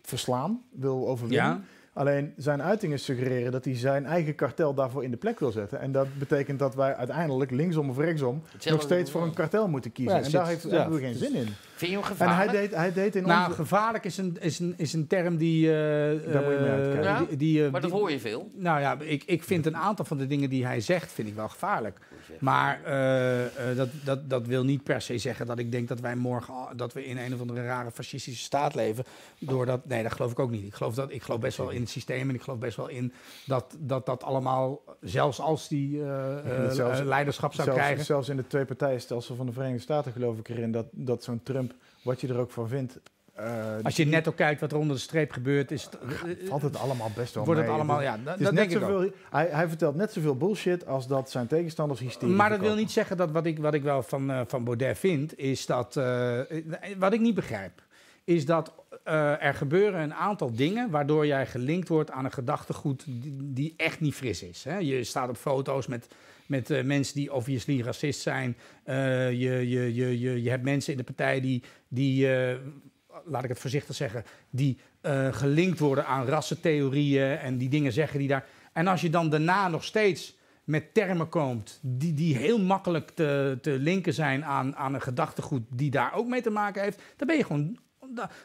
verslaan, 0.02 0.62
wil 0.70 1.08
overwinnen. 1.08 1.44
Ja. 1.46 1.60
Alleen 1.92 2.32
zijn 2.36 2.62
uitingen 2.62 2.98
suggereren 2.98 3.52
dat 3.52 3.64
hij 3.64 3.76
zijn 3.76 4.06
eigen 4.06 4.34
kartel 4.34 4.74
daarvoor 4.74 5.04
in 5.04 5.10
de 5.10 5.16
plek 5.16 5.38
wil 5.40 5.50
zetten. 5.50 5.80
En 5.80 5.92
dat 5.92 6.06
betekent 6.18 6.58
dat 6.58 6.74
wij 6.74 6.94
uiteindelijk 6.94 7.50
linksom 7.50 7.90
of 7.90 7.98
rechtsom 7.98 8.42
nog 8.64 8.82
steeds 8.82 9.10
voor 9.10 9.22
een 9.22 9.34
kartel 9.34 9.68
moeten 9.68 9.92
kiezen. 9.92 10.12
Ja, 10.14 10.18
en 10.18 10.24
zit- 10.24 10.32
daar 10.34 10.46
heeft, 10.46 10.62
we 10.88 10.98
geen 10.98 11.14
zin 11.14 11.34
in. 11.34 11.48
Vind 11.76 11.90
je 11.90 11.96
hem 11.98 12.06
En 12.06 12.16
hij 12.16 12.26
gevaarlijk? 12.26 12.52
deed, 12.70 12.74
hij 12.74 12.92
deed 12.92 13.16
in 13.16 13.22
Nou, 13.26 13.44
onze... 13.44 13.56
gevaarlijk 13.56 14.04
is 14.04 14.16
een, 14.18 14.36
is 14.40 14.58
een, 14.58 14.74
is 14.76 14.92
een 14.92 15.06
term 15.06 15.36
die... 15.36 15.66
eh, 15.68 15.74
Daar 16.32 16.42
moet 16.42 16.52
je 16.52 16.58
mee 16.60 16.68
eh, 16.68 16.72
uitkijken. 16.72 17.02
Ja, 17.02 17.24
die, 17.28 17.36
die, 17.36 17.64
eh, 17.64 17.70
maar 17.72 17.80
dat 17.80 17.90
die- 17.90 17.98
hoor 18.00 18.10
je 18.10 18.20
veel. 18.20 18.50
Nou 18.54 18.80
ja, 18.80 18.96
ik, 19.00 19.22
ik 19.26 19.42
vind 19.44 19.66
een 19.66 19.76
aantal 19.76 20.04
van 20.04 20.16
de 20.18 20.26
dingen 20.26 20.50
die 20.50 20.66
hij 20.66 20.80
zegt, 20.80 21.12
vind 21.12 21.28
ik 21.28 21.34
wel 21.34 21.48
gevaarlijk. 21.48 21.98
Maar 22.40 22.80
eh, 22.84 23.44
eh, 23.70 23.76
dat, 23.76 23.88
dat, 24.04 24.30
dat 24.30 24.46
wil 24.46 24.64
niet 24.64 24.82
per 24.82 25.00
se 25.00 25.18
zeggen 25.18 25.46
dat 25.46 25.58
ik 25.58 25.72
denk 25.72 25.88
dat 25.88 26.00
wij 26.00 26.16
morgen 26.16 26.54
dat 26.76 26.92
we 26.92 27.04
in 27.06 27.18
een 27.18 27.34
of 27.34 27.40
andere 27.40 27.64
rare 27.64 27.90
fascistische 27.90 28.44
staat 28.44 28.74
leven. 28.74 29.04
Doordat, 29.38 29.86
nee, 29.86 30.02
dat 30.02 30.12
geloof 30.12 30.30
ik 30.30 30.38
ook 30.38 30.50
niet. 30.50 30.64
Ik 30.64 30.74
geloof, 30.74 30.94
dat, 30.94 31.12
ik 31.12 31.22
geloof 31.22 31.40
best 31.40 31.56
wel 31.58 31.70
in 31.70 31.80
het 31.80 31.90
systeem 31.90 32.28
en 32.28 32.34
ik 32.34 32.42
geloof 32.42 32.58
best 32.58 32.76
wel 32.76 32.88
in 32.88 33.12
dat 33.44 33.76
dat, 33.78 34.06
dat 34.06 34.22
allemaal, 34.22 34.80
zelfs 35.00 35.40
als 35.40 35.68
die 35.68 36.02
eh, 36.02 36.64
eh, 36.64 36.70
zelfs- 36.70 36.98
eh, 37.00 37.06
leiderschap 37.06 37.52
zou 37.54 37.64
zelfs, 37.66 37.80
krijgen. 37.82 38.04
zelfs 38.04 38.28
in 38.28 38.36
het 38.36 38.48
twee 38.50 38.64
partijenstelsel 38.64 39.34
van 39.34 39.46
de 39.46 39.52
Verenigde 39.52 39.82
Staten 39.82 40.12
geloof 40.12 40.38
ik 40.38 40.48
erin 40.48 40.72
dat, 40.72 40.86
dat 40.90 41.24
zo'n 41.24 41.40
Trump, 41.42 41.72
wat 42.06 42.20
je 42.20 42.28
er 42.28 42.38
ook 42.38 42.50
van 42.50 42.68
vindt, 42.68 42.98
eh, 43.34 43.74
Als 43.82 43.96
je 43.96 44.06
netto 44.06 44.32
kijkt 44.32 44.60
wat 44.60 44.72
er 44.72 44.78
onder 44.78 44.96
de 44.96 45.02
streep 45.02 45.30
gebeurt, 45.32 45.70
is 45.70 45.82
het, 45.84 45.98
eh, 45.98 46.48
valt 46.48 46.62
het 46.62 46.76
allemaal 46.78 47.10
best 47.14 47.34
wel 47.34 47.44
wordt 47.44 47.60
het 47.60 47.68
mee. 47.68 47.78
allemaal, 47.78 47.96
Het- 47.98 48.06
ja, 48.06 48.16
dat, 48.16 48.24
het 48.32 48.38
is 48.38 48.44
dat 48.44 48.52
net 48.54 48.68
denk 48.70 48.82
ik 48.82 48.88
ook. 48.88 48.94
zoveel, 48.94 49.10
hij, 49.30 49.48
hij 49.50 49.68
vertelt 49.68 49.94
net 49.96 50.12
zoveel 50.12 50.36
bullshit 50.36 50.86
als 50.86 51.06
dat 51.06 51.30
zijn 51.30 51.46
tegenstanders 51.46 52.00
hysterie 52.00 52.34
Maar 52.34 52.50
dat 52.50 52.60
wil 52.60 52.74
niet 52.74 52.90
zeggen 52.90 53.16
dat 53.16 53.30
wat 53.30 53.46
ik, 53.46 53.58
wat 53.58 53.74
ik 53.74 53.82
wel 53.82 54.02
van, 54.02 54.30
eh, 54.30 54.40
van 54.46 54.64
Baudet 54.64 54.98
vind, 54.98 55.38
is 55.38 55.66
dat. 55.66 55.96
eh, 55.96 56.38
wat 56.98 57.12
ik 57.12 57.20
niet 57.20 57.34
begrijp, 57.34 57.82
is 58.24 58.44
dat 58.46 58.72
eh, 59.04 59.42
er 59.44 59.54
gebeuren 59.54 60.00
een 60.00 60.14
aantal 60.14 60.52
dingen 60.52 60.90
waardoor 60.90 61.26
jij 61.26 61.46
gelinkt 61.46 61.88
wordt 61.88 62.10
aan 62.10 62.24
een 62.24 62.32
gedachtegoed 62.32 63.04
die, 63.06 63.36
die 63.52 63.74
echt 63.76 64.00
niet 64.00 64.14
fris 64.14 64.42
is. 64.42 64.64
Hè? 64.64 64.76
Je 64.78 65.04
staat 65.04 65.28
op 65.28 65.36
foto's 65.36 65.86
met, 65.86 66.06
met 66.48 66.70
eh, 66.70 66.84
mensen 66.84 67.14
die 67.14 67.32
obviously 67.32 67.80
racist 67.80 68.20
zijn. 68.20 68.56
Eh, 68.84 69.30
je, 69.30 69.68
je, 69.68 69.94
je, 69.94 70.18
je, 70.18 70.42
je 70.42 70.50
hebt 70.50 70.62
mensen 70.62 70.92
in 70.92 70.98
de 70.98 71.04
partij 71.04 71.40
die. 71.40 71.62
die 71.88 72.34
eh, 72.34 72.56
Laat 73.24 73.42
ik 73.42 73.48
het 73.48 73.58
voorzichtig 73.58 73.94
zeggen, 73.94 74.24
die 74.50 74.78
eh, 75.00 75.32
gelinkt 75.32 75.78
worden 75.78 76.06
aan 76.06 76.26
rassentheorieën 76.26 77.38
en 77.38 77.58
die 77.58 77.68
dingen 77.68 77.92
zeggen 77.92 78.18
die 78.18 78.28
daar. 78.28 78.46
En 78.72 78.86
als 78.86 79.00
je 79.00 79.10
dan 79.10 79.30
daarna 79.30 79.68
nog 79.68 79.84
steeds 79.84 80.36
met 80.64 80.94
termen 80.94 81.28
komt 81.28 81.78
die, 81.82 82.14
die 82.14 82.36
heel 82.36 82.58
makkelijk 82.58 83.10
te, 83.10 83.58
te 83.62 83.70
linken 83.70 84.14
zijn 84.14 84.44
aan, 84.44 84.76
aan 84.76 84.94
een 84.94 85.00
gedachtegoed 85.00 85.62
die 85.70 85.90
daar 85.90 86.14
ook 86.14 86.26
mee 86.26 86.42
te 86.42 86.50
maken 86.50 86.82
heeft, 86.82 87.02
dan 87.16 87.26
ben 87.26 87.36
je 87.36 87.44
gewoon. 87.44 87.78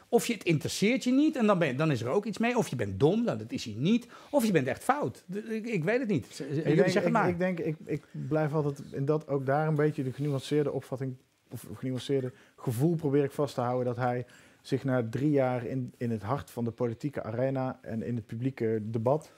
Of 0.08 0.26
je 0.26 0.32
het 0.32 0.44
interesseert 0.44 1.04
je 1.04 1.12
niet 1.12 1.36
en 1.36 1.46
dan, 1.46 1.58
ben 1.58 1.76
dan 1.76 1.90
is 1.90 2.02
er 2.02 2.08
ook 2.08 2.24
iets 2.24 2.38
mee. 2.38 2.56
Of 2.56 2.68
je 2.68 2.76
bent 2.76 3.00
dom, 3.00 3.24
nou, 3.24 3.38
dat 3.38 3.52
is 3.52 3.64
hij 3.64 3.74
niet. 3.76 4.06
Of 4.30 4.46
je 4.46 4.52
bent 4.52 4.66
echt 4.66 4.84
fout. 4.84 5.24
Ik, 5.48 5.66
ik 5.66 5.84
weet 5.84 5.98
het 5.98 6.08
niet. 6.08 6.26
Ik 6.26 6.54
Jullie 6.54 6.74
denk, 6.74 6.88
zeggen 6.88 7.06
ik, 7.06 7.12
maar. 7.12 7.28
ik 7.28 7.38
denk, 7.38 7.58
ik, 7.58 7.76
ik 7.84 8.04
blijf 8.10 8.52
altijd 8.54 8.82
in 8.90 9.04
dat 9.04 9.28
ook 9.28 9.46
daar 9.46 9.68
een 9.68 9.74
beetje 9.74 10.02
de 10.02 10.12
genuanceerde 10.12 10.72
opvatting, 10.72 11.16
of 11.50 11.66
genuanceerde 11.74 12.32
gevoel 12.56 12.94
probeer 12.94 13.24
ik 13.24 13.32
vast 13.32 13.54
te 13.54 13.60
houden 13.60 13.86
dat 13.86 13.96
hij 13.96 14.26
zich 14.62 14.84
na 14.84 15.08
drie 15.10 15.30
jaar 15.30 15.66
in, 15.66 15.94
in 15.96 16.10
het 16.10 16.22
hart 16.22 16.50
van 16.50 16.64
de 16.64 16.70
politieke 16.70 17.22
arena 17.22 17.78
en 17.82 18.02
in 18.02 18.16
het 18.16 18.26
publieke 18.26 18.82
debat, 18.82 19.32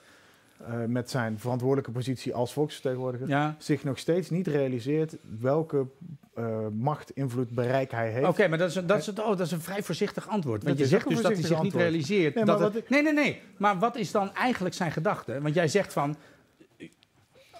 eh, 0.67 0.83
met 0.87 1.09
zijn 1.09 1.39
verantwoordelijke 1.39 1.91
positie 1.91 2.33
als 2.33 2.53
volksvertegenwoordiger, 2.53 3.27
ja. 3.27 3.55
zich 3.57 3.83
nog 3.83 3.97
steeds 3.99 4.29
niet 4.29 4.47
realiseert 4.47 5.15
welke 5.39 5.85
eh, 6.33 6.67
macht, 6.73 7.09
invloed, 7.11 7.49
bereik 7.49 7.91
hij 7.91 8.09
heeft. 8.09 8.27
Oké, 8.27 8.47
maar 8.47 8.57
dat 8.57 8.69
is, 8.69 8.75
een- 8.75 8.87
dat, 8.87 8.97
is 8.97 9.05
het, 9.05 9.19
oh, 9.19 9.27
dat 9.27 9.39
is 9.39 9.51
een 9.51 9.61
vrij 9.61 9.83
voorzichtig 9.83 10.27
antwoord. 10.27 10.63
Want 10.63 10.67
Dat 10.67 10.77
je 10.77 10.83
is 10.83 10.89
zegt 10.89 11.07
dus 11.15 11.21
dat 11.21 11.31
hij 11.33 11.41
zich 11.41 11.61
niet 11.61 11.73
realiseert. 11.73 12.35
Nee, 12.35 12.43
dat 12.45 12.59
het- 12.59 12.75
ik- 12.75 12.89
nee, 12.89 13.01
nee, 13.01 13.13
nee. 13.13 13.41
Maar 13.57 13.79
wat 13.79 13.95
is 13.95 14.11
dan 14.11 14.33
eigenlijk 14.33 14.75
zijn 14.75 14.91
gedachte? 14.91 15.41
Want 15.41 15.53
jij 15.55 15.67
zegt 15.67 15.93
van... 15.93 16.15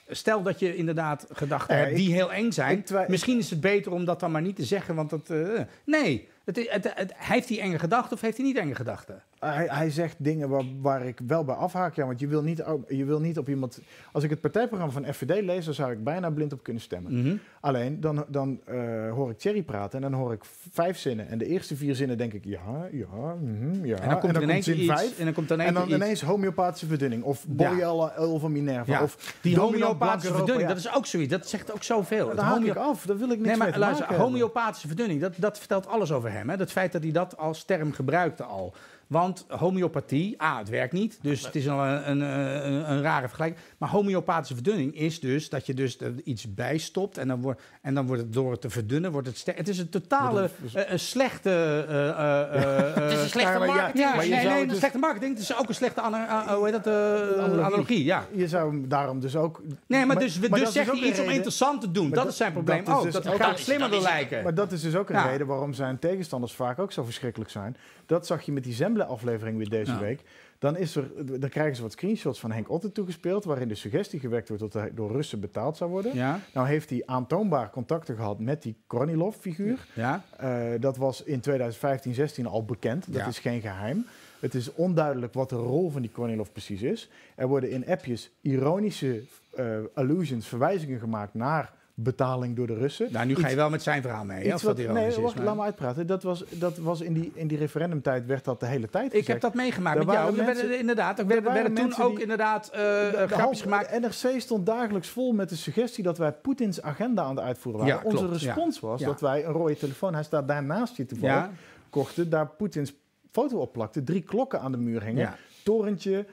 Stel 0.10 0.41
dat 0.43 0.60
je 0.60 0.76
inderdaad 0.76 1.28
gedachten 1.32 1.76
Ja, 1.76 1.82
hebt 1.82 1.98
ik- 1.98 2.04
die 2.06 2.14
heel 2.14 2.34
eng 2.34 2.52
zijn. 2.52 2.84
Misschien 3.08 3.38
is 3.38 3.50
het 3.50 3.62
beter 3.62 3.91
om 3.91 4.06
dat 4.06 4.20
dan 4.20 4.32
maar 4.32 4.41
niet 4.41 4.56
te 4.56 4.64
zeggen. 4.64 4.96
Want 4.96 5.10
dat, 5.10 5.30
eh, 5.30 5.60
nee, 5.86 6.28
het, 6.43 6.56
het, 6.70 6.91
het- 6.96 7.14
heeft 7.16 7.50
hij 7.50 7.60
enge 7.60 7.80
gedachten 7.80 8.14
of 8.14 8.22
heeft 8.22 8.38
hij 8.38 8.46
niet 8.46 8.58
enge 8.58 8.76
gedachten? 8.76 9.22
Hij, 9.40 9.68
hij 9.70 9.90
zegt 9.90 10.16
dingen 10.18 10.50
waar, 10.50 10.64
waar 10.82 11.06
ik 11.06 11.20
wel 11.28 11.44
bij 11.44 11.56
afhaak. 11.56 11.96
Ja, 11.96 12.06
want 12.06 12.20
je 12.20 12.28
wil, 12.28 12.42
niet, 12.42 12.64
je 12.88 13.06
wil 13.06 13.20
niet 13.20 13.38
op 13.38 13.50
iemand. 13.50 13.80
Als 14.12 14.24
ik 14.24 14.30
het 14.30 14.42
partijprogramma 14.42 14.94
van 14.94 15.14
FVD 15.14 15.42
lees, 15.42 15.66
dan 15.66 15.74
zou 15.74 15.92
ik 15.92 16.04
bijna 16.04 16.30
blind 16.30 16.54
op 16.54 16.64
kunnen 16.64 16.82
stemmen. 16.82 17.20
Mhm. 17.22 17.36
Alleen 17.60 18.00
dan, 18.00 18.26
dan 18.28 18.60
eh, 18.66 19.12
hoor 19.12 19.30
ik 19.30 19.38
Thierry 19.38 19.64
praten 19.64 20.04
en 20.04 20.12
dan 20.12 20.20
hoor 20.20 20.34
ik 20.34 20.44
vijf 20.72 20.98
zinnen. 20.98 21.28
En 21.30 21.38
de 21.38 21.46
eerste 21.46 21.76
vier 21.76 21.96
zinnen 21.96 22.18
denk 22.18 22.34
ik 22.34 22.46
ja, 22.46 22.88
ja, 22.92 23.36
mhm, 23.42 23.86
ja. 23.86 23.98
En 23.98 24.10
dan 24.10 24.20
komt 24.20 24.36
er 24.36 24.42
ineens 24.44 24.66
zin 24.66 24.78
iets. 24.80 24.94
vijf. 24.94 25.20
En 25.20 25.26
dan 25.26 25.34
komt 25.34 25.50
er 25.50 25.56
ineens 25.56 25.70
En 25.70 25.76
dan 25.76 25.92
ineens 25.92 26.22
homeopathische 26.22 26.88
verdunning. 26.88 27.24
Of 27.24 27.46
Borealle 27.48 28.12
uil 28.12 28.40
van 28.40 28.52
Minerva. 28.52 28.92
Ja. 28.92 29.04
Of 29.04 29.38
die 29.42 29.60
homeopathische 29.60 30.36
verdunning, 30.36 30.70
ja. 30.70 30.76
dat 30.76 30.78
is 30.86 30.96
ook 30.96 31.06
zoiets. 31.06 31.32
Dat 31.32 31.48
zegt 31.48 31.74
ook 31.74 31.84
zoveel. 31.84 32.36
Daar 32.36 32.46
haak 32.46 32.54
homeo- 32.54 32.72
ik 32.72 32.78
af. 32.78 33.06
Daar 33.06 33.18
wil 33.18 33.30
ik 33.32 33.38
niks 33.38 33.50
Nee, 33.50 33.58
mee 33.58 33.70
maar 33.70 33.80
luister, 33.80 34.08
hebben. 34.08 34.26
homeopathische 34.26 34.88
verdunning, 34.88 35.22
dat, 35.22 35.34
dat 35.38 35.58
vertelt 35.58 35.88
alles 35.88 36.12
over 36.12 36.32
hem. 36.32 36.50
Hè? 36.50 36.58
Dat 36.58 36.72
feit 36.72 36.92
dat 36.92 37.04
hij 37.04 37.12
dat 37.12 37.38
als 37.38 37.64
term 37.64 37.92
gebruikte 37.92 38.44
al. 38.44 38.74
Want 39.08 39.45
homeopathie, 39.47 40.41
A, 40.43 40.58
het 40.58 40.70
werkt 40.70 40.93
niet. 40.93 41.20
Dus 41.22 41.45
het 41.45 41.56
is 41.56 41.70
al 41.70 41.86
een, 41.86 42.10
een, 42.10 42.22
een, 42.22 42.91
een 42.91 43.01
rare 43.01 43.28
vergelijking. 43.28 43.62
Maar 43.78 43.89
homeopathische 43.89 44.53
verdunning 44.53 44.97
is 44.97 45.20
dus 45.20 45.49
dat 45.49 45.66
je 45.66 45.74
dus 45.74 45.99
er 45.99 46.14
iets 46.24 46.53
bijstopt. 46.53 47.18
En 47.18 47.28
dan, 47.28 47.41
wordt 47.41 47.62
en 47.82 47.93
dan 47.93 48.08
wordt 48.08 48.22
het 48.22 48.34
door 48.34 48.51
het 48.51 48.62
te 48.62 48.70
verdunnen, 48.70 49.12
wordt 49.12 49.28
het. 49.28 49.43
Het 49.56 49.68
is 49.68 49.80
een 49.80 49.89
totale 49.89 50.49
eh, 50.74 50.91
een 50.91 50.99
slechte... 50.99 51.49
eh, 51.89 52.10
eh, 52.10 52.95
Het 53.03 53.12
is 53.12 53.22
een 53.22 53.30
slechte 53.30 53.60
ja, 53.60 53.66
marketing. 53.66 54.28
ja, 54.28 54.53
nee, 54.53 54.68
dus- 54.68 54.78
slechte 54.78 54.97
marketing. 54.97 55.34
Het 55.34 55.41
is 55.41 55.58
ook 55.58 55.68
een 55.68 55.76
slechte 55.76 56.01
hoe 56.01 56.70
heet 56.70 56.84
dat, 56.84 56.88
Analogie. 56.88 57.64
analogie. 57.64 58.03
Ja. 58.03 58.26
Je 58.32 58.47
zou 58.47 58.70
hem 58.70 58.88
daarom 58.88 59.20
dus 59.20 59.36
ook... 59.36 59.62
Nee, 59.88 60.06
maar, 60.06 60.20
dus, 60.20 60.39
maar 60.39 60.60
dus 60.60 60.74
dat 60.74 60.88
een 60.88 61.08
iets 61.08 61.20
om 61.20 61.30
interessant 61.30 61.82
te 61.82 61.91
doen. 61.91 62.10
Dat, 62.10 62.24
dat- 62.24 62.28
is 62.32 62.38
zijn 62.38 62.51
probleem 62.51 62.84
dat 62.84 62.95
ook. 62.95 63.03
dus 63.03 63.14
dat 63.14 63.24
Dan 63.24 63.36
gaat 63.36 63.60
slimmer 63.60 64.01
lijken. 64.01 64.43
Maar 64.43 64.53
dat 64.53 64.72
is 64.72 64.82
dus 64.82 64.95
ook 64.95 65.10
een 65.10 65.24
reden 65.24 65.47
waarom 65.47 65.74
zijn 65.74 65.99
tegenstanders 65.99 66.53
vaak 66.53 66.80
ook 66.80 66.91
zo 66.91 67.03
verschrikkelijk 67.03 67.49
zijn. 67.51 67.78
Dat 68.06 68.26
zag 68.26 68.41
je 68.41 68.51
met 68.51 68.64
die 68.64 68.74
Zembla-aflevering 68.74 69.58
weer 69.58 69.70
deze 69.70 69.91
Ja. 69.91 69.99
week. 69.99 70.22
Dan, 70.60 70.78
is 70.78 70.95
er, 70.95 71.39
dan 71.39 71.49
krijgen 71.49 71.76
ze 71.76 71.82
wat 71.82 71.91
screenshots 71.91 72.39
van 72.39 72.51
Henk 72.51 72.70
Otten 72.70 72.91
toegespeeld... 72.91 73.43
waarin 73.43 73.68
de 73.68 73.76
suggestie 73.76 74.20
gewekt 74.20 74.47
wordt 74.47 74.64
dat 74.64 74.74
hij 74.74 74.91
door 74.93 75.12
Russen 75.12 75.39
betaald 75.39 75.78
zou 75.78 75.89
worden. 75.89 76.16
Ja, 76.16 76.39
Nou 76.53 76.68
heeft 76.68 76.89
hij 76.89 77.03
aantoonbaar 77.06 77.70
contacten 77.70 78.16
gehad 78.16 78.39
met 78.39 78.62
die 78.62 78.76
Kornilov-figuur. 78.88 79.86
ja. 79.93 80.24
Eh, 80.38 80.64
dat 80.80 80.97
was 80.97 81.24
in 81.24 81.39
2015, 81.39 82.14
16 82.14 82.45
al 82.45 82.66
bekend. 82.66 83.14
Dat 83.14 83.28
is 83.28 83.39
geen 83.39 83.62
geheim. 83.62 84.06
Het 84.39 84.53
is 84.56 84.74
onduidelijk 84.74 85.34
wat 85.34 85.49
de 85.49 85.56
rol 85.56 85.89
van 85.89 86.01
die 86.01 86.12
Kornilov 86.12 86.49
precies 86.51 86.82
is. 86.82 87.10
Er 87.36 87.47
worden 87.47 87.70
in 87.70 87.88
appjes 87.88 88.32
ironische 88.41 89.22
eh, 89.56 89.66
allusions, 89.93 90.47
verwijzingen 90.47 90.99
gemaakt 90.99 91.34
naar 91.34 91.74
betaling 91.98 92.56
door 92.56 92.68
de 92.68 92.74
Russen. 92.74 93.08
Nou, 93.12 93.26
nu 93.26 93.34
ga 93.36 93.39
Iets- 93.41 93.50
je 93.50 93.56
wel 93.56 93.70
met 93.70 93.84
zijn 93.84 94.02
verhaal 94.02 94.26
mee. 94.26 94.39
Iets 94.43 94.50
dat 94.50 94.62
wat, 94.62 94.78
nee, 94.93 95.08
is, 95.08 95.18
wacht, 95.18 95.36
maar- 95.36 95.46
laat 95.46 95.56
me 95.56 95.62
uitpraten. 95.62 96.08
Dat 96.08 96.24
was, 96.24 96.43
dat 96.50 96.78
was 96.78 97.02
in, 97.02 97.14
die, 97.14 97.32
in 97.34 97.48
die 97.48 97.58
referendumtijd 97.58 98.26
werd 98.26 98.43
dat 98.46 98.60
de 98.60 98.66
hele 98.66 98.89
tijd 98.89 99.06
Ik 99.06 99.12
gezegd. 99.12 99.28
heb 99.28 99.41
dat 99.41 99.54
meegemaakt 99.54 99.98
met 99.98 100.12
jou. 100.12 100.36
mensen- 100.36 100.80
inderdaad, 100.80 101.20
er 101.20 101.32
er 101.32 101.43
werden, 101.43 101.74
toen 101.74 101.96
ook 102.02 102.12
die- 102.12 102.22
inderdaad 102.22 102.68
eh, 102.70 102.80
De- 102.80 103.26
de 103.28 103.34
grapjes 103.36 103.62
gemaakt. 103.62 103.89
de 103.89 104.00
NRC 104.00 104.39
stond 104.41 104.66
dagelijks 104.66 105.10
vol 105.10 105.32
met 105.34 105.50
de 105.50 105.56
suggestie 105.56 106.04
dat 106.04 106.18
wij 106.18 106.32
Poetins 106.34 106.82
agenda 106.82 107.24
aan 107.24 107.36
het 107.36 107.46
uitvoeren 107.46 107.82
waren. 107.82 107.96
Ja, 107.96 108.02
klopt, 108.02 108.16
Onze 108.18 108.46
ja. 108.46 108.54
respons 108.54 108.80
was 108.80 109.00
Ja. 109.00 109.06
dat 109.06 109.22
wij 109.22 109.46
een 109.46 109.52
rode 109.52 109.78
telefoon, 109.78 110.14
hij 110.14 110.24
staat 110.24 110.48
daarnaast 110.48 110.96
je 110.98 111.06
toevallig, 111.06 111.36
Ja, 111.36 111.52
kochten, 111.89 112.30
daar 112.30 112.48
Poetins 112.48 112.93
foto 113.32 113.58
op 113.58 113.74
plakte, 113.74 114.04
drie 114.04 114.22
klokken 114.22 114.60
aan 114.62 114.72
de 114.72 114.78
muur 114.78 115.04
hingen, 115.04 115.34
torentje, 115.64 116.26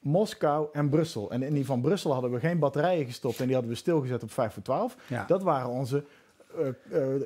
Moskou 0.00 0.68
en 0.72 0.88
Brussel. 0.88 1.30
En 1.30 1.42
in 1.42 1.54
die 1.54 1.64
van 1.64 1.80
Brussel 1.80 2.12
hadden 2.12 2.30
we 2.30 2.40
geen 2.40 2.58
batterijen 2.58 3.06
gestopt 3.06 3.38
en 3.38 3.44
die 3.44 3.54
hadden 3.54 3.72
we 3.72 3.78
stilgezet 3.78 4.22
op 4.22 4.30
5 4.32 4.52
voor 4.52 4.62
12. 4.62 4.96
ja. 5.06 5.24
Dat 5.24 5.42
waren 5.42 5.70
onze 5.70 6.04
uh, 6.58 6.66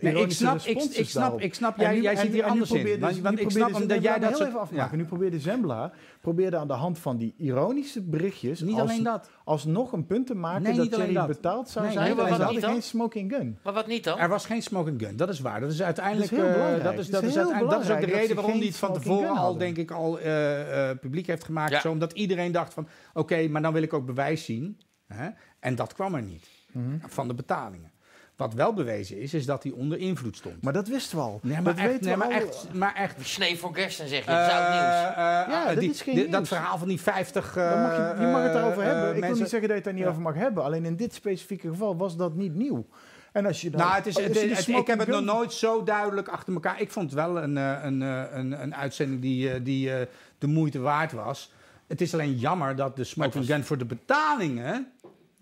Nee, 0.01 0.15
ik 0.23 0.31
snap, 0.33 0.59
ik, 0.59 0.83
ik 0.83 1.09
snap, 1.09 1.41
ik 1.41 1.55
snap 1.55 1.77
jij, 1.79 1.95
nu- 1.95 2.01
jij 2.03 2.25
nu- 2.25 2.31
hier 2.31 2.45
anders 2.45 2.71
in. 2.71 3.01
Want, 3.23 3.41
ik 3.41 3.51
snap 3.51 3.75
omdat 3.75 4.03
jij 4.03 4.19
dat 4.19 4.39
heel 4.39 4.47
even 4.47 4.61
afmaken. 4.61 4.99
Nu 4.99 5.05
probeerde 5.05 5.41
Zembla 5.41 5.93
probeerde 6.21 6.57
aan 6.57 6.67
de 6.67 6.73
hand 6.73 6.99
van 6.99 7.17
die 7.17 7.35
ironische 7.39 8.03
berichtjes 8.03 8.61
Niet 8.61 8.79
als, 8.81 8.91
alleen 8.91 9.03
dat. 9.03 9.31
alsnog 9.45 9.93
een 9.93 10.07
punt 10.07 10.27
te 10.27 10.35
maken 10.35 10.63
Nee, 10.63 10.73
dat 10.73 10.83
niet 10.83 10.93
Thierry 10.95 11.13
dat. 11.15 11.27
betaald 11.27 11.69
zou 11.69 11.85
Nee, 11.85 11.95
zijn. 11.95 12.07
nee, 12.07 12.15
maar 12.15 12.29
hadden 12.41 12.63
geen 12.63 12.83
smoking 12.83 13.33
gun. 13.33 13.59
Maar 13.65 13.73
wat 13.73 13.87
niet 13.87 14.05
dan? 14.05 14.19
Er 14.19 14.29
was 14.29 14.47
geen 14.47 14.63
smoking 14.63 15.01
gun, 15.03 15.17
dat 15.17 15.29
is 15.29 15.41
waar. 15.41 15.61
Dat 15.61 15.73
is 15.73 15.83
uiteindelijk, 15.83 16.31
Dat 16.31 16.39
is 16.39 16.45
heel 16.45 16.55
eh, 16.55 16.59
belangrijk. 16.61 16.97
dat 16.97 17.05
is, 17.05 17.11
dat 17.11 17.23
is 17.23 17.29
is, 17.29 17.35
heel 17.35 17.43
uiteindelijk- 17.45 17.81
dat 17.89 17.91
is 17.91 17.95
ook 18.05 18.09
de 18.11 18.17
reden 18.17 18.35
dat 18.37 18.45
waarom 18.45 18.59
hij 18.59 18.67
het 18.69 18.77
van 18.77 18.93
tevoren 18.93 19.31
al, 19.37 19.57
denk 19.57 19.77
ik, 19.77 19.91
al 19.91 20.19
eh, 20.21 20.91
eh, 20.91 20.99
publiek 20.99 21.27
heeft 21.27 21.45
gemaakt. 21.45 21.87
Omdat 21.87 22.13
iedereen 22.13 22.53
dacht 22.53 22.75
van, 22.75 22.89
oké, 23.13 23.49
maar 23.49 23.63
dan 23.63 23.73
wil 23.73 23.83
ik 23.83 23.93
ook 23.93 24.07
bewijs 24.07 24.45
zien. 24.45 24.81
Hè? 25.07 25.29
En 25.61 25.75
dat 25.75 25.93
kwam 25.95 26.15
er 26.15 26.23
niet, 26.23 26.49
Mhm. 26.73 26.97
van 27.07 27.29
de 27.29 27.35
betalingen. 27.35 27.93
Wat 28.37 28.55
wel 28.55 28.73
bewezen 28.73 29.21
is, 29.21 29.35
is 29.35 29.47
dat 29.47 29.63
hij 29.63 29.73
onder 29.73 29.99
invloed 29.99 30.37
stond. 30.37 30.63
Maar 30.63 30.73
dat 30.73 30.89
wisten 30.89 31.17
we 31.17 31.23
al. 31.23 31.39
Nee, 31.43 31.53
maar 31.55 31.63
dat 31.65 31.77
echt, 31.77 31.87
weten 31.87 32.05
nee, 32.05 32.13
we 32.13 32.19
maar 32.19 32.29
al. 32.29 32.35
echt, 32.49 32.67
maar 32.73 32.95
echt 32.95 33.17
Snee 33.29 33.59
voor 33.59 33.75
Gersten 33.75 34.09
zeg 34.09 34.25
je, 34.25 34.31
het 34.31 34.47
is 34.51 34.53
oud 34.57 34.69
nieuws. 34.69 35.17
Eh, 35.17 35.41
eh, 35.41 35.49
Ja, 35.49 35.67
dat 35.69 35.79
die- 35.81 35.91
is 35.91 36.03
geen 36.03 36.15
die- 36.15 36.23
Dat 36.25 36.33
nieuws. 36.33 36.49
verhaal 36.49 36.79
van 36.79 36.89
die 36.89 37.01
50. 37.01 37.53
Dan 37.55 37.83
mag 37.83 37.97
je, 37.97 38.21
je 38.21 38.27
mag 38.27 38.43
het 38.43 38.53
daarover 38.53 38.83
eh, 38.83 38.89
hebben. 38.89 39.11
eh, 39.11 39.17
ik 39.17 39.25
wil 39.25 39.35
niet 39.37 39.49
zeggen 39.49 39.61
dat 39.61 39.69
je 39.69 39.75
het 39.75 39.85
daar 39.85 39.93
niet 39.93 40.03
Ja. 40.03 40.09
over 40.09 40.23
mag 40.23 40.35
hebben. 40.35 40.65
Alleen 40.65 40.85
in 40.85 40.97
dit 40.97 41.15
specifieke 41.15 41.69
geval 41.69 41.97
was 41.97 42.17
dat 42.17 42.35
niet 42.35 42.55
nieuw. 42.55 42.87
En 43.33 43.47
als 43.47 43.61
je 43.61 43.71
dan, 43.71 43.81
Nou, 43.81 43.95
het 43.95 44.07
is, 44.07 44.15
je 44.15 44.23
het- 44.23 44.69
ik 44.69 44.87
heb 44.87 44.99
het 44.99 45.09
nog 45.09 45.25
nooit 45.25 45.53
zo 45.53 45.83
duidelijk 45.83 46.29
achter 46.29 46.53
elkaar. 46.55 46.81
Ik 46.81 46.91
vond 46.91 47.11
het 47.11 47.21
wel 47.21 47.43
een, 47.43 47.57
eh, 47.59 47.79
een, 47.83 48.03
eh, 48.03 48.23
een, 48.31 48.63
een 48.63 48.75
uitzending 48.75 49.21
die, 49.21 49.51
eh, 49.51 49.61
die 49.65 49.95
eh, 49.95 50.07
de 50.39 50.47
moeite 50.47 50.79
waard 50.81 51.13
was. 51.13 51.53
Het 51.87 52.01
is 52.01 52.13
alleen 52.15 52.35
jammer 52.37 52.77
dat 52.77 52.97
de 52.97 53.05
smoking 53.05 53.35
was- 53.35 53.47
gun 53.47 53.65
voor 53.65 53.79
de 53.79 53.85
betalingen 53.85 54.93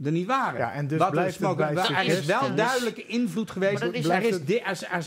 er 0.05 0.13
niet 0.13 0.27
waren. 0.27 0.61
Ja, 0.61 0.73
en 0.73 0.87
dus 0.87 0.99
Wat 0.99 1.11
blijft 1.11 1.29
het 1.35 1.39
smoking- 1.45 1.67
bij 1.67 1.75
wel- 1.75 1.97
Er 1.97 2.05
is 2.07 2.25
wel 2.25 2.55
duidelijke 2.55 3.07
invloed 3.07 3.51
geweest. 3.51 3.73
Maar 3.73 3.83
dat 3.93 3.95
is- 3.95 4.09
er 4.09 4.23
is 4.31 4.47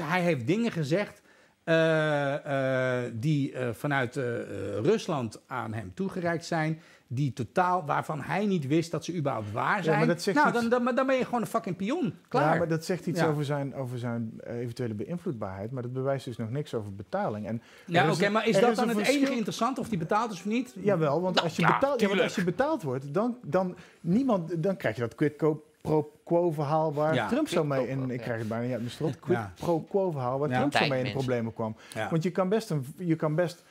hij 0.01 0.21
heeft 0.21 0.47
dingen 0.47 0.71
gezegd 0.71 1.21
eh, 1.63 3.03
eh, 3.05 3.11
die 3.13 3.53
eh, 3.53 3.67
vanuit 3.73 4.15
Rusland 4.83 5.41
aan 5.47 5.73
hem 5.73 5.91
toegereikt 5.95 6.45
zijn. 6.45 6.79
Die 7.15 7.33
totaal, 7.33 7.85
waarvan 7.85 8.21
hij 8.21 8.45
niet 8.45 8.67
wist 8.67 8.91
dat 8.91 9.05
ze 9.05 9.15
überhaupt 9.15 9.51
waar 9.51 9.83
zijn. 9.83 9.97
maar 9.97 10.07
dat 10.07 10.21
zegt 10.21 10.37
nou, 10.37 10.49
iets- 10.49 10.59
dan, 10.59 10.69
dan, 10.69 10.83
maar 10.83 10.95
dan 10.95 11.05
ben 11.07 11.15
je 11.15 11.25
gewoon 11.25 11.41
een 11.41 11.47
fucking 11.47 11.75
pion. 11.75 12.13
Klaar. 12.27 12.51
Ja, 12.53 12.57
maar 12.59 12.67
dat 12.67 12.85
zegt 12.85 13.05
iets 13.05 13.19
Ja. 13.19 13.27
over 13.27 13.45
zijn, 13.45 13.75
over 13.75 13.97
zijn 13.99 14.31
eh, 14.43 14.57
eventuele 14.57 14.93
beïnvloedbaarheid. 14.93 15.71
Maar 15.71 15.81
dat 15.83 15.93
bewijst 15.93 16.25
dus 16.25 16.37
nog 16.37 16.49
niks 16.49 16.73
over 16.73 16.95
betaling. 16.95 17.47
En 17.47 17.61
Ja, 17.85 18.11
oké, 18.11 18.29
maar 18.29 18.47
is 18.47 18.59
dat 18.59 18.75
dan 18.75 18.87
het 18.87 18.97
verschil- 18.97 19.17
enige 19.17 19.35
interessant 19.35 19.79
of 19.79 19.89
die 19.89 19.97
betaald 19.97 20.31
is 20.31 20.37
of 20.37 20.45
niet? 20.45 20.75
Jawel, 20.79 21.21
want, 21.21 21.41
als 21.41 21.55
je, 21.55 21.61
ja, 21.61 21.73
betaald, 21.79 21.99
ja, 22.01 22.07
want 22.07 22.21
als 22.21 22.35
je 22.35 22.43
betaald 22.43 22.83
wordt, 22.83 23.13
dan, 23.13 23.37
dan, 23.41 23.75
niemand, 24.01 24.63
dan 24.63 24.77
krijg 24.77 24.95
je 24.95 25.01
dat 25.01 25.15
quid 25.15 25.37
pro 25.81 26.11
quo 26.23 26.51
verhaal 26.51 26.93
waar 26.93 27.13
Ja. 27.13 27.27
Trump 27.27 27.47
zo 27.47 27.63
mee 27.63 27.87
in. 27.87 28.09
Ik 28.09 28.17
ja. 28.17 28.23
krijg 28.23 28.39
het 28.39 28.47
bijna 28.47 28.63
niet 28.63 28.71
uit 28.71 28.81
mijn 28.81 28.93
strot. 28.93 29.19
Quid 29.19 29.37
Ja. 29.37 29.51
pro 29.55 29.79
quo 29.79 30.11
verhaal 30.11 30.39
waar 30.39 30.49
Ja. 30.49 30.57
Trump 30.57 30.73
zo 30.77 30.87
mee 30.87 30.99
in 30.99 31.05
de 31.05 31.11
problemen 31.11 31.53
kwam. 31.53 31.75
Ja. 31.93 32.09
Want 32.09 32.23
je 32.23 32.31
kan 32.31 32.49
best 32.49 32.69
een, 32.69 32.85
je 32.97 33.15
kan 33.15 33.35
best, 33.35 33.63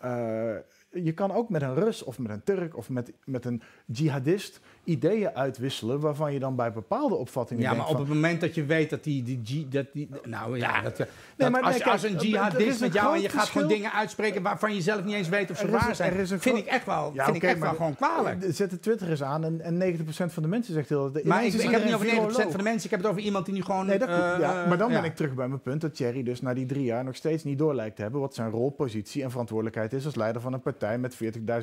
eh, 0.00 0.50
je 0.92 1.12
kan 1.12 1.32
ook 1.32 1.48
met 1.48 1.62
een 1.62 1.74
Rus 1.74 2.02
of 2.02 2.18
met 2.18 2.30
een 2.30 2.44
Turk 2.44 2.76
of 2.76 2.90
met, 2.90 3.12
met 3.24 3.44
een 3.44 3.62
jihadist 3.86 4.60
ideeën 4.84 5.30
uitwisselen 5.34 6.00
waarvan 6.00 6.32
je 6.32 6.38
dan 6.38 6.56
bij 6.56 6.72
bepaalde 6.72 7.14
opvattingen 7.14 7.62
Ja, 7.62 7.68
maar 7.68 7.76
denkt 7.76 7.90
op 7.90 7.96
van, 7.96 8.06
het 8.06 8.14
moment 8.14 8.40
dat 8.40 8.54
je 8.54 8.64
weet 8.64 8.90
dat 8.90 9.04
die, 9.04 9.22
die, 9.22 9.40
G- 9.44 9.68
dat 9.72 9.86
die 9.92 10.08
nou 10.24 10.58
ja, 10.58 10.80
dat, 10.82 10.96
dat 11.36 11.50
maar 11.50 11.60
als, 11.62 11.70
nee, 11.70 11.80
kijk, 11.80 11.92
als 11.92 12.02
een 12.02 12.16
is 12.16 12.22
jihadist 12.22 12.80
met 12.80 12.92
jou 12.92 13.14
en 13.16 13.20
je 13.22 13.28
gaat 13.28 13.48
gewoon 13.48 13.68
dingen 13.68 13.92
uitspreken 13.92 14.42
waarvan 14.42 14.74
je 14.74 14.80
zelf 14.80 15.04
niet 15.04 15.14
eens 15.14 15.28
weet 15.28 15.50
of 15.50 15.56
ze 15.58 15.64
een- 15.64 15.70
waar 15.70 15.94
zijn, 15.96 16.26
vind 16.26 16.40
groot- 16.40 16.56
ik 16.58 16.66
echt 16.66 16.86
wel, 16.86 17.10
Ja, 17.14 17.24
vind 17.24 17.36
ik 17.36 17.42
echt 17.42 17.58
maar 17.58 17.68
wel 17.68 17.76
gewoon 17.76 17.94
kwalijk. 17.96 18.42
Eh, 18.42 18.50
Zet 18.52 18.70
de 18.70 18.78
Twitter 18.80 19.10
eens 19.10 19.22
aan 19.22 19.44
en, 19.44 19.60
en 19.60 19.78
90% 19.78 20.32
van 20.32 20.42
de 20.42 20.48
mensen 20.48 20.74
zegt 20.74 20.88
heel... 20.88 21.10
Maar 21.24 21.44
ik, 21.44 21.52
ik 21.52 21.60
heb 21.62 21.72
het 21.72 21.84
niet 21.84 21.94
over 21.94 22.06
iedereen 22.06 22.30
90% 22.30 22.34
van 22.34 22.50
de 22.50 22.62
mensen, 22.62 22.84
ik 22.84 22.90
heb 22.90 23.00
het 23.00 23.08
over 23.08 23.22
iemand 23.22 23.44
die 23.44 23.54
nu 23.54 23.62
gewoon... 23.62 23.86
Nee, 23.86 23.98
dat 23.98 24.08
eh, 24.08 24.14
ja, 24.14 24.62
eh, 24.62 24.68
maar 24.68 24.78
dan 24.78 24.90
ja. 24.90 25.00
ben 25.00 25.10
ik 25.10 25.16
terug 25.16 25.34
bij 25.34 25.48
mijn 25.48 25.60
punt 25.62 25.80
dat 25.80 25.94
Thierry 25.94 26.22
dus 26.22 26.40
na 26.40 26.54
die 26.54 26.66
drie 26.66 26.84
jaar 26.84 27.04
nog 27.04 27.14
steeds 27.16 27.44
niet 27.44 27.58
door 27.58 27.74
lijkt 27.74 27.96
te 27.96 28.02
hebben 28.02 28.20
wat 28.20 28.34
zijn 28.34 28.50
rol, 28.50 28.70
positie 28.70 29.22
en 29.22 29.30
verantwoordelijkheid 29.30 29.92
is 29.92 30.04
als 30.04 30.14
leider 30.14 30.42
van 30.42 30.52
een 30.52 30.60
partij 30.60 30.98
met 30.98 31.14
40.000 31.14 31.20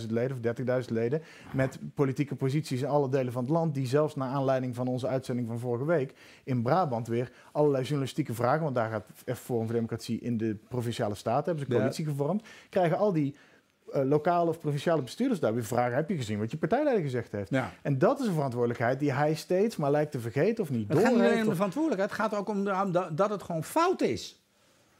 leden 0.09 0.37
of 0.67 0.81
30.000 0.81 0.85
leden, 0.93 1.21
met 1.51 1.79
politieke 1.95 2.35
posities 2.35 2.81
in 2.81 2.87
alle 2.87 3.08
delen 3.09 3.33
van 3.33 3.41
het 3.43 3.51
land, 3.51 3.73
die 3.73 3.87
zelfs 3.87 4.15
naar 4.15 4.29
aanleiding 4.29 4.75
van 4.75 4.87
onze 4.87 5.07
uitzending 5.07 5.47
van 5.47 5.59
vorige 5.59 5.85
week 5.85 6.13
in 6.43 6.61
Brabant 6.61 7.07
weer 7.07 7.31
allerlei 7.51 7.83
journalistieke 7.83 8.33
vragen, 8.33 8.63
want 8.63 8.75
daar 8.75 8.89
gaat 8.89 9.37
Forum 9.37 9.65
voor 9.65 9.73
Democratie 9.75 10.19
in 10.19 10.37
de 10.37 10.57
provinciale 10.69 11.15
staten, 11.15 11.45
hebben 11.45 11.63
ze 11.63 11.69
een 11.69 11.75
Ja. 11.75 11.79
coalitie 11.81 12.05
gevormd, 12.05 12.47
krijgen 12.69 12.97
al 12.97 13.13
die 13.13 13.35
eh, 13.93 14.03
lokale 14.03 14.49
of 14.49 14.59
provinciale 14.59 15.01
bestuurders 15.01 15.39
daar 15.39 15.53
weer 15.53 15.63
vragen, 15.65 15.95
heb 15.95 16.09
je 16.09 16.15
gezien 16.15 16.39
wat 16.39 16.51
je 16.51 16.57
partijleider 16.57 17.03
gezegd 17.03 17.31
heeft? 17.31 17.49
Ja. 17.49 17.71
En 17.81 17.97
dat 17.97 18.19
is 18.19 18.27
een 18.27 18.33
verantwoordelijkheid 18.33 18.99
die 18.99 19.13
hij 19.13 19.33
steeds 19.35 19.75
maar 19.77 19.91
lijkt 19.91 20.11
te 20.11 20.19
vergeten 20.19 20.63
of 20.63 20.69
niet 20.69 20.87
Het 20.87 20.97
gaat 20.99 21.11
niet 21.11 21.21
alleen 21.21 21.41
om 21.43 21.49
de 21.49 21.55
verantwoordelijkheid, 21.55 22.11
het 22.11 22.19
gaat 22.21 22.35
ook 22.39 22.49
om 22.49 22.63
dat 23.15 23.29
het 23.29 23.43
gewoon 23.43 23.63
fout 23.63 24.01
is. 24.01 24.43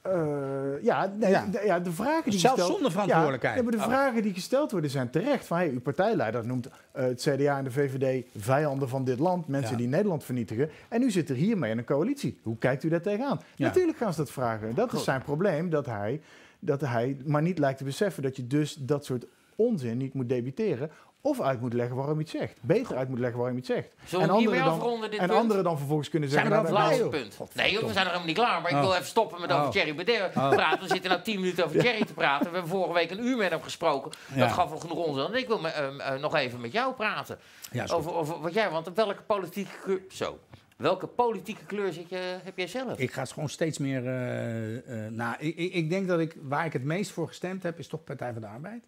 Eh, 0.01 0.83
ja, 0.83 1.13
nee, 1.17 1.29
Ja. 1.29 1.45
De, 1.51 1.61
ja, 1.65 1.79
de 1.79 1.91
vragen 1.91 2.31
die 2.31 2.39
Zelfs 2.39 2.55
gesteld... 2.55 2.71
zonder 2.75 2.91
verantwoordelijkheid. 2.91 3.55
Ja, 3.55 3.61
nee, 3.61 3.71
maar 3.71 3.79
de 3.79 3.87
Oh. 3.87 3.93
vragen 3.97 4.21
die 4.21 4.33
gesteld 4.33 4.71
worden 4.71 4.89
zijn 4.89 5.09
terecht. 5.09 5.45
Van, 5.45 5.57
hey, 5.57 5.69
uw 5.69 5.79
partijleider 5.81 6.45
noemt 6.45 6.67
eh, 6.91 7.03
het 7.03 7.21
CDA 7.21 7.57
en 7.57 7.63
de 7.63 7.71
VVD 7.71 8.25
vijanden 8.37 8.89
van 8.89 9.03
dit 9.03 9.19
land. 9.19 9.47
Mensen 9.47 9.71
Ja. 9.71 9.77
die 9.77 9.87
Nederland 9.87 10.23
vernietigen. 10.23 10.69
En 10.89 11.01
u 11.01 11.11
zit 11.11 11.29
er 11.29 11.35
hiermee 11.35 11.71
in 11.71 11.77
een 11.77 11.83
coalitie. 11.83 12.39
Hoe 12.43 12.57
kijkt 12.57 12.83
u 12.83 12.89
daar 12.89 13.01
tegenaan? 13.01 13.39
Natuurlijk 13.57 13.97
gaan 13.97 14.13
ze 14.13 14.19
dat 14.19 14.31
vragen. 14.31 14.75
Dat 14.75 14.93
is 14.93 15.03
zijn 15.03 15.21
probleem, 15.21 15.69
dat 15.69 15.85
hij, 15.85 16.21
dat 16.59 16.81
hij 16.81 17.17
maar 17.25 17.41
niet 17.41 17.59
lijkt 17.59 17.77
te 17.77 17.83
beseffen... 17.83 18.23
dat 18.23 18.35
je 18.35 18.47
dus 18.47 18.73
dat 18.75 19.05
soort 19.05 19.25
onzin 19.55 19.97
niet 19.97 20.13
moet 20.13 20.29
debiteren... 20.29 20.91
of 21.22 21.41
uit 21.41 21.61
moet 21.61 21.74
leggen 21.74 21.95
waarom 21.95 22.13
je 22.13 22.22
het 22.22 22.30
zegt. 22.30 22.57
Beter 22.61 22.95
uit 22.97 23.09
moet 23.09 23.20
leggen 23.20 23.38
waarom 23.39 23.55
je 23.57 23.61
het 23.67 23.72
zegt. 23.72 23.89
Zullen 24.05 24.26
we 24.26 24.32
en 24.32 24.38
anderen 24.38 24.63
dan, 24.80 25.01
dit 25.01 25.20
en 25.20 25.28
punt? 25.28 25.39
anderen 25.39 25.63
dan 25.63 25.78
vervolgens 25.78 26.09
kunnen 26.09 26.30
Zijn 26.30 26.45
zeggen... 26.47 26.63
we 26.65 26.72
nou, 26.72 26.84
Laatste 26.84 27.01
Nee, 27.09 27.22
punt. 27.38 27.55
Nee, 27.55 27.72
joh, 27.72 27.84
we 27.84 27.93
zijn 27.93 27.95
nog 28.05 28.13
helemaal 28.13 28.26
niet 28.26 28.36
klaar. 28.38 28.61
Maar 28.61 28.72
ik 28.72 28.78
Oh. 28.78 28.84
wil 28.84 28.93
even 28.93 29.05
stoppen 29.05 29.41
met 29.41 29.51
over 29.51 29.65
Oh. 29.65 29.72
Thierry 29.72 29.95
Baudet 29.95 30.36
Oh. 30.36 30.49
praten. 30.49 30.80
We 30.82 30.88
zitten 30.88 31.09
nou 31.09 31.22
tien 31.24 31.39
minuten 31.39 31.65
over 31.65 31.80
Thierry 31.80 32.05
te 32.05 32.13
praten. 32.13 32.45
We 32.47 32.51
hebben 32.53 32.72
vorige 32.72 32.93
week 32.93 33.11
een 33.11 33.26
uur 33.26 33.38
met 33.38 33.49
hem 33.49 33.61
gesproken. 33.61 34.11
Ja. 34.34 34.39
Dat 34.39 34.51
gaf 34.51 34.72
al 34.72 34.78
genoeg 34.78 34.97
onzin. 35.05 35.26
En 35.26 35.34
ik 35.36 35.47
wil 35.47 35.59
me, 35.59 35.67
ehm, 35.70 35.99
eh, 35.99 36.20
nog 36.20 36.36
even 36.36 36.61
met 36.61 36.72
jou 36.72 36.93
praten. 36.93 37.38
Ja, 37.72 37.86
over, 37.93 38.13
over 38.13 38.39
wat 38.41 38.53
jij, 38.53 38.70
want 38.70 38.89
welke 38.95 39.22
politieke 39.22 39.72
kleur... 39.84 40.01
Zo. 40.09 40.39
Welke 40.78 41.07
politieke 41.07 41.65
kleur 41.65 41.93
zit 41.93 42.09
je, 42.09 42.38
heb 42.43 42.57
jij 42.57 42.67
zelf? 42.67 42.99
Ik 42.99 43.11
ga 43.11 43.26
gewoon 43.26 43.49
steeds 43.49 43.78
meer. 43.78 44.05
eh, 44.05 45.05
eh, 45.05 45.11
nou, 45.11 45.36
ik, 45.39 45.55
ik, 45.57 45.74
ik 45.74 45.89
denk 45.89 46.07
dat 46.07 46.20
ik 46.20 46.36
waar 46.41 46.65
ik 46.65 46.74
het 46.74 46.84
meest 46.84 47.11
voor 47.11 47.28
gestemd 47.28 47.63
heb, 47.63 47.80
is 47.80 47.88
toch 47.88 48.03
Partij 48.03 48.32
van 48.34 48.41
de 48.41 48.47
Arbeid. 48.47 48.84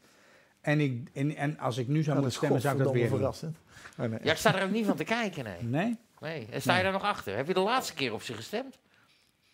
En, 0.62 0.80
ik, 0.80 1.10
en, 1.14 1.36
en 1.36 1.60
als 1.60 1.78
ik 1.78 1.88
nu 1.88 2.04
zou 2.04 2.06
Dat 2.06 2.16
moeten 2.16 2.30
is 2.32 2.36
stemmen, 2.38 2.62
zou 2.62 2.78
ik 2.78 2.84
dat 2.84 2.94
weer 2.94 3.08
doen. 3.10 3.18
verrassend. 3.18 3.58
Oh, 4.00 4.06
nee. 4.06 4.20
Ja, 4.24 4.32
ik 4.32 4.38
sta 4.38 4.56
er 4.56 4.64
ook 4.64 4.72
niet 4.72 4.86
van 4.86 4.96
te 4.96 5.04
kijken, 5.04 5.44
nee. 5.44 5.62
Nee? 5.62 5.98
nee. 6.20 6.48
En 6.52 6.62
sta 6.62 6.78
je 6.78 6.84
daar 6.84 6.92
nog 6.92 7.04
achter? 7.04 7.36
Heb 7.36 7.48
je 7.48 7.54
de 7.54 7.60
laatste 7.60 7.94
keer 7.94 8.14
op 8.14 8.22
ze 8.22 8.34
gestemd? 8.34 8.78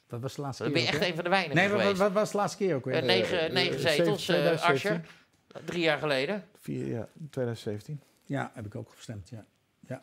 Wat 0.09 0.21
was 0.21 0.35
de 0.35 0.41
laatste 0.41 0.63
Dan 0.63 0.71
keer? 0.71 0.81
ben 0.83 0.91
je 0.91 0.97
echt 0.97 1.07
een 1.09 1.15
van 1.15 1.23
de 1.23 1.29
weinigen 1.29 1.55
Nee, 1.57 1.69
wat, 1.69 1.79
geweest. 1.81 1.97
wat 1.99 2.11
was 2.11 2.31
de 2.31 2.37
laatste 2.37 2.57
keer 2.57 2.75
ook 2.75 2.85
weer? 2.85 2.93
Eh, 2.95 3.03
negen, 3.03 3.39
eh, 3.47 3.53
negen 3.53 3.79
zeven- 3.79 3.89
zetels, 3.95 4.27
eh 4.27 4.35
2017. 4.35 4.91
Asscher. 4.91 5.65
Drie 5.65 5.81
jaar 5.81 5.97
geleden. 5.97 6.43
Vier, 6.59 6.87
ja, 6.87 7.07
2017. 7.29 8.01
Ja, 8.25 8.51
heb 8.53 8.65
ik 8.65 8.75
ook 8.75 8.91
gestemd, 8.95 9.29
ja. 9.29 9.45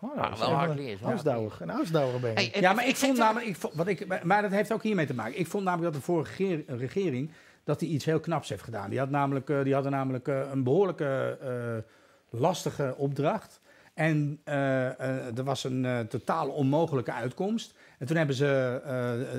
Oh, 0.00 0.16
Ah, 0.16 0.22
dat 0.22 0.32
is 0.32 0.38
wel 0.38 0.48
hard 0.52 0.74
leer, 0.74 0.98
ja. 1.00 1.06
Ausdauer. 1.10 1.56
Een 1.60 1.70
Ausdauer 1.70 2.20
ben 2.20 2.30
je. 2.30 2.36
Hey, 2.50 2.60
Ja, 2.60 2.72
maar 2.72 2.88
ik 2.88 2.96
vond 2.96 3.18
namelijk, 3.18 3.46
ik 3.46 3.56
vond, 3.56 3.74
wat 3.74 3.86
ik, 3.86 4.24
maar 4.24 4.42
dat 4.42 4.50
heeft 4.50 4.72
ook 4.72 4.82
hiermee 4.82 5.06
te 5.06 5.14
maken. 5.14 5.38
Ik 5.38 5.46
vond 5.46 5.64
namelijk 5.64 5.92
dat 5.92 6.00
de 6.00 6.06
vorige 6.06 6.64
regering 6.66 7.30
dat 7.64 7.78
die 7.78 7.88
iets 7.88 8.04
heel 8.04 8.20
knaps 8.20 8.48
heeft 8.48 8.62
gedaan. 8.62 8.90
Die, 8.90 8.98
had 8.98 9.10
namelijk, 9.10 9.50
eh, 9.50 9.62
die 9.62 9.74
hadden 9.74 9.92
namelijk 9.92 10.28
eh, 10.28 10.40
een 10.52 10.62
behoorlijke 10.62 11.38
eh, 11.42 12.40
lastige 12.40 12.94
opdracht. 12.96 13.60
En 13.94 14.40
er 14.44 15.44
was 15.44 15.64
een 15.64 15.84
eh, 15.84 15.98
totaal 15.98 16.48
onmogelijke 16.48 17.12
uitkomst. 17.12 17.74
En 17.98 18.06
toen 18.06 18.16
hebben 18.16 18.36
ze 18.36 18.80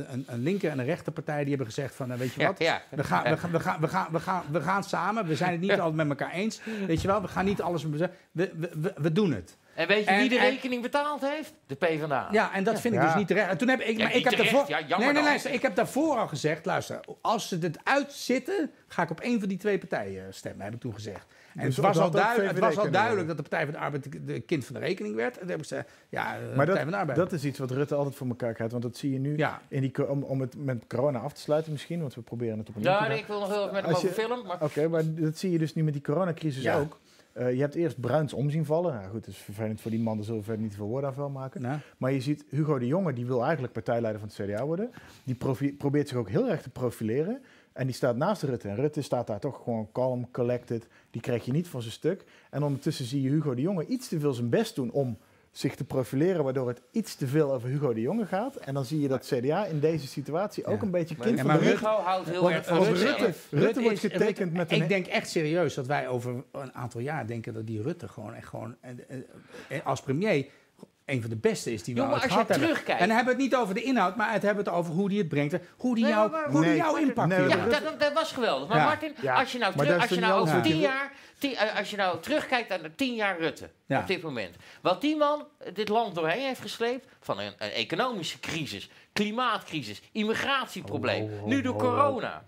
een, 0.09 0.23
een 0.27 0.43
linker 0.43 0.71
en 0.71 0.79
een 0.79 0.85
rechterpartij 0.85 1.39
die 1.39 1.47
hebben 1.47 1.67
gezegd 1.67 1.95
van, 1.95 2.17
weet 2.17 2.33
je 2.33 2.41
Ja, 2.41 2.47
wat, 2.47 2.59
ja. 2.59 2.81
we 2.89 3.03
gaan, 3.03 3.23
we, 3.23 3.37
gaan, 3.37 3.51
we, 3.51 3.59
gaan, 3.59 3.81
we, 3.81 3.87
gaan, 3.87 4.07
we, 4.11 4.19
gaan, 4.19 4.43
we 4.51 4.61
gaan 4.61 4.83
samen. 4.83 5.25
We 5.25 5.35
zijn 5.35 5.51
het 5.51 5.61
niet 5.61 5.79
altijd 5.79 6.07
met 6.07 6.09
elkaar 6.09 6.31
eens. 6.31 6.61
Weet 6.87 7.01
je 7.01 7.07
wel, 7.07 7.21
we 7.21 7.27
gaan 7.27 7.45
niet 7.45 7.61
alles... 7.61 7.83
We, 7.83 8.09
we, 8.31 8.51
we, 8.73 8.93
we 8.97 9.11
doen 9.11 9.33
het. 9.33 9.57
En 9.75 9.87
weet 9.87 10.03
je 10.03 10.09
En- 10.09 10.17
wie 10.19 10.29
de 10.29 10.37
en- 10.37 10.49
rekening 10.49 10.81
betaald 10.81 11.21
heeft? 11.21 11.53
De 11.67 11.75
PvdA. 11.75 12.27
Ja, 12.31 12.53
en 12.53 12.63
dat 12.63 12.81
vind 12.81 12.93
ik 12.93 12.99
Ja. 12.99 13.05
dus 13.05 13.15
niet 13.15 13.27
terecht. 13.27 13.49
En 13.49 13.57
toen 13.57 13.67
heb 13.67 13.79
ik, 13.81 13.97
Ja, 13.97 14.03
maar 14.03 14.15
ik 14.15 14.23
heb 14.23 14.37
daarvoor, 14.37 14.65
ja, 14.67 14.79
jammer 14.79 14.99
nee, 14.99 15.13
nee, 15.13 15.23
luister, 15.23 15.51
ik 15.53 15.61
heb 15.61 15.75
daarvoor 15.75 16.17
al 16.17 16.27
gezegd, 16.27 16.65
luister, 16.65 16.99
als 17.21 17.47
ze 17.47 17.57
het 17.57 17.77
uitzitten, 17.83 18.71
ga 18.87 19.03
ik 19.03 19.09
op 19.09 19.19
één 19.19 19.39
van 19.39 19.49
die 19.49 19.57
twee 19.57 19.77
partijen 19.77 20.33
stemmen, 20.33 20.65
heb 20.65 20.73
ik 20.73 20.79
toen 20.79 20.93
gezegd. 20.93 21.25
En 21.55 21.65
Dus 21.65 21.75
het, 21.75 21.85
was 21.85 21.97
al, 21.97 22.11
duidelijk, 22.11 22.49
het 22.49 22.59
was 22.59 22.77
al 22.77 22.91
duidelijk 22.91 23.27
dat 23.27 23.35
de 23.37 23.41
Partij 23.43 23.63
van 23.63 23.73
de 23.73 23.79
Arbeid 23.79 24.03
de, 24.11 24.23
de 24.25 24.39
kind 24.39 24.65
van 24.65 24.73
de 24.73 24.79
rekening 24.81 25.15
werd. 25.15 25.33
En 25.33 25.39
toen 25.39 25.49
heb 25.49 25.57
ik 25.57 25.63
gezegd, 25.67 25.89
ja, 26.09 26.35
eh, 26.35 26.39
Maar 26.41 26.47
Partij 26.55 26.65
dat, 26.65 26.77
van 26.83 26.91
de 26.91 26.97
Arbeid. 26.97 27.17
dat 27.17 27.31
is 27.31 27.43
iets 27.43 27.59
wat 27.59 27.71
Rutte 27.71 27.95
altijd 27.95 28.15
voor 28.15 28.27
elkaar 28.27 28.53
krijgt. 28.53 28.71
Want 28.71 28.83
dat 28.83 28.97
zie 28.97 29.11
je 29.11 29.19
nu, 29.19 29.37
ja, 29.37 29.61
in 29.67 29.81
die, 29.81 30.09
om, 30.09 30.23
om 30.23 30.41
het 30.41 30.55
met 30.57 30.83
corona 30.87 31.19
af 31.19 31.33
te 31.33 31.41
sluiten 31.41 31.71
misschien. 31.71 31.99
Want 32.01 32.15
we 32.15 32.21
proberen 32.21 32.57
het 32.57 32.69
op 32.69 32.75
een 32.75 32.81
Ja, 32.81 33.07
nee, 33.07 33.17
ik 33.17 33.25
wil 33.27 33.39
nog 33.39 33.49
heel 33.49 33.61
even 33.61 33.73
met 33.73 33.81
hem 33.85 33.91
je- 33.91 33.97
over 33.97 34.09
film. 34.09 34.45
Maar 34.45 34.61
Oké, 34.63 34.87
maar 34.87 35.01
dat 35.05 35.37
zie 35.37 35.51
je 35.51 35.57
dus 35.57 35.73
nu 35.75 35.83
met 35.83 35.93
die 35.93 36.01
coronacrisis 36.01 36.63
Ja. 36.63 36.77
ook. 36.79 36.99
Eh, 37.35 37.53
je 37.53 37.59
hebt 37.59 37.75
eerst 37.75 37.99
Bruins 37.99 38.33
omzien 38.33 38.65
vallen. 38.65 38.93
Nou 38.93 39.09
goed, 39.09 39.25
dat 39.25 39.33
is 39.33 39.37
vervelend 39.37 39.81
voor 39.81 39.91
die 39.91 39.99
man, 39.99 40.15
daar 40.15 40.25
zullen 40.25 40.39
we 40.39 40.45
verder 40.45 40.63
niet 40.63 40.75
veel 40.75 40.87
woorden 40.87 41.09
aan 41.09 41.15
vuil 41.15 41.29
maken. 41.29 41.81
Maar 41.97 42.11
je 42.11 42.21
ziet 42.21 42.45
Hugo 42.49 42.79
de 42.79 42.87
Jonge, 42.87 43.13
die 43.13 43.25
wil 43.25 43.43
eigenlijk 43.43 43.73
partijleider 43.73 44.21
van 44.21 44.29
het 44.29 44.49
CDA 44.49 44.65
worden. 44.65 44.89
Die 45.23 45.35
probeert 45.77 46.07
zich 46.07 46.17
ook 46.17 46.29
heel 46.29 46.49
erg 46.49 46.61
te 46.61 46.69
profileren. 46.69 47.41
En 47.73 47.85
die 47.85 47.95
staat 47.95 48.15
naast 48.15 48.41
Rutte. 48.41 48.67
En 48.67 48.75
Rutte 48.75 49.01
staat 49.01 49.27
daar 49.27 49.39
toch 49.39 49.63
gewoon 49.63 49.91
calm, 49.91 50.31
collected. 50.31 50.87
Die 51.11 51.21
krijg 51.21 51.45
je 51.45 51.51
niet 51.51 51.67
van 51.67 51.81
zijn 51.81 51.93
stuk. 51.93 52.23
En 52.49 52.63
ondertussen 52.63 53.05
zie 53.05 53.21
je 53.21 53.29
Hugo 53.29 53.53
de 53.53 53.61
Jonge 53.61 53.85
iets 53.85 54.07
te 54.07 54.19
veel 54.19 54.33
zijn 54.33 54.49
best 54.49 54.75
doen 54.75 54.91
om 54.91 55.17
zich 55.57 55.75
te 55.75 55.83
profileren, 55.83 56.43
waardoor 56.43 56.67
het 56.67 56.81
iets 56.91 57.15
te 57.15 57.27
veel 57.27 57.53
over 57.53 57.69
Hugo 57.69 57.93
de 57.93 58.01
Jonge 58.01 58.25
gaat. 58.25 58.55
En 58.55 58.73
dan 58.73 58.85
zie 58.85 58.99
je 59.01 59.07
dat 59.07 59.25
CDA 59.25 59.65
in 59.65 59.79
deze 59.79 60.07
situatie 60.07 60.65
ook 60.65 60.77
Ja. 60.79 60.85
een 60.85 60.91
beetje 60.91 61.15
Maar- 61.17 61.27
kind 61.27 61.43
maar 61.43 61.59
rug. 61.59 61.69
Hugo 61.79 61.87
houdt 62.01 62.29
heel 62.29 62.51
erg 62.51 62.65
van 62.65 62.83
Rutte. 62.83 63.33
Rutte- 63.49 63.81
wordt 63.81 63.99
getekend 63.99 64.37
Rutte- 64.37 64.45
met 64.57 64.71
een- 64.71 64.81
Ik 64.81 64.87
denk 64.87 65.07
echt 65.07 65.29
serieus 65.29 65.73
dat 65.73 65.85
wij 65.87 66.07
over 66.07 66.43
een 66.51 66.73
aantal 66.73 67.01
jaar 67.01 67.27
denken 67.27 67.53
dat 67.53 67.67
die 67.67 67.81
Rutte 67.81 68.07
gewoon 68.07 68.33
echt 68.33 68.47
gewoon 68.47 68.75
eh, 68.81 68.89
eh, 69.07 69.17
eh, 69.69 69.85
als 69.85 70.01
premier 70.01 70.45
een 71.05 71.21
van 71.21 71.29
de 71.29 71.35
beste 71.35 71.73
is 71.73 71.83
die 71.83 71.95
we 71.95 72.01
ooit 72.01 72.11
als 72.13 72.21
je 72.23 72.29
gehad 72.29 72.47
hebben. 72.47 72.67
terugkijkt- 72.67 73.01
En 73.01 73.07
dan 73.07 73.15
hebben 73.15 73.35
we 73.35 73.41
het 73.41 73.51
niet 73.51 73.61
over 73.61 73.73
de 73.73 73.83
inhoud, 73.83 74.15
maar 74.15 74.31
het 74.33 74.41
hebben 74.41 74.63
we 74.63 74.69
het 74.69 74.79
over 74.79 74.93
hoe 74.93 75.09
die 75.09 75.17
het 75.17 75.27
brengt. 75.27 75.55
Hoe 75.77 75.95
die 75.95 76.03
Nee, 76.03 76.13
jou, 76.13 76.31
maar- 76.31 76.51
die 76.61 77.01
impact 77.01 77.27
Nee, 77.27 77.37
heeft. 77.39 77.51
Ja, 77.73 77.79
dat, 77.79 77.99
dat- 77.99 78.13
was 78.13 78.31
geweldig. 78.31 78.67
Maar 78.67 78.77
Ja. 78.77 78.85
Martin, 78.85 79.13
Ja. 79.21 79.35
als 79.39 79.51
je 79.51 79.57
nou, 79.57 79.75
terug, 79.77 80.01
als 80.01 80.09
je 80.09 80.19
nou 80.19 80.41
over 80.41 80.61
tien 80.61 80.77
jaar, 80.79 81.11
tien- 81.37 81.55
eh, 81.55 81.77
als 81.77 81.89
je 81.89 81.97
nou 81.97 82.19
terugkijkt 82.21 82.69
naar 82.69 82.81
de 82.81 82.95
tien 82.95 83.15
jaar 83.15 83.39
Rutte 83.39 83.69
Ja. 83.85 83.99
op 83.99 84.07
dit 84.07 84.21
moment, 84.21 84.55
wat 84.81 85.01
die 85.01 85.15
man 85.17 85.47
dit 85.73 85.89
land 85.89 86.15
doorheen 86.15 86.45
heeft 86.45 86.61
gesleept 86.61 87.05
van 87.21 87.39
een, 87.39 87.53
een 87.57 87.71
economische 87.71 88.39
crisis, 88.39 88.89
klimaatcrisis, 89.13 90.01
immigratieprobleem, 90.11 91.23
Oh, 91.23 91.31
oh, 91.33 91.41
oh, 91.41 91.47
nu 91.47 91.61
door 91.61 91.73
oh, 91.73 91.79
corona. 91.79 92.43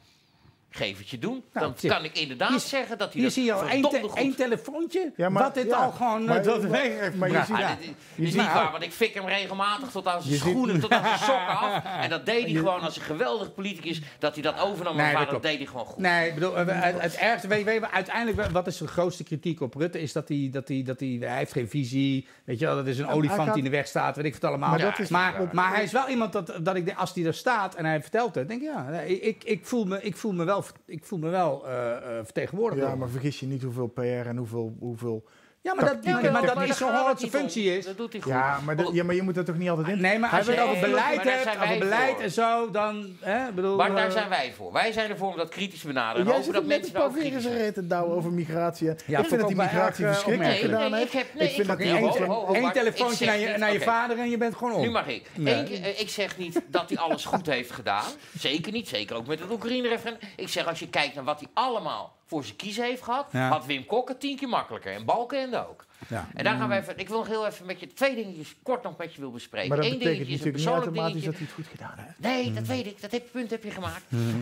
Geef 0.78 0.98
het 0.98 1.10
je 1.10 1.20
doen, 1.20 1.44
Nou, 1.54 1.74
dan 1.82 1.92
kan 1.92 2.04
ik 2.04 2.18
inderdaad 2.18 2.50
Hier- 2.50 2.60
zeggen 2.60 2.98
dat 2.98 3.08
hij 3.14 3.16
Hier 3.16 3.24
dat 3.24 3.34
zie 3.34 3.44
je 3.44 3.54
al 3.54 3.68
één, 3.68 3.82
te- 3.82 4.10
één 4.14 4.36
telefoontje, 4.36 5.12
Ja, 5.16 5.30
maar- 5.30 5.44
wat 5.44 5.54
dit 5.54 5.66
ja, 5.68 5.76
al 5.78 5.92
gewoon 5.92 6.26
maar- 6.26 6.38
eh, 6.38 6.46
maar- 6.46 6.70
weg 6.70 6.82
heeft 7.00 7.16
maar 7.16 7.30
je 7.32 7.36
gebracht. 7.36 7.48
ziet- 7.48 7.58
Ja. 7.60 7.68
dit 7.76 7.80
is- 8.16 8.32
ziet- 8.32 8.42
niet 8.42 8.54
waar, 8.54 8.72
want 8.72 8.84
ik 8.84 8.92
fik 8.92 9.14
hem 9.14 9.26
regelmatig 9.26 9.90
tot 9.92 10.08
aan 10.08 10.22
zijn 10.22 10.34
ziet- 10.34 10.42
schoenen, 10.42 10.80
tot 10.80 10.92
aan 10.92 11.04
zijn 11.04 11.18
sokken 11.20 11.48
af. 11.48 11.84
En 12.04 12.10
dat 12.10 12.26
deed 12.26 12.44
hij 12.44 12.54
gewoon 12.54 12.80
als 12.82 12.96
een 12.96 13.02
geweldig 13.02 13.54
politicus, 13.54 14.02
dat 14.20 14.34
hij 14.34 14.44
dat 14.44 14.60
overnam. 14.60 14.96
Nee, 14.96 15.06
Nee, 15.06 15.16
dat 15.16 15.30
dat, 15.30 15.42
deed 15.42 15.58
hij 15.58 15.66
gewoon 15.66 15.86
goed. 15.86 15.98
Nee, 15.98 16.28
ik 16.28 16.34
bedoel, 16.34 16.58
eh, 16.58 16.66
het, 16.84 17.02
het 17.02 17.16
ergste, 17.16 17.48
weet, 17.48 17.64
weet 17.64 17.80
je, 17.80 17.92
uiteindelijk, 17.92 18.52
wat 18.52 18.68
is 18.68 18.78
de 18.78 18.88
grootste 18.88 19.24
kritiek 19.24 19.62
op 19.62 19.76
Rutte, 19.76 20.02
is 20.02 20.12
dat 20.14 20.28
hij, 20.28 20.50
dat 20.52 20.68
hij, 20.68 20.84
dat 20.86 21.00
hij, 21.00 21.18
hij 21.20 21.38
heeft 21.38 21.52
geen 21.52 21.70
visie, 21.70 22.28
weet 22.44 22.60
je 22.60 22.66
wel, 22.66 22.76
dat 22.76 22.88
is 22.88 23.00
een 23.00 23.08
olifant 23.08 23.42
gaat- 23.44 23.54
die 23.54 23.64
in 23.64 23.70
de 23.72 23.76
weg 23.78 23.88
staat, 23.88 24.16
weet 24.16 24.26
ik 24.26 24.34
het 24.34 24.44
allemaal. 24.44 24.70
Maar 24.70 24.80
Maar, 24.80 24.90
dat 24.92 25.00
is- 25.00 25.10
maar, 25.10 25.50
maar 25.52 25.74
hij 25.74 25.84
is 25.84 25.92
wel 25.92 26.08
iemand 26.10 26.34
dat, 26.34 26.54
dat 26.62 26.76
ik, 26.76 26.94
als 26.98 27.14
hij 27.14 27.26
er 27.26 27.34
staat 27.34 27.76
en 27.76 27.86
hij 27.86 28.02
vertelt 28.02 28.36
het, 28.36 28.48
denk 28.48 28.62
ik, 28.62 28.68
ja, 28.68 29.00
ik, 29.00 29.44
ik, 29.44 29.66
voel, 29.66 29.86
me, 29.86 30.02
ik 30.04 30.16
voel 30.18 30.32
me 30.34 30.44
wel, 30.44 30.62
ik 30.86 31.04
voel 31.04 31.20
me 31.20 31.30
wel 31.30 31.68
eh, 31.68 31.96
eh, 31.96 32.24
vertegenwoordigd. 32.24 32.82
Ja, 32.82 32.96
maar 32.96 33.10
vergis 33.10 33.40
je 33.40 33.46
niet 33.46 33.64
hoeveel 33.64 33.88
PR 33.88 34.02
en 34.02 34.38
hoeveel... 34.38 34.76
hoeveel 34.80 35.24
ja, 35.68 35.74
maar 35.74 35.86
dat, 35.86 36.04
maar, 36.22 36.32
maar 36.32 36.46
dat 36.56 36.62
is 36.70 36.78
zo 36.78 36.92
hoort 36.92 37.08
het 37.10 37.20
zijn 37.20 37.32
functie 37.32 37.78
is. 37.78 37.86
Dat 37.86 37.98
doet 37.98 38.12
hij 38.12 38.22
goed. 38.22 38.32
ja, 38.32 38.60
maar, 38.66 38.76
dat- 38.76 38.90
ja, 38.94 39.04
maar 39.04 39.16
je 39.16 39.22
moet 39.22 39.38
er 39.38 39.46
toch 39.46 39.58
niet 39.58 39.70
altijd 39.70 39.88
in... 39.88 40.02
Nee, 40.02 40.20
maar 40.20 40.30
als 40.30 40.46
je 40.46 40.52
het 40.52 40.62
over 40.62 40.74
Nee, 40.76 40.82
beleid 40.90 41.24
hebt, 41.24 41.62
over 41.64 41.78
beleid 41.80 42.14
voor. 42.14 42.22
en 42.24 42.32
zo, 42.32 42.72
dan, 42.72 43.16
hè, 43.20 43.52
bedoel... 43.52 43.76
Maar 43.78 43.96
daar 43.96 44.06
eh, 44.06 44.12
zijn 44.12 44.30
wij 44.30 44.54
voor. 44.58 44.72
Wij 44.74 44.92
zijn 44.92 45.10
ervoor 45.10 45.30
om 45.32 45.38
dat 45.38 45.50
kritisch 45.50 45.80
te 45.82 45.88
benaderen. 45.88 46.26
En 46.28 46.34
Jij 46.34 46.44
zit 46.44 46.54
dat 46.54 46.66
mensen 46.66 46.88
een 46.88 46.94
daar 46.94 47.02
paar 47.02 47.12
ook 47.12 47.18
vingers 47.24 47.44
kritisch 47.44 47.62
zijn. 47.62 47.74
te 47.74 47.88
douwen 47.88 48.16
over 48.18 48.32
migratie. 48.32 48.88
Ja, 49.06 49.20
ik 49.20 49.26
vind 49.26 49.40
dat 49.40 49.48
die 49.48 49.58
migratie 49.58 50.06
verschrikkelijk 50.06 50.54
Nee, 50.54 50.60
gedaan 50.62 50.92
nee, 50.92 51.00
heeft. 51.00 51.14
ik 51.14 51.20
heb... 51.20 51.34
Nee, 51.34 51.48
Ik 51.48 51.54
vind 51.56 51.68
dat 51.68 51.80
één- 51.80 51.98
ho, 52.26 52.46
ho, 52.46 52.54
Eén 52.56 52.72
telefoontje 52.72 53.26
naar 53.26 53.38
je, 53.38 53.58
naar 53.58 53.74
je 53.74 53.82
vader 53.82 54.18
en 54.20 54.30
je 54.30 54.38
bent 54.38 54.56
gewoon 54.56 54.74
om. 54.74 54.82
Nu 54.82 54.90
mag 54.90 55.08
ik. 55.08 55.30
Eh, 55.46 56.00
ik 56.00 56.10
zeg 56.10 56.38
niet 56.38 56.62
dat 56.68 56.90
hij 56.90 56.98
alles 56.98 57.26
goed 57.26 57.46
heeft 57.46 57.72
gedaan. 57.72 58.06
Zeker 58.40 58.72
niet. 58.72 58.88
Zeker 58.88 59.16
ook 59.16 59.28
met 59.28 59.40
het 59.40 59.52
Oekraïne-referendum. 59.52 60.30
Ik 60.36 60.48
zeg, 60.50 60.68
als 60.68 60.80
je 60.80 60.90
kijkt 60.90 61.16
naar 61.16 61.24
wat 61.24 61.40
hij 61.40 61.50
allemaal 61.54 62.17
voor 62.28 62.44
zijn 62.44 62.56
kiezen 62.56 62.84
heeft 62.84 63.02
gehad... 63.02 63.28
Ja. 63.32 63.50
had 63.50 63.66
Wim 63.66 63.86
Kok 63.86 64.08
het 64.08 64.20
tien 64.20 64.38
keer 64.38 64.50
makkelijker. 64.50 64.94
En 64.94 65.06
Balkenende 65.06 65.68
ook. 65.68 65.86
Ja. 66.08 66.28
En 66.34 66.44
daar 66.44 66.58
gaan 66.58 66.70
we 66.70 66.76
even... 66.76 66.98
Ik 66.98 67.08
wil 67.08 67.18
nog 67.18 67.28
heel 67.28 67.46
even 67.48 67.66
met 67.66 67.80
je 67.80 67.94
twee 67.94 68.16
dingetjes 68.16 68.56
kort 68.64 68.84
nog 68.84 68.98
met 68.98 69.14
je 69.14 69.22
wil 69.22 69.32
bespreken. 69.32 69.70
Maar 69.70 69.78
dat 69.78 69.86
Eén 69.86 69.98
betekent 69.98 70.18
dingetje 70.18 70.34
is 70.34 70.46
een 70.46 70.52
natuurlijk 70.52 70.76
niet 70.76 70.94
persoonlijk 70.94 71.16
automatisch 71.18 71.38
dingetje. 71.38 71.46
dat 71.46 71.58
hij 71.58 71.66
het 71.66 71.80
goed 71.80 71.96
gedaan 71.96 72.06
heeft. 72.06 72.20
Nee, 72.20 72.54
dat 72.54 72.68
weet 72.68 72.86
ik. 72.86 73.02
Dat 73.02 73.12
heb, 73.12 73.32
punt 73.32 73.50
heb 73.50 73.64
je 73.64 73.72
gemaakt. 73.72 74.04
Mhm. 74.08 74.40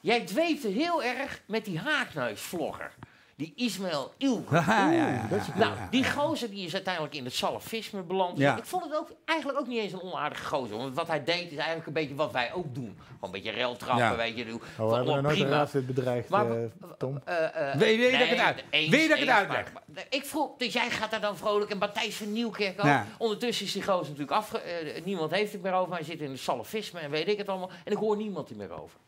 Jij 0.00 0.24
dweepte 0.24 0.68
heel 0.68 1.02
erg 1.02 1.42
met 1.46 1.64
die 1.64 1.78
haakneusvlogger. 1.78 2.92
Die 3.38 3.52
Ismail 3.56 4.12
Ilko. 4.16 4.54
Ja, 4.66 4.90
ja, 4.90 5.08
ja. 5.08 5.26
Dat 5.30 5.38
is 5.40 5.46
Nou, 5.54 5.72
die 5.90 6.04
gozer 6.10 6.50
die 6.50 6.66
is 6.66 6.74
uiteindelijk 6.74 7.14
in 7.14 7.24
het 7.24 7.34
salafisme 7.34 8.02
beland. 8.02 8.38
Ja. 8.38 8.56
Ik 8.56 8.64
vond 8.64 8.84
het 8.84 8.96
ook 8.96 9.08
eigenlijk 9.24 9.58
ook 9.58 9.66
niet 9.66 9.78
eens 9.78 9.92
een 9.92 10.02
onaardige 10.02 10.44
gozer. 10.44 10.76
Want 10.76 10.94
wat 10.94 11.06
hij 11.06 11.24
deed 11.24 11.50
is 11.50 11.56
eigenlijk 11.56 11.86
een 11.86 11.92
beetje 11.92 12.14
wat 12.14 12.32
wij 12.32 12.52
ook 12.52 12.74
doen. 12.74 12.96
Gewoon 12.98 13.16
een 13.20 13.30
beetje 13.30 13.50
reltrappen, 13.50 14.04
Ja. 14.04 14.16
weet 14.16 14.36
je. 14.36 14.44
doe- 14.44 14.60
Oh, 14.78 14.88
we 14.88 14.94
hebben 14.94 15.22
nooit 15.22 15.40
een 15.40 15.42
prima. 15.68 15.68
bedreigd, 15.86 16.28
Maar- 16.28 16.50
eh, 16.50 16.66
Tom. 16.98 17.20
Eh, 17.24 17.44
eh, 17.70 17.76
Weet- 17.76 17.98
weet 17.98 18.12
dat 18.12 18.20
ik 18.20 18.28
het 18.28 18.38
uit- 18.38 18.64
eens- 18.70 18.90
weet 18.90 19.08
dat 19.08 19.18
ik 19.18 19.24
het 19.24 19.34
uitleg? 19.34 19.72
maar- 19.72 19.82
maar- 19.94 20.06
Ik 20.10 20.24
vroeg, 20.24 20.50
dus 20.56 20.72
jij 20.72 20.90
gaat 20.90 21.10
daar 21.10 21.20
dan 21.20 21.36
vrolijk 21.36 21.70
en 21.70 21.78
Matthijs 21.78 22.14
van 22.16 22.32
Nieuwkerk 22.32 22.78
ook. 22.80 22.86
Ja. 22.86 23.06
Ondertussen 23.18 23.66
is 23.66 23.72
die 23.72 23.82
gozer 23.82 24.02
natuurlijk 24.04 24.30
afge... 24.30 24.58
eh, 24.60 25.04
niemand 25.04 25.30
heeft 25.30 25.52
het 25.52 25.62
meer 25.62 25.72
over. 25.72 25.94
Hij 25.94 26.04
zit 26.04 26.20
in 26.20 26.30
het 26.30 26.40
salafisme 26.40 27.00
en 27.00 27.10
weet 27.10 27.28
ik 27.28 27.38
het 27.38 27.48
allemaal. 27.48 27.70
En 27.84 27.92
ik 27.92 27.98
hoor 27.98 28.16
niemand 28.16 28.50
er 28.50 28.56
meer 28.56 28.72
over. 28.82 28.98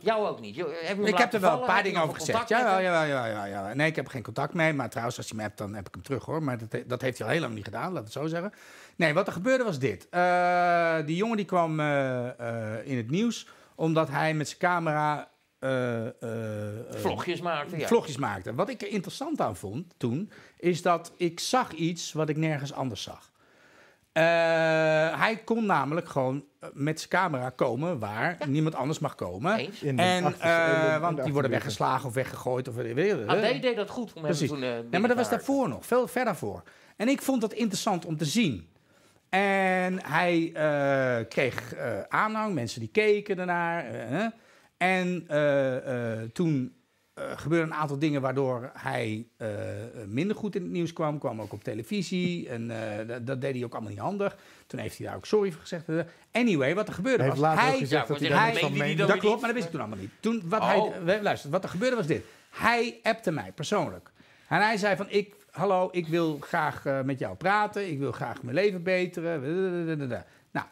Jou 0.00 0.26
ook 0.28 0.40
niet. 0.40 0.56
Heb 0.56 0.96
hem 0.96 1.06
Ik 1.06 1.18
heb 1.18 1.32
er 1.32 1.40
wel 1.40 1.60
een 1.60 1.66
paar 1.66 1.82
dingen 1.82 2.02
over 2.02 2.14
gezegd. 2.14 2.48
Ja, 2.48 2.58
ja, 2.58 2.78
ja, 2.78 3.02
ja, 3.02 3.26
ja, 3.26 3.44
ja. 3.44 3.74
Nee, 3.74 3.86
ik 3.88 3.96
heb 3.96 4.06
geen 4.08 4.22
contact 4.22 4.54
mee. 4.54 4.72
Maar 4.72 4.88
trouwens, 4.90 5.16
als 5.16 5.28
hij 5.28 5.36
me 5.36 5.42
hebt, 5.42 5.58
dan 5.58 5.74
heb 5.74 5.86
ik 5.86 5.94
hem 5.94 6.02
terug 6.02 6.24
hoor. 6.24 6.42
Maar 6.42 6.58
dat, 6.58 6.82
dat 6.88 7.00
heeft 7.00 7.18
hij 7.18 7.26
al 7.26 7.32
heel 7.32 7.42
lang 7.42 7.54
niet 7.54 7.64
gedaan, 7.64 7.92
laat 7.92 8.02
het 8.04 8.12
zo 8.12 8.26
zeggen. 8.26 8.52
Nee, 8.96 9.14
wat 9.14 9.26
er 9.26 9.32
gebeurde 9.32 9.64
was 9.64 9.78
dit. 9.78 10.06
Eh, 10.10 10.96
die 11.06 11.16
jongen 11.16 11.36
die 11.36 11.46
kwam 11.46 11.80
eh, 11.80 12.28
eh, 12.28 12.86
in 12.86 12.96
het 12.96 13.10
nieuws 13.10 13.46
omdat 13.74 14.08
hij 14.10 14.34
met 14.34 14.48
zijn 14.48 14.58
camera... 14.60 15.28
eh, 15.58 16.06
eh, 16.06 16.06
eh, 16.22 16.96
Vlogjes 16.96 17.40
maakte, 17.40 17.78
ja. 17.78 17.86
vlogjes 17.86 18.16
maakte. 18.16 18.54
Wat 18.54 18.68
ik 18.68 18.82
er 18.82 18.88
interessant 18.88 19.40
aan 19.40 19.56
vond 19.56 19.94
toen, 19.96 20.30
is 20.56 20.82
dat 20.82 21.12
ik 21.16 21.40
zag 21.40 21.72
iets 21.72 22.12
wat 22.12 22.28
ik 22.28 22.36
nergens 22.36 22.72
anders 22.72 23.02
zag. 23.02 23.30
Eh, 24.12 24.22
hij 25.20 25.40
kon 25.44 25.66
namelijk 25.66 26.08
gewoon 26.08 26.36
eh, 26.36 26.44
met 26.72 26.98
zijn 26.98 27.10
camera 27.10 27.50
komen 27.50 27.98
waar 27.98 28.36
niemand 28.46 28.74
anders 28.74 28.98
mag 28.98 29.14
komen. 29.14 29.56
Eens. 29.58 29.82
En, 29.82 29.98
eh, 30.40 31.00
want 31.00 31.24
die 31.24 31.32
worden 31.32 31.50
weggeslagen 31.50 32.08
of 32.08 32.14
weggegooid. 32.14 32.68
Of 32.68 32.74
weet 32.74 32.96
je, 32.96 33.24
AD 33.26 33.62
deed 33.62 33.76
dat 33.76 33.90
goed 33.90 34.08
om 34.12 34.14
hem 34.14 34.24
Precies. 34.24 34.48
toen... 34.48 34.62
eh, 34.62 34.70
Nee, 34.90 35.00
maar 35.00 35.08
dat 35.08 35.16
was 35.18 35.30
daarvoor 35.30 35.68
nog, 35.68 35.86
veel 35.86 36.06
verder 36.08 36.36
voor. 36.36 36.62
En 36.96 37.08
ik 37.08 37.22
vond 37.22 37.40
dat 37.40 37.52
interessant 37.52 38.04
om 38.04 38.16
te 38.16 38.24
zien. 38.24 38.68
En 39.28 40.04
hij 40.06 40.52
eh, 40.54 41.28
kreeg 41.28 41.74
eh, 41.74 42.00
aanhang, 42.08 42.54
mensen 42.54 42.80
die 42.80 42.88
keken 42.92 43.38
ernaar. 43.38 43.84
eh, 43.84 44.08
hè. 44.08 44.26
en 44.76 45.24
eh, 45.28 46.12
eh, 46.22 46.30
toen 46.32 46.74
eh, 47.20 47.38
gebeurden 47.38 47.68
een 47.70 47.74
aantal 47.76 47.98
dingen 47.98 48.20
waardoor 48.20 48.70
hij 48.74 49.26
eh, 49.36 49.48
minder 50.06 50.36
goed 50.36 50.54
in 50.54 50.62
het 50.62 50.70
nieuws 50.70 50.92
kwam. 50.92 51.18
Kwam 51.18 51.40
ook 51.40 51.52
op 51.52 51.64
televisie 51.64 52.48
en 52.48 52.70
eh, 52.70 53.06
dat, 53.08 53.26
dat 53.26 53.40
deed 53.40 53.54
hij 53.54 53.64
ook 53.64 53.72
allemaal 53.72 53.90
niet 53.90 54.00
handig. 54.00 54.36
Toen 54.66 54.80
heeft 54.80 54.98
hij 54.98 55.06
daar 55.06 55.16
ook 55.16 55.26
sorry 55.26 55.50
voor 55.50 55.60
gezegd. 55.60 55.84
Anyway, 56.32 56.74
wat 56.74 56.88
er 56.88 56.94
gebeurde 56.94 57.22
Hij 57.22 57.30
was... 57.30 57.40
later 57.40 57.62
hij, 57.62 57.70
gezegd 57.78 57.90
ja, 57.90 58.14
dat 58.14 58.18
hij 58.76 58.94
dat 58.94 59.18
klopt, 59.18 59.40
maar 59.40 59.48
dat 59.48 59.52
wist 59.52 59.64
ik 59.64 59.70
toen 59.70 59.80
allemaal 59.80 59.98
niet. 59.98 60.10
Toen, 60.20 60.42
wat, 60.44 60.60
Oh. 60.60 60.68
hij, 60.68 61.02
we- 61.04 61.22
luister, 61.22 61.50
wat 61.50 61.62
er 61.64 61.70
gebeurde 61.70 61.96
was 61.96 62.06
dit. 62.06 62.24
Hij 62.50 62.98
appte 63.02 63.30
mij 63.30 63.52
persoonlijk. 63.52 64.10
En 64.48 64.60
hij 64.60 64.76
zei 64.76 64.96
van, 64.96 65.06
ik, 65.08 65.34
hallo, 65.50 65.88
ik 65.92 66.06
wil 66.08 66.38
graag 66.40 66.86
eh, 66.86 67.02
met 67.02 67.18
jou 67.18 67.36
praten. 67.36 67.90
Ik 67.90 67.98
wil 67.98 68.12
graag 68.12 68.42
mijn 68.42 68.54
leven 68.54 68.82
beteren. 68.82 70.24
Nou, 70.50 70.66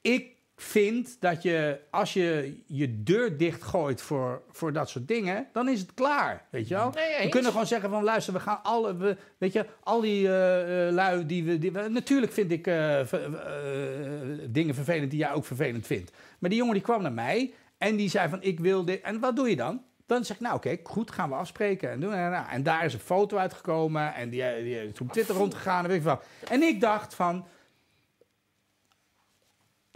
ik 0.00 0.33
vind 0.56 1.16
dat 1.20 1.42
je, 1.42 1.80
als 1.90 2.12
je 2.12 2.60
je 2.66 3.02
deur 3.02 3.36
dichtgooit 3.36 4.02
voor, 4.02 4.42
voor 4.50 4.72
dat 4.72 4.88
soort 4.88 5.08
dingen, 5.08 5.46
dan 5.52 5.68
is 5.68 5.80
het 5.80 5.94
klaar. 5.94 6.46
Weet 6.50 6.68
je 6.68 6.74
wel? 6.74 6.90
Nee, 6.90 7.22
we 7.22 7.28
kunnen 7.28 7.50
gewoon 7.50 7.66
zeggen 7.66 7.90
van, 7.90 8.04
luister, 8.04 8.32
we 8.32 8.40
gaan 8.40 8.62
alle, 8.62 8.96
we, 8.96 9.16
weet 9.38 9.52
je, 9.52 9.66
al 9.82 10.00
die 10.00 10.26
eh, 10.26 10.86
eh, 10.88 10.94
lui 10.94 11.26
die 11.26 11.44
we, 11.44 11.58
die 11.58 11.72
we, 11.72 11.88
natuurlijk 11.88 12.32
vind 12.32 12.50
ik 12.50 12.66
eh, 12.66 13.00
dingen 14.48 14.74
vervelend 14.74 15.10
die 15.10 15.20
jij 15.20 15.32
ook 15.32 15.44
vervelend 15.44 15.86
vindt. 15.86 16.12
Maar 16.38 16.50
die 16.50 16.58
jongen 16.58 16.74
die 16.74 16.82
kwam 16.82 17.02
naar 17.02 17.12
mij 17.12 17.52
en 17.78 17.96
die 17.96 18.08
zei 18.08 18.28
van, 18.28 18.42
ik 18.42 18.60
wil 18.60 18.84
dit. 18.84 19.00
En 19.00 19.20
wat 19.20 19.36
doe 19.36 19.48
je 19.48 19.56
dan? 19.56 19.82
Dan 20.06 20.24
zeg 20.24 20.36
ik, 20.36 20.42
nou 20.42 20.54
oké, 20.54 20.76
goed, 20.82 21.10
gaan 21.10 21.28
we 21.28 21.34
afspreken. 21.34 21.90
En, 21.90 22.00
doen, 22.00 22.12
en, 22.12 22.30
nou, 22.30 22.48
en 22.50 22.62
daar 22.62 22.84
is 22.84 22.94
een 22.94 23.00
foto 23.00 23.36
uitgekomen 23.36 24.14
en 24.14 24.28
die, 24.28 24.42
die 24.62 24.88
is 24.88 25.00
op 25.00 25.12
Twitter 25.12 25.34
rondgegaan 25.34 25.82
en 25.84 25.88
weet 25.90 25.98
ik 25.98 26.04
wat. 26.04 26.24
En 26.48 26.62
ik 26.62 26.80
dacht 26.80 27.14
van, 27.14 27.46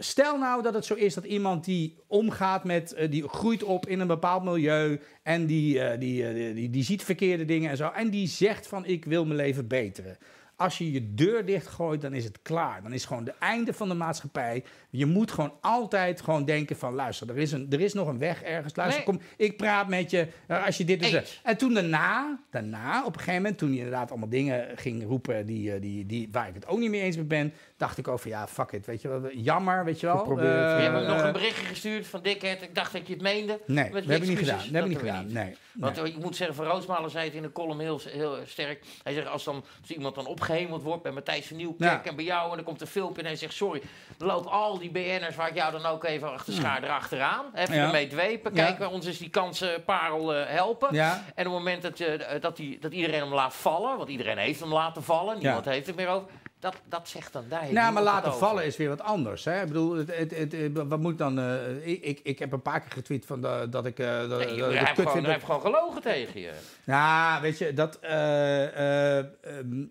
Stel 0.01 0.37
nou 0.37 0.61
dat 0.61 0.73
het 0.73 0.85
zo 0.85 0.93
is 0.93 1.13
dat 1.13 1.23
iemand 1.23 1.65
die 1.65 1.97
omgaat 2.07 2.63
met, 2.63 2.93
eh, 2.93 3.11
die 3.11 3.27
groeit 3.27 3.63
op 3.63 3.87
in 3.87 3.99
een 3.99 4.07
bepaald 4.07 4.43
milieu 4.43 4.99
en 5.23 5.45
die, 5.45 5.79
eh, 5.79 5.99
die, 5.99 6.25
eh, 6.25 6.33
die, 6.33 6.53
die, 6.53 6.69
die 6.69 6.83
ziet 6.83 7.03
verkeerde 7.03 7.45
dingen 7.45 7.69
en 7.69 7.77
zo 7.77 7.89
en 7.89 8.09
die 8.09 8.27
zegt 8.27 8.67
van 8.67 8.85
ik 8.85 9.05
wil 9.05 9.25
mijn 9.25 9.39
leven 9.39 9.67
beteren. 9.67 10.17
Als 10.59 10.77
je 10.77 10.91
je 10.91 11.13
deur 11.13 11.45
dichtgooit, 11.45 12.01
dan 12.01 12.13
is 12.13 12.23
het 12.23 12.39
klaar. 12.41 12.81
Dan 12.83 12.93
is 12.93 12.99
het 12.99 13.07
gewoon 13.09 13.23
de 13.23 13.33
einde 13.39 13.73
van 13.73 13.87
de 13.87 13.93
maatschappij. 13.93 14.63
Je 14.89 15.05
moet 15.05 15.31
gewoon 15.31 15.53
altijd 15.61 16.21
gewoon 16.21 16.45
denken 16.45 16.75
van... 16.75 16.93
luister, 16.93 17.29
er 17.29 17.37
is, 17.37 17.51
een, 17.51 17.67
er 17.69 17.79
is 17.81 17.93
nog 17.93 18.07
een 18.07 18.17
weg 18.17 18.41
ergens. 18.41 18.75
Luister, 18.75 19.03
Nee. 19.05 19.15
kom, 19.17 19.25
ik 19.37 19.57
praat 19.57 19.87
met 19.87 20.11
je 20.11 20.27
eh, 20.47 20.65
als 20.65 20.77
je 20.77 20.85
dit 20.85 21.01
doet. 21.01 21.13
Eens. 21.13 21.39
En 21.43 21.57
toen 21.57 21.73
daarna, 21.73 22.39
daarna, 22.51 22.99
op 23.05 23.13
een 23.13 23.19
gegeven 23.19 23.41
moment... 23.41 23.57
toen 23.57 23.69
hij 23.69 23.77
inderdaad 23.77 24.09
allemaal 24.09 24.29
dingen 24.29 24.67
ging 24.75 25.03
roepen 25.05 25.45
die, 25.45 25.73
eh, 25.73 25.81
die, 25.81 26.05
die, 26.05 26.29
waar 26.31 26.47
ik 26.47 26.53
het 26.53 26.67
ook 26.67 26.79
niet 26.79 26.89
mee 26.89 27.01
eens 27.01 27.15
mee 27.15 27.25
ben... 27.25 27.53
dacht 27.77 27.97
ik 27.97 28.05
van 28.05 28.19
ja, 28.31 28.47
fuck 28.47 28.71
it, 28.71 28.85
weet 28.85 29.01
je 29.01 29.07
wel. 29.07 29.31
Jammer, 29.33 29.85
weet 29.85 29.99
je 29.99 30.05
wel. 30.05 30.17
Geprobeerd, 30.17 30.47
Eh, 30.47 30.77
Je 30.77 30.83
hebt 30.83 30.95
hem 30.95 31.05
nog 31.07 31.23
een 31.23 31.31
berichtje 31.31 31.65
gestuurd 31.65 32.07
van 32.07 32.21
Dickhead. 32.23 32.61
Ik 32.61 32.75
dacht 32.75 32.93
dat 32.93 33.07
je 33.07 33.13
het 33.13 33.21
meende. 33.21 33.59
Nee, 33.65 33.91
dat 33.91 34.05
heb 34.05 34.21
ik 34.21 34.27
niet 34.27 34.37
gedaan. 34.37 34.57
Dat 34.57 34.67
heb 34.71 34.83
ik 34.83 34.89
niet 34.89 35.01
we 35.01 35.05
gedaan. 35.07 35.31
Nee. 35.31 35.55
Want 35.73 35.97
ik 36.05 36.17
moet 36.17 36.35
zeggen, 36.35 36.55
Van 36.55 36.65
Roosmalen 36.65 37.09
zei 37.09 37.25
het 37.25 37.33
in 37.33 37.41
de 37.41 37.51
column 37.51 37.79
heel, 37.79 37.99
heel 38.09 38.37
sterk. 38.45 38.85
Hij 39.03 39.13
zegt, 39.13 39.27
als, 39.27 39.43
dan, 39.43 39.63
als 39.81 39.91
iemand 39.91 40.15
dan 40.15 40.25
opgehemeld 40.25 40.83
wordt 40.83 41.03
bij 41.03 41.11
Matthijs 41.11 41.47
van 41.47 41.57
Nieuwkerk 41.57 42.03
Ja. 42.03 42.09
en 42.09 42.15
bij 42.15 42.25
jou... 42.25 42.49
en 42.49 42.55
dan 42.55 42.65
komt 42.65 42.81
een 42.81 42.87
filmpje 42.87 43.21
en 43.21 43.27
hij 43.27 43.35
zegt, 43.35 43.53
sorry, 43.53 43.81
lopen 44.17 44.51
al 44.51 44.77
die 44.77 44.89
BN'ers... 44.91 45.35
waar 45.35 45.47
ik 45.49 45.55
jou 45.55 45.71
dan 45.71 45.85
ook 45.85 46.03
even 46.03 46.31
achter 46.33 46.53
schaar 46.53 46.83
erachteraan. 46.83 47.45
Even 47.55 47.75
Ja. 47.75 47.85
ermee 47.85 48.07
dwepen. 48.07 48.53
Kijk, 48.53 48.77
bij 48.77 48.87
ons 48.87 49.05
is 49.05 49.17
die 49.17 49.29
kans 49.29 49.61
eh, 49.61 49.69
parel 49.85 50.33
eh, 50.33 50.49
helpen. 50.49 50.89
En 51.35 51.47
op 51.47 51.53
het 51.53 51.61
moment 51.63 51.81
dat, 51.81 51.97
je, 51.97 52.05
eh, 52.05 52.41
dat, 52.41 52.55
die, 52.57 52.79
dat 52.79 52.91
iedereen 52.91 53.19
hem 53.19 53.33
laat 53.33 53.55
vallen... 53.55 53.97
want 53.97 54.09
iedereen 54.09 54.37
heeft 54.37 54.59
hem 54.59 54.73
laten 54.73 55.03
vallen, 55.03 55.37
niemand 55.39 55.65
heeft 55.65 55.87
het 55.87 55.95
meer 55.95 56.07
over... 56.07 56.27
Dat, 56.59 56.75
dat 56.85 57.09
zegt 57.09 57.33
dan 57.33 57.45
daar 57.49 57.73
nou, 57.73 57.93
maar 57.93 58.03
laten 58.03 58.33
vallen 58.33 58.65
is 58.65 58.77
weer 58.77 58.89
wat 58.89 59.01
anders. 59.01 59.45
Hè? 59.45 59.61
Ik 59.61 59.67
bedoel, 59.67 59.95
het, 59.95 60.15
het, 60.17 60.37
het, 60.37 60.51
het- 60.51 60.71
wat 60.73 60.99
moet 60.99 61.17
dan... 61.17 61.39
eh, 61.39 61.87
ik, 61.87 62.03
ik, 62.03 62.19
ik 62.23 62.39
heb 62.39 62.51
een 62.51 62.61
paar 62.61 62.81
keer 62.81 62.91
getweet 62.91 63.25
van 63.25 63.41
de- 63.41 63.67
dat 63.69 63.85
ik... 63.85 63.99
eh, 63.99 64.29
dat, 64.29 64.39
Nee, 64.39 64.57
dat 64.57 64.71
ik 64.73 64.79
kut 64.79 64.87
gewoon, 64.87 64.95
vind 64.95 65.05
hij 65.11 65.21
dat- 65.21 65.31
heeft 65.31 65.45
gewoon 65.45 65.61
gelogen 65.61 66.01
tegen 66.01 66.39
je. 66.41 66.51
Nou, 66.83 67.41
weet 67.41 67.57
je, 67.57 67.73
dat... 67.73 67.99
eh, 67.99 69.17
eh, 69.17 69.25
ehm, 69.41 69.83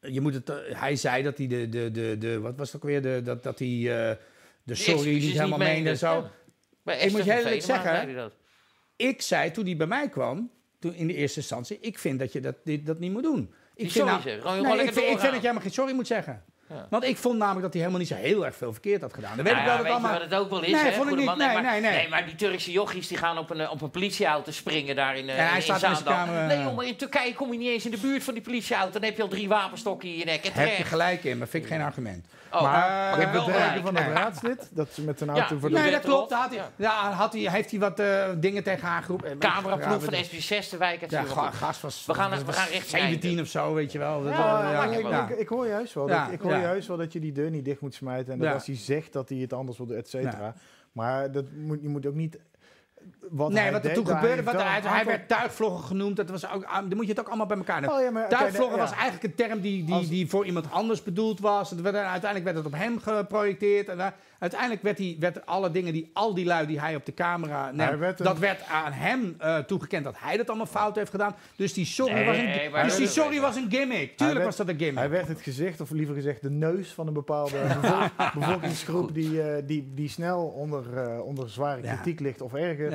je 0.00 0.20
moet 0.20 0.34
het... 0.34 0.48
eh, 0.50 0.56
hij 0.80 0.96
zei 0.96 1.22
dat 1.22 1.38
hij 1.38 1.46
de... 1.46 1.68
de, 1.68 1.90
de, 1.90 2.18
de 2.18 2.40
wat 2.40 2.56
was 2.56 2.72
het 2.72 2.76
ook 2.82 2.88
weer? 2.88 3.02
De, 3.02 3.20
dat, 3.24 3.42
dat 3.42 3.58
hij 3.58 3.68
eh, 3.68 4.16
de 4.62 4.74
sorry 4.74 5.12
niet 5.12 5.32
helemaal 5.32 5.58
meende 5.58 5.90
en 5.90 5.98
zo. 5.98 6.30
Ja. 6.84 6.92
Ik 6.92 7.10
moet 7.12 7.24
je 7.24 7.32
eerlijk 7.34 7.62
zeggen. 7.62 8.32
Ik 8.96 9.22
zei 9.22 9.50
toen 9.50 9.64
hij 9.64 9.76
bij 9.76 9.86
mij 9.86 10.08
kwam, 10.08 10.50
toen 10.78 10.94
in 10.94 11.06
de 11.06 11.14
eerste 11.14 11.38
instantie... 11.40 11.78
Ik 11.80 11.98
vind 11.98 12.18
dat 12.18 12.32
je 12.32 12.40
dat, 12.40 12.54
dit, 12.64 12.86
dat 12.86 12.98
niet 12.98 13.12
moet 13.12 13.22
doen. 13.22 13.54
Ik 13.74 13.90
vind 13.90 14.04
nou- 14.04 14.22
Nee, 14.24 14.84
ik, 14.84 14.92
vind, 14.92 15.10
ik 15.10 15.18
vind 15.18 15.32
dat 15.32 15.42
jij 15.42 15.52
maar 15.52 15.62
geen 15.62 15.72
sorry 15.72 15.94
moet 15.94 16.06
zeggen. 16.06 16.42
Ja. 16.68 16.86
Want 16.90 17.04
ik 17.04 17.16
vond 17.16 17.38
namelijk 17.38 17.62
dat 17.62 17.72
hij 17.72 17.80
helemaal 17.80 18.00
niet 18.00 18.08
zo 18.10 18.14
heel 18.14 18.44
erg 18.46 18.56
veel 18.56 18.72
verkeerd 18.72 19.00
had 19.00 19.14
gedaan. 19.14 19.36
Dan 19.36 19.44
weet 19.44 19.54
Nou 19.54 19.66
ik 19.66 19.66
wel 19.66 19.72
ja, 19.72 19.76
dat 19.82 19.86
weet 19.86 19.92
allemaal... 19.92 20.12
je 20.12 20.18
wat 20.20 20.30
het 20.30 20.40
ook 20.40 20.50
wel 20.50 20.62
is, 20.62 20.70
Nee, 20.70 20.82
hè, 20.82 20.92
vond 20.92 21.10
ik 21.10 21.16
niet. 21.16 21.24
man? 21.24 21.38
Nee, 21.38 21.52
maar, 21.52 21.62
nee, 21.62 21.80
nee. 21.80 22.08
maar 22.08 22.24
die 22.26 22.34
Turkse 22.34 22.72
jochies 22.72 23.08
die 23.08 23.16
gaan 23.16 23.38
op 23.38 23.50
een, 23.50 23.60
eh, 23.60 23.70
op 23.70 23.82
een 23.82 23.90
politieauto 23.90 24.50
springen 24.50 24.96
daar 24.96 25.16
in, 25.16 25.28
eh 25.28 25.36
hij 25.36 25.56
in, 25.56 25.62
staat 25.62 25.82
in 26.28 26.46
Nee, 26.46 26.58
joh, 26.62 26.76
maar 26.76 26.86
in 26.86 26.96
Turkije 26.96 27.34
kom 27.34 27.52
je 27.52 27.58
niet 27.58 27.68
eens 27.68 27.84
in 27.84 27.90
de 27.90 27.98
buurt 27.98 28.24
van 28.24 28.34
die 28.34 28.42
politieauto. 28.42 28.92
Dan 28.92 29.02
heb 29.02 29.16
je 29.16 29.22
al 29.22 29.28
drie 29.28 29.48
wapenstokken 29.48 30.08
in 30.08 30.16
je 30.18 30.24
nek. 30.24 30.44
En 30.44 30.52
Heb 30.52 30.76
je 30.76 30.84
gelijk 30.84 31.24
in, 31.24 31.38
maar 31.38 31.48
vind 31.48 31.64
ik 31.64 31.70
geen 31.70 31.80
argument. 31.80 32.26
Oh, 32.52 32.62
Maar- 32.62 32.72
maar, 32.72 33.12
ik 33.14 33.20
heb 33.20 33.32
de 33.32 33.52
derde 33.52 33.80
van 33.80 33.94
het 33.96 34.04
Nee. 34.04 34.14
raadslid, 34.14 34.68
dat 34.72 34.88
ze 34.92 35.02
met 35.02 35.20
een 35.20 35.26
Ja. 35.26 35.32
auto 35.40 35.58
voor 35.58 35.68
de... 35.68 35.74
Nee, 35.78 35.90
dat 35.90 36.00
klopt. 36.00 36.32
Had 36.32 36.50
hij, 36.54 36.62
ja. 36.76 37.10
had 37.12 37.32
hij, 37.32 37.50
heeft 37.50 37.70
hij 37.70 37.80
wat 37.80 38.00
eh, 38.00 38.28
dingen 38.36 38.62
tegen 38.62 38.88
haar 38.88 39.02
geroepen. 39.02 39.30
Eh, 39.30 39.38
Cameraploeg 39.38 40.04
van 40.04 40.14
ja, 40.14 40.22
SB6 40.24 40.68
de 40.70 40.76
wijk. 40.76 41.10
Ja, 41.10 41.22
ga- 41.22 41.50
gast 41.50 41.80
was, 41.80 42.06
We 42.06 42.14
gaan- 42.14 42.30
was 42.30 42.44
we 42.44 42.52
gaan 42.52 42.68
richting 42.68 42.90
17 43.00 43.28
einde. 43.28 43.42
of 43.42 43.48
zo, 43.48 43.74
weet 43.74 43.92
je 43.92 43.98
wel. 43.98 44.26
Ik- 45.38 45.48
hoor 45.48 45.66
juist 45.66 45.94
wel, 45.94 46.08
Ja, 46.08 46.24
dat, 46.24 46.32
ik 46.32 46.40
hoor 46.40 46.52
ja. 46.52 46.60
juist 46.60 46.88
wel 46.88 46.96
dat 46.96 47.12
je 47.12 47.20
die 47.20 47.32
deur 47.32 47.50
niet 47.50 47.64
dicht 47.64 47.80
moet 47.80 47.94
smijten. 47.94 48.32
En 48.32 48.38
dat 48.38 48.48
Ja. 48.48 48.54
als 48.54 48.66
hij 48.66 48.76
zegt 48.76 49.12
dat 49.12 49.28
hij 49.28 49.38
het 49.38 49.52
anders 49.52 49.78
wil 49.78 49.86
doen, 49.86 49.96
et 49.96 50.08
cetera. 50.08 50.54
Maar 50.92 51.32
dat 51.32 51.44
moet, 51.56 51.78
je 51.82 51.88
moet 51.88 52.06
ook 52.06 52.14
niet... 52.14 52.38
Wat 53.30 53.50
Nee, 53.50 53.62
hij 53.62 53.72
wat 53.72 53.84
er 53.84 53.92
toen 53.92 54.04
daar 54.04 54.16
gebeurde, 54.18 54.42
wat 54.42 54.62
hij, 54.62 54.80
hij 54.84 55.04
werd 55.04 55.28
tuigvlogger 55.28 55.86
genoemd. 55.86 56.16
Dat 56.16 56.30
was 56.30 56.50
ook, 56.50 56.64
ah, 56.64 56.74
dan 56.74 56.96
moet 56.96 57.04
je 57.04 57.10
het 57.10 57.20
ook 57.20 57.28
allemaal 57.28 57.46
bij 57.46 57.56
elkaar 57.56 57.80
nemen. 57.80 57.96
Oh 57.96 58.02
ja, 58.02 58.10
maar... 58.10 58.24
oké, 58.24 58.36
Tuigvlogger 58.36 58.76
ja. 58.76 58.82
was 58.82 58.92
eigenlijk 58.92 59.22
een 59.22 59.34
term 59.34 59.60
die, 59.60 59.84
die, 59.84 59.94
Als- 59.94 60.08
die 60.08 60.28
voor 60.28 60.46
iemand 60.46 60.70
anders 60.70 61.02
bedoeld 61.02 61.40
was. 61.40 61.74
Uiteindelijk 61.84 62.44
werd 62.44 62.56
het 62.56 62.66
op 62.66 62.72
hem 62.72 62.98
geprojecteerd. 62.98 63.88
En, 63.88 64.00
eh, 64.00 64.06
uiteindelijk 64.42 64.82
werd, 64.82 64.98
hij, 64.98 65.16
werd 65.18 65.46
alle 65.46 65.70
dingen 65.70 65.92
die 65.92 66.10
al 66.12 66.34
die 66.34 66.44
lui 66.44 66.66
die 66.66 66.80
hij 66.80 66.94
op 66.96 67.06
de 67.06 67.14
camera 67.14 67.70
neemt, 67.70 67.98
werd 67.98 68.18
een- 68.20 68.26
dat 68.26 68.38
werd 68.38 68.66
aan 68.66 68.92
hem 68.92 69.34
eh, 69.38 69.58
toegekend 69.58 70.04
dat 70.04 70.14
hij 70.18 70.36
dat 70.36 70.48
allemaal 70.48 70.66
fout 70.66 70.96
heeft 70.96 71.10
gedaan. 71.10 71.34
Dus 71.56 71.72
die 71.72 71.84
sorry, 71.84 72.12
Nee, 72.14 72.24
was, 72.70 72.82
een, 72.82 72.88
dus 72.88 72.96
die 72.96 73.06
sorry 73.06 73.40
was 73.40 73.56
een 73.56 73.70
gimmick. 73.70 74.16
Tuurlijk 74.16 74.38
werd- 74.38 74.44
was 74.44 74.56
dat 74.56 74.68
een 74.68 74.78
gimmick. 74.78 74.98
Hij 74.98 75.10
werd 75.10 75.28
het 75.28 75.40
gezicht, 75.40 75.80
of 75.80 75.90
liever 75.90 76.14
gezegd 76.14 76.42
de 76.42 76.50
neus 76.50 76.92
van 76.92 77.06
een 77.06 77.12
bepaalde 77.12 77.56
bevol- 77.80 78.40
bevolkingsgroep 78.40 79.14
die, 79.14 79.42
eh, 79.42 79.62
die, 79.66 79.90
die 79.94 80.08
snel 80.08 80.44
onder, 80.46 80.96
eh, 80.96 81.20
onder 81.24 81.50
zware 81.50 81.82
Ja. 81.82 81.94
kritiek 81.94 82.20
ligt 82.20 82.40
of 82.40 82.54
erger. 82.54 82.90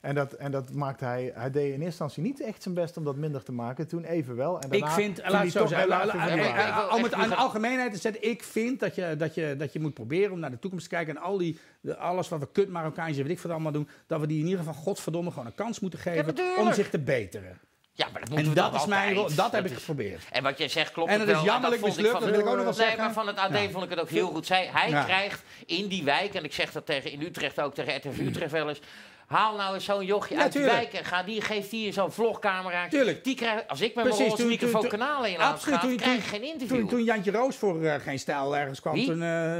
En 0.00 0.14
dat, 0.14 0.32
en 0.32 0.50
dat 0.50 0.72
maakte 0.72 1.04
hij, 1.04 1.32
hij 1.34 1.50
deed 1.50 1.64
in 1.64 1.70
eerste 1.70 1.84
instantie 1.84 2.22
niet 2.22 2.40
echt 2.42 2.62
zijn 2.62 2.74
best 2.74 2.96
om 2.96 3.04
dat 3.04 3.16
minder 3.16 3.42
te 3.42 3.52
maken. 3.52 3.86
Toen 3.88 4.04
even 4.04 4.36
wel. 4.36 4.60
En 4.60 4.70
Ik 4.70 4.86
vind, 4.86 5.20
laat 5.26 5.42
het 5.42 5.52
zo 5.52 5.62
om 6.94 7.02
het 7.02 7.12
aan 7.14 7.28
de 7.28 7.34
algemeenheid 7.34 7.92
te 7.92 7.98
zetten, 7.98 8.28
ik 8.30 8.42
vind 8.42 8.80
dat 8.80 8.94
je, 8.94 9.14
dat, 9.18 9.34
je, 9.34 9.54
dat 9.58 9.72
je 9.72 9.80
moet 9.80 9.94
proberen 9.94 10.32
om 10.32 10.38
naar 10.38 10.50
de 10.50 10.58
toekomst 10.58 10.88
te 10.88 10.94
kijken 10.94 11.16
en 11.16 11.22
al 11.22 11.38
die, 11.38 11.58
de- 11.80 11.96
alles 11.96 12.28
wat 12.28 12.38
we 12.40 12.48
kut 12.52 12.68
Marokkaans 12.68 13.16
en 13.16 13.22
weet 13.22 13.32
ik 13.32 13.38
wat 13.40 13.52
allemaal 13.52 13.72
doen, 13.72 13.88
dat 14.06 14.20
we 14.20 14.26
die 14.26 14.38
in 14.38 14.44
ieder 14.44 14.58
geval 14.58 14.74
godverdomme 14.82 15.30
gewoon 15.30 15.46
een 15.46 15.54
kans 15.54 15.80
moeten 15.80 15.98
geven 15.98 16.34
om 16.58 16.72
zich 16.72 16.90
te 16.90 16.98
beteren. 16.98 17.58
Ja, 17.92 18.06
maar 18.12 18.20
dat 18.20 18.28
moeten 18.30 18.46
En 18.48 18.54
we 18.54 18.60
dat 18.70 18.74
is 18.80 18.86
mijn 18.86 19.14
rol, 19.14 19.34
dat 19.34 19.52
heb 19.52 19.66
ik 19.66 19.72
geprobeerd. 19.72 20.24
En 20.32 20.42
wat 20.42 20.58
jij 20.58 20.68
zegt 20.68 20.92
klopt 20.92 21.10
En 21.10 21.20
het 21.20 21.28
is 21.28 21.34
wel. 21.34 21.44
jammerlijk 21.44 21.80
dat 21.80 21.90
mislukt, 21.90 22.10
van 22.12 22.20
dat 22.20 22.30
wil 22.30 22.38
ik 22.40 22.46
ook 22.46 22.54
nog 22.56 22.64
wel 22.64 22.72
Nee, 22.74 22.82
zeggen. 22.82 22.98
maar 23.04 23.12
van 23.12 23.26
het 23.26 23.36
AD 23.36 23.52
Ja. 23.52 23.68
vond 23.70 23.84
ik 23.84 23.90
het 23.90 24.00
ook 24.00 24.08
heel 24.08 24.28
goed. 24.28 24.46
Zij, 24.46 24.68
hij 24.72 24.90
Ja. 24.90 25.04
krijgt 25.04 25.42
in 25.66 25.88
die 25.88 26.04
wijk, 26.04 26.34
en 26.34 26.44
ik 26.44 26.52
zeg 26.52 26.72
dat 26.72 26.86
tegen 26.86 27.10
in 27.10 27.20
Utrecht 27.22 27.60
ook 27.60 27.74
tegen 27.74 27.96
RTV 27.96 28.18
Utrecht 28.20 28.52
wel 28.52 28.68
eens. 28.68 28.80
Haal 29.30 29.56
nou 29.56 29.74
eens 29.74 29.84
zo'n 29.84 30.04
jochie 30.04 30.36
Ja, 30.36 30.42
uit 30.42 30.52
die 30.52 30.60
tuurlijk. 30.60 30.80
wijk 30.82 30.92
en 30.94 31.04
ga 31.04 31.22
die, 31.22 31.40
geef 31.40 31.68
die 31.68 31.92
zo'n 31.92 32.12
vlogcamera. 32.12 32.88
Tuurlijk. 32.88 33.24
Die 33.24 33.34
krijgt, 33.34 33.68
als 33.68 33.80
ik 33.80 33.94
met 33.94 34.04
Precies, 34.04 34.18
mijn 34.20 34.30
roze 34.30 34.44
microfoon 34.44 34.88
kanalen 34.88 35.30
in 35.30 35.38
Absoluut, 35.40 35.78
ga, 35.78 35.86
toen- 35.86 35.96
krijg 35.96 36.18
ik 36.18 36.24
geen 36.24 36.42
interview. 36.42 36.78
Toen, 36.78 36.88
toen 36.88 37.04
Jantje 37.04 37.30
Roos 37.30 37.56
voor 37.56 37.82
eh, 37.84 37.94
geen 38.00 38.18
stijl 38.18 38.56
ergens 38.56 38.80
kwam, 38.80 38.94
Wie? 38.94 39.06
toen... 39.06 39.22
eh, 39.22 39.56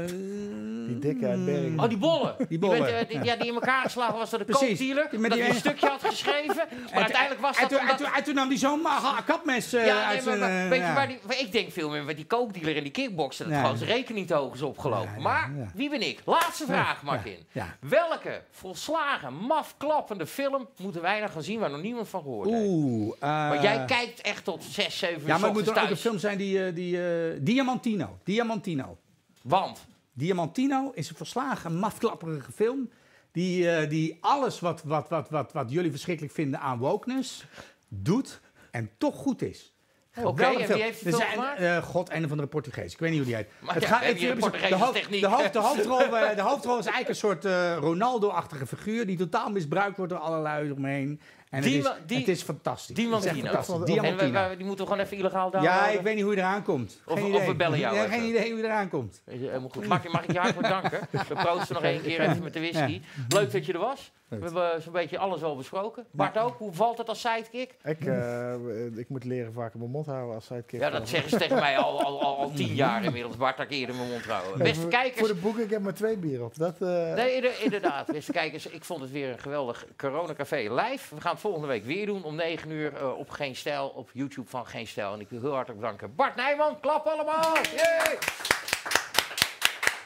Die 0.87 0.99
dikke 0.99 1.27
uit 1.27 1.45
Bergen. 1.45 1.79
Oh, 1.79 1.87
die 1.89 1.97
bollen. 1.97 2.35
Die, 2.49 2.59
bollen. 2.59 2.97
eh, 2.99 3.07
die, 3.07 3.23
ja, 3.23 3.35
die 3.35 3.47
in 3.47 3.53
elkaar 3.53 3.81
geslagen 3.83 4.17
was 4.17 4.29
door 4.29 4.39
de 4.39 4.45
Precies. 4.45 4.67
kookdealer. 4.69 5.07
Die 5.09 5.19
met 5.19 5.29
Dat 5.29 5.39
die 5.39 5.47
hij 5.47 5.55
een 5.55 5.61
stukje 5.61 5.87
had 5.87 6.03
geschreven. 6.03 6.55
Maar 6.93 7.01
uiteindelijk 7.01 7.41
was 7.41 7.59
dat 7.59 7.69
toen, 7.69 7.79
omdat- 7.79 7.97
toen, 7.97 8.07
en 8.15 8.23
toen 8.23 8.35
nam 8.35 8.47
hij 8.47 8.57
zo'n 8.57 8.81
kapmes 9.25 9.73
eh, 9.73 9.85
Ja, 9.85 9.93
nee, 9.95 10.03
uit 10.03 10.25
maar, 10.25 10.37
zijn... 10.37 10.39
maar 10.61 10.69
weet 10.69 10.79
je 10.79 10.85
ja. 10.85 10.93
waar 10.93 11.07
die, 11.07 11.19
ik 11.37 11.51
denk 11.51 11.71
veel 11.71 11.89
meer 11.89 12.03
met 12.03 12.15
die 12.15 12.25
kookdealer 12.25 12.75
en 12.77 12.83
die 12.83 12.91
kickboksen, 12.91 13.49
dat 13.49 13.59
gewoon 13.59 13.77
zijn 13.77 13.89
rekening 13.89 14.27
te 14.27 14.33
hoog 14.33 14.53
is 14.53 14.61
opgelopen. 14.61 15.21
Maar 15.21 15.51
wie 15.73 15.89
ben 15.89 16.01
ik? 16.01 16.19
Laatste 16.25 16.65
vraag, 16.65 17.01
Martin. 17.01 17.37
Welke 17.79 18.41
volslagen, 18.51 19.33
mafklappende 19.61 20.25
film 20.27 20.67
moeten 20.81 21.01
wij 21.01 21.19
dan 21.19 21.29
gaan 21.29 21.43
zien 21.43 21.59
waar 21.59 21.69
nog 21.71 21.81
niemand 21.81 22.07
van 22.07 22.23
heeft? 22.23 22.47
Oeh. 22.47 23.15
eh, 23.19 23.49
Want 23.49 23.61
jij 23.61 23.85
kijkt 23.85 24.21
echt 24.21 24.43
tot 24.43 24.63
6, 24.63 24.97
7 24.97 25.21
uur 25.21 25.27
Ja, 25.27 25.37
maar 25.37 25.43
het 25.49 25.53
moet 25.53 25.65
dan 25.75 25.83
ook 25.83 25.89
een 25.89 25.95
film 25.97 26.19
zijn 26.19 26.37
die... 26.37 26.65
eh, 26.65 26.75
die 26.75 27.03
eh, 27.31 27.37
Diamantino. 27.41 28.17
Diamantino. 28.23 28.97
Want, 29.41 29.85
Diamantino 30.13 30.91
is 30.93 31.09
een 31.09 31.15
verslagen, 31.15 31.75
mafklapperige 31.79 32.51
film. 32.51 32.89
Die, 33.31 33.71
eh, 33.71 33.89
die 33.89 34.17
alles 34.21 34.59
wat, 34.59 34.83
wat, 34.83 35.09
wat, 35.09 35.29
wat, 35.29 35.51
wat 35.53 35.71
jullie 35.71 35.91
verschrikkelijk 35.91 36.33
vinden 36.33 36.59
aan 36.59 36.77
wokeness 36.77 37.45
doet 37.87 38.39
en 38.71 38.89
toch 38.97 39.15
goed 39.15 39.41
is. 39.41 39.70
Oké, 40.15 40.29
Geweldige 40.43 40.63
en 40.67 40.73
wie 40.73 40.83
heeft 40.83 41.03
die 41.03 41.07
film 41.13 41.21
zijn, 41.21 41.33
gemaakt? 41.33 41.59
eh, 41.59 41.77
God, 41.77 42.11
een 42.11 42.27
van 42.27 42.37
de 42.37 42.47
Portugees. 42.47 42.93
Ik 42.93 42.99
weet 42.99 43.09
niet 43.09 43.17
hoe 43.19 43.27
die 43.27 43.35
heet. 43.35 43.47
Maar 43.59 43.81
ja, 43.81 44.03
je 44.03 44.29
een 44.31 44.39
de, 44.39 44.45
hoofd- 44.45 45.09
de, 45.09 45.27
hoofd- 45.27 45.53
de 45.53 45.59
hoofdrol, 45.59 46.17
eh, 46.17 46.35
de 46.35 46.41
hoofdrol 46.41 46.77
is 46.77 46.85
eigenlijk 46.85 47.09
een 47.09 47.15
soort 47.15 47.45
eh, 47.45 47.75
Ronaldo-achtige 47.79 48.65
figuur... 48.67 49.05
die 49.05 49.17
totaal 49.17 49.49
misbruikt 49.49 49.97
wordt 49.97 50.11
door 50.11 50.21
allerlui 50.21 50.65
eromheen. 50.69 51.21
En 51.49 51.61
Die 51.61 51.77
het, 51.77 51.85
is, 51.85 51.91
die- 52.05 52.17
het 52.17 52.27
is 52.27 52.41
fantastisch. 52.41 52.87
Het 52.87 52.95
Diamantino. 52.95 53.83
Diamantino. 53.85 54.49
we- 54.49 54.55
die 54.57 54.65
moeten 54.65 54.85
we 54.85 54.91
gewoon 54.91 55.05
even 55.05 55.17
illegaal 55.17 55.51
daar 55.51 55.63
Ja, 55.63 55.87
ik 55.87 56.01
weet 56.01 56.15
niet 56.15 56.23
hoe 56.23 56.33
je 56.33 56.39
eraan 56.39 56.63
komt. 56.63 57.01
Of- 57.05 57.13
Geen 57.19 57.23
of 57.23 57.35
idee. 57.35 57.47
we 57.47 57.55
bellen 57.55 57.79
jou 57.79 57.95
Ja, 57.95 58.07
geen 58.07 58.23
idee 58.23 58.49
hoe 58.51 58.57
je 58.59 58.63
eraan 58.65 58.89
komt. 58.89 59.21
Helemaal 59.25 59.69
goed. 59.69 59.87
Mag, 59.87 60.03
ik- 60.03 60.11
mag 60.11 60.23
ik 60.23 60.31
je 60.31 60.39
hartelijk 60.39 60.67
danken? 60.67 60.99
We 61.11 61.35
proosten 61.35 61.73
nog 61.75 61.83
één 61.91 62.01
keer 62.01 62.19
even 62.21 62.43
met 62.43 62.53
de 62.53 62.59
whisky. 62.59 63.01
Leuk 63.29 63.51
dat 63.51 63.65
je 63.65 63.73
er 63.73 63.79
was. 63.79 64.11
We 64.39 64.45
hebben 64.45 64.81
zo'n 64.81 64.93
beetje 64.93 65.17
alles 65.17 65.41
wel 65.41 65.55
besproken. 65.55 66.05
Bart 66.11 66.37
ook, 66.37 66.57
hoe 66.57 66.73
valt 66.73 66.97
het 66.97 67.09
als 67.09 67.19
sidekick? 67.21 67.75
Ik, 67.83 68.05
eh, 68.05 68.53
ik 68.95 69.09
moet 69.09 69.23
leren 69.23 69.53
vaker 69.53 69.79
mijn 69.79 69.91
mond 69.91 70.05
houden 70.05 70.35
als 70.35 70.45
sidekick. 70.45 70.79
Ja, 70.79 70.89
dat 70.89 71.09
zeggen 71.09 71.29
ze 71.29 71.37
tegen 71.37 71.55
mij 71.59 71.77
al, 71.77 72.03
al, 72.03 72.21
al, 72.21 72.37
al 72.37 72.51
tien 72.51 72.75
jaar 72.83 73.03
inmiddels. 73.03 73.37
Bart, 73.37 73.57
dat 73.57 73.65
ik 73.65 73.71
eerder 73.71 73.95
mijn 73.95 74.09
mond 74.09 74.25
houden. 74.25 74.57
Beste 74.57 74.81
voor- 74.81 74.89
kijkers, 74.89 75.19
Voor 75.19 75.27
de 75.35 75.41
boeken, 75.41 75.63
ik 75.63 75.69
heb 75.69 75.81
maar 75.81 75.93
twee 75.93 76.17
bier 76.17 76.43
op. 76.43 76.55
Dat, 76.57 76.73
eh, 76.81 77.13
Nee, 77.13 77.35
inder- 77.35 77.63
inderdaad. 77.63 78.07
Beste 78.11 78.31
kijkers, 78.31 78.67
ik 78.67 78.83
vond 78.83 79.01
het 79.01 79.11
weer 79.11 79.29
een 79.29 79.39
geweldig 79.39 79.85
Corona 79.97 80.33
Café 80.33 80.55
live. 80.73 81.15
We 81.15 81.21
gaan 81.21 81.31
het 81.31 81.41
volgende 81.41 81.67
week 81.67 81.83
weer 81.83 82.05
doen 82.05 82.23
om 82.23 82.35
9 82.35 82.71
uur 82.71 82.95
eh, 82.95 83.17
op 83.17 83.29
Geen 83.29 83.55
Stijl, 83.55 83.87
op 83.87 84.09
YouTube 84.13 84.49
van 84.49 84.65
Geen 84.67 84.87
Stijl. 84.87 85.13
En 85.13 85.19
ik 85.19 85.29
wil 85.29 85.41
heel 85.41 85.53
hartelijk 85.53 85.79
bedanken. 85.81 86.15
Bart 86.15 86.35
Nijman, 86.35 86.79
klap 86.79 87.05
allemaal! 87.05 87.55
Yay! 87.75 88.17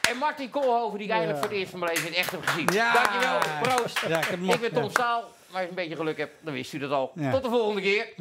En 0.08 0.16
Martin 0.16 0.50
Koolhoven, 0.50 0.98
die 0.98 1.06
ik 1.06 1.12
eigenlijk 1.12 1.42
voor 1.42 1.50
het 1.50 1.58
eerst 1.58 1.70
van 1.70 1.80
mijn 1.80 1.92
leven 1.92 2.08
in 2.08 2.14
echt 2.14 2.30
heb 2.30 2.46
gezien. 2.46 2.68
Ja. 2.72 2.92
Dankjewel, 2.92 3.38
proost. 3.62 4.00
Ja, 4.00 4.18
ik 4.18 4.54
ik 4.54 4.60
ben 4.60 4.72
Tom 4.72 4.82
ja. 4.82 4.88
Staal, 4.88 5.20
maar 5.20 5.52
als 5.52 5.62
je 5.62 5.68
een 5.68 5.74
beetje 5.74 5.96
geluk 5.96 6.18
hebt, 6.18 6.34
dan 6.40 6.52
wist 6.52 6.72
u 6.72 6.78
dat 6.78 6.90
al. 6.90 7.12
Ja. 7.14 7.30
Tot 7.30 7.42
de 7.42 7.48
volgende 7.48 7.80
keer. 7.80 8.14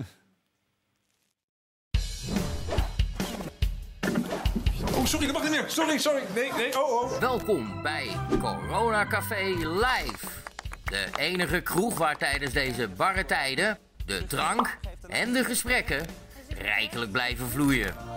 Oh, 4.96 5.06
sorry, 5.06 5.26
dat 5.26 5.36
mag 5.36 5.44
niet 5.44 5.52
meer. 5.52 5.70
Sorry, 5.70 5.98
sorry. 5.98 6.24
Nee, 6.36 6.52
nee, 6.54 6.82
oh, 6.82 6.92
oh. 6.92 7.20
Welkom 7.20 7.82
bij 7.82 8.08
Corona 8.40 9.06
Café 9.06 9.44
Live. 9.58 10.28
De 10.84 11.06
enige 11.18 11.62
kroeg 11.62 11.98
waar 11.98 12.18
tijdens 12.18 12.54
deze 12.54 12.88
barre 12.88 13.26
tijden 13.26 13.78
de 14.06 14.26
drank 14.28 14.78
en 15.08 15.34
de 15.34 15.44
gesprekken 15.44 16.06
rijkelijk 16.58 17.12
blijven 17.12 17.50
vloeien. 17.50 18.15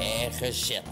En 0.00 0.32
gezellig. 0.32 0.84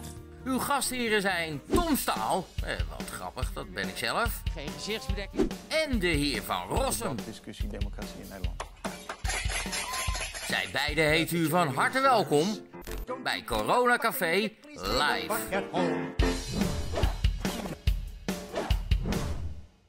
Uw 0.44 0.58
gastheren 0.58 1.20
zijn 1.20 1.60
Tom 1.72 1.96
Staal, 1.96 2.46
eh, 2.64 2.76
wat 2.90 3.08
grappig, 3.10 3.52
dat 3.52 3.72
ben 3.72 3.88
ik 3.88 3.96
zelf, 3.96 4.42
Geen 4.54 4.68
gezichtsbedekking. 4.76 5.50
en 5.68 5.98
de 5.98 6.06
heer 6.06 6.42
van 6.42 6.66
Rossum. 6.68 7.16
discussie 7.26 7.66
democratie 7.68 8.20
in 8.22 8.28
Nederland. 8.28 8.62
Zij 10.46 10.68
beiden 10.72 11.04
heet 11.08 11.30
u 11.30 11.48
van 11.48 11.74
harte 11.74 12.00
welkom 12.00 12.46
bij 13.22 13.44
Corona 13.44 13.96
Café 13.96 14.50
Live. 14.74 15.34